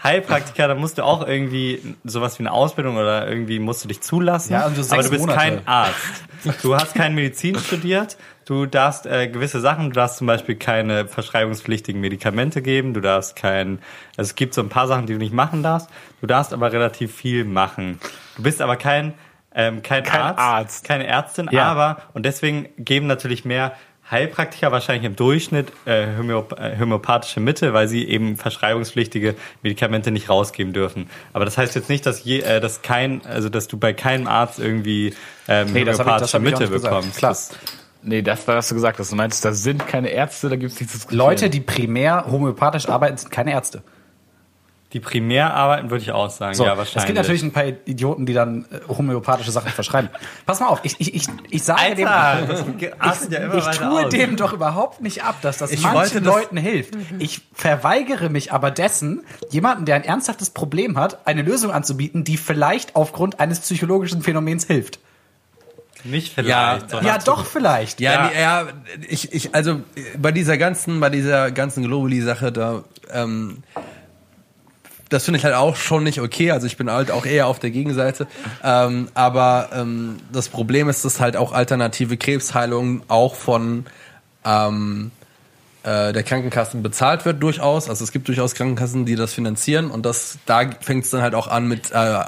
Heilpraktiker, 0.02 0.68
da 0.68 0.74
musst 0.74 0.98
du 0.98 1.02
auch 1.02 1.26
irgendwie 1.26 1.96
sowas 2.04 2.38
wie 2.38 2.42
eine 2.42 2.52
Ausbildung 2.52 2.96
oder 2.96 3.26
irgendwie 3.26 3.58
musst 3.58 3.82
du 3.84 3.88
dich 3.88 4.02
zulassen. 4.02 4.52
Ja, 4.52 4.64
also 4.64 4.82
aber 4.92 5.02
du 5.02 5.08
bist 5.10 5.20
Monate. 5.22 5.38
kein 5.38 5.66
Arzt. 5.66 5.94
Du 6.62 6.74
hast 6.74 6.94
keine 6.94 7.14
Medizin 7.14 7.58
studiert. 7.58 8.18
Du 8.44 8.66
darfst 8.66 9.06
äh, 9.06 9.28
gewisse 9.28 9.60
Sachen, 9.60 9.90
du 9.90 9.94
darfst 9.94 10.18
zum 10.18 10.26
Beispiel 10.26 10.56
keine 10.56 11.06
verschreibungspflichtigen 11.08 12.00
Medikamente 12.00 12.60
geben. 12.62 12.92
Du 12.94 13.00
darfst 13.00 13.36
kein, 13.36 13.78
also 14.16 14.28
es 14.28 14.34
gibt 14.34 14.54
so 14.54 14.60
ein 14.60 14.68
paar 14.68 14.86
Sachen, 14.86 15.06
die 15.06 15.14
du 15.14 15.18
nicht 15.18 15.32
machen 15.34 15.62
darfst. 15.62 15.88
Du 16.20 16.26
darfst 16.26 16.52
aber 16.52 16.72
relativ 16.72 17.14
viel 17.14 17.44
machen. 17.44 17.98
Du 18.36 18.42
bist 18.42 18.60
aber 18.60 18.76
kein 18.76 19.14
ähm, 19.56 19.82
kein, 19.82 20.02
Kein 20.02 20.20
Arzt, 20.20 20.38
Arzt. 20.40 20.84
keine 20.84 21.06
Ärztin, 21.06 21.48
Ja. 21.52 21.64
aber 21.70 22.02
und 22.12 22.26
deswegen 22.26 22.68
geben 22.76 23.06
natürlich 23.06 23.44
mehr 23.44 23.72
Heilpraktiker 24.10 24.70
wahrscheinlich 24.72 25.04
im 25.04 25.16
Durchschnitt 25.16 25.72
äh, 25.86 26.06
homöop 26.18 26.58
äh, 26.60 26.76
homöopathische 26.78 27.38
Mittel, 27.40 27.72
weil 27.72 27.86
sie 27.88 28.04
eben 28.06 28.36
verschreibungspflichtige 28.36 29.34
Medikamente 29.62 30.10
nicht 30.10 30.28
rausgeben 30.28 30.72
dürfen. 30.72 31.08
Aber 31.32 31.44
das 31.44 31.56
heißt 31.56 31.74
jetzt 31.76 31.88
nicht, 31.88 32.04
dass 32.04 32.22
je, 32.24 32.40
äh, 32.40 32.60
dass 32.60 32.82
kein, 32.82 33.24
also 33.24 33.48
dass 33.48 33.68
du 33.68 33.78
bei 33.78 33.92
keinem 33.94 34.26
Arzt 34.26 34.58
irgendwie 34.58 35.14
ähm, 35.48 35.72
Nee, 35.72 35.82
homöopathische 35.86 36.40
Mittel 36.40 36.68
bekommst. 36.68 37.16
Klar. 37.16 37.30
Das, 37.30 37.50
Nee, 38.04 38.22
das 38.22 38.46
war, 38.46 38.56
was 38.56 38.68
du 38.68 38.74
gesagt 38.74 38.98
hast. 38.98 39.10
Du 39.12 39.16
meinst, 39.16 39.44
da 39.44 39.52
sind 39.52 39.86
keine 39.88 40.08
Ärzte, 40.08 40.48
da 40.48 40.56
gibt's 40.56 40.78
nichts 40.78 40.92
zu 40.92 40.98
diskutieren. 40.98 41.26
Leute, 41.26 41.50
die 41.50 41.60
primär 41.60 42.26
homöopathisch 42.30 42.88
arbeiten, 42.88 43.16
sind 43.16 43.30
keine 43.30 43.52
Ärzte. 43.52 43.82
die 44.92 45.00
primär 45.00 45.52
arbeiten, 45.54 45.90
würde 45.90 46.02
ich 46.04 46.12
auch 46.12 46.30
sagen. 46.30 46.54
So, 46.54 46.64
ja, 46.64 46.72
es 46.72 46.78
wahrscheinlich. 46.78 47.06
gibt 47.06 47.16
natürlich 47.16 47.42
ein 47.42 47.50
paar 47.52 47.64
Idioten, 47.64 48.26
die 48.26 48.32
dann 48.32 48.66
äh, 48.70 48.78
homöopathische 48.88 49.50
Sachen 49.50 49.70
verschreiben. 49.72 50.08
Pass 50.46 50.60
mal 50.60 50.68
auf, 50.68 50.80
ich, 50.84 51.00
ich, 51.00 51.14
ich, 51.14 51.26
ich 51.50 51.62
sage 51.64 51.96
dem, 51.96 52.06
Alter, 52.06 52.46
das 52.46 52.64
artet 53.00 53.32
ja 53.32 53.38
immer 53.40 53.56
ich 53.56 53.64
tue 53.76 54.04
aus. 54.04 54.08
dem 54.10 54.36
doch 54.36 54.52
überhaupt 54.52 55.00
nicht 55.00 55.24
ab, 55.24 55.36
dass 55.42 55.58
das 55.58 55.72
Ich 55.72 55.82
manchen 55.82 56.22
das- 56.22 56.32
Leuten 56.32 56.56
hilft. 56.56 56.94
Ich 57.18 57.40
verweigere 57.52 58.28
mich 58.30 58.52
aber 58.52 58.70
dessen, 58.70 59.24
jemanden, 59.50 59.84
der 59.84 59.96
ein 59.96 60.04
ernsthaftes 60.04 60.50
Problem 60.50 60.96
hat, 60.96 61.26
eine 61.26 61.42
Lösung 61.42 61.72
anzubieten, 61.72 62.22
die 62.22 62.36
vielleicht 62.36 62.94
aufgrund 62.94 63.40
eines 63.40 63.58
psychologischen 63.60 64.22
Phänomens 64.22 64.66
hilft. 64.66 65.00
Nicht 66.04 66.36
Ja, 66.36 66.44
vielleicht. 66.44 66.90
sondern 66.90 67.06
Ja, 67.06 67.18
doch 67.18 67.46
vielleicht. 67.46 68.00
Ja, 68.00 68.30
Ja. 68.30 68.40
Ja 68.40 68.66
ich, 69.08 69.32
ich, 69.32 69.54
also 69.54 69.80
bei 70.18 70.32
dieser 70.32 70.58
ganzen, 70.58 71.00
bei 71.00 71.10
dieser 71.10 71.50
ganzen 71.50 71.84
Globally-Sache, 71.84 72.52
da, 72.52 72.84
ähm, 73.10 73.62
das 75.08 75.24
finde 75.24 75.38
ich 75.38 75.44
halt 75.44 75.54
auch 75.54 75.76
schon 75.76 76.04
nicht 76.04 76.20
okay. 76.20 76.50
Also 76.50 76.66
ich 76.66 76.76
bin 76.76 76.90
halt 76.90 77.10
auch 77.10 77.24
eher 77.24 77.46
auf 77.46 77.58
der 77.58 77.70
Gegenseite. 77.70 78.26
Ähm, 78.62 79.08
aber 79.14 79.70
ähm, 79.72 80.16
das 80.32 80.48
Problem 80.48 80.88
ist, 80.88 81.04
dass 81.04 81.20
halt 81.20 81.36
auch 81.36 81.52
alternative 81.52 82.16
Krebsheilung 82.16 83.02
auch 83.08 83.34
von 83.34 83.86
ähm, 84.44 85.10
äh, 85.84 86.12
der 86.12 86.22
Krankenkassen 86.22 86.82
bezahlt 86.82 87.24
wird 87.24 87.42
durchaus. 87.42 87.88
Also 87.88 88.04
es 88.04 88.12
gibt 88.12 88.28
durchaus 88.28 88.54
Krankenkassen, 88.54 89.04
die 89.04 89.16
das 89.16 89.32
finanzieren 89.32 89.90
und 89.90 90.04
das 90.04 90.38
da 90.46 90.62
fängt 90.80 91.04
es 91.04 91.10
dann 91.10 91.22
halt 91.22 91.34
auch 91.34 91.46
an 91.46 91.68
mit 91.68 91.90
äh, 91.92 92.20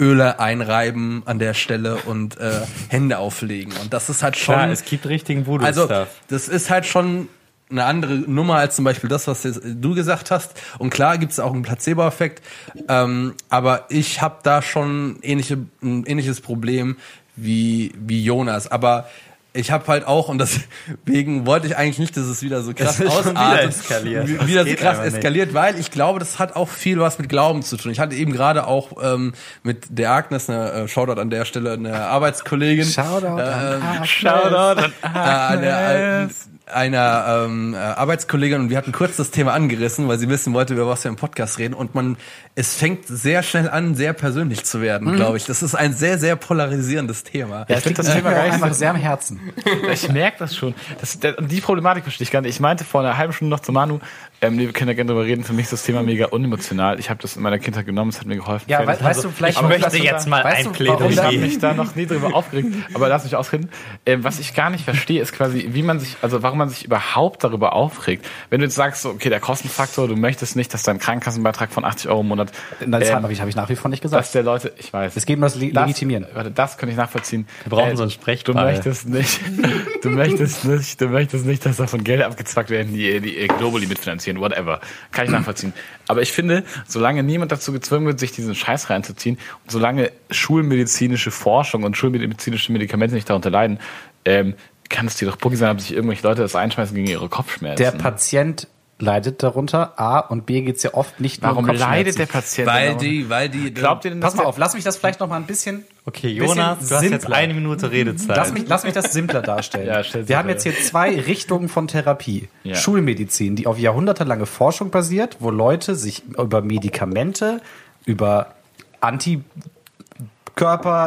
Öle 0.00 0.38
einreiben 0.38 1.22
an 1.26 1.38
der 1.38 1.54
Stelle 1.54 1.96
und 1.96 2.38
äh, 2.38 2.60
Hände 2.88 3.18
auflegen. 3.18 3.72
Und 3.82 3.92
das 3.92 4.08
ist 4.08 4.22
halt 4.22 4.36
schon. 4.36 4.54
Klar, 4.54 4.70
es 4.70 4.84
gibt 4.84 5.06
richtigen 5.06 5.46
Voodoo-Stuff. 5.46 5.90
Also, 5.90 6.10
das 6.28 6.48
ist 6.48 6.70
halt 6.70 6.86
schon 6.86 7.28
eine 7.70 7.84
andere 7.84 8.14
Nummer 8.14 8.56
als 8.56 8.76
zum 8.76 8.84
Beispiel 8.84 9.10
das, 9.10 9.26
was 9.26 9.42
jetzt 9.44 9.60
du 9.64 9.94
gesagt 9.94 10.30
hast. 10.30 10.54
Und 10.78 10.90
klar 10.90 11.18
gibt 11.18 11.32
es 11.32 11.40
auch 11.40 11.52
einen 11.52 11.62
Placebo-Effekt, 11.62 12.42
ähm, 12.88 13.34
aber 13.48 13.86
ich 13.88 14.22
habe 14.22 14.36
da 14.42 14.62
schon 14.62 15.18
ähnliche, 15.22 15.58
ein 15.82 16.04
ähnliches 16.06 16.40
Problem 16.40 16.96
wie, 17.36 17.92
wie 17.98 18.22
Jonas. 18.22 18.70
Aber 18.70 19.08
ich 19.54 19.70
habe 19.70 19.86
halt 19.88 20.06
auch, 20.06 20.28
und 20.28 20.38
deswegen 20.38 21.46
wollte 21.46 21.66
ich 21.66 21.76
eigentlich 21.76 21.98
nicht, 21.98 22.16
dass 22.16 22.24
es 22.26 22.42
wieder 22.42 22.62
so 22.62 22.74
krass 22.74 22.96
schon 22.96 23.06
wieder 23.06 23.20
ausartet, 23.30 23.68
eskaliert. 23.70 24.28
wie- 24.28 24.46
wieder 24.46 24.64
so 24.66 24.74
krass 24.74 24.98
eskaliert, 24.98 25.54
weil 25.54 25.78
ich 25.78 25.90
glaube, 25.90 26.18
das 26.20 26.38
hat 26.38 26.54
auch 26.54 26.68
viel 26.68 27.00
was 27.00 27.18
mit 27.18 27.28
Glauben 27.28 27.62
zu 27.62 27.76
tun. 27.76 27.90
Ich 27.90 27.98
hatte 27.98 28.14
eben 28.14 28.32
gerade 28.32 28.66
auch 28.66 28.92
ähm, 29.02 29.32
mit 29.62 29.86
der 29.90 30.12
Agnes, 30.12 30.48
eine 30.48 30.70
äh, 30.72 30.88
Shoutout 30.88 31.20
an 31.20 31.30
der 31.30 31.44
Stelle, 31.44 31.72
eine 31.72 31.94
Arbeitskollegin, 32.06 32.84
Shoutout 32.84 33.26
an 33.26 33.76
ähm, 33.76 33.82
Agnes. 33.82 34.08
Shoutout 34.08 34.80
an 34.80 34.92
äh, 35.02 35.18
eine, 35.18 36.22
äh, 36.24 36.28
einer 36.72 37.44
ähm, 37.46 37.74
äh, 37.74 37.78
Arbeitskollegin 37.78 38.60
und 38.60 38.70
wir 38.70 38.76
hatten 38.76 38.92
kurz 38.92 39.16
das 39.16 39.30
Thema 39.30 39.52
angerissen, 39.52 40.08
weil 40.08 40.18
sie 40.18 40.28
wissen 40.28 40.54
wollte, 40.54 40.74
über 40.74 40.86
was 40.86 41.04
wir 41.04 41.08
im 41.08 41.16
Podcast 41.16 41.58
reden 41.58 41.74
und 41.74 41.94
man, 41.94 42.16
es 42.54 42.74
fängt 42.74 43.06
sehr 43.06 43.42
schnell 43.42 43.68
an, 43.68 43.94
sehr 43.94 44.12
persönlich 44.12 44.64
zu 44.64 44.80
werden, 44.80 45.14
glaube 45.16 45.36
ich. 45.36 45.44
Das 45.44 45.62
ist 45.62 45.74
ein 45.74 45.94
sehr, 45.94 46.18
sehr 46.18 46.36
polarisierendes 46.36 47.24
Thema. 47.24 47.66
Ja, 47.68 47.76
ich 47.76 47.82
finde 47.82 48.02
das 48.02 48.14
Thema 48.14 48.30
gar 48.30 48.44
nicht 48.44 48.54
einfach 48.54 48.74
sehr 48.74 48.90
am 48.90 48.96
Herzen. 48.96 49.40
Ich 49.92 50.10
merke 50.10 50.38
das 50.40 50.54
schon. 50.54 50.74
Das, 51.00 51.18
der, 51.18 51.32
die 51.40 51.60
Problematik 51.60 52.02
verstehe 52.02 52.24
ich 52.24 52.30
gar 52.30 52.40
nicht. 52.40 52.54
Ich 52.54 52.60
meinte 52.60 52.84
vor 52.84 53.00
einer 53.00 53.16
halben 53.16 53.32
Stunde 53.32 53.50
noch 53.50 53.60
zu 53.60 53.72
Manu, 53.72 54.00
ähm, 54.40 54.58
wir 54.58 54.72
können 54.72 54.88
ja 54.88 54.94
gerne 54.94 55.10
drüber 55.10 55.24
reden, 55.24 55.42
für 55.44 55.52
mich 55.52 55.64
ist 55.64 55.72
das 55.72 55.82
Thema 55.84 56.02
mega 56.02 56.26
unemotional. 56.26 56.98
Ich 57.00 57.10
habe 57.10 57.20
das 57.20 57.36
in 57.36 57.42
meiner 57.42 57.58
Kindheit 57.58 57.86
genommen, 57.86 58.10
es 58.10 58.20
hat 58.20 58.26
mir 58.26 58.36
geholfen. 58.36 58.64
Ja, 58.68 58.86
weißt 58.86 59.24
du, 59.24 59.30
vielleicht 59.30 59.60
ich 59.60 59.66
möchte 59.68 59.90
du, 59.90 59.96
jetzt 60.04 60.28
mal 60.28 60.44
weißt 60.44 60.68
ein 60.68 60.72
du, 60.74 60.86
warum 60.86 61.10
Ich 61.10 61.16
da- 61.16 61.22
habe 61.24 61.28
Plädoyer. 61.32 61.46
mich 61.46 61.58
da 61.58 61.74
noch 61.74 61.94
nie 61.96 62.06
drüber 62.06 62.34
aufgeregt, 62.34 62.68
aber 62.94 63.08
lass 63.08 63.24
mich 63.24 63.34
ausreden. 63.36 63.68
Ähm, 64.06 64.22
was 64.24 64.38
ich 64.38 64.54
gar 64.54 64.70
nicht 64.70 64.84
verstehe, 64.84 65.20
ist 65.20 65.32
quasi, 65.32 65.68
wie 65.72 65.82
man 65.82 65.98
sich, 66.00 66.16
also 66.22 66.42
warum 66.42 66.58
man 66.58 66.68
sich 66.68 66.84
überhaupt 66.84 67.42
darüber 67.42 67.72
aufregt. 67.72 68.26
Wenn 68.50 68.60
du 68.60 68.66
jetzt 68.66 68.76
sagst, 68.76 69.02
so, 69.02 69.10
okay, 69.10 69.28
der 69.28 69.40
Kostenfaktor, 69.40 70.06
du 70.08 70.16
möchtest 70.16 70.54
nicht, 70.56 70.72
dass 70.72 70.82
dein 70.84 70.98
Krankenkassenbeitrag 70.98 71.72
von 71.72 71.84
80 71.84 72.08
Euro 72.10 72.20
im 72.20 72.28
Monat, 72.28 72.52
Nein, 72.80 73.00
das 73.00 73.08
ähm, 73.10 73.16
habe 73.22 73.32
ich, 73.32 73.40
hab 73.40 73.48
ich 73.48 73.56
nach 73.56 73.68
wie 73.68 73.76
vor 73.76 73.90
nicht 73.90 74.04
dass 74.04 74.10
gesagt. 74.12 74.34
der 74.34 74.42
Leute, 74.44 74.72
ich 74.78 74.92
weiß. 74.92 75.16
Es 75.16 75.26
geht 75.26 75.36
um 75.36 75.42
das 75.42 75.56
Le 75.56 75.72
das, 75.72 75.82
Legitimieren. 75.86 76.26
Warte, 76.34 76.50
das 76.52 76.78
kann 76.78 76.88
ich 76.88 76.96
nachvollziehen. 76.96 77.46
Äh, 77.62 77.64
Wir 77.64 77.70
brauchen 77.70 77.96
so 77.96 78.02
einen 78.04 78.10
Du 78.10 78.14
Sprechball. 78.14 78.64
möchtest 78.72 79.08
nicht, 79.08 79.40
du 80.02 80.10
möchtest 80.10 80.64
nicht, 80.64 81.00
du 81.00 81.08
möchtest 81.08 81.44
nicht, 81.46 81.66
dass 81.66 81.76
davon 81.78 82.04
Gelder 82.04 82.26
abgezwackt 82.26 82.70
werden, 82.70 82.92
die, 82.94 83.20
die 83.20 83.48
Globally 83.58 83.86
mitfinanzieren, 83.86 84.27
whatever. 84.36 84.80
Kann 85.12 85.24
ich 85.24 85.30
nachvollziehen. 85.30 85.72
Aber 86.06 86.22
ich 86.22 86.32
finde, 86.32 86.64
solange 86.86 87.22
niemand 87.22 87.52
dazu 87.52 87.72
gezwungen 87.72 88.06
wird, 88.06 88.18
sich 88.20 88.32
diesen 88.32 88.54
Scheiß 88.54 88.90
reinzuziehen 88.90 89.38
und 89.64 89.70
solange 89.70 90.10
schulmedizinische 90.30 91.30
Forschung 91.30 91.84
und 91.84 91.96
schulmedizinische 91.96 92.72
Medikamente 92.72 93.14
nicht 93.14 93.28
darunter 93.28 93.50
leiden, 93.50 93.78
ähm, 94.24 94.54
kann 94.88 95.06
es 95.06 95.16
dir 95.16 95.28
doch 95.28 95.36
Buggy 95.36 95.56
sein, 95.56 95.70
ob 95.70 95.80
sich 95.80 95.92
irgendwelche 95.92 96.26
Leute 96.26 96.42
das 96.42 96.56
einschmeißen 96.56 96.94
gegen 96.94 97.08
ihre 97.08 97.28
Kopfschmerzen. 97.28 97.82
Der 97.82 97.92
Patient 97.92 98.68
leidet 99.00 99.42
darunter. 99.42 99.98
A 99.98 100.18
und 100.18 100.44
B 100.46 100.60
geht's 100.62 100.82
ja 100.82 100.94
oft 100.94 101.20
nicht 101.20 101.42
nur 101.42 101.50
um 101.50 101.56
Warum 101.56 101.66
Kopfschmerzen. 101.66 101.92
leidet 101.94 102.18
der 102.18 102.26
Patient? 102.26 102.66
Weil 102.66 102.96
die, 102.96 103.30
weil 103.30 103.48
die, 103.48 103.72
Glaubt 103.72 104.04
ihr 104.04 104.10
denn, 104.10 104.20
Pass 104.20 104.34
mal 104.34 104.44
auf, 104.44 104.58
lass 104.58 104.74
mich 104.74 104.82
das 104.84 104.96
vielleicht 104.96 105.20
noch 105.20 105.28
mal 105.28 105.36
ein 105.36 105.46
bisschen. 105.46 105.84
Okay, 106.04 106.34
bisschen 106.34 106.56
Jonas, 106.58 106.88
du 106.88 106.94
hast 106.96 107.02
jetzt 107.02 107.10
simpler. 107.22 107.36
eine 107.36 107.54
Minute 107.54 107.90
Redezeit. 107.92 108.36
Lass 108.36 108.52
mich, 108.52 108.64
lass 108.66 108.84
mich 108.84 108.94
das 108.94 109.12
simpler 109.12 109.42
darstellen. 109.42 109.86
Ja, 109.86 110.02
Wir 110.28 110.38
haben 110.38 110.48
jetzt 110.48 110.62
hier 110.64 110.76
zwei 110.80 111.18
Richtungen 111.20 111.68
von 111.68 111.86
Therapie. 111.86 112.48
Ja. 112.64 112.74
Schulmedizin, 112.74 113.54
die 113.56 113.66
auf 113.66 113.78
jahrhundertelange 113.78 114.46
Forschung 114.46 114.90
basiert, 114.90 115.36
wo 115.40 115.50
Leute 115.50 115.94
sich 115.94 116.24
über 116.36 116.60
Medikamente, 116.62 117.60
über 118.04 118.54
Antikörper, 119.00 119.44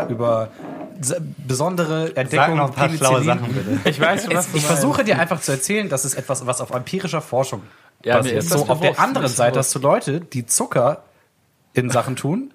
über 0.10 0.50
besondere 1.48 2.16
Entdeckungen, 2.16 2.30
Sag 2.30 2.56
noch 2.58 2.68
ein 2.70 2.74
paar 2.76 2.89
schlaue. 2.89 3.24
Sachen, 3.24 3.48
bitte. 3.54 3.89
ich 3.89 4.00
weiß, 4.00 4.26
schon, 4.26 4.34
was 4.36 4.46
Es, 4.46 4.48
ich 4.50 4.54
meinst. 4.54 4.68
versuche 4.68 5.04
dir 5.04 5.20
einfach 5.20 5.42
zu 5.42 5.52
erzählen, 5.52 5.89
dass 5.89 6.06
es 6.06 6.14
etwas, 6.14 6.46
was 6.46 6.62
auf 6.62 6.70
empirischer 6.72 7.22
Forschung 7.22 7.64
Ja, 8.04 8.16
mir 8.16 8.22
basiert. 8.24 8.38
ist 8.43 8.52
das 8.52 8.62
So, 8.62 8.68
auf 8.68 8.80
der 8.82 8.99
anderen 8.99 9.28
Seite 9.28 9.60
hast 9.60 9.74
du 9.76 9.80
Leute, 9.80 10.20
die 10.22 10.45
Zucker 10.45 11.04
in 11.74 11.89
Sachen 11.89 12.16
tun, 12.16 12.54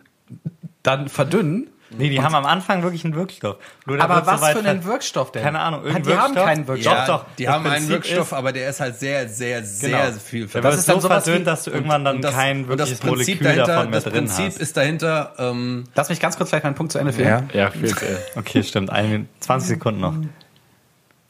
dann 0.83 1.09
verdünnen. 1.09 1.69
Nee, 1.97 2.11
die 2.11 2.21
haben 2.21 2.35
am 2.35 2.45
Anfang 2.47 2.83
wirklich 2.83 3.05
einen 3.05 3.15
Wirkstoff. 3.15 3.59
Nur 3.87 4.01
Aber 4.03 4.17
so 4.21 4.27
was 4.27 4.41
weit 4.41 4.59
für 4.59 4.69
einen 4.69 4.85
Wirkstoff 4.85 5.31
denn? 5.31 5.45
Keine 5.45 5.61
Ahnung, 5.61 5.83
Die 5.83 5.89
irgendein 5.91 6.19
haben 6.19 6.35
Wirkstoff? 6.35 6.45
keinen 6.45 6.67
Wirkstoff. 6.67 6.93
ja, 6.93 7.07
doch, 7.07 7.25
die 7.39 7.45
das 7.45 7.55
haben 7.55 7.65
einen 7.67 7.75
Prinzip 7.75 7.91
Wirkstoff, 7.91 8.27
ist- 8.27 8.33
aber 8.33 8.53
der 8.53 8.71
ist 8.71 8.81
halt 8.81 8.99
sehr, 8.99 9.29
sehr, 9.29 9.63
sehr 9.65 9.91
Genau. 10.09 10.19
viel 10.19 10.47
Der 10.49 10.61
Das 10.63 10.77
ist 10.79 10.89
dann 10.89 11.01
so 11.01 11.07
verdünnt, 11.09 11.47
dass 11.47 11.63
du 11.63 11.71
irgendwann 11.71 12.05
dann 12.05 12.21
kein 12.21 12.65
und 12.69 12.77
das 12.77 12.89
wirkliches 12.91 12.99
Prinzip 12.99 13.41
Molekül 13.41 13.45
dahinter, 13.47 13.67
davon 13.67 13.91
mehr 13.91 14.01
das 14.01 14.05
drin 14.05 14.13
Prinzip 14.27 14.47
hast. 14.47 14.59
ist 14.61 14.77
dahinter, 14.77 15.33
ähm, 15.39 15.85
Lass 15.95 16.09
mich 16.09 16.19
ganz 16.19 16.37
kurz 16.37 16.49
vielleicht 16.51 16.65
meinen 16.65 16.75
Punkt 16.75 16.91
zu 16.91 16.99
Ende 16.99 17.13
führen. 17.13 17.49
Ja. 17.53 17.61
Ja, 17.67 17.71
viel, 17.71 17.95
Okay, 18.35 18.65
stimmt. 18.65 18.91
Minute- 18.93 19.27
20 19.39 19.69
Sekunden 19.69 20.01
noch. 20.01 20.15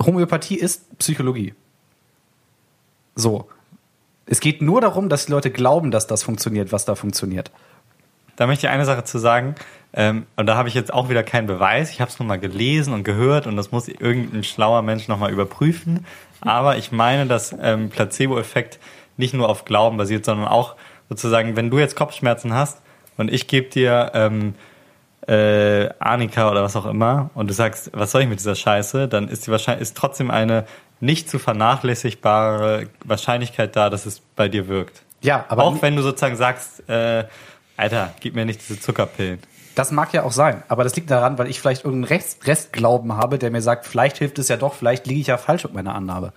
Homöopathie 0.04 0.56
ist 0.56 0.98
Psychologie. 0.98 1.52
So. 3.14 3.48
Es 4.26 4.40
geht 4.40 4.60
nur 4.60 4.80
darum, 4.80 5.08
dass 5.08 5.26
die 5.26 5.32
Leute 5.32 5.50
glauben, 5.50 5.90
dass 5.90 6.06
das 6.06 6.24
funktioniert, 6.24 6.72
was 6.72 6.84
da 6.84 6.94
funktioniert. 6.94 7.50
Da 8.34 8.46
möchte 8.46 8.66
ich 8.66 8.72
eine 8.72 8.84
Sache 8.84 9.04
zu 9.04 9.18
sagen. 9.18 9.54
Ähm, 9.92 10.26
und 10.36 10.46
da 10.46 10.56
habe 10.56 10.68
ich 10.68 10.74
jetzt 10.74 10.92
auch 10.92 11.08
wieder 11.08 11.22
keinen 11.22 11.46
Beweis. 11.46 11.90
Ich 11.90 12.00
habe 12.00 12.10
es 12.10 12.18
nur 12.18 12.26
mal 12.26 12.38
gelesen 12.38 12.92
und 12.92 13.04
gehört 13.04 13.46
und 13.46 13.56
das 13.56 13.72
muss 13.72 13.88
irgendein 13.88 14.44
schlauer 14.44 14.82
Mensch 14.82 15.08
nochmal 15.08 15.32
überprüfen. 15.32 16.04
Aber 16.40 16.76
ich 16.76 16.92
meine, 16.92 17.26
dass 17.26 17.54
ähm, 17.60 17.88
Placebo-Effekt 17.88 18.78
nicht 19.16 19.32
nur 19.32 19.48
auf 19.48 19.64
Glauben 19.64 19.96
basiert, 19.96 20.24
sondern 20.24 20.48
auch 20.48 20.76
sozusagen, 21.08 21.56
wenn 21.56 21.70
du 21.70 21.78
jetzt 21.78 21.96
Kopfschmerzen 21.96 22.52
hast 22.52 22.82
und 23.16 23.32
ich 23.32 23.46
gebe 23.48 23.70
dir 23.70 24.10
ähm, 24.12 24.54
äh, 25.26 25.88
Arnika 25.98 26.50
oder 26.50 26.62
was 26.62 26.76
auch 26.76 26.86
immer 26.86 27.30
und 27.34 27.48
du 27.48 27.54
sagst, 27.54 27.90
was 27.94 28.10
soll 28.10 28.22
ich 28.22 28.28
mit 28.28 28.38
dieser 28.38 28.54
Scheiße, 28.54 29.08
dann 29.08 29.28
ist 29.28 29.46
die 29.46 29.50
wahrscheinlich 29.50 29.82
ist 29.82 29.96
trotzdem 29.96 30.30
eine 30.30 30.66
nicht 31.00 31.28
zu 31.30 31.38
vernachlässigbare 31.38 32.88
Wahrscheinlichkeit 33.04 33.76
da, 33.76 33.90
dass 33.90 34.06
es 34.06 34.20
bei 34.36 34.48
dir 34.48 34.68
wirkt. 34.68 35.02
Ja, 35.22 35.44
aber 35.48 35.64
auch 35.64 35.82
wenn 35.82 35.96
du 35.96 36.02
sozusagen 36.02 36.36
sagst, 36.36 36.88
äh, 36.88 37.24
Alter, 37.76 38.14
gib 38.20 38.34
mir 38.34 38.44
nicht 38.44 38.60
diese 38.66 38.80
Zuckerpillen. 38.80 39.38
das 39.74 39.90
mag 39.90 40.12
ja 40.14 40.22
auch 40.22 40.32
sein. 40.32 40.62
Aber 40.68 40.84
das 40.84 40.96
liegt 40.96 41.10
daran, 41.10 41.36
weil 41.38 41.48
ich 41.48 41.60
vielleicht 41.60 41.84
irgendeinen 41.84 42.04
Rest, 42.12 42.46
Restglauben 42.46 43.16
habe, 43.16 43.38
der 43.38 43.50
mir 43.50 43.60
sagt, 43.62 43.86
vielleicht 43.86 44.18
hilft 44.18 44.38
es 44.38 44.48
ja 44.48 44.56
doch, 44.56 44.74
vielleicht 44.74 45.06
liege 45.06 45.20
ich 45.20 45.26
ja 45.26 45.36
falsch 45.36 45.64
mit 45.64 45.74
meiner 45.74 45.94
Annahme. 45.94 46.32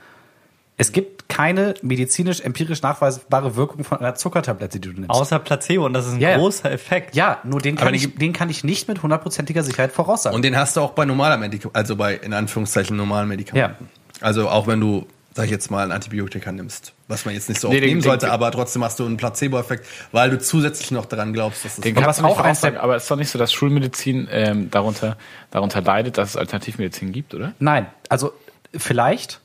Es 0.76 0.94
gibt 0.94 1.28
keine 1.28 1.74
medizinisch, 1.82 2.40
empirisch 2.40 2.82
nachweisbare 2.82 3.58
Wirkung 3.58 3.84
von 3.84 4.00
einer 4.00 4.16
Zuckertablette, 4.16 4.80
die 4.80 4.90
du 4.90 4.94
nimmst. 5.00 5.10
Außer 5.10 5.38
Placebo 5.40 5.86
und 5.86 5.94
das 5.94 6.08
ist 6.08 6.14
ein 6.14 6.20
Ja, 6.22 6.30
ja. 6.32 6.38
großer 6.38 6.72
Effekt. 6.72 7.16
ja, 7.16 7.40
nur 7.44 7.60
den 7.60 7.76
kann, 7.76 7.94
ich, 7.94 8.16
den 8.16 8.32
kann 8.34 8.50
ich 8.50 8.64
nicht 8.64 8.88
mit 8.88 9.04
hundertprozentiger 9.04 9.62
Sicherheit 9.64 9.92
voraussagen. 9.92 10.36
und 10.36 10.42
den 10.44 10.56
hast 10.58 10.78
du 10.78 10.82
auch 10.82 10.92
bei 10.92 11.04
normaler 11.06 11.38
Medikamenten, 11.38 11.76
also 11.78 11.96
bei, 11.98 12.16
in 12.16 12.34
Anführungszeichen, 12.34 12.96
normalen 12.96 13.28
Medikamenten. 13.28 13.90
Also 14.22 14.50
auch 14.50 14.68
wenn 14.68 14.80
du, 14.80 15.06
sag 15.34 15.46
ich 15.46 15.52
jetzt 15.52 15.72
mal, 15.72 15.84
ein 15.86 15.92
Antibiotika 15.92 16.52
nimmst, 16.52 16.94
was 17.08 17.26
man 17.26 17.34
jetzt 17.34 17.50
nicht 17.50 17.62
so 17.62 17.68
oft 17.68 17.74
Nee, 17.74 17.80
den- 17.82 17.90
nehmen 17.90 18.02
den- 18.02 18.10
sollte, 18.10 18.32
aber 18.32 18.52
trotzdem 18.52 18.84
hast 18.84 19.00
du 19.00 19.06
einen 19.06 19.18
Placebo-Effekt, 19.18 19.86
weil 20.12 20.30
du 20.30 20.40
zusätzlich 20.40 20.92
noch 20.92 21.06
daran 21.06 21.34
glaubst, 21.34 21.64
dass 21.66 21.78
es 21.78 21.82
Den 21.82 21.96
Und 21.96 22.04
kannst 22.04 22.20
du 22.20 22.24
auch 22.26 22.30
eins 22.30 22.38
voraussagen, 22.38 22.74
der- 22.76 22.84
aber 22.84 22.96
es 22.96 23.04
ist 23.04 23.12
doch 23.12 23.16
nicht 23.18 23.30
so, 23.30 23.40
dass 23.40 23.54
Schulmedizin 23.54 24.28
ähm, 24.32 24.70
darunter, 24.72 25.18
darunter 25.52 25.82
leidet, 25.82 26.18
dass 26.18 26.32
es 26.32 26.36
Alternativmedizin 26.38 27.12
gibt, 27.12 27.34
oder? 27.34 27.54
Nein, 27.60 27.88
also 28.10 28.34
vielleicht, 28.76 29.40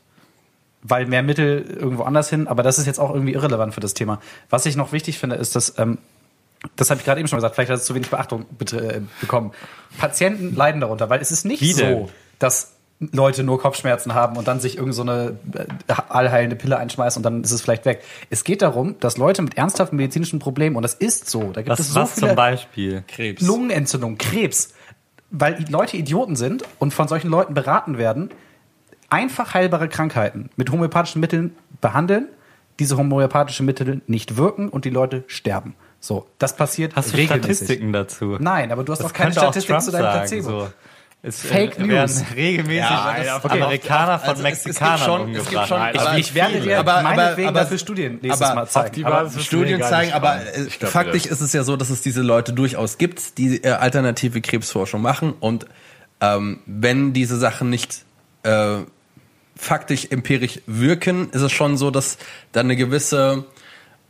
weil 0.83 1.07
mehr 1.07 1.23
Mittel 1.23 1.65
irgendwo 1.79 2.03
anders 2.03 2.29
hin, 2.29 2.47
aber 2.49 2.63
das 2.63 2.79
ist 2.79 2.87
jetzt 2.87 2.99
auch 3.01 3.11
irgendwie 3.15 3.33
irrelevant 3.35 3.73
für 3.75 3.81
das 3.81 3.95
Thema. 3.95 4.21
Was 4.51 4.67
ich 4.67 4.77
noch 4.77 4.93
wichtig 4.93 5.19
finde, 5.19 5.37
ist, 5.37 5.57
dass, 5.57 5.79
ähm, 5.79 5.99
das 6.77 6.91
habe 6.91 6.99
ich 6.99 7.05
gerade 7.07 7.21
eben 7.21 7.29
schon 7.29 7.37
gesagt, 7.39 7.55
vielleicht 7.55 7.71
hat 7.71 7.79
es 7.79 7.85
zu 7.85 7.95
wenig 7.95 8.11
Beachtung 8.11 8.47
äh, 8.73 9.01
bekommen. 9.21 9.53
Patienten 9.99 10.55
leiden 10.57 10.81
darunter, 10.81 11.09
weil 11.11 11.21
es 11.21 11.31
ist 11.31 11.45
nicht 11.45 11.61
Wie 11.63 11.73
denn? 11.75 11.95
so, 12.07 12.11
dass 12.39 12.74
Leute 13.01 13.43
nur 13.43 13.61
Kopfschmerzen 13.61 14.15
haben 14.15 14.37
und 14.37 14.47
dann 14.49 14.61
sich 14.61 14.79
irgend 14.79 14.95
so 14.95 15.03
eine 15.03 15.37
äh, 15.53 15.95
allheilende 16.09 16.57
Pille 16.57 16.79
einschmeißen 16.79 17.19
und 17.19 17.23
dann 17.25 17.43
ist 17.43 17.51
es 17.51 17.61
vielleicht 17.61 17.85
weg. 17.85 18.03
Es 18.31 18.45
geht 18.45 18.63
darum, 18.63 18.99
dass 19.01 19.17
Leute 19.17 19.43
mit 19.43 19.57
ernsthaften 19.57 19.97
medizinischen 19.97 20.39
Problemen, 20.39 20.77
und 20.77 20.83
das 20.83 20.95
ist 20.95 21.29
so, 21.29 21.51
da 21.53 21.63
gibt 21.63 21.79
es 21.79 21.81
Was, 21.81 21.89
so 21.89 22.01
was 22.01 22.15
viele 22.15 22.29
zum 22.29 22.37
Beispiel? 22.37 23.05
Krebs. 23.09 23.43
Lungenentzündung, 23.43 24.17
Krebs, 24.17 24.75
weil 25.31 25.65
Leute 25.69 25.97
Idioten 25.97 26.37
sind 26.37 26.63
und 26.79 26.95
von 26.95 27.09
solchen 27.09 27.29
Leuten 27.29 27.55
beraten 27.55 27.99
werden, 27.99 28.31
einfach 29.11 29.55
heilbare 29.55 29.89
Krankheiten 29.89 30.51
mit 30.57 30.71
homöopathischen 30.71 31.21
Mitteln 31.21 31.55
behandeln, 31.81 32.29
diese 32.79 32.97
homöopathischen 32.97 33.67
Mittel 33.67 34.01
nicht 34.07 34.37
wirken 34.37 34.69
und 34.69 34.85
die 34.85 34.91
Leute 34.91 35.25
sterben. 35.27 35.75
So, 36.01 36.27
das 36.39 36.57
passiert 36.57 36.97
Hast 36.97 37.13
du 37.13 37.17
regelmäßig. 37.17 37.57
Statistiken 37.57 37.93
dazu? 37.93 38.37
Nein, 38.39 38.71
aber 38.71 38.85
du 38.85 38.93
hast 38.93 38.99
Das 38.99 39.07
auch 39.07 39.13
keine 39.13 39.31
könnte 39.31 39.41
auch 39.41 39.53
Statistik 39.53 39.71
Trump 39.71 39.85
zu 39.85 39.91
deinem 39.91 40.03
sagen, 40.03 40.19
Placebo. 40.19 40.61
So. 40.61 40.69
Es 41.27 41.41
Fake 41.41 41.79
äh, 41.79 41.83
News. 41.85 41.89
werden 42.21 42.27
regelmäßig 42.37 42.81
Ja, 42.91 43.41
okay. 43.43 43.49
Amerikaner 43.63 44.19
von 44.19 44.29
Also 44.29 44.43
es- 44.45 44.59
es 44.59 44.65
gibt 44.65 44.67
Mexikanern 44.67 44.99
schon- 44.99 45.21
es 45.21 45.27
umgebracht. 45.27 45.51
gibt 45.51 45.69
schon- 45.69 45.81
aber 46.07 46.19
ich 46.19 46.35
werde 46.35 46.61
dir 46.61 46.79
aber- 46.79 47.03
meinetwegen 47.03 47.49
aber- 47.49 47.61
dafür 47.61 47.79
Studien 47.79 48.19
nächstes 48.21 48.43
aber 48.43 48.55
Mal 48.55 48.67
zeigen. 48.69 48.95
die 48.95 49.05
Aber 49.07 49.31
Studien 49.31 49.81
ich 49.81 49.87
zeigen, 49.87 50.13
aber 50.13 50.37
äh, 50.55 50.65
Ich 50.67 50.79
glaub 50.79 50.93
faktisch 50.93 51.25
ist 51.25 51.41
es 51.41 51.53
ja 51.55 51.65
so, 51.65 51.77
dass 51.77 51.89
es 51.89 52.03
diese 52.03 52.21
Leute 52.21 52.53
durchaus 52.53 52.99
gibt, 52.99 53.39
die 53.39 53.65
äh, 53.65 53.71
alternative 53.71 54.43
Krebsforschung 54.43 55.01
machen 55.01 55.33
und 55.41 55.65
ähm, 56.21 56.61
wenn 56.67 57.15
diese 57.15 57.39
Sachen 57.39 57.71
nicht 57.71 58.05
äh, 58.43 58.81
faktisch 59.57 60.09
empirisch 60.11 60.61
wirken, 60.67 61.31
ist 61.31 61.41
es 61.41 61.53
schon 61.53 61.77
so, 61.79 61.91
dass 61.91 62.19
dann 62.53 62.67
eine 62.67 62.77
gewisse 62.77 63.45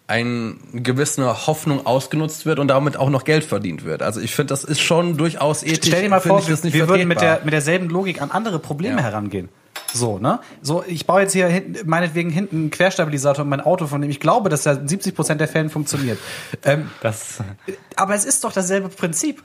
eine 0.07 0.55
gewisse 0.75 1.47
Hoffnung 1.47 1.87
ausgenutzt 1.87 2.45
wird 2.45 2.59
und 2.59 2.69
damit 2.69 2.97
auch 2.99 3.09
noch 3.09 3.25
Geld 3.25 3.43
verdient 3.45 3.85
wird. 3.85 4.03
Also 4.03 4.21
ich 4.21 4.35
finde, 4.35 4.49
das 4.53 4.63
ist 4.63 4.81
schon 4.81 5.17
durchaus 5.17 5.63
ethisch. 5.63 5.87
Stell 5.89 6.03
dir 6.03 6.11
mal 6.11 6.21
vor, 6.21 6.47
wir, 6.47 6.63
wir 6.63 6.89
würden 6.89 7.09
mit, 7.09 7.19
vertretbar. 7.19 7.37
der, 7.39 7.45
mit 7.45 7.53
derselben 7.55 7.89
Logik 7.89 8.21
an 8.21 8.31
andere 8.31 8.59
Probleme 8.59 8.97
Ja. 8.97 9.03
herangehen. 9.03 9.49
So, 9.93 10.19
ne? 10.19 10.41
So, 10.61 10.85
ich 10.87 11.07
baue 11.07 11.23
jetzt 11.23 11.33
hier 11.33 11.47
hinten, 11.47 11.89
meinetwegen 11.89 12.29
hinten 12.31 12.57
einen 12.57 12.71
Querstabilisator 12.71 13.45
in 13.45 13.49
mein 13.49 13.61
Auto, 13.61 13.87
von 13.87 14.01
dem 14.03 14.11
ich 14.11 14.21
glaube, 14.21 14.49
dass 14.51 14.67
er 14.67 14.79
in 14.81 14.89
70 14.89 15.15
Prozent 15.15 15.41
der 15.41 15.49
Fällen 15.49 15.71
funktioniert. 15.71 16.19
Ähm, 16.65 16.91
Das, 17.01 17.39
aber 17.97 18.15
es 18.15 18.25
ist 18.25 18.45
doch 18.45 18.53
dasselbe 18.53 18.89
Prinzip. 18.89 19.43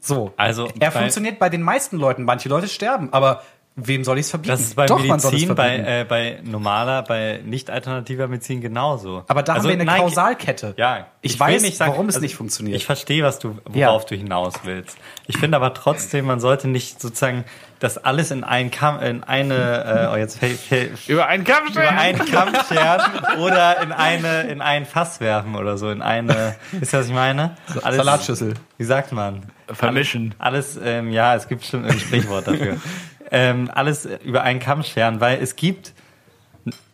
So. 0.00 0.32
Also, 0.36 0.68
er 0.78 0.92
funktioniert 0.92 1.38
bei 1.38 1.48
den 1.48 1.62
meisten 1.62 1.96
Leuten. 1.96 2.24
Manche 2.24 2.48
Leute 2.48 2.68
sterben, 2.68 3.12
aber 3.12 3.42
wem 3.76 4.04
soll 4.04 4.18
ich 4.18 4.26
es 4.26 4.30
verbieten? 4.30 4.50
das 4.52 4.60
ist 4.60 4.76
bei 4.76 4.86
doch, 4.86 5.02
man 5.04 5.18
soll 5.20 5.30
es 5.34 5.40
Medizin, 5.40 5.54
bei, 5.54 5.68
verbieten. 5.76 5.88
äh, 5.88 6.04
bei 6.08 6.38
normaler, 6.44 7.02
bei 7.02 7.40
nicht 7.44 7.70
alternativer 7.70 8.28
Medizin 8.28 8.60
genauso. 8.60 9.24
aber 9.28 9.42
da 9.42 9.54
Also, 9.54 9.64
haben 9.68 9.68
wir 9.78 9.80
eine 9.80 9.84
nein, 9.90 10.00
Kausalkette. 10.02 10.74
Ja, 10.76 11.06
ich, 11.20 11.34
ich 11.34 11.40
weiß, 11.40 11.62
nicht 11.62 11.76
sagen- 11.76 11.92
warum 11.92 12.08
es 12.08 12.16
also 12.16 12.22
nicht 12.24 12.34
funktioniert. 12.36 12.76
Ich 12.76 12.84
verstehe, 12.86 13.22
was 13.24 13.38
du, 13.38 13.58
worauf 13.64 14.02
Ja. 14.02 14.08
du 14.08 14.14
hinaus 14.16 14.54
willst. 14.64 14.96
Ich 15.26 15.38
finde 15.38 15.56
aber 15.56 15.72
trotzdem, 15.74 16.26
man 16.26 16.40
sollte 16.40 16.68
nicht 16.68 17.00
sozusagen 17.00 17.44
das 17.80 17.98
alles 17.98 18.30
in 18.30 18.44
einen 18.44 18.70
Kamm, 18.70 19.00
in 19.00 19.24
eine, 19.24 20.08
äh, 20.10 20.12
oh 20.12 20.16
jetzt 20.16 20.38
fällt, 20.38 20.58
fällt, 20.60 21.08
Über 21.08 21.26
einen 21.26 21.42
Kampf 21.42 21.70
über 21.70 21.88
einen 21.88 22.24
Kamm 22.26 22.52
scheren 22.68 23.00
oder 23.40 23.82
in 23.82 23.90
eine, 23.90 24.42
in 24.42 24.60
ein 24.60 24.86
Fass 24.86 25.20
werfen 25.20 25.56
oder 25.56 25.76
so, 25.78 25.90
in 25.90 26.00
eine, 26.00 26.54
wisst 26.70 26.92
ihr, 26.94 27.00
was 27.00 27.06
ich 27.08 27.12
meine? 27.12 27.56
Alles, 27.82 27.96
Salatschüssel. 27.96 28.54
Wie 28.78 28.84
sagt 28.84 29.10
man? 29.10 29.42
Vermischen. 29.72 30.34
Alles, 30.38 30.78
ähm, 30.84 31.10
ja, 31.10 31.34
es 31.34 31.48
gibt 31.48 31.62
bestimmt 31.62 31.86
ein 31.86 31.98
Sprichwort 31.98 32.46
dafür. 32.46 32.76
ähm, 33.32 33.70
alles 33.74 34.06
über 34.24 34.42
einen 34.42 34.60
Kamm 34.60 34.84
scheren, 34.84 35.20
weil 35.20 35.42
es 35.42 35.56
gibt 35.56 35.92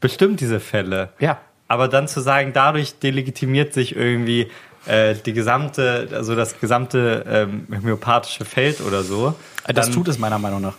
bestimmt 0.01 0.41
diese 0.41 0.61
Fälle. 0.61 1.11
Ja. 1.18 1.39
Aber 1.66 1.89
dann 1.89 2.09
zu 2.09 2.20
sagen, 2.20 2.53
dadurch 2.55 2.99
delegitimiert 2.99 3.74
sich 3.74 3.95
irgendwie 3.95 4.49
äh, 4.86 5.14
die 5.26 5.34
gesamte, 5.34 6.09
also 6.12 6.34
das 6.34 6.59
gesamte 6.61 7.24
ähm, 7.28 7.66
homöopathische 7.70 8.47
Feld 8.47 8.80
oder 8.80 9.03
so. 9.03 9.34
das 9.66 9.86
dann- 9.86 9.95
tut 9.95 10.09
es 10.09 10.18
meiner 10.18 10.39
Meinung 10.39 10.62
nach. 10.62 10.74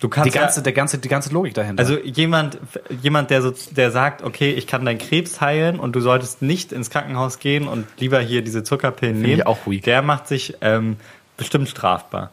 Du 0.00 0.08
kannst 0.08 0.32
Die 0.32 0.38
ganze, 0.38 0.60
ja, 0.60 0.62
der 0.64 0.72
ganze, 0.74 0.98
die 0.98 1.08
ganze 1.08 1.32
Logik 1.32 1.54
dahinter. 1.54 1.80
also 1.80 1.98
jemand, 1.98 2.58
jemand, 3.02 3.30
der 3.30 3.42
so, 3.42 3.52
der 3.72 3.90
sagt, 3.90 4.22
okay, 4.22 4.52
ich 4.52 4.68
kann 4.68 4.84
deinen 4.84 4.98
Krebs 4.98 5.40
heilen 5.40 5.80
und 5.80 5.96
du 5.96 6.00
solltest 6.00 6.40
nicht 6.40 6.70
ins 6.70 6.90
Krankenhaus 6.90 7.40
gehen 7.40 7.66
und 7.66 7.84
lieber 7.98 8.20
hier 8.20 8.42
diese 8.42 8.62
Zuckerpillen 8.62 9.20
nehmen, 9.20 9.40
ich 9.40 9.46
auch 9.46 9.58
weak. 9.66 9.82
der 9.82 10.02
macht 10.02 10.28
sich 10.28 10.56
ähm, 10.60 10.98
bestimmt 11.36 11.68
strafbar. 11.68 12.30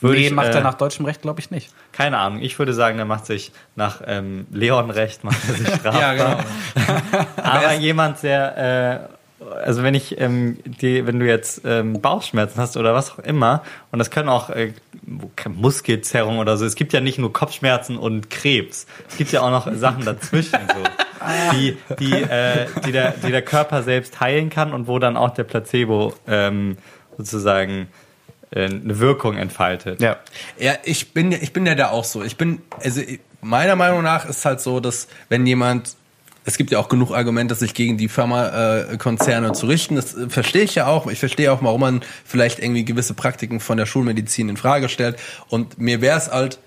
Würde 0.00 0.20
nee, 0.20 0.26
ich, 0.26 0.32
macht 0.32 0.48
äh, 0.48 0.58
er 0.58 0.60
nach 0.62 0.74
deutschem 0.74 1.06
Recht, 1.06 1.22
glaube 1.22 1.40
ich, 1.40 1.50
nicht. 1.50 1.72
Keine 1.92 2.18
Ahnung. 2.18 2.40
Ich 2.40 2.58
würde 2.58 2.72
sagen, 2.72 2.96
der 2.96 3.06
macht 3.06 3.26
sich 3.26 3.52
nach 3.74 4.00
ähm, 4.06 4.46
Leon-Recht 4.52 5.24
macht 5.24 5.38
er 5.48 5.54
sich 5.54 5.68
strafbar. 5.74 6.00
Ja, 6.00 6.14
genau. 6.14 7.26
Aber 7.36 7.72
jemand, 7.74 8.22
der, 8.22 9.08
äh, 9.40 9.44
also 9.64 9.82
wenn 9.82 9.94
ich, 9.94 10.20
ähm, 10.20 10.58
die, 10.64 11.06
wenn 11.06 11.18
du 11.18 11.26
jetzt 11.26 11.62
ähm, 11.64 12.00
Bauchschmerzen 12.00 12.60
hast 12.60 12.76
oder 12.76 12.94
was 12.94 13.12
auch 13.12 13.18
immer, 13.18 13.62
und 13.90 13.98
das 13.98 14.10
können 14.10 14.28
auch 14.28 14.50
äh, 14.50 14.72
Muskelzerrung 15.48 16.38
oder 16.38 16.56
so. 16.56 16.64
Es 16.64 16.76
gibt 16.76 16.92
ja 16.92 17.00
nicht 17.00 17.18
nur 17.18 17.32
Kopfschmerzen 17.32 17.96
und 17.96 18.30
Krebs. 18.30 18.86
Es 19.08 19.16
gibt 19.16 19.32
ja 19.32 19.40
auch 19.40 19.50
noch 19.50 19.72
Sachen 19.74 20.04
dazwischen, 20.04 20.58
so, 20.68 21.52
die, 21.56 21.76
die, 21.98 22.12
äh, 22.12 22.66
die, 22.84 22.92
der, 22.92 23.12
die 23.12 23.32
der 23.32 23.42
Körper 23.42 23.82
selbst 23.82 24.20
heilen 24.20 24.50
kann 24.50 24.72
und 24.72 24.86
wo 24.86 24.98
dann 25.00 25.16
auch 25.16 25.30
der 25.30 25.44
Placebo 25.44 26.14
ähm, 26.28 26.76
sozusagen 27.16 27.82
äh, 27.82 28.07
eine 28.54 28.98
Wirkung 28.98 29.36
entfaltet. 29.36 30.00
Ja. 30.00 30.16
Ja, 30.58 30.74
ich 30.84 31.12
bin 31.12 31.32
ja, 31.32 31.38
ich 31.40 31.52
bin 31.52 31.66
ja 31.66 31.74
da 31.74 31.90
auch 31.90 32.04
so. 32.04 32.22
Ich 32.22 32.36
bin, 32.36 32.62
also 32.82 33.00
meiner 33.40 33.76
Meinung 33.76 34.02
nach 34.02 34.28
ist 34.28 34.44
halt 34.44 34.60
so, 34.60 34.80
dass 34.80 35.08
wenn 35.28 35.46
jemand, 35.46 35.96
es 36.44 36.56
gibt 36.56 36.70
ja 36.70 36.78
auch 36.78 36.88
genug 36.88 37.12
Argumente, 37.12 37.54
sich 37.54 37.74
gegen 37.74 37.98
die 37.98 38.08
Pharmakonzerne 38.08 39.52
zu 39.52 39.66
richten. 39.66 39.96
Das 39.96 40.16
äh, 40.16 40.30
verstehe 40.30 40.62
ich 40.62 40.74
ja 40.74 40.86
auch. 40.86 41.06
Ich 41.08 41.18
verstehe 41.18 41.52
auch, 41.52 41.62
warum 41.62 41.80
man 41.80 42.00
vielleicht 42.24 42.58
irgendwie 42.58 42.84
gewisse 42.84 43.14
Praktiken 43.14 43.60
von 43.60 43.76
der 43.76 43.86
Schulmedizin 43.86 44.48
in 44.48 44.56
Frage 44.56 44.88
stellt. 44.88 45.18
Und 45.48 45.78
mir 45.78 46.00
wäre 46.00 46.16
es 46.16 46.30
halt 46.30 46.58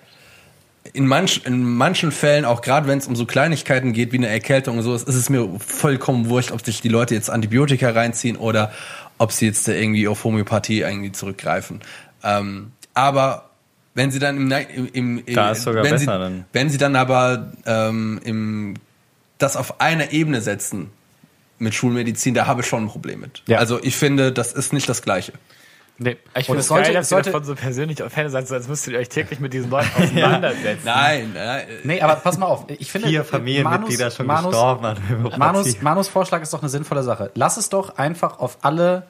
in, 0.93 1.07
manch, 1.07 1.41
in 1.45 1.63
manchen 1.63 2.11
Fällen, 2.11 2.45
auch 2.45 2.61
gerade 2.61 2.87
wenn 2.87 2.97
es 2.97 3.07
um 3.07 3.15
so 3.15 3.25
Kleinigkeiten 3.25 3.93
geht 3.93 4.11
wie 4.11 4.17
eine 4.17 4.27
Erkältung 4.27 4.77
und 4.77 4.83
so, 4.83 4.95
ist 4.95 5.07
es 5.07 5.29
mir 5.29 5.47
vollkommen 5.59 6.29
wurscht, 6.29 6.51
ob 6.51 6.65
sich 6.65 6.81
die 6.81 6.89
Leute 6.89 7.13
jetzt 7.13 7.29
Antibiotika 7.29 7.89
reinziehen 7.91 8.35
oder 8.35 8.71
ob 9.21 9.31
sie 9.31 9.45
jetzt 9.45 9.67
da 9.67 9.71
irgendwie 9.73 10.07
auf 10.07 10.23
Homöopathie 10.23 10.81
irgendwie 10.81 11.11
zurückgreifen. 11.11 11.81
Ähm, 12.23 12.71
aber 12.95 13.51
wenn 13.93 14.09
sie 14.09 14.17
dann 14.17 14.35
im, 14.37 14.51
im, 14.93 15.23
im, 15.23 15.35
Da 15.35 15.51
ist 15.51 15.61
sogar 15.61 15.83
wenn 15.83 15.99
sie, 15.99 16.07
besser 16.07 16.17
dann. 16.17 16.45
wenn 16.53 16.69
sie 16.71 16.79
dann 16.79 16.95
aber 16.95 17.51
ähm, 17.67 18.19
im, 18.23 18.73
das 19.37 19.57
auf 19.57 19.79
einer 19.79 20.11
Ebene 20.11 20.41
setzen 20.41 20.89
mit 21.59 21.75
Schulmedizin, 21.75 22.33
da 22.33 22.47
habe 22.47 22.61
ich 22.61 22.67
schon 22.67 22.85
ein 22.85 22.87
Problem 22.87 23.19
mit. 23.19 23.43
Ja. 23.45 23.59
Also 23.59 23.79
ich 23.83 23.95
finde, 23.95 24.31
das 24.31 24.53
ist 24.53 24.73
nicht 24.73 24.89
das 24.89 25.03
Gleiche. 25.03 25.33
Nee. 26.03 26.17
Ich 26.33 26.37
Und 26.37 26.43
finde 26.45 26.59
es 26.61 26.67
sollte- 26.67 26.83
geil, 26.85 26.93
dass 26.95 27.09
sollte- 27.09 27.29
ihr 27.29 27.33
davon 27.33 27.45
so 27.45 27.53
persönlich 27.53 28.01
Fan 28.09 28.29
seid, 28.29 28.51
als 28.51 28.67
müsstet 28.67 28.93
ihr 28.93 28.99
euch 28.99 29.09
täglich 29.09 29.39
mit 29.39 29.53
diesen 29.53 29.69
Leuten 29.69 29.89
auseinandersetzen. 30.01 30.81
Nein, 30.83 31.31
nein. 31.35 31.63
Nee, 31.83 32.01
aber 32.01 32.15
pass 32.15 32.39
mal 32.39 32.47
auf. 32.47 32.65
Ich 32.79 32.91
finde, 32.91 33.07
Vier 33.09 33.23
Familienmitglieder 33.23 34.09
schon 34.09 34.25
Manus, 34.25 34.51
gestorben 34.51 34.85
an. 34.85 34.97
Manus, 35.37 35.81
Manus 35.81 36.07
Vorschlag 36.07 36.41
ist 36.41 36.53
doch 36.53 36.61
eine 36.61 36.69
sinnvolle 36.69 37.03
Sache. 37.03 37.29
Lass 37.35 37.57
es 37.57 37.69
doch 37.69 37.97
einfach 37.99 38.39
auf 38.39 38.57
alle, 38.63 39.03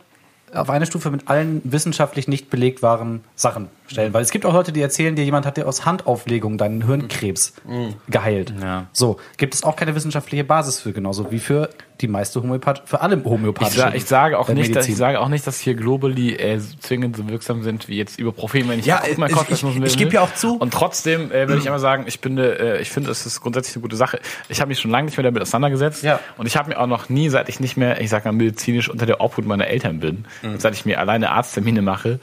auf 0.53 0.69
eine 0.69 0.85
Stufe 0.85 1.11
mit 1.11 1.29
allen 1.29 1.61
wissenschaftlich 1.63 2.27
nicht 2.27 2.49
belegbaren 2.49 3.23
Sachen 3.35 3.69
stellen. 3.91 4.13
Weil 4.13 4.23
es 4.23 4.31
gibt 4.31 4.45
auch 4.45 4.53
Leute, 4.53 4.71
die 4.71 4.81
erzählen 4.81 5.15
dir, 5.15 5.23
jemand 5.23 5.45
hat 5.45 5.57
dir 5.57 5.67
aus 5.67 5.85
Handauflegung 5.85 6.57
deinen 6.57 6.85
Hirnkrebs 6.85 7.53
geheilt. 8.09 8.53
Ja. 8.61 8.87
So, 8.93 9.17
gibt 9.37 9.53
es 9.53 9.63
auch 9.63 9.75
keine 9.75 9.95
wissenschaftliche 9.95 10.43
Basis 10.43 10.79
für, 10.79 10.91
genauso 10.93 11.31
wie 11.31 11.39
für 11.39 11.69
die 12.01 12.07
meiste 12.07 12.41
Homöopath, 12.41 12.81
für 12.85 13.01
alle 13.01 13.15
Ich, 13.17 13.25
homöopathischen 13.25 13.79
sa 13.79 13.93
ich 13.93 14.05
sage 14.05 14.39
auch 14.39 14.49
äh, 14.49 14.55
nicht, 14.55 14.75
dass, 14.75 14.87
ich 14.87 14.95
sage 14.97 15.19
auch 15.19 15.29
nicht, 15.29 15.45
dass 15.45 15.59
hier 15.59 15.75
Globally 15.75 16.33
äh, 16.35 16.59
zwingend 16.79 17.15
so 17.15 17.29
wirksam 17.29 17.61
sind 17.61 17.87
wie 17.89 17.95
jetzt 17.97 18.17
Ibuprofen, 18.19 18.67
wenn 18.69 18.79
ich 18.79 18.87
Ja, 18.87 19.03
guck 19.07 19.19
mal 19.19 19.29
ich- 19.29 19.35
Kopfschmerzen 19.35 19.67
ich- 19.69 19.75
will. 19.81 19.87
ich 19.87 19.97
gebe 19.97 20.11
ja 20.11 20.21
auch 20.21 20.33
zu. 20.33 20.57
Und 20.57 20.73
trotzdem 20.73 21.31
äh, 21.31 21.47
will 21.47 21.59
ich 21.59 21.67
immer 21.67 21.77
sagen, 21.77 22.05
ich 22.07 22.19
bin, 22.19 22.39
äh, 22.39 22.79
ich 22.79 22.89
finde, 22.89 23.11
es 23.11 23.27
ist 23.27 23.39
grundsätzlich 23.41 23.75
eine 23.75 23.83
gute 23.83 23.95
Sache. 23.97 24.19
Ich 24.49 24.61
habe 24.61 24.69
mich 24.69 24.79
schon 24.79 24.89
lange 24.89 25.05
nicht 25.05 25.17
mehr 25.17 25.23
damit 25.23 25.43
auseinandergesetzt. 25.43 26.01
Ja. 26.03 26.19
Und 26.37 26.47
ich 26.47 26.57
habe 26.57 26.69
mir 26.69 26.79
auch 26.79 26.87
noch 26.87 27.09
nie, 27.09 27.29
seit 27.29 27.49
ich 27.49 27.59
nicht 27.59 27.77
mehr, 27.77 28.01
ich 28.01 28.09
sag 28.09 28.25
mal, 28.25 28.31
medizinisch 28.31 28.89
unter 28.89 29.05
der 29.05 29.21
Obhut 29.21 29.45
meiner 29.45 29.67
Eltern 29.67 29.99
bin, 29.99 30.25
seit 30.57 30.73
ich 30.73 30.85
mir 30.87 30.99
alleine 30.99 31.29
Arzttermine 31.29 31.83
mache, 31.83 32.19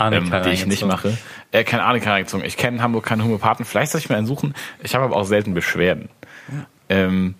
ähm, 0.00 0.32
die 0.44 0.50
ich 0.50 0.66
nicht 0.66 0.84
mache, 0.84 1.16
äh, 1.52 1.64
keine 1.64 1.84
Arnika 1.84 2.10
reingezogen. 2.10 2.44
Ich 2.46 2.56
kenne 2.56 2.78
in 2.78 2.82
Hamburg 2.82 3.04
keinen 3.04 3.22
Homöopathen. 3.24 3.64
Vielleicht 3.64 3.92
soll 3.92 4.00
ich 4.00 4.08
mir 4.08 4.16
einen 4.16 4.26
suchen. 4.26 4.54
Ich 4.82 4.94
habe 4.94 5.04
aber 5.04 5.16
auch 5.16 5.24
selten 5.24 5.54
Beschwerden. 5.54 6.08
Ähm, 6.88 7.34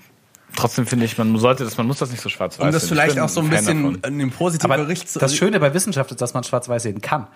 trotzdem 0.55 0.87
finde 0.87 1.05
ich, 1.05 1.19
man 1.19 1.37
sollte 1.39 1.65
das, 1.65 1.77
man 1.77 1.87
muss 1.87 1.99
das 1.99 2.11
nicht 2.11 2.21
so 2.21 2.29
schwarz-weiß 2.29 2.67
Um 2.67 2.73
das 2.73 2.83
sehen. 2.83 2.97
Ich 2.97 3.03
vielleicht 3.03 3.19
auch 3.19 3.29
so 3.29 3.41
ein 3.41 3.47
Fan 3.47 3.57
bisschen 3.57 3.83
davon. 3.95 4.13
in 4.13 4.19
den 4.19 4.31
positiven 4.31 4.71
Aber 4.71 4.83
Bericht 4.83 5.09
zu. 5.09 5.19
das 5.19 5.35
Schöne 5.35 5.59
bei 5.61 5.75
Wissenschaft 5.75 6.11
ist, 6.11 6.21
dass 6.21 6.35
man 6.35 6.45
schwarz-weiß 6.45 6.83
sehen 6.83 7.01
kann. 7.01 7.27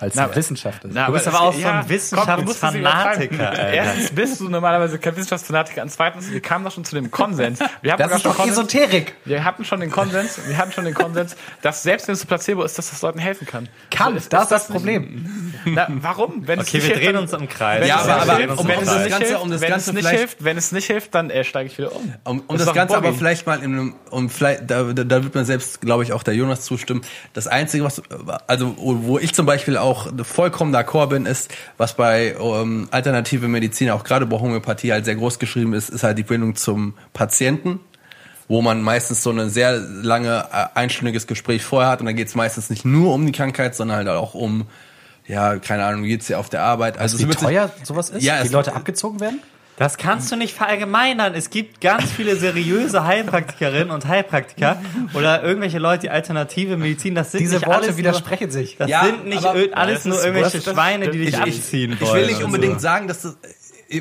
Als 0.00 0.14
Na, 0.14 0.34
Wissenschaft 0.34 0.84
ist. 0.84 0.94
Na, 0.94 1.06
Du 1.06 1.12
bist 1.12 1.28
aber 1.28 1.40
auch 1.42 1.52
so 1.52 1.60
ja, 1.60 1.70
ein 1.70 1.76
musst 1.86 1.90
es 1.90 2.72
Wissenschaftsfanatiker. 2.72 3.72
Erstens 3.72 4.10
bist 4.12 4.40
du 4.40 4.48
normalerweise 4.48 4.98
kein 4.98 5.14
Wissenschaftsfanatiker. 5.16 5.82
Und 5.82 5.90
zweitens, 5.90 6.30
wir 6.30 6.40
kamen 6.40 6.64
doch 6.64 6.72
schon 6.72 6.84
zu 6.84 6.94
dem 6.94 7.10
Konsens. 7.10 7.58
Wir 7.82 7.92
hatten 7.92 8.02
Das 8.02 8.12
ist 8.12 8.22
schon 8.22 8.30
doch 8.32 8.36
Konsens, 8.38 8.58
Esoterik. 8.58 9.14
wir 9.24 9.44
hatten 9.44 9.64
schon 9.64 9.80
den 9.80 9.90
Konsens, 9.90 10.40
wir 10.46 10.56
hatten 10.56 10.72
schon 10.72 10.84
den 10.84 10.94
Konsens, 10.94 11.36
dass 11.62 11.82
selbst 11.82 12.08
wenn 12.08 12.14
es 12.14 12.24
ein 12.24 12.28
Placebo 12.28 12.62
ist, 12.62 12.78
dass 12.78 12.90
das 12.90 13.02
Leuten 13.02 13.18
helfen 13.18 13.46
kann. 13.46 13.68
Kann, 13.90 14.12
So, 14.12 14.18
ist- 14.18 14.32
das 14.32 14.42
ist 14.44 14.50
das 14.52 14.68
nicht- 14.68 14.76
Problem. 14.76 15.52
Na, 15.66 15.86
warum? 15.90 16.46
Wenn 16.46 16.60
es 16.60 16.68
Okay, 16.68 16.78
nicht 16.78 16.86
wir 16.86 16.94
hilft, 16.94 17.02
drehen 17.06 17.14
dann- 17.14 17.22
uns 17.24 17.32
im 17.32 17.48
Kreis. 17.48 17.80
Wenn 17.82 17.88
Ja, 17.88 17.96
es 18.00 18.08
aber- 18.08 18.14
nicht 18.14 18.22
aber 18.30 18.38
hilft, 18.38 18.58
um 18.58 18.68
wenn 18.68 18.80
das 18.80 18.88
es 18.94 19.04
nicht 19.04 19.16
hilft, 19.18 19.42
um 19.42 19.50
das 19.50 19.60
wenn 19.60 19.68
Ganze 19.70 19.90
es 19.90 19.96
nicht 19.96 20.08
hilft, 20.08 20.44
wenn 20.44 20.56
es 20.56 20.72
nicht 20.72 20.86
hilft, 20.86 21.14
dann 21.14 21.30
äh, 21.30 21.44
steige 21.44 21.66
ich 21.68 21.76
wieder 21.78 21.94
um. 21.94 22.14
Um, 22.24 22.42
um 22.46 22.56
das 22.56 22.68
ein 22.68 22.74
Ganze 22.74 22.96
aber 22.96 23.12
vielleicht 23.12 23.46
mal 23.46 23.58
in 23.62 23.72
einem, 23.74 23.94
um 24.10 24.30
vielleicht, 24.30 24.70
da, 24.70 24.84
da, 24.84 25.04
da 25.04 25.22
wird 25.22 25.34
mir 25.34 25.44
selbst, 25.44 25.80
glaube 25.82 26.02
ich, 26.04 26.12
auch 26.12 26.22
der 26.22 26.34
Jonas 26.34 26.62
zustimmen. 26.62 27.02
Das 27.34 27.46
Einzige, 27.46 27.84
was, 27.84 28.02
also 28.46 28.74
wo 28.78 29.18
ich 29.18 29.34
zum 29.34 29.44
Beispiel 29.46 29.76
auch 29.76 29.89
vollkommen 30.22 30.74
d'accord 30.74 31.08
bin, 31.08 31.26
ist, 31.26 31.50
was 31.76 31.94
bei 31.94 32.34
ähm, 32.40 32.88
alternative 32.90 33.48
Medizin, 33.48 33.90
auch 33.90 34.04
gerade 34.04 34.26
bei 34.26 34.38
Homöopathie 34.38 34.92
halt 34.92 35.04
sehr 35.04 35.16
groß 35.16 35.38
geschrieben 35.38 35.72
ist, 35.74 35.88
ist 35.90 36.02
halt 36.02 36.18
die 36.18 36.22
Bindung 36.24 36.56
zum 36.56 36.94
Patienten 37.12 37.80
wo 38.48 38.62
man 38.62 38.82
meistens 38.82 39.22
so 39.22 39.30
ein 39.30 39.48
sehr 39.48 39.78
lange 39.78 40.44
äh, 40.52 40.66
einstündiges 40.76 41.28
Gespräch 41.28 41.62
vorher 41.62 41.88
hat 41.88 42.00
und 42.00 42.06
dann 42.06 42.16
geht 42.16 42.26
es 42.26 42.34
meistens 42.34 42.68
nicht 42.68 42.84
nur 42.84 43.14
um 43.14 43.24
die 43.24 43.30
Krankheit, 43.30 43.76
sondern 43.76 43.98
halt 43.98 44.08
auch 44.08 44.34
um, 44.34 44.66
ja, 45.28 45.56
keine 45.60 45.84
Ahnung, 45.84 46.02
wie 46.02 46.08
geht's 46.08 46.26
dir 46.26 46.36
auf 46.40 46.48
der 46.48 46.64
Arbeit. 46.64 46.98
Also 46.98 47.16
Wie 47.18 47.22
es 47.22 47.28
wird 47.28 47.38
sich- 47.38 47.46
teuer 47.48 47.70
sowas 47.84 48.10
ist? 48.10 48.24
Ja, 48.24 48.40
die 48.40 48.48
es- 48.48 48.52
Leute 48.52 48.74
abgezogen 48.74 49.20
werden? 49.20 49.38
Das 49.80 49.96
kannst 49.96 50.30
du 50.30 50.36
nicht 50.36 50.52
verallgemeinern. 50.54 51.32
Es 51.34 51.48
gibt 51.48 51.80
ganz 51.80 52.12
viele 52.12 52.36
seriöse 52.36 53.04
Heilpraktikerinnen 53.04 53.90
und 53.90 54.06
Heilpraktiker 54.06 54.78
oder 55.14 55.42
irgendwelche 55.42 55.78
Leute, 55.78 56.02
die 56.02 56.10
alternative 56.10 56.76
Medizin, 56.76 57.14
das 57.14 57.32
sind 57.32 57.40
Diese 57.40 57.54
nicht 57.56 57.66
Worte 57.66 57.84
alles 57.86 57.96
widersprechen 57.96 58.50
sich. 58.50 58.78
Nur, 58.78 58.86
das 58.86 58.90
Ja, 58.90 59.04
sind 59.06 59.24
nicht 59.24 59.42
alles 59.74 60.04
nur 60.04 60.22
irgendwelche 60.22 60.60
Schweine, 60.60 61.08
die 61.08 61.20
dich 61.20 61.28
ich- 61.30 61.40
abziehen 61.40 61.94
Ich 61.94 62.00
wollen. 62.02 62.14
will 62.14 62.26
nicht 62.26 62.42
unbedingt 62.42 62.74
so. 62.74 62.78
sagen, 62.80 63.08
dass 63.08 63.22
das, 63.22 63.38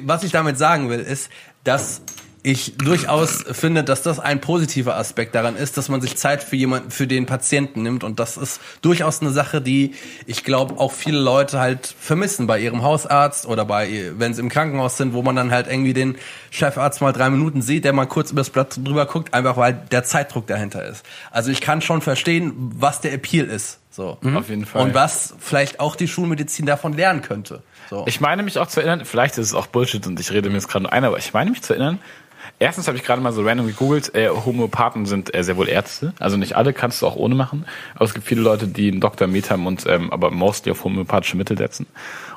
was 0.03 0.23
ich 0.23 0.33
damit 0.33 0.57
sagen 0.57 0.89
will, 0.89 0.99
ist, 0.99 1.29
dass 1.63 2.01
ich 2.41 2.77
durchaus 2.77 3.43
finde, 3.51 3.83
dass 3.83 4.01
das 4.01 4.19
ein 4.19 4.39
positiver 4.39 4.95
Aspekt 4.95 5.35
daran 5.35 5.55
ist, 5.55 5.77
dass 5.77 5.89
man 5.89 5.99
sich 5.99 6.15
Zeit 6.15 6.41
für 6.41 6.55
jemanden, 6.55 6.89
für 6.89 7.05
den 7.05 7.25
Patienten 7.25 7.83
nimmt 7.83 8.03
und 8.03 8.19
das 8.19 8.37
ist 8.37 8.61
durchaus 8.81 9.21
eine 9.21 9.31
Sache, 9.31 9.61
die 9.61 9.93
ich 10.25 10.43
glaube 10.43 10.79
auch 10.79 10.93
viele 10.93 11.19
Leute 11.19 11.59
halt 11.59 11.93
vermissen 11.99 12.47
bei 12.47 12.59
ihrem 12.59 12.81
Hausarzt 12.81 13.45
oder 13.45 13.65
bei, 13.65 14.11
wenn 14.17 14.33
sie 14.33 14.41
im 14.41 14.49
Krankenhaus 14.49 14.97
sind, 14.97 15.13
wo 15.13 15.21
man 15.21 15.35
dann 15.35 15.51
halt 15.51 15.67
irgendwie 15.67 15.93
den 15.93 16.15
Chefarzt 16.51 17.01
mal 17.01 17.11
drei 17.11 17.29
Minuten 17.29 17.61
sieht, 17.61 17.83
der 17.83 17.93
mal 17.93 18.05
kurz 18.05 18.31
übers 18.31 18.49
Blatt 18.49 18.77
drüber 18.83 19.05
guckt, 19.05 19.33
einfach 19.33 19.57
weil 19.57 19.73
der 19.91 20.05
Zeitdruck 20.05 20.47
dahinter 20.47 20.85
ist. 20.85 21.05
Also 21.31 21.51
ich 21.51 21.59
kann 21.59 21.81
schon 21.81 22.01
verstehen, 22.01 22.53
was 22.75 23.01
der 23.01 23.13
Appeal 23.13 23.45
ist. 23.45 23.79
So. 23.91 24.17
Auf 24.33 24.49
jeden 24.49 24.65
Fall. 24.65 24.83
Und 24.83 24.93
was 24.93 25.33
vielleicht 25.39 25.81
auch 25.81 25.97
die 25.97 26.07
Schulmedizin 26.07 26.65
davon 26.65 26.93
lernen 26.93 27.21
könnte. 27.21 27.63
So. 27.89 28.05
Ich 28.07 28.21
meine 28.21 28.43
mich 28.43 28.59
auch 28.59 28.67
zu 28.67 28.79
erinnern, 28.79 29.03
vielleicht 29.03 29.37
ist 29.37 29.47
es 29.47 29.53
auch 29.53 29.67
Bullshit 29.67 30.05
und 30.07 30.19
ich 30.19 30.31
rede 30.31 30.47
mir 30.49 30.55
jetzt 30.55 30.69
gerade 30.69 30.83
nur 30.83 30.93
ein, 30.93 31.03
aber 31.03 31.17
ich 31.17 31.33
meine 31.33 31.49
mich 31.49 31.61
zu 31.63 31.73
erinnern, 31.73 31.99
erstens 32.59 32.87
habe 32.87 32.97
ich 32.97 33.03
gerade 33.03 33.21
mal 33.21 33.31
so 33.31 33.41
random 33.41 33.67
gegoogelt, 33.67 34.13
äh, 34.13 34.29
Homöopathen 34.29 35.05
sind 35.05 35.33
äh, 35.33 35.43
sehr 35.43 35.57
wohl 35.57 35.67
Ärzte. 35.67 36.13
Also 36.19 36.37
nicht 36.37 36.55
alle 36.55 36.73
kannst 36.73 37.01
du 37.01 37.07
auch 37.07 37.15
ohne 37.15 37.35
machen, 37.35 37.65
aber 37.95 38.05
es 38.05 38.13
gibt 38.13 38.27
viele 38.27 38.41
Leute, 38.41 38.67
die 38.67 38.91
einen 38.91 39.01
Doktor 39.01 39.27
Med 39.27 39.49
haben 39.49 39.65
und 39.65 39.85
ähm, 39.87 40.11
aber 40.11 40.31
mostly 40.31 40.71
auf 40.71 40.83
homöopathische 40.83 41.37
Mittel 41.37 41.57
setzen. 41.57 41.87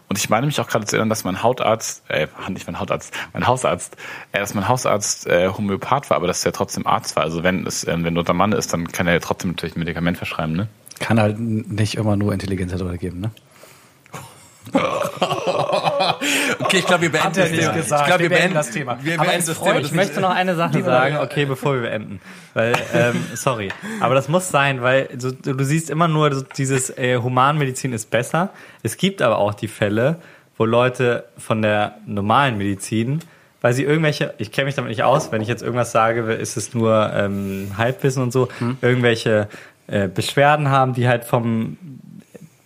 Und 0.09 0.19
ich 0.19 0.29
meine 0.29 0.47
mich 0.47 0.61
auch 0.61 0.69
gerade 0.69 0.85
zu 0.85 0.97
erinnern, 0.97 1.09
dass 1.09 1.25
mein 1.25 1.43
Hautarzt, 1.43 2.03
äh, 2.09 2.27
nicht 2.51 2.67
mein 2.67 2.79
Hautarzt, 2.79 3.15
mein 3.33 3.47
Hausarzt, 3.47 3.97
äh, 4.33 4.41
dass 4.41 4.55
mein 4.55 4.69
Hausarzt 4.69 5.27
äh, 5.27 5.49
Homöopath 5.49 6.11
war, 6.11 6.17
aber 6.17 6.27
dass 6.27 6.45
er 6.45 6.53
trotzdem 6.53 6.87
Arzt 6.87 7.17
war. 7.17 7.23
Also 7.23 7.43
wenn 7.43 7.67
es, 7.67 7.87
ähm, 7.87 8.05
wenn 8.05 8.15
dort 8.15 8.29
ein 8.29 8.37
Mann 8.37 8.53
ist, 8.53 8.73
dann 8.73 8.89
kann 8.89 9.07
er 9.07 9.21
trotzdem 9.21 9.53
natürlich 9.53 9.77
ein 9.77 9.81
Medikament 9.81 10.19
verschreiben, 10.19 10.55
ne? 10.55 10.69
Kann 10.99 11.19
halt 11.19 11.41
nicht 11.41 11.97
immer 11.97 12.17
nur 12.17 12.33
Intelligenz 12.33 12.73
darüber 12.73 12.97
geben, 12.97 13.21
ne? 13.21 13.31
Okay, 16.61 16.79
ich 16.79 16.87
glaube, 16.87 17.03
wir 17.03 17.13
beenden 17.13 17.39
er 17.39 17.49
das 17.49 17.51
Thema. 17.51 17.73
gesagt. 17.73 18.03
Ich 18.03 18.07
glaube, 18.07 18.23
Wir 18.23 18.31
wir 18.31 18.37
beenden 18.37 18.55
das 18.55 18.71
Thema. 18.71 18.99
Wir 19.03 19.15
Aber 19.15 19.29
beenden 19.29 19.47
das 19.47 19.61
Thema. 19.61 19.79
Ich 19.81 19.93
möchte 19.93 20.21
noch 20.21 20.31
eine 20.35 20.55
Sache 20.55 20.83
sagen, 20.83 21.19
okay, 21.19 21.45
bevor 21.45 21.75
wir 21.75 21.83
beenden. 21.83 22.21
Weil, 22.55 22.75
ähm, 22.95 23.17
sorry. 23.35 23.71
Aber 24.01 24.15
das 24.15 24.29
muss 24.29 24.49
sein, 24.49 24.83
weil 24.83 25.09
so, 25.19 25.31
du, 25.31 25.65
siehst 25.65 25.91
immer 25.91 26.09
nur, 26.09 26.33
so 26.35 26.43
dieses 26.43 26.91
äh, 26.97 27.19
Humanmedizin 27.19 27.93
ist 27.93 28.11
besser. 28.11 28.51
Es 28.83 28.97
gibt 28.97 29.23
aber 29.23 29.39
auch 29.39 29.55
die 29.55 29.69
Fälle, 29.69 30.17
wo 30.57 30.65
Leute 30.65 31.25
von 31.39 31.63
der 31.63 31.97
normalen 32.07 32.59
Medizin, 32.59 33.21
weil 33.61 33.73
sie 33.75 33.85
irgendwelche, 33.85 34.35
ich 34.39 34.53
kenne 34.53 34.67
mich 34.67 34.75
damit 34.75 34.91
nicht 34.91 35.03
aus, 35.03 35.33
wenn 35.33 35.41
ich 35.41 35.49
jetzt 35.49 35.63
irgendwas 35.63 35.93
sage, 35.93 36.21
ist 36.33 36.57
es 36.57 36.75
nur 36.75 37.11
ähm, 37.15 37.73
Halbwissen 37.77 38.23
und 38.23 38.33
so, 38.33 38.49
irgendwelche 38.81 39.49
äh, 39.87 40.09
Beschwerden 40.09 40.69
haben, 40.69 40.95
die 40.95 41.09
halt 41.09 41.25
vom, 41.25 41.77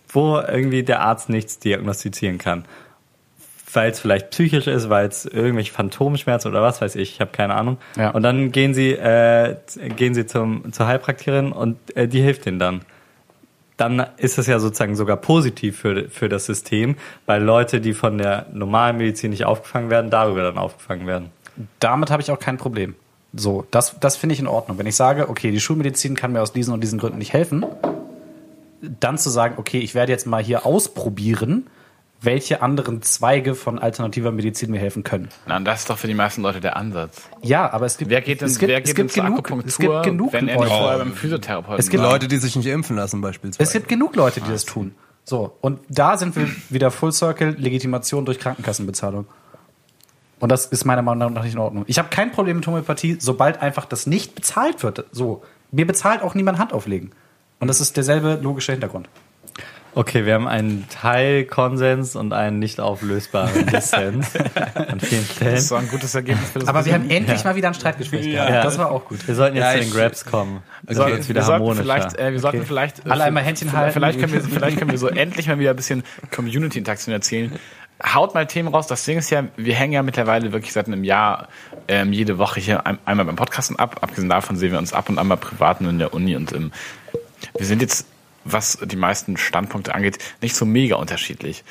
wo 0.09 0.37
irgendwie 0.39 0.83
der 0.83 1.01
Arzt 1.01 1.29
nichts 1.29 1.59
diagnostizieren 1.59 2.37
kann 2.37 2.65
weil 3.73 3.91
es 3.91 3.99
vielleicht 3.99 4.31
psychisch 4.31 4.67
ist, 4.67 4.89
weil 4.89 5.07
es 5.07 5.25
irgendwelche 5.25 5.73
Phantomschmerzen 5.73 6.49
oder 6.49 6.61
was 6.61 6.81
weiß 6.81 6.95
ich, 6.95 7.13
ich 7.13 7.21
habe 7.21 7.31
keine 7.31 7.55
Ahnung. 7.55 7.77
Ja. 7.95 8.11
Und 8.11 8.23
dann 8.23 8.51
gehen 8.51 8.73
sie, 8.73 8.91
äh, 8.93 9.55
gehen 9.95 10.13
sie 10.13 10.25
zum, 10.25 10.71
zur 10.71 10.87
Heilpraktikerin 10.87 11.51
und 11.51 11.77
äh, 11.95 12.07
die 12.07 12.21
hilft 12.21 12.45
ihnen 12.45 12.59
dann. 12.59 12.81
Dann 13.75 14.07
ist 14.17 14.39
es 14.39 14.47
ja 14.47 14.57
sozusagen 14.57 14.95
sogar 14.95 15.17
positiv 15.17 15.77
für, 15.77 16.09
für 16.09 16.29
das 16.29 16.45
System, 16.45 16.95
weil 17.27 17.43
Leute, 17.43 17.79
die 17.79 17.93
von 17.93 18.17
der 18.17 18.47
normalen 18.51 18.97
Medizin 18.97 19.29
nicht 19.29 19.45
aufgefangen 19.45 19.91
werden, 19.91 20.09
darüber 20.09 20.41
dann 20.41 20.57
aufgefangen 20.57 21.05
werden. 21.05 21.29
Damit 21.79 22.09
habe 22.09 22.21
ich 22.21 22.31
auch 22.31 22.39
kein 22.39 22.57
Problem. 22.57 22.95
So, 23.33 23.67
das, 23.69 23.95
das 23.99 24.17
finde 24.17 24.33
ich 24.33 24.39
in 24.39 24.47
Ordnung. 24.47 24.79
Wenn 24.79 24.87
ich 24.87 24.95
sage, 24.95 25.29
okay, 25.29 25.51
die 25.51 25.59
Schulmedizin 25.59 26.15
kann 26.15 26.31
mir 26.31 26.41
aus 26.41 26.53
diesen 26.53 26.73
und 26.73 26.81
diesen 26.81 26.97
Gründen 26.97 27.19
nicht 27.19 27.33
helfen, 27.33 27.65
dann 28.81 29.17
zu 29.17 29.29
sagen, 29.29 29.55
okay, 29.57 29.79
ich 29.79 29.95
werde 29.95 30.11
jetzt 30.11 30.27
mal 30.27 30.43
hier 30.43 30.65
ausprobieren, 30.65 31.67
welche 32.21 32.61
anderen 32.61 33.01
Zweige 33.01 33.53
von 33.53 33.79
alternativer 33.79 34.31
Medizin 34.31 34.71
mir 34.71 34.79
helfen 34.79 35.03
können. 35.03 35.29
Na, 35.45 35.57
und 35.57 35.65
das 35.65 35.81
ist 35.81 35.89
doch 35.89 35.97
für 35.97 36.07
die 36.07 36.15
meisten 36.15 36.41
Leute 36.41 36.59
der 36.59 36.75
Ansatz. 36.75 37.21
Ja, 37.41 37.71
aber 37.71 37.85
es 37.85 37.97
gibt, 37.97 38.09
Wer 38.09 38.21
geht 38.21 38.41
denn, 38.41 38.47
es 38.47 38.57
gibt, 38.57 38.69
wer 38.71 38.79
es 38.79 38.85
geht 38.85 38.95
gibt 38.95 39.09
denn 39.11 39.15
zur 39.15 39.23
genug, 39.23 39.39
Akupunktur, 39.39 39.67
es 39.67 39.77
gibt 39.77 40.03
genug 40.03 40.33
wenn 40.33 40.47
er 40.47 40.55
nicht 40.55 40.69
Leute. 40.69 40.81
vorher 40.81 40.97
beim 40.97 41.13
Physiotherapeuten 41.13 41.79
Es 41.79 41.89
gibt 41.89 42.03
war? 42.03 42.11
Leute, 42.11 42.27
die 42.27 42.37
sich 42.37 42.55
nicht 42.55 42.65
impfen 42.65 42.95
lassen, 42.95 43.21
beispielsweise. 43.21 43.63
Es 43.63 43.71
gibt 43.71 43.87
genug 43.87 44.15
Leute, 44.15 44.41
die 44.41 44.49
das 44.49 44.65
tun. 44.65 44.95
So, 45.23 45.57
und 45.61 45.79
da 45.89 46.17
sind 46.17 46.35
wir 46.35 46.47
wieder 46.69 46.89
Full 46.89 47.11
Circle, 47.11 47.55
Legitimation 47.57 48.25
durch 48.25 48.39
Krankenkassenbezahlung. 48.39 49.27
Und 50.39 50.51
das 50.51 50.67
ist 50.67 50.85
meiner 50.85 51.01
Meinung 51.01 51.33
nach 51.33 51.43
nicht 51.43 51.53
in 51.53 51.59
Ordnung. 51.59 51.83
Ich 51.87 51.99
habe 51.99 52.09
kein 52.09 52.31
Problem 52.31 52.57
mit 52.57 52.67
Homöopathie, 52.67 53.17
sobald 53.19 53.61
einfach 53.61 53.85
das 53.85 54.07
nicht 54.07 54.35
bezahlt 54.35 54.83
wird. 54.83 55.05
So, 55.11 55.43
mir 55.71 55.85
bezahlt 55.85 56.21
auch 56.21 56.33
niemand 56.35 56.59
Hand 56.59 56.73
auflegen. 56.73 57.11
Und 57.59 57.67
das 57.67 57.81
ist 57.81 57.97
derselbe 57.97 58.39
logische 58.41 58.71
Hintergrund. 58.71 59.09
Okay, 59.95 60.27
wir 60.27 60.35
haben 60.35 60.47
einen 60.47 60.85
Teilkonsens 60.89 62.15
und 62.15 62.31
einen 62.31 62.59
nicht 62.59 62.79
auflösbaren 62.79 63.65
Dissens 63.71 64.35
an 64.75 64.99
vielen 64.99 65.25
Das 65.25 65.35
Stellen. 65.35 65.55
ist 65.55 65.67
so 65.69 65.75
ein 65.75 65.87
gutes 65.89 66.13
Ergebnis 66.13 66.51
für 66.51 66.59
das 66.59 66.67
Aber 66.69 66.85
wir 66.85 66.93
haben 66.93 67.09
endlich 67.09 67.43
mal 67.43 67.55
wieder 67.55 67.69
ein 67.69 67.73
Streitgespräch 67.73 68.29
gehabt. 68.29 68.49
Ja. 68.51 68.61
Das 68.61 68.77
war 68.77 68.91
auch 68.91 69.05
gut. 69.05 69.27
Wir 69.27 69.33
sollten 69.33 69.55
jetzt 69.55 69.65
Ja, 69.65 69.73
zu 69.73 69.79
den 69.79 69.91
Grabs 69.91 70.23
kommen. 70.25 70.61
Das 70.83 70.97
Wir 70.97 71.05
wird 71.05 71.17
jetzt 71.17 71.29
wieder 71.29 71.41
wir 71.41 71.45
sollten 71.45 71.61
harmonischer. 71.61 71.81
vielleicht, 71.83 72.19
äh, 72.19 72.31
wir 72.31 72.39
sollten 72.39 72.65
vielleicht 72.67 73.05
äh, 73.07 73.09
Alle 73.09 73.23
einmal 73.23 73.41
Händchen 73.41 73.73
halten. 73.73 73.93
Vielleicht 73.93 74.19
können 74.19 74.33
wir, 74.33 74.41
vielleicht 74.41 74.77
können 74.77 74.91
wir 74.91 74.99
so 74.99 75.07
endlich 75.07 75.47
mal 75.47 75.57
wieder 75.57 75.71
ein 75.71 75.75
bisschen 75.75 76.03
Community-Interaktion 76.29 77.13
erzählen. 77.13 77.53
Haut 78.13 78.35
mal 78.35 78.45
Themen 78.45 78.67
raus. 78.69 78.85
Das 78.85 79.03
Ding 79.03 79.17
ist 79.17 79.31
ja, 79.31 79.45
wir 79.55 79.73
hängen 79.73 79.93
ja 79.93 80.03
mittlerweile 80.03 80.51
wirklich 80.53 80.73
seit 80.73 80.85
einem 80.85 81.03
Jahr 81.03 81.47
ähm, 81.87 82.13
jede 82.13 82.37
Woche 82.37 82.59
hier 82.59 82.85
ein, 82.85 82.99
einmal 83.05 83.25
beim 83.25 83.35
Podcasten 83.35 83.79
ab. 83.79 83.97
Abgesehen 84.01 84.29
davon 84.29 84.57
sehen 84.57 84.71
wir 84.73 84.77
uns 84.77 84.93
ab 84.93 85.09
und 85.09 85.17
an 85.17 85.25
mal 85.25 85.37
privat 85.37 85.81
nur 85.81 85.89
in 85.89 85.97
der 85.97 86.13
Uni 86.13 86.35
und 86.35 86.53
ähm, 86.53 86.71
wir 87.57 87.65
sind 87.65 87.81
jetzt, 87.81 88.05
was 88.43 88.77
die 88.83 88.95
meisten 88.95 89.37
Standpunkte 89.37 89.93
angeht, 89.93 90.17
nicht 90.41 90.55
so 90.55 90.65
mega 90.65 90.95
unterschiedlich. 90.95 91.63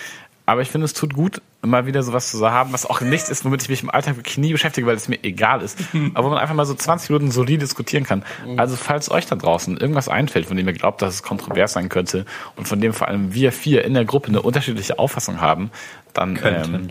Aber 0.49 0.63
ich 0.63 0.69
finde, 0.69 0.85
es 0.85 0.95
tut 0.95 1.15
gut, 1.15 1.43
mal 1.63 1.87
wieder 1.87 2.05
sowas 2.05 2.31
zu 2.31 2.49
haben, 2.49 2.73
was 2.73 2.87
auch 2.87 3.01
nichts 3.01 3.29
ist, 3.29 3.45
womit 3.45 3.63
ich 3.63 3.69
mich 3.69 3.83
im 3.83 3.91
Alltag 3.91 4.17
wirklich 4.17 4.39
nie 4.39 4.53
beschäftige, 4.53 4.87
weil 4.87 4.95
es 4.95 5.09
mir 5.09 5.19
egal 5.25 5.61
ist. 5.61 5.79
Aber 6.15 6.27
wo 6.27 6.31
man 6.31 6.39
einfach 6.39 6.55
mal 6.55 6.65
so 6.65 6.75
20 6.75 7.11
Minuten 7.11 7.33
solid 7.33 7.61
diskutieren 7.61 8.05
kann. 8.05 8.25
Also, 8.57 8.77
falls 8.77 9.11
euch 9.11 9.27
da 9.27 9.35
draußen 9.35 9.77
irgendwas 9.77 10.09
einfällt, 10.09 10.47
von 10.47 10.57
dem 10.57 10.69
ihr 10.69 10.73
glaubt, 10.73 11.03
dass 11.03 11.15
es 11.15 11.23
kontrovers 11.25 11.73
sein 11.73 11.89
könnte 11.89 12.25
und 12.55 12.69
von 12.69 12.81
dem 12.81 12.93
vor 12.93 13.09
allem 13.09 13.35
wir 13.35 13.51
vier 13.51 13.85
in 13.85 13.95
der 13.95 14.05
Gruppe 14.05 14.29
eine 14.29 14.43
unterschiedliche 14.43 15.01
Auffassung 15.01 15.41
haben, 15.41 15.73
dann 16.13 16.37
Könnten. 16.37 16.75
Ähm, 16.75 16.89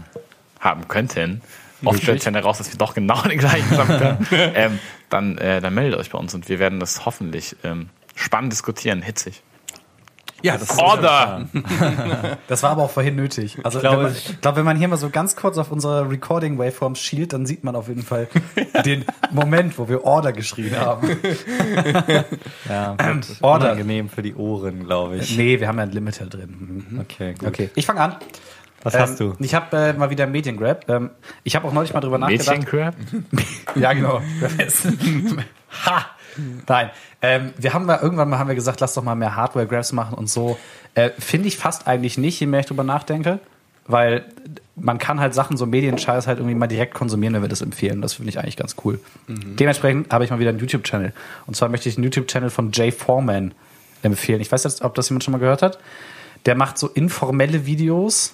haben 0.60 0.88
könnten. 0.88 1.42
Oft 1.84 2.02
stellt 2.02 2.20
sich 2.20 2.26
dann 2.26 2.34
heraus, 2.34 2.58
dass 2.58 2.72
wir 2.72 2.78
doch 2.78 2.94
genau 2.94 3.22
den 3.22 3.38
gleichen 3.38 3.70
sagen 3.76 4.28
können. 4.28 4.28
ähm, 4.56 4.80
dann, 5.10 5.38
äh, 5.38 5.62
dann 5.62 5.74
meldet 5.74 6.00
euch 6.00 6.10
bei 6.10 6.18
uns 6.18 6.34
und 6.34 6.50
wir 6.50 6.60
werden 6.60 6.80
das 6.80 7.06
hoffentlich 7.06 7.56
ähm, 7.64 7.90
spannend 8.16 8.52
diskutieren, 8.54 9.02
hitzig. 9.02 9.44
Ja, 10.42 10.58
das 10.58 10.70
ist 10.72 10.78
Order! 10.80 11.48
Das 12.48 12.62
war 12.62 12.72
aber 12.72 12.84
auch 12.84 12.92
vorhin 12.92 13.16
nötig. 13.16 13.58
Also 13.64 13.80
ich 13.80 13.82
glaube, 13.82 14.14
ich 14.16 14.42
glaube, 14.42 14.58
wenn 14.58 14.66
man 14.66 14.78
hier 14.78 14.88
mal 14.88 14.98
so 14.98 15.10
ganz 15.10 15.36
kurz 15.36 15.58
auf 15.58 15.72
unsere 15.72 16.08
Recording 16.10 16.60
Waveforms 16.60 17.00
schielt, 17.00 17.34
dann 17.34 17.46
sieht 17.48 17.64
man 17.64 17.76
auf 17.76 17.88
jeden 17.88 18.04
Fall 18.04 18.28
den 18.86 19.06
Moment, 19.32 19.80
wo 19.80 19.90
wir 19.90 20.04
Order 20.04 20.34
geschrien 20.34 20.78
haben. 20.80 21.10
Ja, 22.70 22.96
wird 22.98 23.28
Order. 23.42 23.66
unangenehm 23.72 24.10
für 24.10 24.22
die 24.22 24.36
Ohren, 24.36 24.86
glaube 24.86 25.18
ich. 25.18 25.36
Nee, 25.38 25.60
wir 25.60 25.68
haben 25.68 25.78
ja 25.78 25.84
ein 25.84 25.92
Limiter 25.92 26.26
drin. 26.28 26.86
Mhm. 26.92 27.00
Okay, 27.00 27.34
gut. 27.34 27.48
Okay, 27.48 27.70
ich 27.76 27.86
fange 27.86 28.02
an. 28.02 28.16
Was 28.84 28.94
Ähm, 28.94 29.00
hast 29.02 29.20
du? 29.20 29.34
Ich 29.40 29.56
habe 29.56 29.76
äh, 29.78 29.94
mal 29.94 30.10
wieder 30.12 30.28
Mediengrab. 30.28 30.88
Ähm, 30.90 31.10
ich 31.44 31.56
habe 31.56 31.68
auch 31.68 31.74
neulich 31.74 31.94
mal 31.94 32.02
drüber 32.02 32.18
nachgedacht. 32.20 32.48
Mädchencrab? 32.50 32.96
Ja, 33.76 33.94
genau. 33.94 34.22
ha! 35.86 36.06
Nein. 36.68 36.90
Ähm, 37.22 37.54
wir 37.58 37.74
haben 37.74 37.86
mal 37.86 38.00
irgendwann 38.02 38.30
mal 38.30 38.40
haben 38.40 38.48
wir 38.48 38.56
gesagt, 38.56 38.80
lass 38.82 38.94
doch 38.94 39.04
mal 39.04 39.16
mehr 39.16 39.36
Hardware-Grabs 39.36 39.92
machen 39.94 40.16
und 40.16 40.30
so. 40.30 40.58
Äh, 40.94 41.12
Finde 41.20 41.48
ich 41.48 41.58
fast 41.58 41.88
eigentlich 41.88 42.18
nicht, 42.18 42.40
je 42.40 42.48
mehr 42.48 42.62
ich 42.62 42.66
drüber 42.66 42.84
nachdenke. 42.84 43.40
Weil 43.88 44.26
man 44.76 44.98
kann 44.98 45.20
halt 45.20 45.36
Sachen, 45.36 45.58
so 45.58 45.68
Medienscheiß 45.68 46.26
halt 46.26 46.40
irgendwie 46.40 46.56
mal 46.56 46.66
direkt 46.66 46.96
konsumieren, 46.96 47.36
wenn 47.36 47.44
wir 47.44 47.50
das 47.50 47.62
empfehlen. 47.62 48.02
Das 48.02 48.16
finde 48.16 48.30
ich 48.30 48.40
eigentlich 48.40 48.58
ganz 48.58 48.76
cool. 48.84 49.00
Dementsprechend 49.28 50.12
habe 50.12 50.24
ich 50.24 50.32
mal 50.32 50.40
wieder 50.40 50.50
einen 50.50 50.58
YouTube-Channel. 50.58 51.14
Und 51.46 51.56
zwar 51.56 51.70
möchte 51.70 51.88
ich 51.88 51.96
einen 51.96 52.04
YouTube-Channel 52.04 52.50
von 52.50 52.72
Jay 52.72 52.92
Foreman 52.92 53.54
empfehlen. 54.02 54.42
Ich 54.42 54.52
weiß 54.52 54.64
jetzt, 54.64 54.82
ob 54.82 54.96
das 54.96 55.10
jemand 55.10 55.24
schon 55.24 55.34
mal 55.34 55.38
gehört 55.38 55.62
hat. 55.62 55.78
Der 56.48 56.56
macht 56.56 56.80
so 56.80 56.88
informelle 56.88 57.68
Videos, 57.68 58.34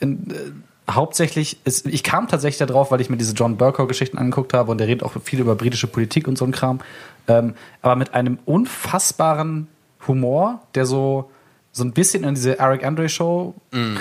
in, 0.00 0.30
äh, 0.30 0.90
hauptsächlich 0.90 1.58
ist, 1.64 1.86
ich 1.86 2.02
kam 2.02 2.28
tatsächlich 2.28 2.66
darauf, 2.66 2.90
weil 2.90 3.00
ich 3.00 3.08
mir 3.08 3.16
diese 3.16 3.34
John 3.34 3.56
Burkow-Geschichten 3.56 4.18
angeguckt 4.18 4.52
habe 4.52 4.70
und 4.70 4.78
der 4.78 4.88
redet 4.88 5.02
auch 5.04 5.12
viel 5.22 5.40
über 5.40 5.54
britische 5.54 5.86
Politik 5.86 6.26
und 6.28 6.36
so 6.36 6.44
ein 6.44 6.52
Kram. 6.52 6.80
Ähm, 7.28 7.54
aber 7.80 7.96
mit 7.96 8.14
einem 8.14 8.38
unfassbaren 8.44 9.68
Humor, 10.06 10.62
der 10.74 10.86
so, 10.86 11.30
so 11.70 11.84
ein 11.84 11.92
bisschen 11.92 12.24
in 12.24 12.34
diese 12.34 12.58
Eric 12.58 12.84
Andre 12.84 13.08
Show 13.08 13.54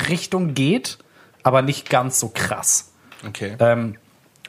Richtung 0.09 0.53
geht, 0.53 0.97
aber 1.43 1.61
nicht 1.61 1.89
ganz 1.89 2.19
so 2.19 2.31
krass. 2.33 2.91
Okay. 3.27 3.55
Ähm, 3.59 3.95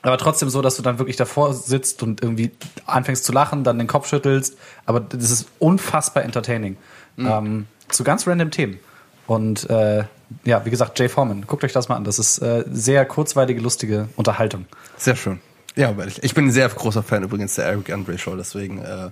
aber 0.03 0.18
trotzdem 0.18 0.49
so, 0.49 0.62
dass 0.62 0.77
du 0.77 0.83
dann 0.83 0.99
wirklich 0.99 1.16
davor 1.16 1.55
sitzt 1.55 2.03
und 2.03 2.23
irgendwie 2.23 2.51
anfängst 2.87 3.25
zu 3.25 3.33
lachen, 3.33 3.62
dann 3.62 3.79
den 3.79 3.87
Kopf 3.87 4.09
schüttelst. 4.09 4.59
Aber 4.85 4.99
das 5.01 5.31
ist 5.31 5.49
unfassbar 5.61 6.25
entertaining. 6.25 6.77
Ähm, 7.18 7.66
zu 7.89 8.03
ganz 8.05 8.27
random 8.27 8.51
Themen. 8.51 8.81
Und 9.27 9.68
äh, 9.70 10.05
ja, 10.45 10.64
wie 10.64 10.70
gesagt, 10.70 10.99
Jay 10.99 11.09
Foreman, 11.09 11.47
guckt 11.47 11.62
euch 11.62 11.73
das 11.73 11.89
mal 11.89 11.97
an. 11.97 12.05
Das 12.05 12.18
ist 12.18 12.39
äh, 12.39 12.64
sehr 12.70 13.05
kurzweilige, 13.05 13.61
lustige 13.61 14.09
Unterhaltung. 14.16 14.66
Sehr 14.97 15.14
schön. 15.14 15.41
Ja, 15.75 15.97
weil 15.97 16.09
ich, 16.09 16.23
ich 16.23 16.35
bin 16.35 16.47
ein 16.47 16.51
sehr 16.51 16.68
großer 16.68 17.03
Fan 17.03 17.23
übrigens 17.23 17.55
der 17.55 17.64
Eric 17.64 17.91
Andre 17.93 18.18
Show, 18.18 18.37
deswegen, 18.37 18.79
äh, 18.83 19.11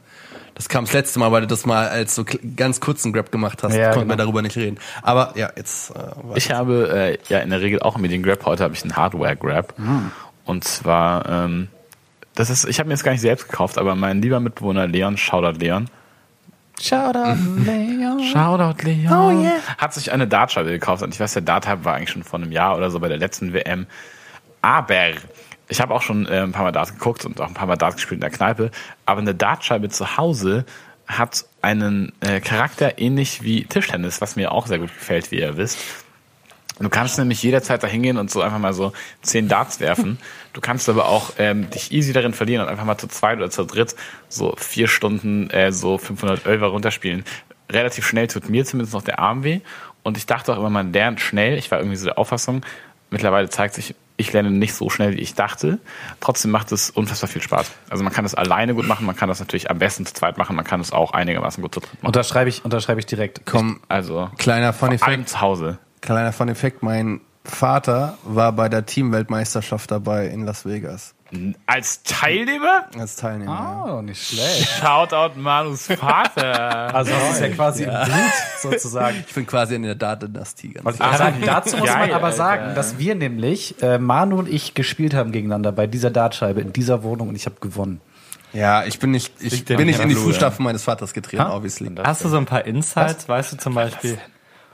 das 0.54 0.68
kam 0.68 0.84
das 0.84 0.92
letzte 0.92 1.18
Mal, 1.18 1.32
weil 1.32 1.40
du 1.40 1.46
das 1.46 1.64
mal 1.64 1.88
als 1.88 2.14
so 2.14 2.24
ganz 2.56 2.80
kurzen 2.80 3.12
Grab 3.12 3.32
gemacht 3.32 3.62
hast, 3.62 3.74
Ja, 3.74 3.92
konnten 3.92 4.08
wir 4.08 4.16
genau. 4.16 4.24
darüber 4.24 4.42
nicht 4.42 4.56
reden. 4.56 4.78
Aber 5.02 5.32
ja, 5.36 5.50
jetzt. 5.56 5.90
Äh. 5.90 5.94
Ich 6.34 6.50
habe 6.50 6.90
äh, 6.92 7.18
ja 7.28 7.38
in 7.38 7.50
der 7.50 7.62
Regel 7.62 7.80
auch 7.80 7.94
einen 7.94 8.02
Mediengrab. 8.02 8.44
Heute 8.44 8.64
habe 8.64 8.74
ich 8.74 8.82
einen 8.82 8.94
Hardware-Grab. 8.94 9.74
Und 10.44 10.64
zwar, 10.64 11.26
ähm, 11.28 11.68
das 12.34 12.50
ist, 12.50 12.66
ich 12.68 12.78
habe 12.78 12.88
mir 12.88 12.94
jetzt 12.94 13.04
gar 13.04 13.12
nicht 13.12 13.20
selbst 13.22 13.48
gekauft, 13.48 13.78
aber 13.78 13.94
mein 13.94 14.20
lieber 14.20 14.40
Mitbewohner 14.40 14.86
Leon, 14.86 15.16
Shoutout 15.16 15.58
Leon, 15.58 15.88
Shoutout, 16.80 17.36
Leon. 17.64 18.20
Shoutout 18.32 18.82
Leon. 18.84 19.12
Oh 19.12 19.42
yeah. 19.42 19.52
Hat 19.78 19.92
sich 19.92 20.12
eine 20.12 20.26
Dartscheibe 20.26 20.70
gekauft 20.70 21.02
und 21.02 21.14
ich 21.14 21.20
weiß, 21.20 21.34
der 21.34 21.42
Dart 21.42 21.66
war 21.84 21.94
eigentlich 21.94 22.10
schon 22.10 22.24
vor 22.24 22.40
einem 22.40 22.52
Jahr 22.52 22.76
oder 22.76 22.90
so 22.90 23.00
bei 23.00 23.08
der 23.08 23.18
letzten 23.18 23.52
WM. 23.52 23.86
Aber 24.62 25.10
ich 25.70 25.80
habe 25.80 25.94
auch 25.94 26.02
schon 26.02 26.26
äh, 26.26 26.40
ein 26.40 26.52
paar 26.52 26.64
Mal 26.64 26.72
Dart 26.72 26.92
geguckt 26.92 27.24
und 27.24 27.40
auch 27.40 27.46
ein 27.46 27.54
paar 27.54 27.66
Mal 27.68 27.76
Dart 27.76 27.94
gespielt 27.94 28.16
in 28.16 28.20
der 28.20 28.30
Kneipe. 28.30 28.70
Aber 29.06 29.20
eine 29.20 29.34
Dartscheibe 29.34 29.88
zu 29.88 30.16
Hause 30.16 30.66
hat 31.06 31.44
einen 31.62 32.12
äh, 32.20 32.40
Charakter 32.40 32.98
ähnlich 32.98 33.42
wie 33.42 33.64
Tischtennis, 33.64 34.20
was 34.20 34.36
mir 34.36 34.52
auch 34.52 34.66
sehr 34.66 34.78
gut 34.78 34.92
gefällt, 34.92 35.30
wie 35.30 35.40
ihr 35.40 35.56
wisst. 35.56 35.78
Du 36.80 36.88
kannst 36.88 37.18
nämlich 37.18 37.42
jederzeit 37.42 37.82
da 37.82 37.86
hingehen 37.86 38.16
und 38.16 38.30
so 38.30 38.40
einfach 38.40 38.58
mal 38.58 38.72
so 38.72 38.92
zehn 39.22 39.48
Darts 39.48 39.80
werfen. 39.80 40.18
Du 40.52 40.60
kannst 40.60 40.88
aber 40.88 41.06
auch 41.06 41.34
ähm, 41.38 41.70
dich 41.70 41.92
easy 41.92 42.12
darin 42.12 42.34
verlieren 42.34 42.64
und 42.64 42.68
einfach 42.68 42.84
mal 42.84 42.98
zu 42.98 43.06
zweit 43.06 43.38
oder 43.38 43.50
zu 43.50 43.64
dritt 43.64 43.94
so 44.28 44.52
vier 44.58 44.88
Stunden 44.88 45.48
äh, 45.50 45.70
so 45.70 45.96
500 45.96 46.44
Ölver 46.44 46.66
runterspielen. 46.66 47.24
Relativ 47.70 48.04
schnell 48.04 48.26
tut 48.26 48.48
mir 48.48 48.64
zumindest 48.64 48.92
noch 48.92 49.04
der 49.04 49.20
Arm 49.20 49.44
weh. 49.44 49.60
Und 50.02 50.16
ich 50.16 50.26
dachte 50.26 50.52
auch 50.52 50.58
immer, 50.58 50.68
man 50.68 50.92
lernt 50.92 51.20
schnell. 51.20 51.56
Ich 51.56 51.70
war 51.70 51.78
irgendwie 51.78 51.96
so 51.96 52.06
der 52.06 52.18
Auffassung. 52.18 52.62
Mittlerweile 53.10 53.48
zeigt 53.48 53.74
sich, 53.74 53.94
ich 54.20 54.32
lerne 54.32 54.50
nicht 54.50 54.74
so 54.74 54.90
schnell, 54.90 55.14
wie 55.16 55.20
ich 55.20 55.34
dachte. 55.34 55.78
Trotzdem 56.20 56.50
macht 56.50 56.70
es 56.72 56.90
unfassbar 56.90 57.28
viel 57.28 57.42
Spaß. 57.42 57.70
Also 57.88 58.04
man 58.04 58.12
kann 58.12 58.24
das 58.24 58.34
alleine 58.34 58.74
gut 58.74 58.86
machen, 58.86 59.06
man 59.06 59.16
kann 59.16 59.28
das 59.28 59.40
natürlich 59.40 59.70
am 59.70 59.78
besten 59.78 60.06
zu 60.06 60.14
zweit 60.14 60.38
machen, 60.38 60.54
man 60.54 60.64
kann 60.64 60.80
es 60.80 60.92
auch 60.92 61.12
einigermaßen 61.12 61.62
gut 61.62 61.74
zu 61.74 61.80
dritt 61.80 61.94
machen. 61.94 62.06
Unterschreibe 62.06 62.48
ich, 62.48 62.64
unterschreibe 62.64 63.00
ich 63.00 63.06
direkt. 63.06 63.42
Komm, 63.46 63.80
Also 63.88 64.30
kleiner 64.38 64.72
Fun 64.72 64.96
vor 64.98 65.08
allem 65.08 65.14
Effekt. 65.22 65.28
zu 65.30 65.40
Hause. 65.40 65.78
Kleiner 66.00 66.32
Fun 66.32 66.48
Effekt. 66.48 66.82
Mein 66.82 67.20
Vater 67.44 68.18
war 68.22 68.52
bei 68.52 68.68
der 68.68 68.84
Teamweltmeisterschaft 68.86 69.90
dabei 69.90 70.26
in 70.26 70.44
Las 70.44 70.66
Vegas 70.66 71.14
Als 71.66 72.02
Teilnehmer? 72.02 72.84
als 72.98 73.16
Teilnehmer. 73.16 73.86
Oh, 73.98 74.02
nicht 74.02 74.22
schlecht. 74.22 74.68
Shoutout 74.80 75.38
Manus 75.40 75.86
Vater. 75.86 76.92
Also 76.94 77.12
das 77.12 77.32
ist 77.32 77.40
ja 77.40 77.48
quasi 77.48 77.84
im 77.84 77.90
Blut 77.90 78.32
sozusagen. 78.60 79.24
Ich 79.26 79.34
bin 79.34 79.46
quasi 79.46 79.74
in 79.74 79.84
der 79.84 79.94
Dart-Dynastie. 79.94 80.72
ganz 80.74 80.84
Was 80.84 80.94
ich 80.94 81.00
gerade 81.00 81.16
sagen, 81.18 81.42
dazu 81.46 81.76
muss 81.78 81.88
man 81.88 82.12
aber 82.12 82.32
sagen, 82.32 82.74
dass 82.74 82.98
wir 82.98 83.14
nämlich, 83.14 83.80
äh, 83.82 83.98
Manu 83.98 84.38
und 84.38 84.48
ich, 84.48 84.74
gespielt 84.74 85.14
haben 85.14 85.32
gegeneinander 85.32 85.72
bei 85.72 85.86
dieser 85.86 86.10
Dartscheibe 86.10 86.60
in 86.60 86.72
dieser 86.74 87.02
Wohnung 87.02 87.28
und 87.30 87.36
ich 87.36 87.46
habe 87.46 87.56
gewonnen. 87.60 88.00
Ja, 88.52 88.84
ich 88.84 88.98
bin 88.98 89.12
nicht, 89.12 89.32
ich 89.40 89.64
bin 89.64 89.86
nicht 89.86 90.00
in 90.00 90.08
die 90.08 90.14
Fußstapfen 90.16 90.64
meines 90.64 90.82
Vaters 90.82 91.12
getreten, 91.14 91.44
Ha? 91.44 91.54
obviously. 91.54 91.90
Hast 92.02 92.24
du 92.24 92.28
so 92.28 92.36
ein 92.36 92.46
paar 92.46 92.64
Insights? 92.66 93.28
Weißt 93.28 93.52
du 93.52 93.56
zum 93.56 93.74
Beispiel? 93.74 94.18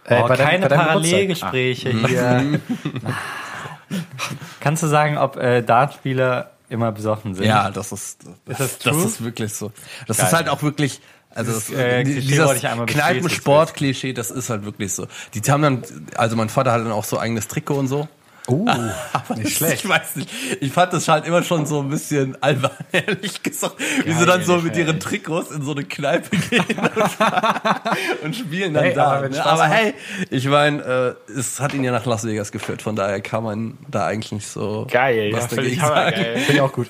Äh, 0.07 0.22
oh, 0.22 0.28
keine 0.28 0.68
Parallelgespräche 0.68 1.90
hier. 1.90 2.61
Kannst 4.61 4.82
du 4.82 4.86
sagen, 4.86 5.18
ob 5.18 5.36
äh, 5.36 5.62
Dartspieler 5.62 6.50
immer 6.68 6.92
besoffen 6.92 7.34
sind? 7.34 7.44
Ja, 7.46 7.70
das 7.70 7.92
ist, 7.92 8.24
das, 8.44 8.59
das 8.59 8.78
das, 8.78 8.78
true? 8.78 9.04
ist 9.04 9.24
wirklich 9.24 9.52
so. 9.54 9.72
Das 10.07 10.18
Geil. 10.18 10.26
ist 10.26 10.32
halt 10.32 10.48
auch 10.48 10.62
wirklich, 10.62 11.00
also 11.34 11.52
das, 11.52 11.66
Dieses, 11.66 11.78
äh, 11.78 12.04
dieses. 12.04 12.62
Kneipensport-Klischee, 12.86 14.12
das 14.12 14.30
ist 14.30 14.48
halt 14.50 14.64
wirklich 14.64 14.92
so. 14.94 15.07
Die 15.34 15.40
haben 15.50 15.62
dann, 15.62 15.82
also 16.16 16.36
mein 16.36 16.48
Vater 16.48 16.72
hat 16.72 16.80
dann 16.80 16.92
auch 16.92 17.04
so 17.04 17.18
eigenes 17.18 17.48
Trikot 17.48 17.74
und 17.74 17.88
so. 17.88 18.09
Oh, 18.49 18.64
Aber 19.12 19.34
nicht 19.36 19.57
schlecht. 19.57 19.84
Ich 19.84 19.88
weiß 19.88 20.16
nicht. 20.16 20.30
Ich 20.61 20.72
fand 20.72 20.92
das 20.92 21.09
halt 21.09 21.26
immer 21.26 21.42
schon 21.42 21.66
so 21.66 21.80
ein 21.80 21.88
bisschen 21.88 22.40
albern, 22.42 22.70
ehrlich 22.92 23.42
gesagt. 23.42 23.74
Wie 24.05 24.12
sie 24.12 24.24
dann 24.26 24.42
so 24.44 24.59
mit 24.59 24.76
ihren 24.76 25.01
Trikots 25.01 25.51
in 25.51 25.62
so 25.62 25.72
eine 25.72 25.84
Kneipe 25.84 26.36
gehen 26.36 26.64
und, 26.78 28.22
und 28.24 28.36
spielen 28.36 28.74
dann 28.74 28.84
Hey, 28.84 28.94
da. 28.94 29.12
aber 29.18 29.28
ne? 29.28 29.44
Aber 29.44 29.66
hey, 29.66 29.94
ich 30.30 30.47
meine, 30.49 31.16
äh, 31.28 31.32
es 31.32 31.59
hat 31.61 31.74
ihn 31.74 31.82
ja 31.84 31.90
nach 31.92 32.07
Las 32.07 32.24
Vegas 32.24 32.53
geführt, 32.53 32.82
von 32.82 32.94
daher 32.97 33.20
kann 33.20 33.42
man 33.42 33.78
da 33.88 34.07
eigentlich 34.07 34.32
nicht 34.32 34.47
so 34.49 34.86
Geil, 34.90 35.30
ja, 35.30 35.36
was 35.36 35.47
finde 35.47 35.64
ich 35.66 35.78
dagegen 35.78 35.80
sagen. 35.80 35.97
hammergeil. 36.16 36.36
finde 36.38 36.53
ich 36.53 36.61
auch 36.61 36.72
gut. 36.72 36.88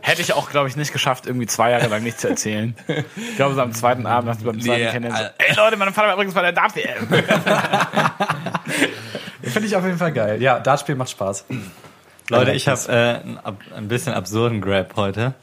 Hätte 0.00 0.22
ich 0.22 0.32
auch, 0.32 0.50
glaube 0.50 0.68
ich, 0.68 0.76
nicht 0.76 0.92
geschafft, 0.92 1.26
irgendwie 1.26 1.46
zwei 1.46 1.70
Jahre 1.70 1.86
lang 1.88 2.02
nichts 2.02 2.20
zu 2.22 2.28
erzählen. 2.28 2.74
Ich 3.16 3.36
glaube, 3.36 3.54
so 3.54 3.60
am 3.60 3.72
zweiten 3.72 4.06
Abend, 4.06 4.28
nach 4.30 4.36
beim 4.44 4.60
zweiten 4.60 4.82
Nee, 4.84 4.90
Kennenlernen, 4.90 5.16
so, 5.38 5.44
Al- 5.44 5.50
ey 5.50 5.54
Leute, 5.56 5.76
mein 5.76 5.92
Vater 5.92 6.08
war 6.08 6.14
übrigens 6.14 6.34
bei 6.34 6.42
der 6.42 6.52
Dart-WM. 6.52 7.06
Finde 9.42 9.68
ich 9.68 9.76
auf 9.76 9.84
jeden 9.84 9.98
Fall 9.98 10.12
geil. 10.16 10.42
Ja, 10.42 10.58
Dartspiel 10.58 10.96
macht 10.96 11.10
Spaß. 11.10 11.44
Leute, 12.30 12.52
ich 12.52 12.66
habe 12.66 12.80
äh, 12.88 13.20
ein, 13.20 13.38
ein 13.74 13.88
bisschen 13.88 14.14
absurden 14.14 14.60
Grab 14.60 14.96
heute. 14.96 15.34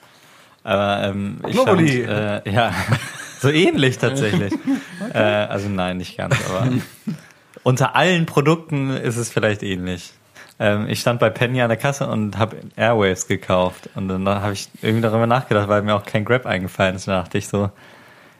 Aber 0.63 1.03
ähm, 1.03 1.39
ich 1.47 1.59
stand, 1.59 1.89
äh, 1.89 2.49
ja, 2.49 2.73
so 3.39 3.49
ähnlich 3.49 3.97
tatsächlich. 3.99 4.53
äh, 5.13 5.17
also 5.17 5.69
nein, 5.69 5.97
nicht 5.97 6.17
ganz, 6.17 6.35
aber 6.49 6.69
unter 7.63 7.95
allen 7.95 8.25
Produkten 8.25 8.89
ist 8.89 9.17
es 9.17 9.29
vielleicht 9.29 9.61
ähnlich. 9.61 10.13
Ähm, 10.59 10.87
ich 10.89 11.01
stand 11.01 11.19
bei 11.19 11.29
Penny 11.29 11.61
an 11.61 11.69
der 11.69 11.77
Kasse 11.77 12.07
und 12.07 12.37
habe 12.37 12.57
Airwaves 12.75 13.27
gekauft. 13.27 13.89
Und 13.95 14.07
dann 14.07 14.27
habe 14.27 14.53
ich 14.53 14.69
irgendwie 14.81 15.01
darüber 15.01 15.27
nachgedacht, 15.27 15.67
weil 15.67 15.81
mir 15.83 15.95
auch 15.95 16.05
kein 16.05 16.25
Grab 16.25 16.45
eingefallen 16.45 16.95
ist. 16.95 17.07
Da 17.07 17.21
dachte 17.21 17.37
ich 17.37 17.47
so, 17.47 17.69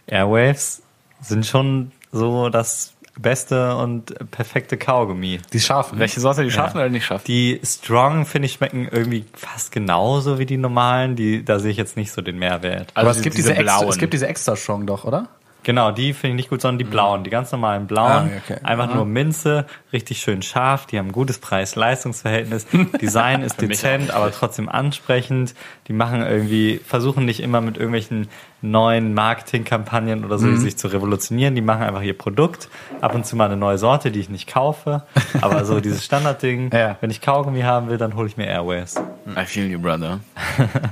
Airwaves 0.08 0.82
sind 1.22 1.46
schon 1.46 1.92
so 2.12 2.50
das 2.50 2.93
beste 3.20 3.76
und 3.76 4.14
perfekte 4.32 4.78
Kaugummi. 4.78 5.40
Die 5.52 5.60
scharfen. 5.60 6.00
Welche 6.00 6.20
Sorte, 6.20 6.44
die 6.44 6.52
schaffen 6.52 6.78
oder 6.78 6.90
nicht 6.90 7.06
schaffen? 7.06 7.26
Die 7.28 7.60
Strong, 7.64 8.26
finde 8.26 8.48
ich, 8.48 8.54
schmecken 8.54 8.88
irgendwie 8.92 9.26
fast 9.34 9.72
genauso 9.72 10.40
wie 10.40 10.46
die 10.46 10.58
normalen. 10.58 11.16
Die, 11.16 11.44
da 11.46 11.60
sehe 11.60 11.72
ich 11.72 11.78
jetzt 11.78 11.96
nicht 11.98 12.12
so 12.12 12.22
den 12.22 12.40
Mehrwert. 12.40 12.92
Aber 12.96 13.10
Also 13.10 13.20
es 13.20 13.24
gibt 13.24 13.38
diese 13.38 13.50
diese, 13.50 13.60
extra, 13.62 13.78
blauen. 13.80 13.90
es 13.90 13.98
gibt 13.98 14.14
diese 14.14 14.28
extra 14.28 14.56
strong 14.56 14.86
doch, 14.88 15.04
oder? 15.06 15.28
Genau, 15.66 15.92
die 15.92 16.12
finde 16.12 16.32
ich 16.32 16.36
nicht 16.36 16.50
gut, 16.50 16.62
sondern 16.62 16.80
die 16.80 16.84
blauen, 16.84 17.24
die 17.24 17.30
ganz 17.30 17.52
normalen 17.54 17.88
blauen. 17.88 18.12
Ah, 18.12 18.30
okay. 18.44 18.60
Einfach 18.64 18.94
nur 18.94 19.06
Minze, 19.06 19.66
richtig 19.94 20.20
schön 20.20 20.42
scharf, 20.42 20.86
die 20.88 21.00
haben 21.00 21.08
ein 21.08 21.12
gutes 21.14 21.38
Preis-Leistungs-Verhältnis. 21.40 22.68
Design 23.02 23.42
ist 23.42 23.62
dezent, 23.62 24.12
aber 24.12 24.32
trotzdem 24.32 24.68
ansprechend. 24.68 25.56
Die 25.88 25.94
machen 25.94 26.22
irgendwie, 26.22 26.82
versuchen 26.86 27.24
nicht 27.26 27.40
immer 27.40 27.62
mit 27.62 27.78
irgendwelchen 27.78 28.28
neuen 28.64 29.14
Marketingkampagnen 29.14 30.24
oder 30.26 30.40
so 30.40 30.48
Mhm. 30.48 30.58
sich 30.58 30.78
zu 30.78 30.88
revolutionieren. 30.88 31.54
Die 31.54 31.62
machen 31.62 31.84
einfach 31.84 32.02
ihr 32.02 32.18
Produkt. 32.18 32.70
Ab 33.02 33.14
und 33.14 33.26
zu 33.26 33.36
mal 33.36 33.46
eine 33.46 33.58
neue 33.58 33.78
Sorte, 33.78 34.10
die 34.10 34.20
ich 34.20 34.30
nicht 34.30 34.48
kaufe. 34.52 35.04
Aber 35.42 35.66
so 35.66 35.80
dieses 35.82 36.04
Standardding, 36.06 36.72
Ja. 36.74 36.96
wenn 37.02 37.10
ich 37.12 37.22
Kaugummi 37.22 37.62
haben 37.62 37.90
will, 37.90 37.98
dann 37.98 38.16
hole 38.16 38.28
ich 38.28 38.38
mir 38.38 38.48
Airways. 38.48 38.96
I 39.38 39.46
feel 39.46 39.68
you, 39.70 39.80
brother. 39.80 40.20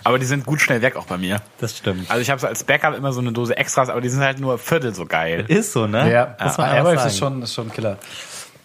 Aber 0.03 0.19
die 0.19 0.26
sind 0.26 0.45
gut 0.45 0.61
schnell 0.61 0.82
weg 0.82 0.95
auch 0.97 1.05
bei 1.05 1.17
mir. 1.17 1.41
Das 1.59 1.78
stimmt. 1.78 2.09
Also 2.11 2.22
ich 2.22 2.30
habe 2.30 2.39
so 2.41 2.47
als 2.47 2.63
Backup 2.63 2.95
immer 2.95 3.13
so 3.13 3.22
eine 3.22 3.32
Dose 3.32 3.55
Extras, 3.57 3.89
aber 3.89 4.01
die 4.01 4.09
sind 4.09 4.22
halt 4.22 4.39
nur 4.39 4.57
Viertel 4.57 4.93
so 4.93 5.05
geil. 5.05 5.45
Ist 5.47 5.72
so, 5.74 5.88
ne? 5.88 6.11
Ja, 6.11 6.36
Airwaves 6.39 6.95
sagen. 6.95 7.07
ist 7.07 7.17
schon, 7.17 7.41
ist 7.41 7.53
schon 7.53 7.67
ein 7.67 7.72
Killer. 7.74 7.97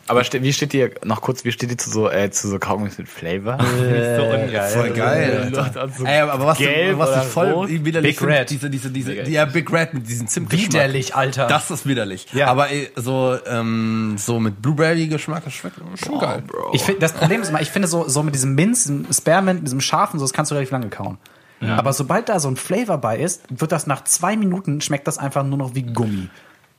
Aber 0.08 0.22
ste 0.24 0.42
wie 0.42 0.52
steht 0.52 0.72
ihr, 0.74 0.92
noch 1.04 1.20
kurz, 1.20 1.44
wie 1.44 1.52
steht 1.52 1.70
ihr 1.70 1.78
zu 1.78 1.90
so, 1.90 2.10
äh, 2.10 2.30
zu 2.30 2.48
so 2.48 2.58
Kaugummis 2.58 2.98
mit 2.98 3.08
Flavor? 3.08 3.58
Ist 3.60 4.16
so 4.16 4.22
ungeil. 4.22 4.70
Voll 4.70 4.90
geil. 4.90 5.50
Äh, 5.52 5.56
Alter. 5.56 5.80
also 5.80 6.04
Ey, 6.04 6.20
aber 6.20 6.46
was, 6.46 6.58
gelb 6.58 6.98
was 6.98 7.10
oder 7.10 7.22
ich 7.22 7.28
voll 7.28 7.50
rot? 7.50 7.68
widerlich 7.68 8.18
Big 8.18 8.28
Red. 8.28 8.50
diese, 8.50 8.70
diese, 8.70 8.90
diese, 8.90 9.10
Big 9.10 9.20
Red. 9.20 9.28
ja, 9.28 9.44
Big 9.44 9.72
Red 9.72 9.94
mit 9.94 10.08
diesem 10.08 10.28
Zimtgeschmack. 10.28 10.72
Widerlich, 10.72 11.14
Alter. 11.14 11.46
Das 11.48 11.70
ist 11.70 11.86
widerlich. 11.86 12.26
Ja. 12.32 12.46
Aber 12.48 12.70
ey, 12.70 12.90
so, 12.94 13.36
ähm, 13.46 14.16
so 14.18 14.38
mit 14.38 14.62
Blueberry-Geschmack, 14.62 15.44
das 15.44 15.54
schmeckt 15.54 15.76
schon 16.04 16.18
geil. 16.20 16.44
Ich 16.72 16.82
find, 16.82 17.02
das 17.02 17.12
Problem 17.12 17.42
ist 17.42 17.48
immer, 17.48 17.60
ich 17.60 17.70
finde 17.70 17.88
so, 17.88 18.08
so 18.08 18.22
mit 18.22 18.34
diesem 18.34 18.54
Minz, 18.54 18.84
diesem 18.84 19.06
Spearmint, 19.12 19.66
diesem 19.66 19.80
scharfen, 19.80 20.20
so, 20.20 20.24
das 20.24 20.32
kannst 20.32 20.50
du 20.50 20.54
relativ 20.54 20.72
lange 20.72 20.88
kauen. 20.88 21.18
Aber 21.60 21.92
sobald 21.92 22.28
da 22.28 22.38
so 22.38 22.48
ein 22.48 22.56
Flavor 22.56 22.98
bei 22.98 23.18
ist, 23.18 23.42
wird 23.48 23.72
das 23.72 23.86
nach 23.86 24.04
zwei 24.04 24.36
Minuten, 24.36 24.80
schmeckt 24.80 25.06
das 25.06 25.18
einfach 25.18 25.42
nur 25.42 25.58
noch 25.58 25.74
wie 25.74 25.82
Gummi. 25.82 26.28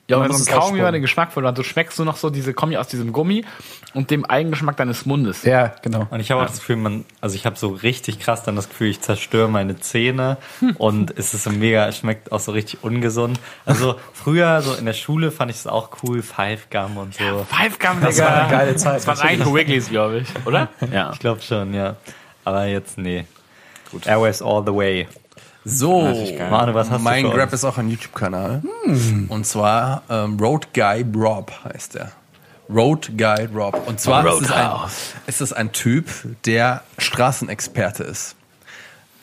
Ja, 0.10 0.18
Man 0.18 0.26
wenn 0.26 0.32
muss 0.32 0.46
so 0.46 0.50
es 0.50 0.54
ein 0.54 0.60
Kaugummi 0.60 0.82
mal 0.82 0.92
den 0.94 1.02
Geschmack 1.02 1.34
verloren 1.34 1.52
hat, 1.52 1.58
du 1.58 1.64
schmeckst 1.64 2.00
du 2.00 2.06
noch 2.06 2.16
so 2.16 2.30
diese 2.30 2.54
Kombi 2.54 2.78
aus 2.78 2.88
diesem 2.88 3.12
Gummi 3.12 3.44
und 3.94 4.10
dem 4.10 4.24
Eigengeschmack 4.24 4.78
deines 4.78 5.06
Mundes. 5.06 5.44
Ja, 5.44 5.76
genau. 5.82 6.08
Und 6.10 6.22
ich 6.22 6.32
habe 6.32 6.42
auch 6.42 6.46
das 6.46 6.60
Gefühl, 6.60 6.78
man, 6.78 7.04
also 7.20 7.36
ich 7.36 7.46
habe 7.46 7.58
so 7.58 7.70
richtig 7.70 8.20
krass 8.20 8.42
dann 8.44 8.56
das 8.56 8.70
Gefühl, 8.70 8.88
ich 8.88 9.02
zerstöre 9.02 9.50
meine 9.50 9.78
Zähne 9.80 10.38
und 10.78 11.12
es 11.18 11.34
ist 11.34 11.44
so 11.44 11.50
mega, 11.50 11.88
es 11.88 11.98
schmeckt 11.98 12.32
auch 12.32 12.40
so 12.40 12.54
richtig 12.54 12.84
ungesund. 12.84 13.38
Also 13.66 13.96
früher, 14.14 14.62
so 14.62 14.76
in 14.76 14.86
der 14.86 14.94
Schule 14.94 15.30
fand 15.30 15.52
ich 15.52 15.58
es 15.58 15.68
auch 15.68 15.90
cool, 16.04 16.22
Five 16.22 16.70
Gum 16.70 16.96
und 16.96 17.14
so. 17.14 17.46
Five 17.50 17.78
Gum, 17.78 18.00
Das 18.00 18.18
war 18.20 18.44
eine 18.44 18.50
geile 18.52 18.76
Zeit. 18.78 18.96
Das 18.98 19.08
waren 19.08 19.20
eigentlich 19.20 19.46
nur 19.46 19.56
Wigglies, 19.56 19.90
glaube 19.90 20.20
ich, 20.20 20.28
oder? 20.46 20.70
Ja. 20.94 21.12
Ich 21.12 21.20
glaube 21.20 21.42
schon, 21.42 21.74
ja. 21.74 21.98
Aber 22.46 22.66
jetzt, 22.66 22.98
nee. 22.98 23.26
Gut. 23.92 24.08
Airways 24.08 24.42
all 24.42 24.64
the 24.66 24.74
way. 24.74 25.06
So. 25.68 26.02
Manu, 26.50 26.74
was 26.74 26.90
hast 26.90 27.02
mein 27.02 27.24
du 27.24 27.32
Grab 27.32 27.52
ist 27.52 27.66
auch 27.66 27.78
ein 27.78 27.90
YouTube-Kanal. 27.90 28.64
Und 29.28 29.46
zwar 29.46 30.04
ähm, 30.10 30.40
Road 30.40 30.74
Guy 30.74 31.06
Rob 31.14 31.52
heißt 31.66 31.96
der. 31.96 32.12
Road 32.70 33.12
Guy 33.18 33.48
Rob. 33.54 33.86
Und 33.86 34.00
zwar 34.00 34.26
ist 34.28 34.42
es, 34.42 34.52
ein, 34.52 34.70
ist 35.28 35.42
es 35.42 35.54
ein 35.54 35.72
Typ, 35.74 36.10
der 36.46 36.84
Straßenexperte 36.98 38.04
ist. 38.04 38.36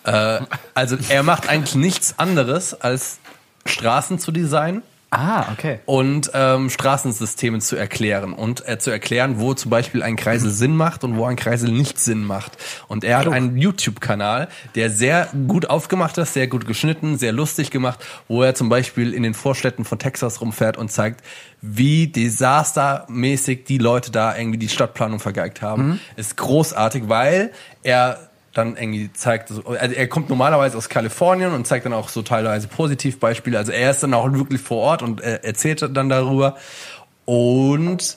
Äh, 0.05 0.41
also 0.75 0.97
er 1.09 1.23
macht 1.23 1.49
eigentlich 1.49 1.75
nichts 1.75 2.19
anderes, 2.19 2.79
als 2.79 3.19
Straßen 3.65 4.19
zu 4.19 4.31
designen 4.31 4.83
Ah, 5.15 5.53
okay. 5.53 5.79
und 5.87 6.31
ähm, 6.35 6.71
Straßensysteme 6.71 7.61
zu 7.61 7.77
erklären 7.77 8.33
und 8.33 8.67
äh, 8.69 8.79
zu 8.79 8.91
erklären, 8.91 9.39
wo 9.39 9.55
zum 9.55 9.71
Beispiel 9.71 10.03
ein 10.03 10.17
Kreisel 10.17 10.51
Sinn 10.65 10.77
macht 10.77 11.05
und 11.05 11.17
wo 11.17 11.25
ein 11.25 11.37
Kreisel 11.37 11.71
nicht 11.71 11.99
Sinn 11.99 12.25
macht. 12.25 12.53
Und 12.89 13.05
er 13.05 13.19
hat 13.19 13.29
einen 13.29 13.57
YouTube-Kanal, 13.57 14.49
der 14.75 14.91
sehr 14.91 15.29
gut 15.47 15.71
aufgemacht 15.71 16.19
ist, 16.19 16.35
sehr 16.35 16.49
gut 16.49 16.67
geschnitten, 16.67 17.19
sehr 17.19 17.33
lustig 17.33 17.71
gemacht, 17.71 18.05
wo 18.29 18.43
er 18.43 18.55
zum 18.55 18.69
Beispiel 18.69 19.15
in 19.15 19.23
den 19.23 19.35
Vorstädten 19.35 19.85
von 19.85 19.99
Texas 19.99 20.41
rumfährt 20.41 20.77
und 20.77 20.91
zeigt, 20.91 21.23
wie 21.61 22.09
desastermäßig 22.09 23.65
die 23.65 23.79
Leute 23.79 24.11
da 24.11 24.37
irgendwie 24.37 24.59
die 24.59 24.69
Stadtplanung 24.69 25.21
vergeigt 25.21 25.63
haben. 25.63 26.01
Ist 26.17 26.37
großartig, 26.37 27.05
weil 27.09 27.53
er 27.83 28.31
dann 28.55 28.77
irgendwie 28.77 29.13
zeigt, 29.13 29.49
so- 29.49 29.65
also 29.67 29.95
er 29.95 30.09
kommt 30.09 30.29
normalerweise 30.29 30.77
aus 30.79 30.89
Kalifornien 30.89 31.53
und 31.53 31.67
zeigt 31.67 31.85
dann 31.87 31.93
auch 31.93 32.09
so 32.09 32.23
teilweise 32.23 32.69
Positivbeispiele. 32.69 33.59
Also 33.59 33.73
er 33.73 33.91
ist 33.91 34.03
dann 34.03 34.15
auch 34.15 34.31
wirklich 34.33 34.61
vor 34.61 34.79
Ort 34.79 35.03
und 35.03 35.21
äh, 35.21 35.41
erzählt 35.43 35.83
dann 35.97 36.09
darüber. 36.09 36.57
Und 37.25 38.17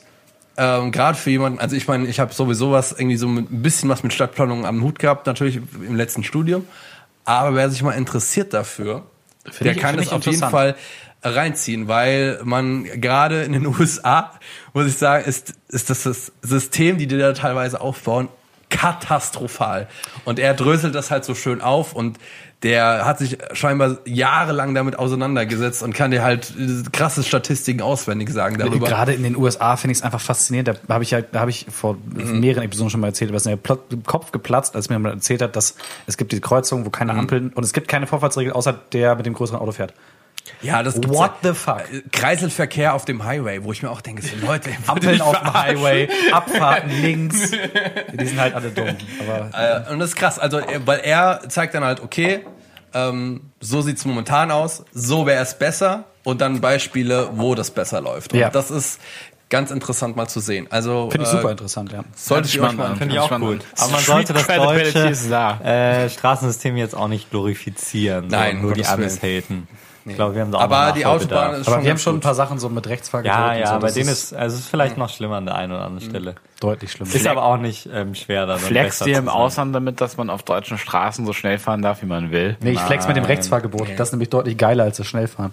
ähm, 0.57 0.91
gerade 0.91 1.17
für 1.17 1.29
jemanden, 1.29 1.59
also 1.59 1.75
ich 1.75 1.87
meine, 1.87 2.07
ich 2.07 2.19
habe 2.19 2.33
sowieso 2.33 2.71
was 2.71 2.91
irgendwie 2.91 3.17
so 3.17 3.27
mit, 3.27 3.51
ein 3.51 3.61
bisschen 3.61 3.89
was 3.89 4.03
mit 4.03 4.13
Stadtplanung 4.13 4.65
am 4.65 4.81
Hut 4.83 4.99
gehabt, 4.99 5.27
natürlich 5.27 5.57
im 5.57 5.95
letzten 5.95 6.23
Studium. 6.23 6.65
Aber 7.25 7.55
wer 7.55 7.69
sich 7.69 7.81
mal 7.83 7.91
interessiert 7.91 8.53
dafür, 8.53 9.03
der 9.61 9.73
ich- 9.73 9.77
kann 9.79 9.95
find 9.95 10.05
ich 10.07 10.11
auf 10.11 10.25
jeden. 10.25 10.39
Fall 10.39 10.75
reinziehen, 11.23 11.87
weil 11.87 12.39
man 12.43 12.83
gerade 12.85 13.43
in 13.43 13.51
den 13.53 13.65
USA, 13.79 14.31
muss 14.73 14.85
ich 14.87 14.97
sagen, 14.97 15.25
ist, 15.25 15.53
ist 15.67 15.89
das, 15.89 16.03
das 16.03 16.31
System, 16.41 16.97
die 16.97 17.07
die 17.07 17.17
da 17.17 17.33
teilweise 17.33 17.81
aufbauen, 17.81 18.29
katastrophal. 18.69 19.87
Und 20.25 20.39
er 20.39 20.53
dröselt 20.53 20.95
das 20.95 21.11
halt 21.11 21.25
so 21.25 21.35
schön 21.35 21.61
auf 21.61 21.93
und 21.93 22.17
der 22.63 23.05
hat 23.05 23.19
sich 23.19 23.37
scheinbar 23.53 23.99
jahrelang 24.05 24.73
damit 24.73 24.97
auseinandergesetzt 24.97 25.83
und 25.83 25.93
kann 25.93 26.09
dir 26.09 26.23
halt 26.23 26.51
krasse 26.91 27.21
Statistiken 27.23 27.81
auswendig 27.81 28.29
sagen 28.31 28.57
darüber. 28.57 28.87
Gerade 28.87 29.13
in 29.13 29.21
den 29.21 29.35
USA 29.37 29.77
finde 29.77 29.91
ich 29.91 29.99
es 29.99 30.03
einfach 30.03 30.19
faszinierend. 30.19 30.67
Da 30.87 30.93
habe 30.95 31.03
ich 31.03 31.11
ja, 31.11 31.21
da 31.21 31.39
habe 31.41 31.51
ich 31.51 31.67
vor 31.69 31.97
Mhm. 32.03 32.39
mehreren 32.39 32.63
Episoden 32.63 32.89
schon 32.89 32.99
mal 32.99 33.07
erzählt, 33.07 33.31
was 33.31 33.45
mir 33.45 33.59
im 33.91 34.03
Kopf 34.03 34.31
geplatzt, 34.31 34.75
als 34.75 34.89
mir 34.89 34.95
jemand 34.95 35.13
erzählt 35.15 35.43
hat, 35.43 35.55
dass 35.55 35.75
es 36.07 36.17
gibt 36.17 36.31
diese 36.31 36.41
Kreuzung, 36.41 36.81
wo 36.83 36.87
Mhm. 36.87 36.91
keine 36.93 37.13
Ampeln 37.13 37.49
und 37.53 37.63
es 37.63 37.73
gibt 37.73 37.87
keine 37.87 38.07
Vorfahrtsregel, 38.07 38.53
außer 38.53 38.73
der 38.91 39.15
mit 39.15 39.27
dem 39.27 39.35
größeren 39.35 39.59
Auto 39.59 39.71
fährt. 39.73 39.93
Ja, 40.61 40.83
das 40.83 40.95
gibt's 40.95 41.09
What 41.09 41.31
ja. 41.43 41.49
the 41.53 41.55
fuck? 41.59 41.83
Kreiselverkehr 42.11 42.93
auf 42.93 43.05
dem 43.05 43.23
Highway, 43.23 43.63
wo 43.63 43.71
ich 43.71 43.83
mir 43.83 43.89
auch 43.89 44.01
denke, 44.01 44.21
so 44.21 44.35
Leute, 44.45 44.69
Ampeln 44.87 45.21
auf 45.21 45.37
dem 45.39 45.53
Highway, 45.53 46.09
Abfahrten 46.31 46.89
links. 47.01 47.51
Die 47.51 48.25
sind 48.25 48.39
halt 48.39 48.53
alle 48.53 48.69
dumm. 48.71 48.95
Aber 49.19 49.85
Äh, 49.87 49.91
und 49.91 49.99
das 49.99 50.09
ist 50.09 50.15
krass, 50.15 50.39
also 50.39 50.59
weil 50.85 50.99
er 50.99 51.41
zeigt 51.49 51.73
dann 51.73 51.83
halt, 51.83 52.01
okay, 52.01 52.45
ähm, 52.93 53.41
so 53.59 53.81
sieht's 53.81 54.05
momentan 54.05 54.51
aus, 54.51 54.83
so 54.93 55.25
wäre 55.25 55.41
es 55.43 55.57
besser 55.57 56.05
und 56.23 56.41
dann 56.41 56.61
Beispiele, 56.61 57.29
wo 57.33 57.53
das 57.55 57.71
besser 57.71 58.01
läuft. 58.01 58.33
Und 58.33 58.39
Ja. 58.39 58.49
das 58.49 58.71
ist 58.71 58.99
ganz 59.49 59.71
interessant 59.71 60.15
mal 60.17 60.27
zu 60.27 60.39
sehen. 60.41 60.67
Also 60.69 61.09
finde 61.09 61.25
ich 61.25 61.33
äh, 61.33 61.37
super 61.37 61.51
interessant, 61.51 61.91
ja. 61.91 62.03
Sollte 62.15 62.49
ich 62.49 62.59
mal 62.59 62.95
Finde 62.97 63.13
ich 63.13 63.19
auch 63.19 63.27
Spannend. 63.27 63.61
gut. 63.61 63.65
Aber 63.77 63.91
man 63.91 64.01
sollte 64.01 64.33
das 64.33 64.47
deutsche 64.47 65.63
äh, 65.63 66.09
Straßensystem 66.09 66.75
jetzt 66.75 66.95
auch 66.95 67.07
nicht 67.07 67.29
glorifizieren, 67.29 68.27
Nein, 68.27 68.61
nur 68.61 68.73
die 68.73 68.85
Amis 68.85 69.21
haten. 69.21 69.67
Ich 70.09 70.15
glaube, 70.15 70.35
wir 70.35 70.41
haben 70.41 70.51
da 70.51 70.57
auch 70.59 70.61
Aber 70.63 70.87
noch 70.87 70.93
die. 70.95 71.05
Autobahn 71.05 71.53
ist 71.55 71.67
Aber 71.67 71.75
schon 71.77 71.83
wir 71.83 71.91
haben 71.91 71.97
schon 71.97 72.15
ein 72.15 72.19
paar 72.21 72.35
Sachen 72.35 72.59
so 72.59 72.69
mit 72.69 72.87
Rechtsfahrgeld. 72.87 73.33
Ja, 73.33 73.51
und 73.51 73.59
ja, 73.59 73.73
so, 73.73 73.79
bei 73.79 73.91
denen 73.91 74.09
ist, 74.09 74.33
also 74.33 74.55
es 74.55 74.61
ist 74.63 74.69
vielleicht 74.69 74.97
noch 74.97 75.09
schlimmer 75.09 75.35
an 75.35 75.45
der 75.45 75.55
einen 75.55 75.71
oder 75.73 75.85
anderen 75.85 76.09
Stelle. 76.09 76.35
deutlich 76.59 76.91
schlimmer. 76.91 77.13
Ist 77.13 77.27
aber 77.27 77.43
auch 77.43 77.57
nicht 77.57 77.89
ähm, 77.91 78.15
schwer, 78.15 78.45
da 78.45 78.57
ihr 78.57 78.91
zu 78.91 79.09
im. 79.09 79.29
Ausland 79.29 79.75
damit, 79.75 80.01
dass 80.01 80.17
man 80.17 80.29
auf 80.29 80.43
deutschen 80.43 80.77
Straßen 80.77 81.25
so 81.25 81.33
schnell 81.33 81.59
fahren 81.59 81.81
darf, 81.81 82.01
wie 82.01 82.05
man 82.05 82.31
will? 82.31 82.57
Nee, 82.61 82.71
ich 82.71 82.79
flex 82.79 83.07
mit 83.07 83.17
dem. 83.17 83.25
Rechtsfahrgebot. 83.25 83.89
Das 83.97 84.09
ist 84.09 84.13
nämlich 84.13 84.29
deutlich 84.29 84.57
geiler 84.57 84.83
als 84.83 84.97
das 84.97 85.07
Schnellfahren. 85.07 85.51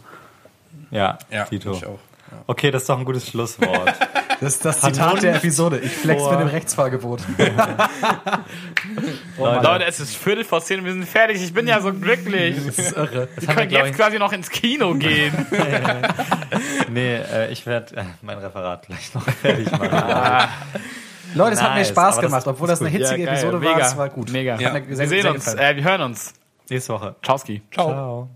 Ja, 0.91 1.19
Ja, 1.31 1.45
Tito. 1.45 1.73
ich 1.73 1.87
auch. 1.87 1.99
Okay, 2.47 2.71
das 2.71 2.83
ist 2.83 2.89
doch 2.89 2.99
ein 2.99 3.05
gutes 3.05 3.29
Schlusswort. 3.29 3.95
Das 4.41 4.55
ist 4.55 4.65
das 4.65 4.81
Zitat 4.81 5.23
der 5.23 5.37
Episode. 5.37 5.79
Ich 5.79 5.93
flex 5.93 6.21
vor- 6.21 6.33
mit 6.33 6.41
dem 6.41 6.49
Rechtsfahrgebot. 6.49 7.21
Leute, 9.39 9.85
es 9.87 10.01
ist 10.01 10.17
Viertel 10.17 10.45
vor 10.45 10.61
zehn, 10.61 10.85
wir 10.85 10.93
sind 10.93 11.05
fertig. 11.09 11.43
Ich 11.43 11.53
bin 11.55 11.67
ja 11.67 11.81
so 11.81 11.93
glücklich. 11.93 12.57
Das 12.67 12.79
ist 12.79 12.97
irre. 12.97 13.29
Wir 13.37 13.55
können 13.55 13.69
glaub 13.69 13.83
jetzt 13.85 13.91
ich- 13.93 13.97
quasi 13.97 14.19
noch 14.19 14.33
ins 14.33 14.51
Kino 14.51 14.95
gehen. 14.95 15.33
nee, 16.91 17.17
äh, 17.17 17.53
ich 17.53 17.65
werde 17.67 17.97
äh, 17.97 18.05
mein 18.23 18.39
Referat 18.39 18.87
gleich 18.87 19.15
noch 19.15 19.23
fertig 19.23 19.71
machen. 19.71 20.49
Leute, 21.35 21.55
es 21.55 21.63
hat 21.63 21.71
mir 21.75 21.79
Nice, 21.79 21.89
Spaß 21.89 22.17
das 22.17 22.25
gemacht, 22.25 22.47
obwohl 22.47 22.69
das 22.69 22.81
eine 22.81 22.91
gut. 22.91 23.01
hitzige 23.01 23.25
Ja, 23.25 23.33
Episode 23.33 23.59
mega, 23.59 23.73
war. 23.73 23.81
Es 23.81 23.97
war 23.97 24.09
gut. 24.09 24.31
Mega. 24.31 24.57
Sehr- 24.59 24.83
wir 24.87 25.07
sehen 25.09 25.27
uns. 25.29 25.55
Äh, 25.55 25.77
wir 25.77 25.85
hören 25.85 26.03
uns. 26.03 26.35
Nächste 26.69 26.93
Woche. 26.93 27.15
Tschauski. 27.23 27.63
Ciao. 27.73 28.29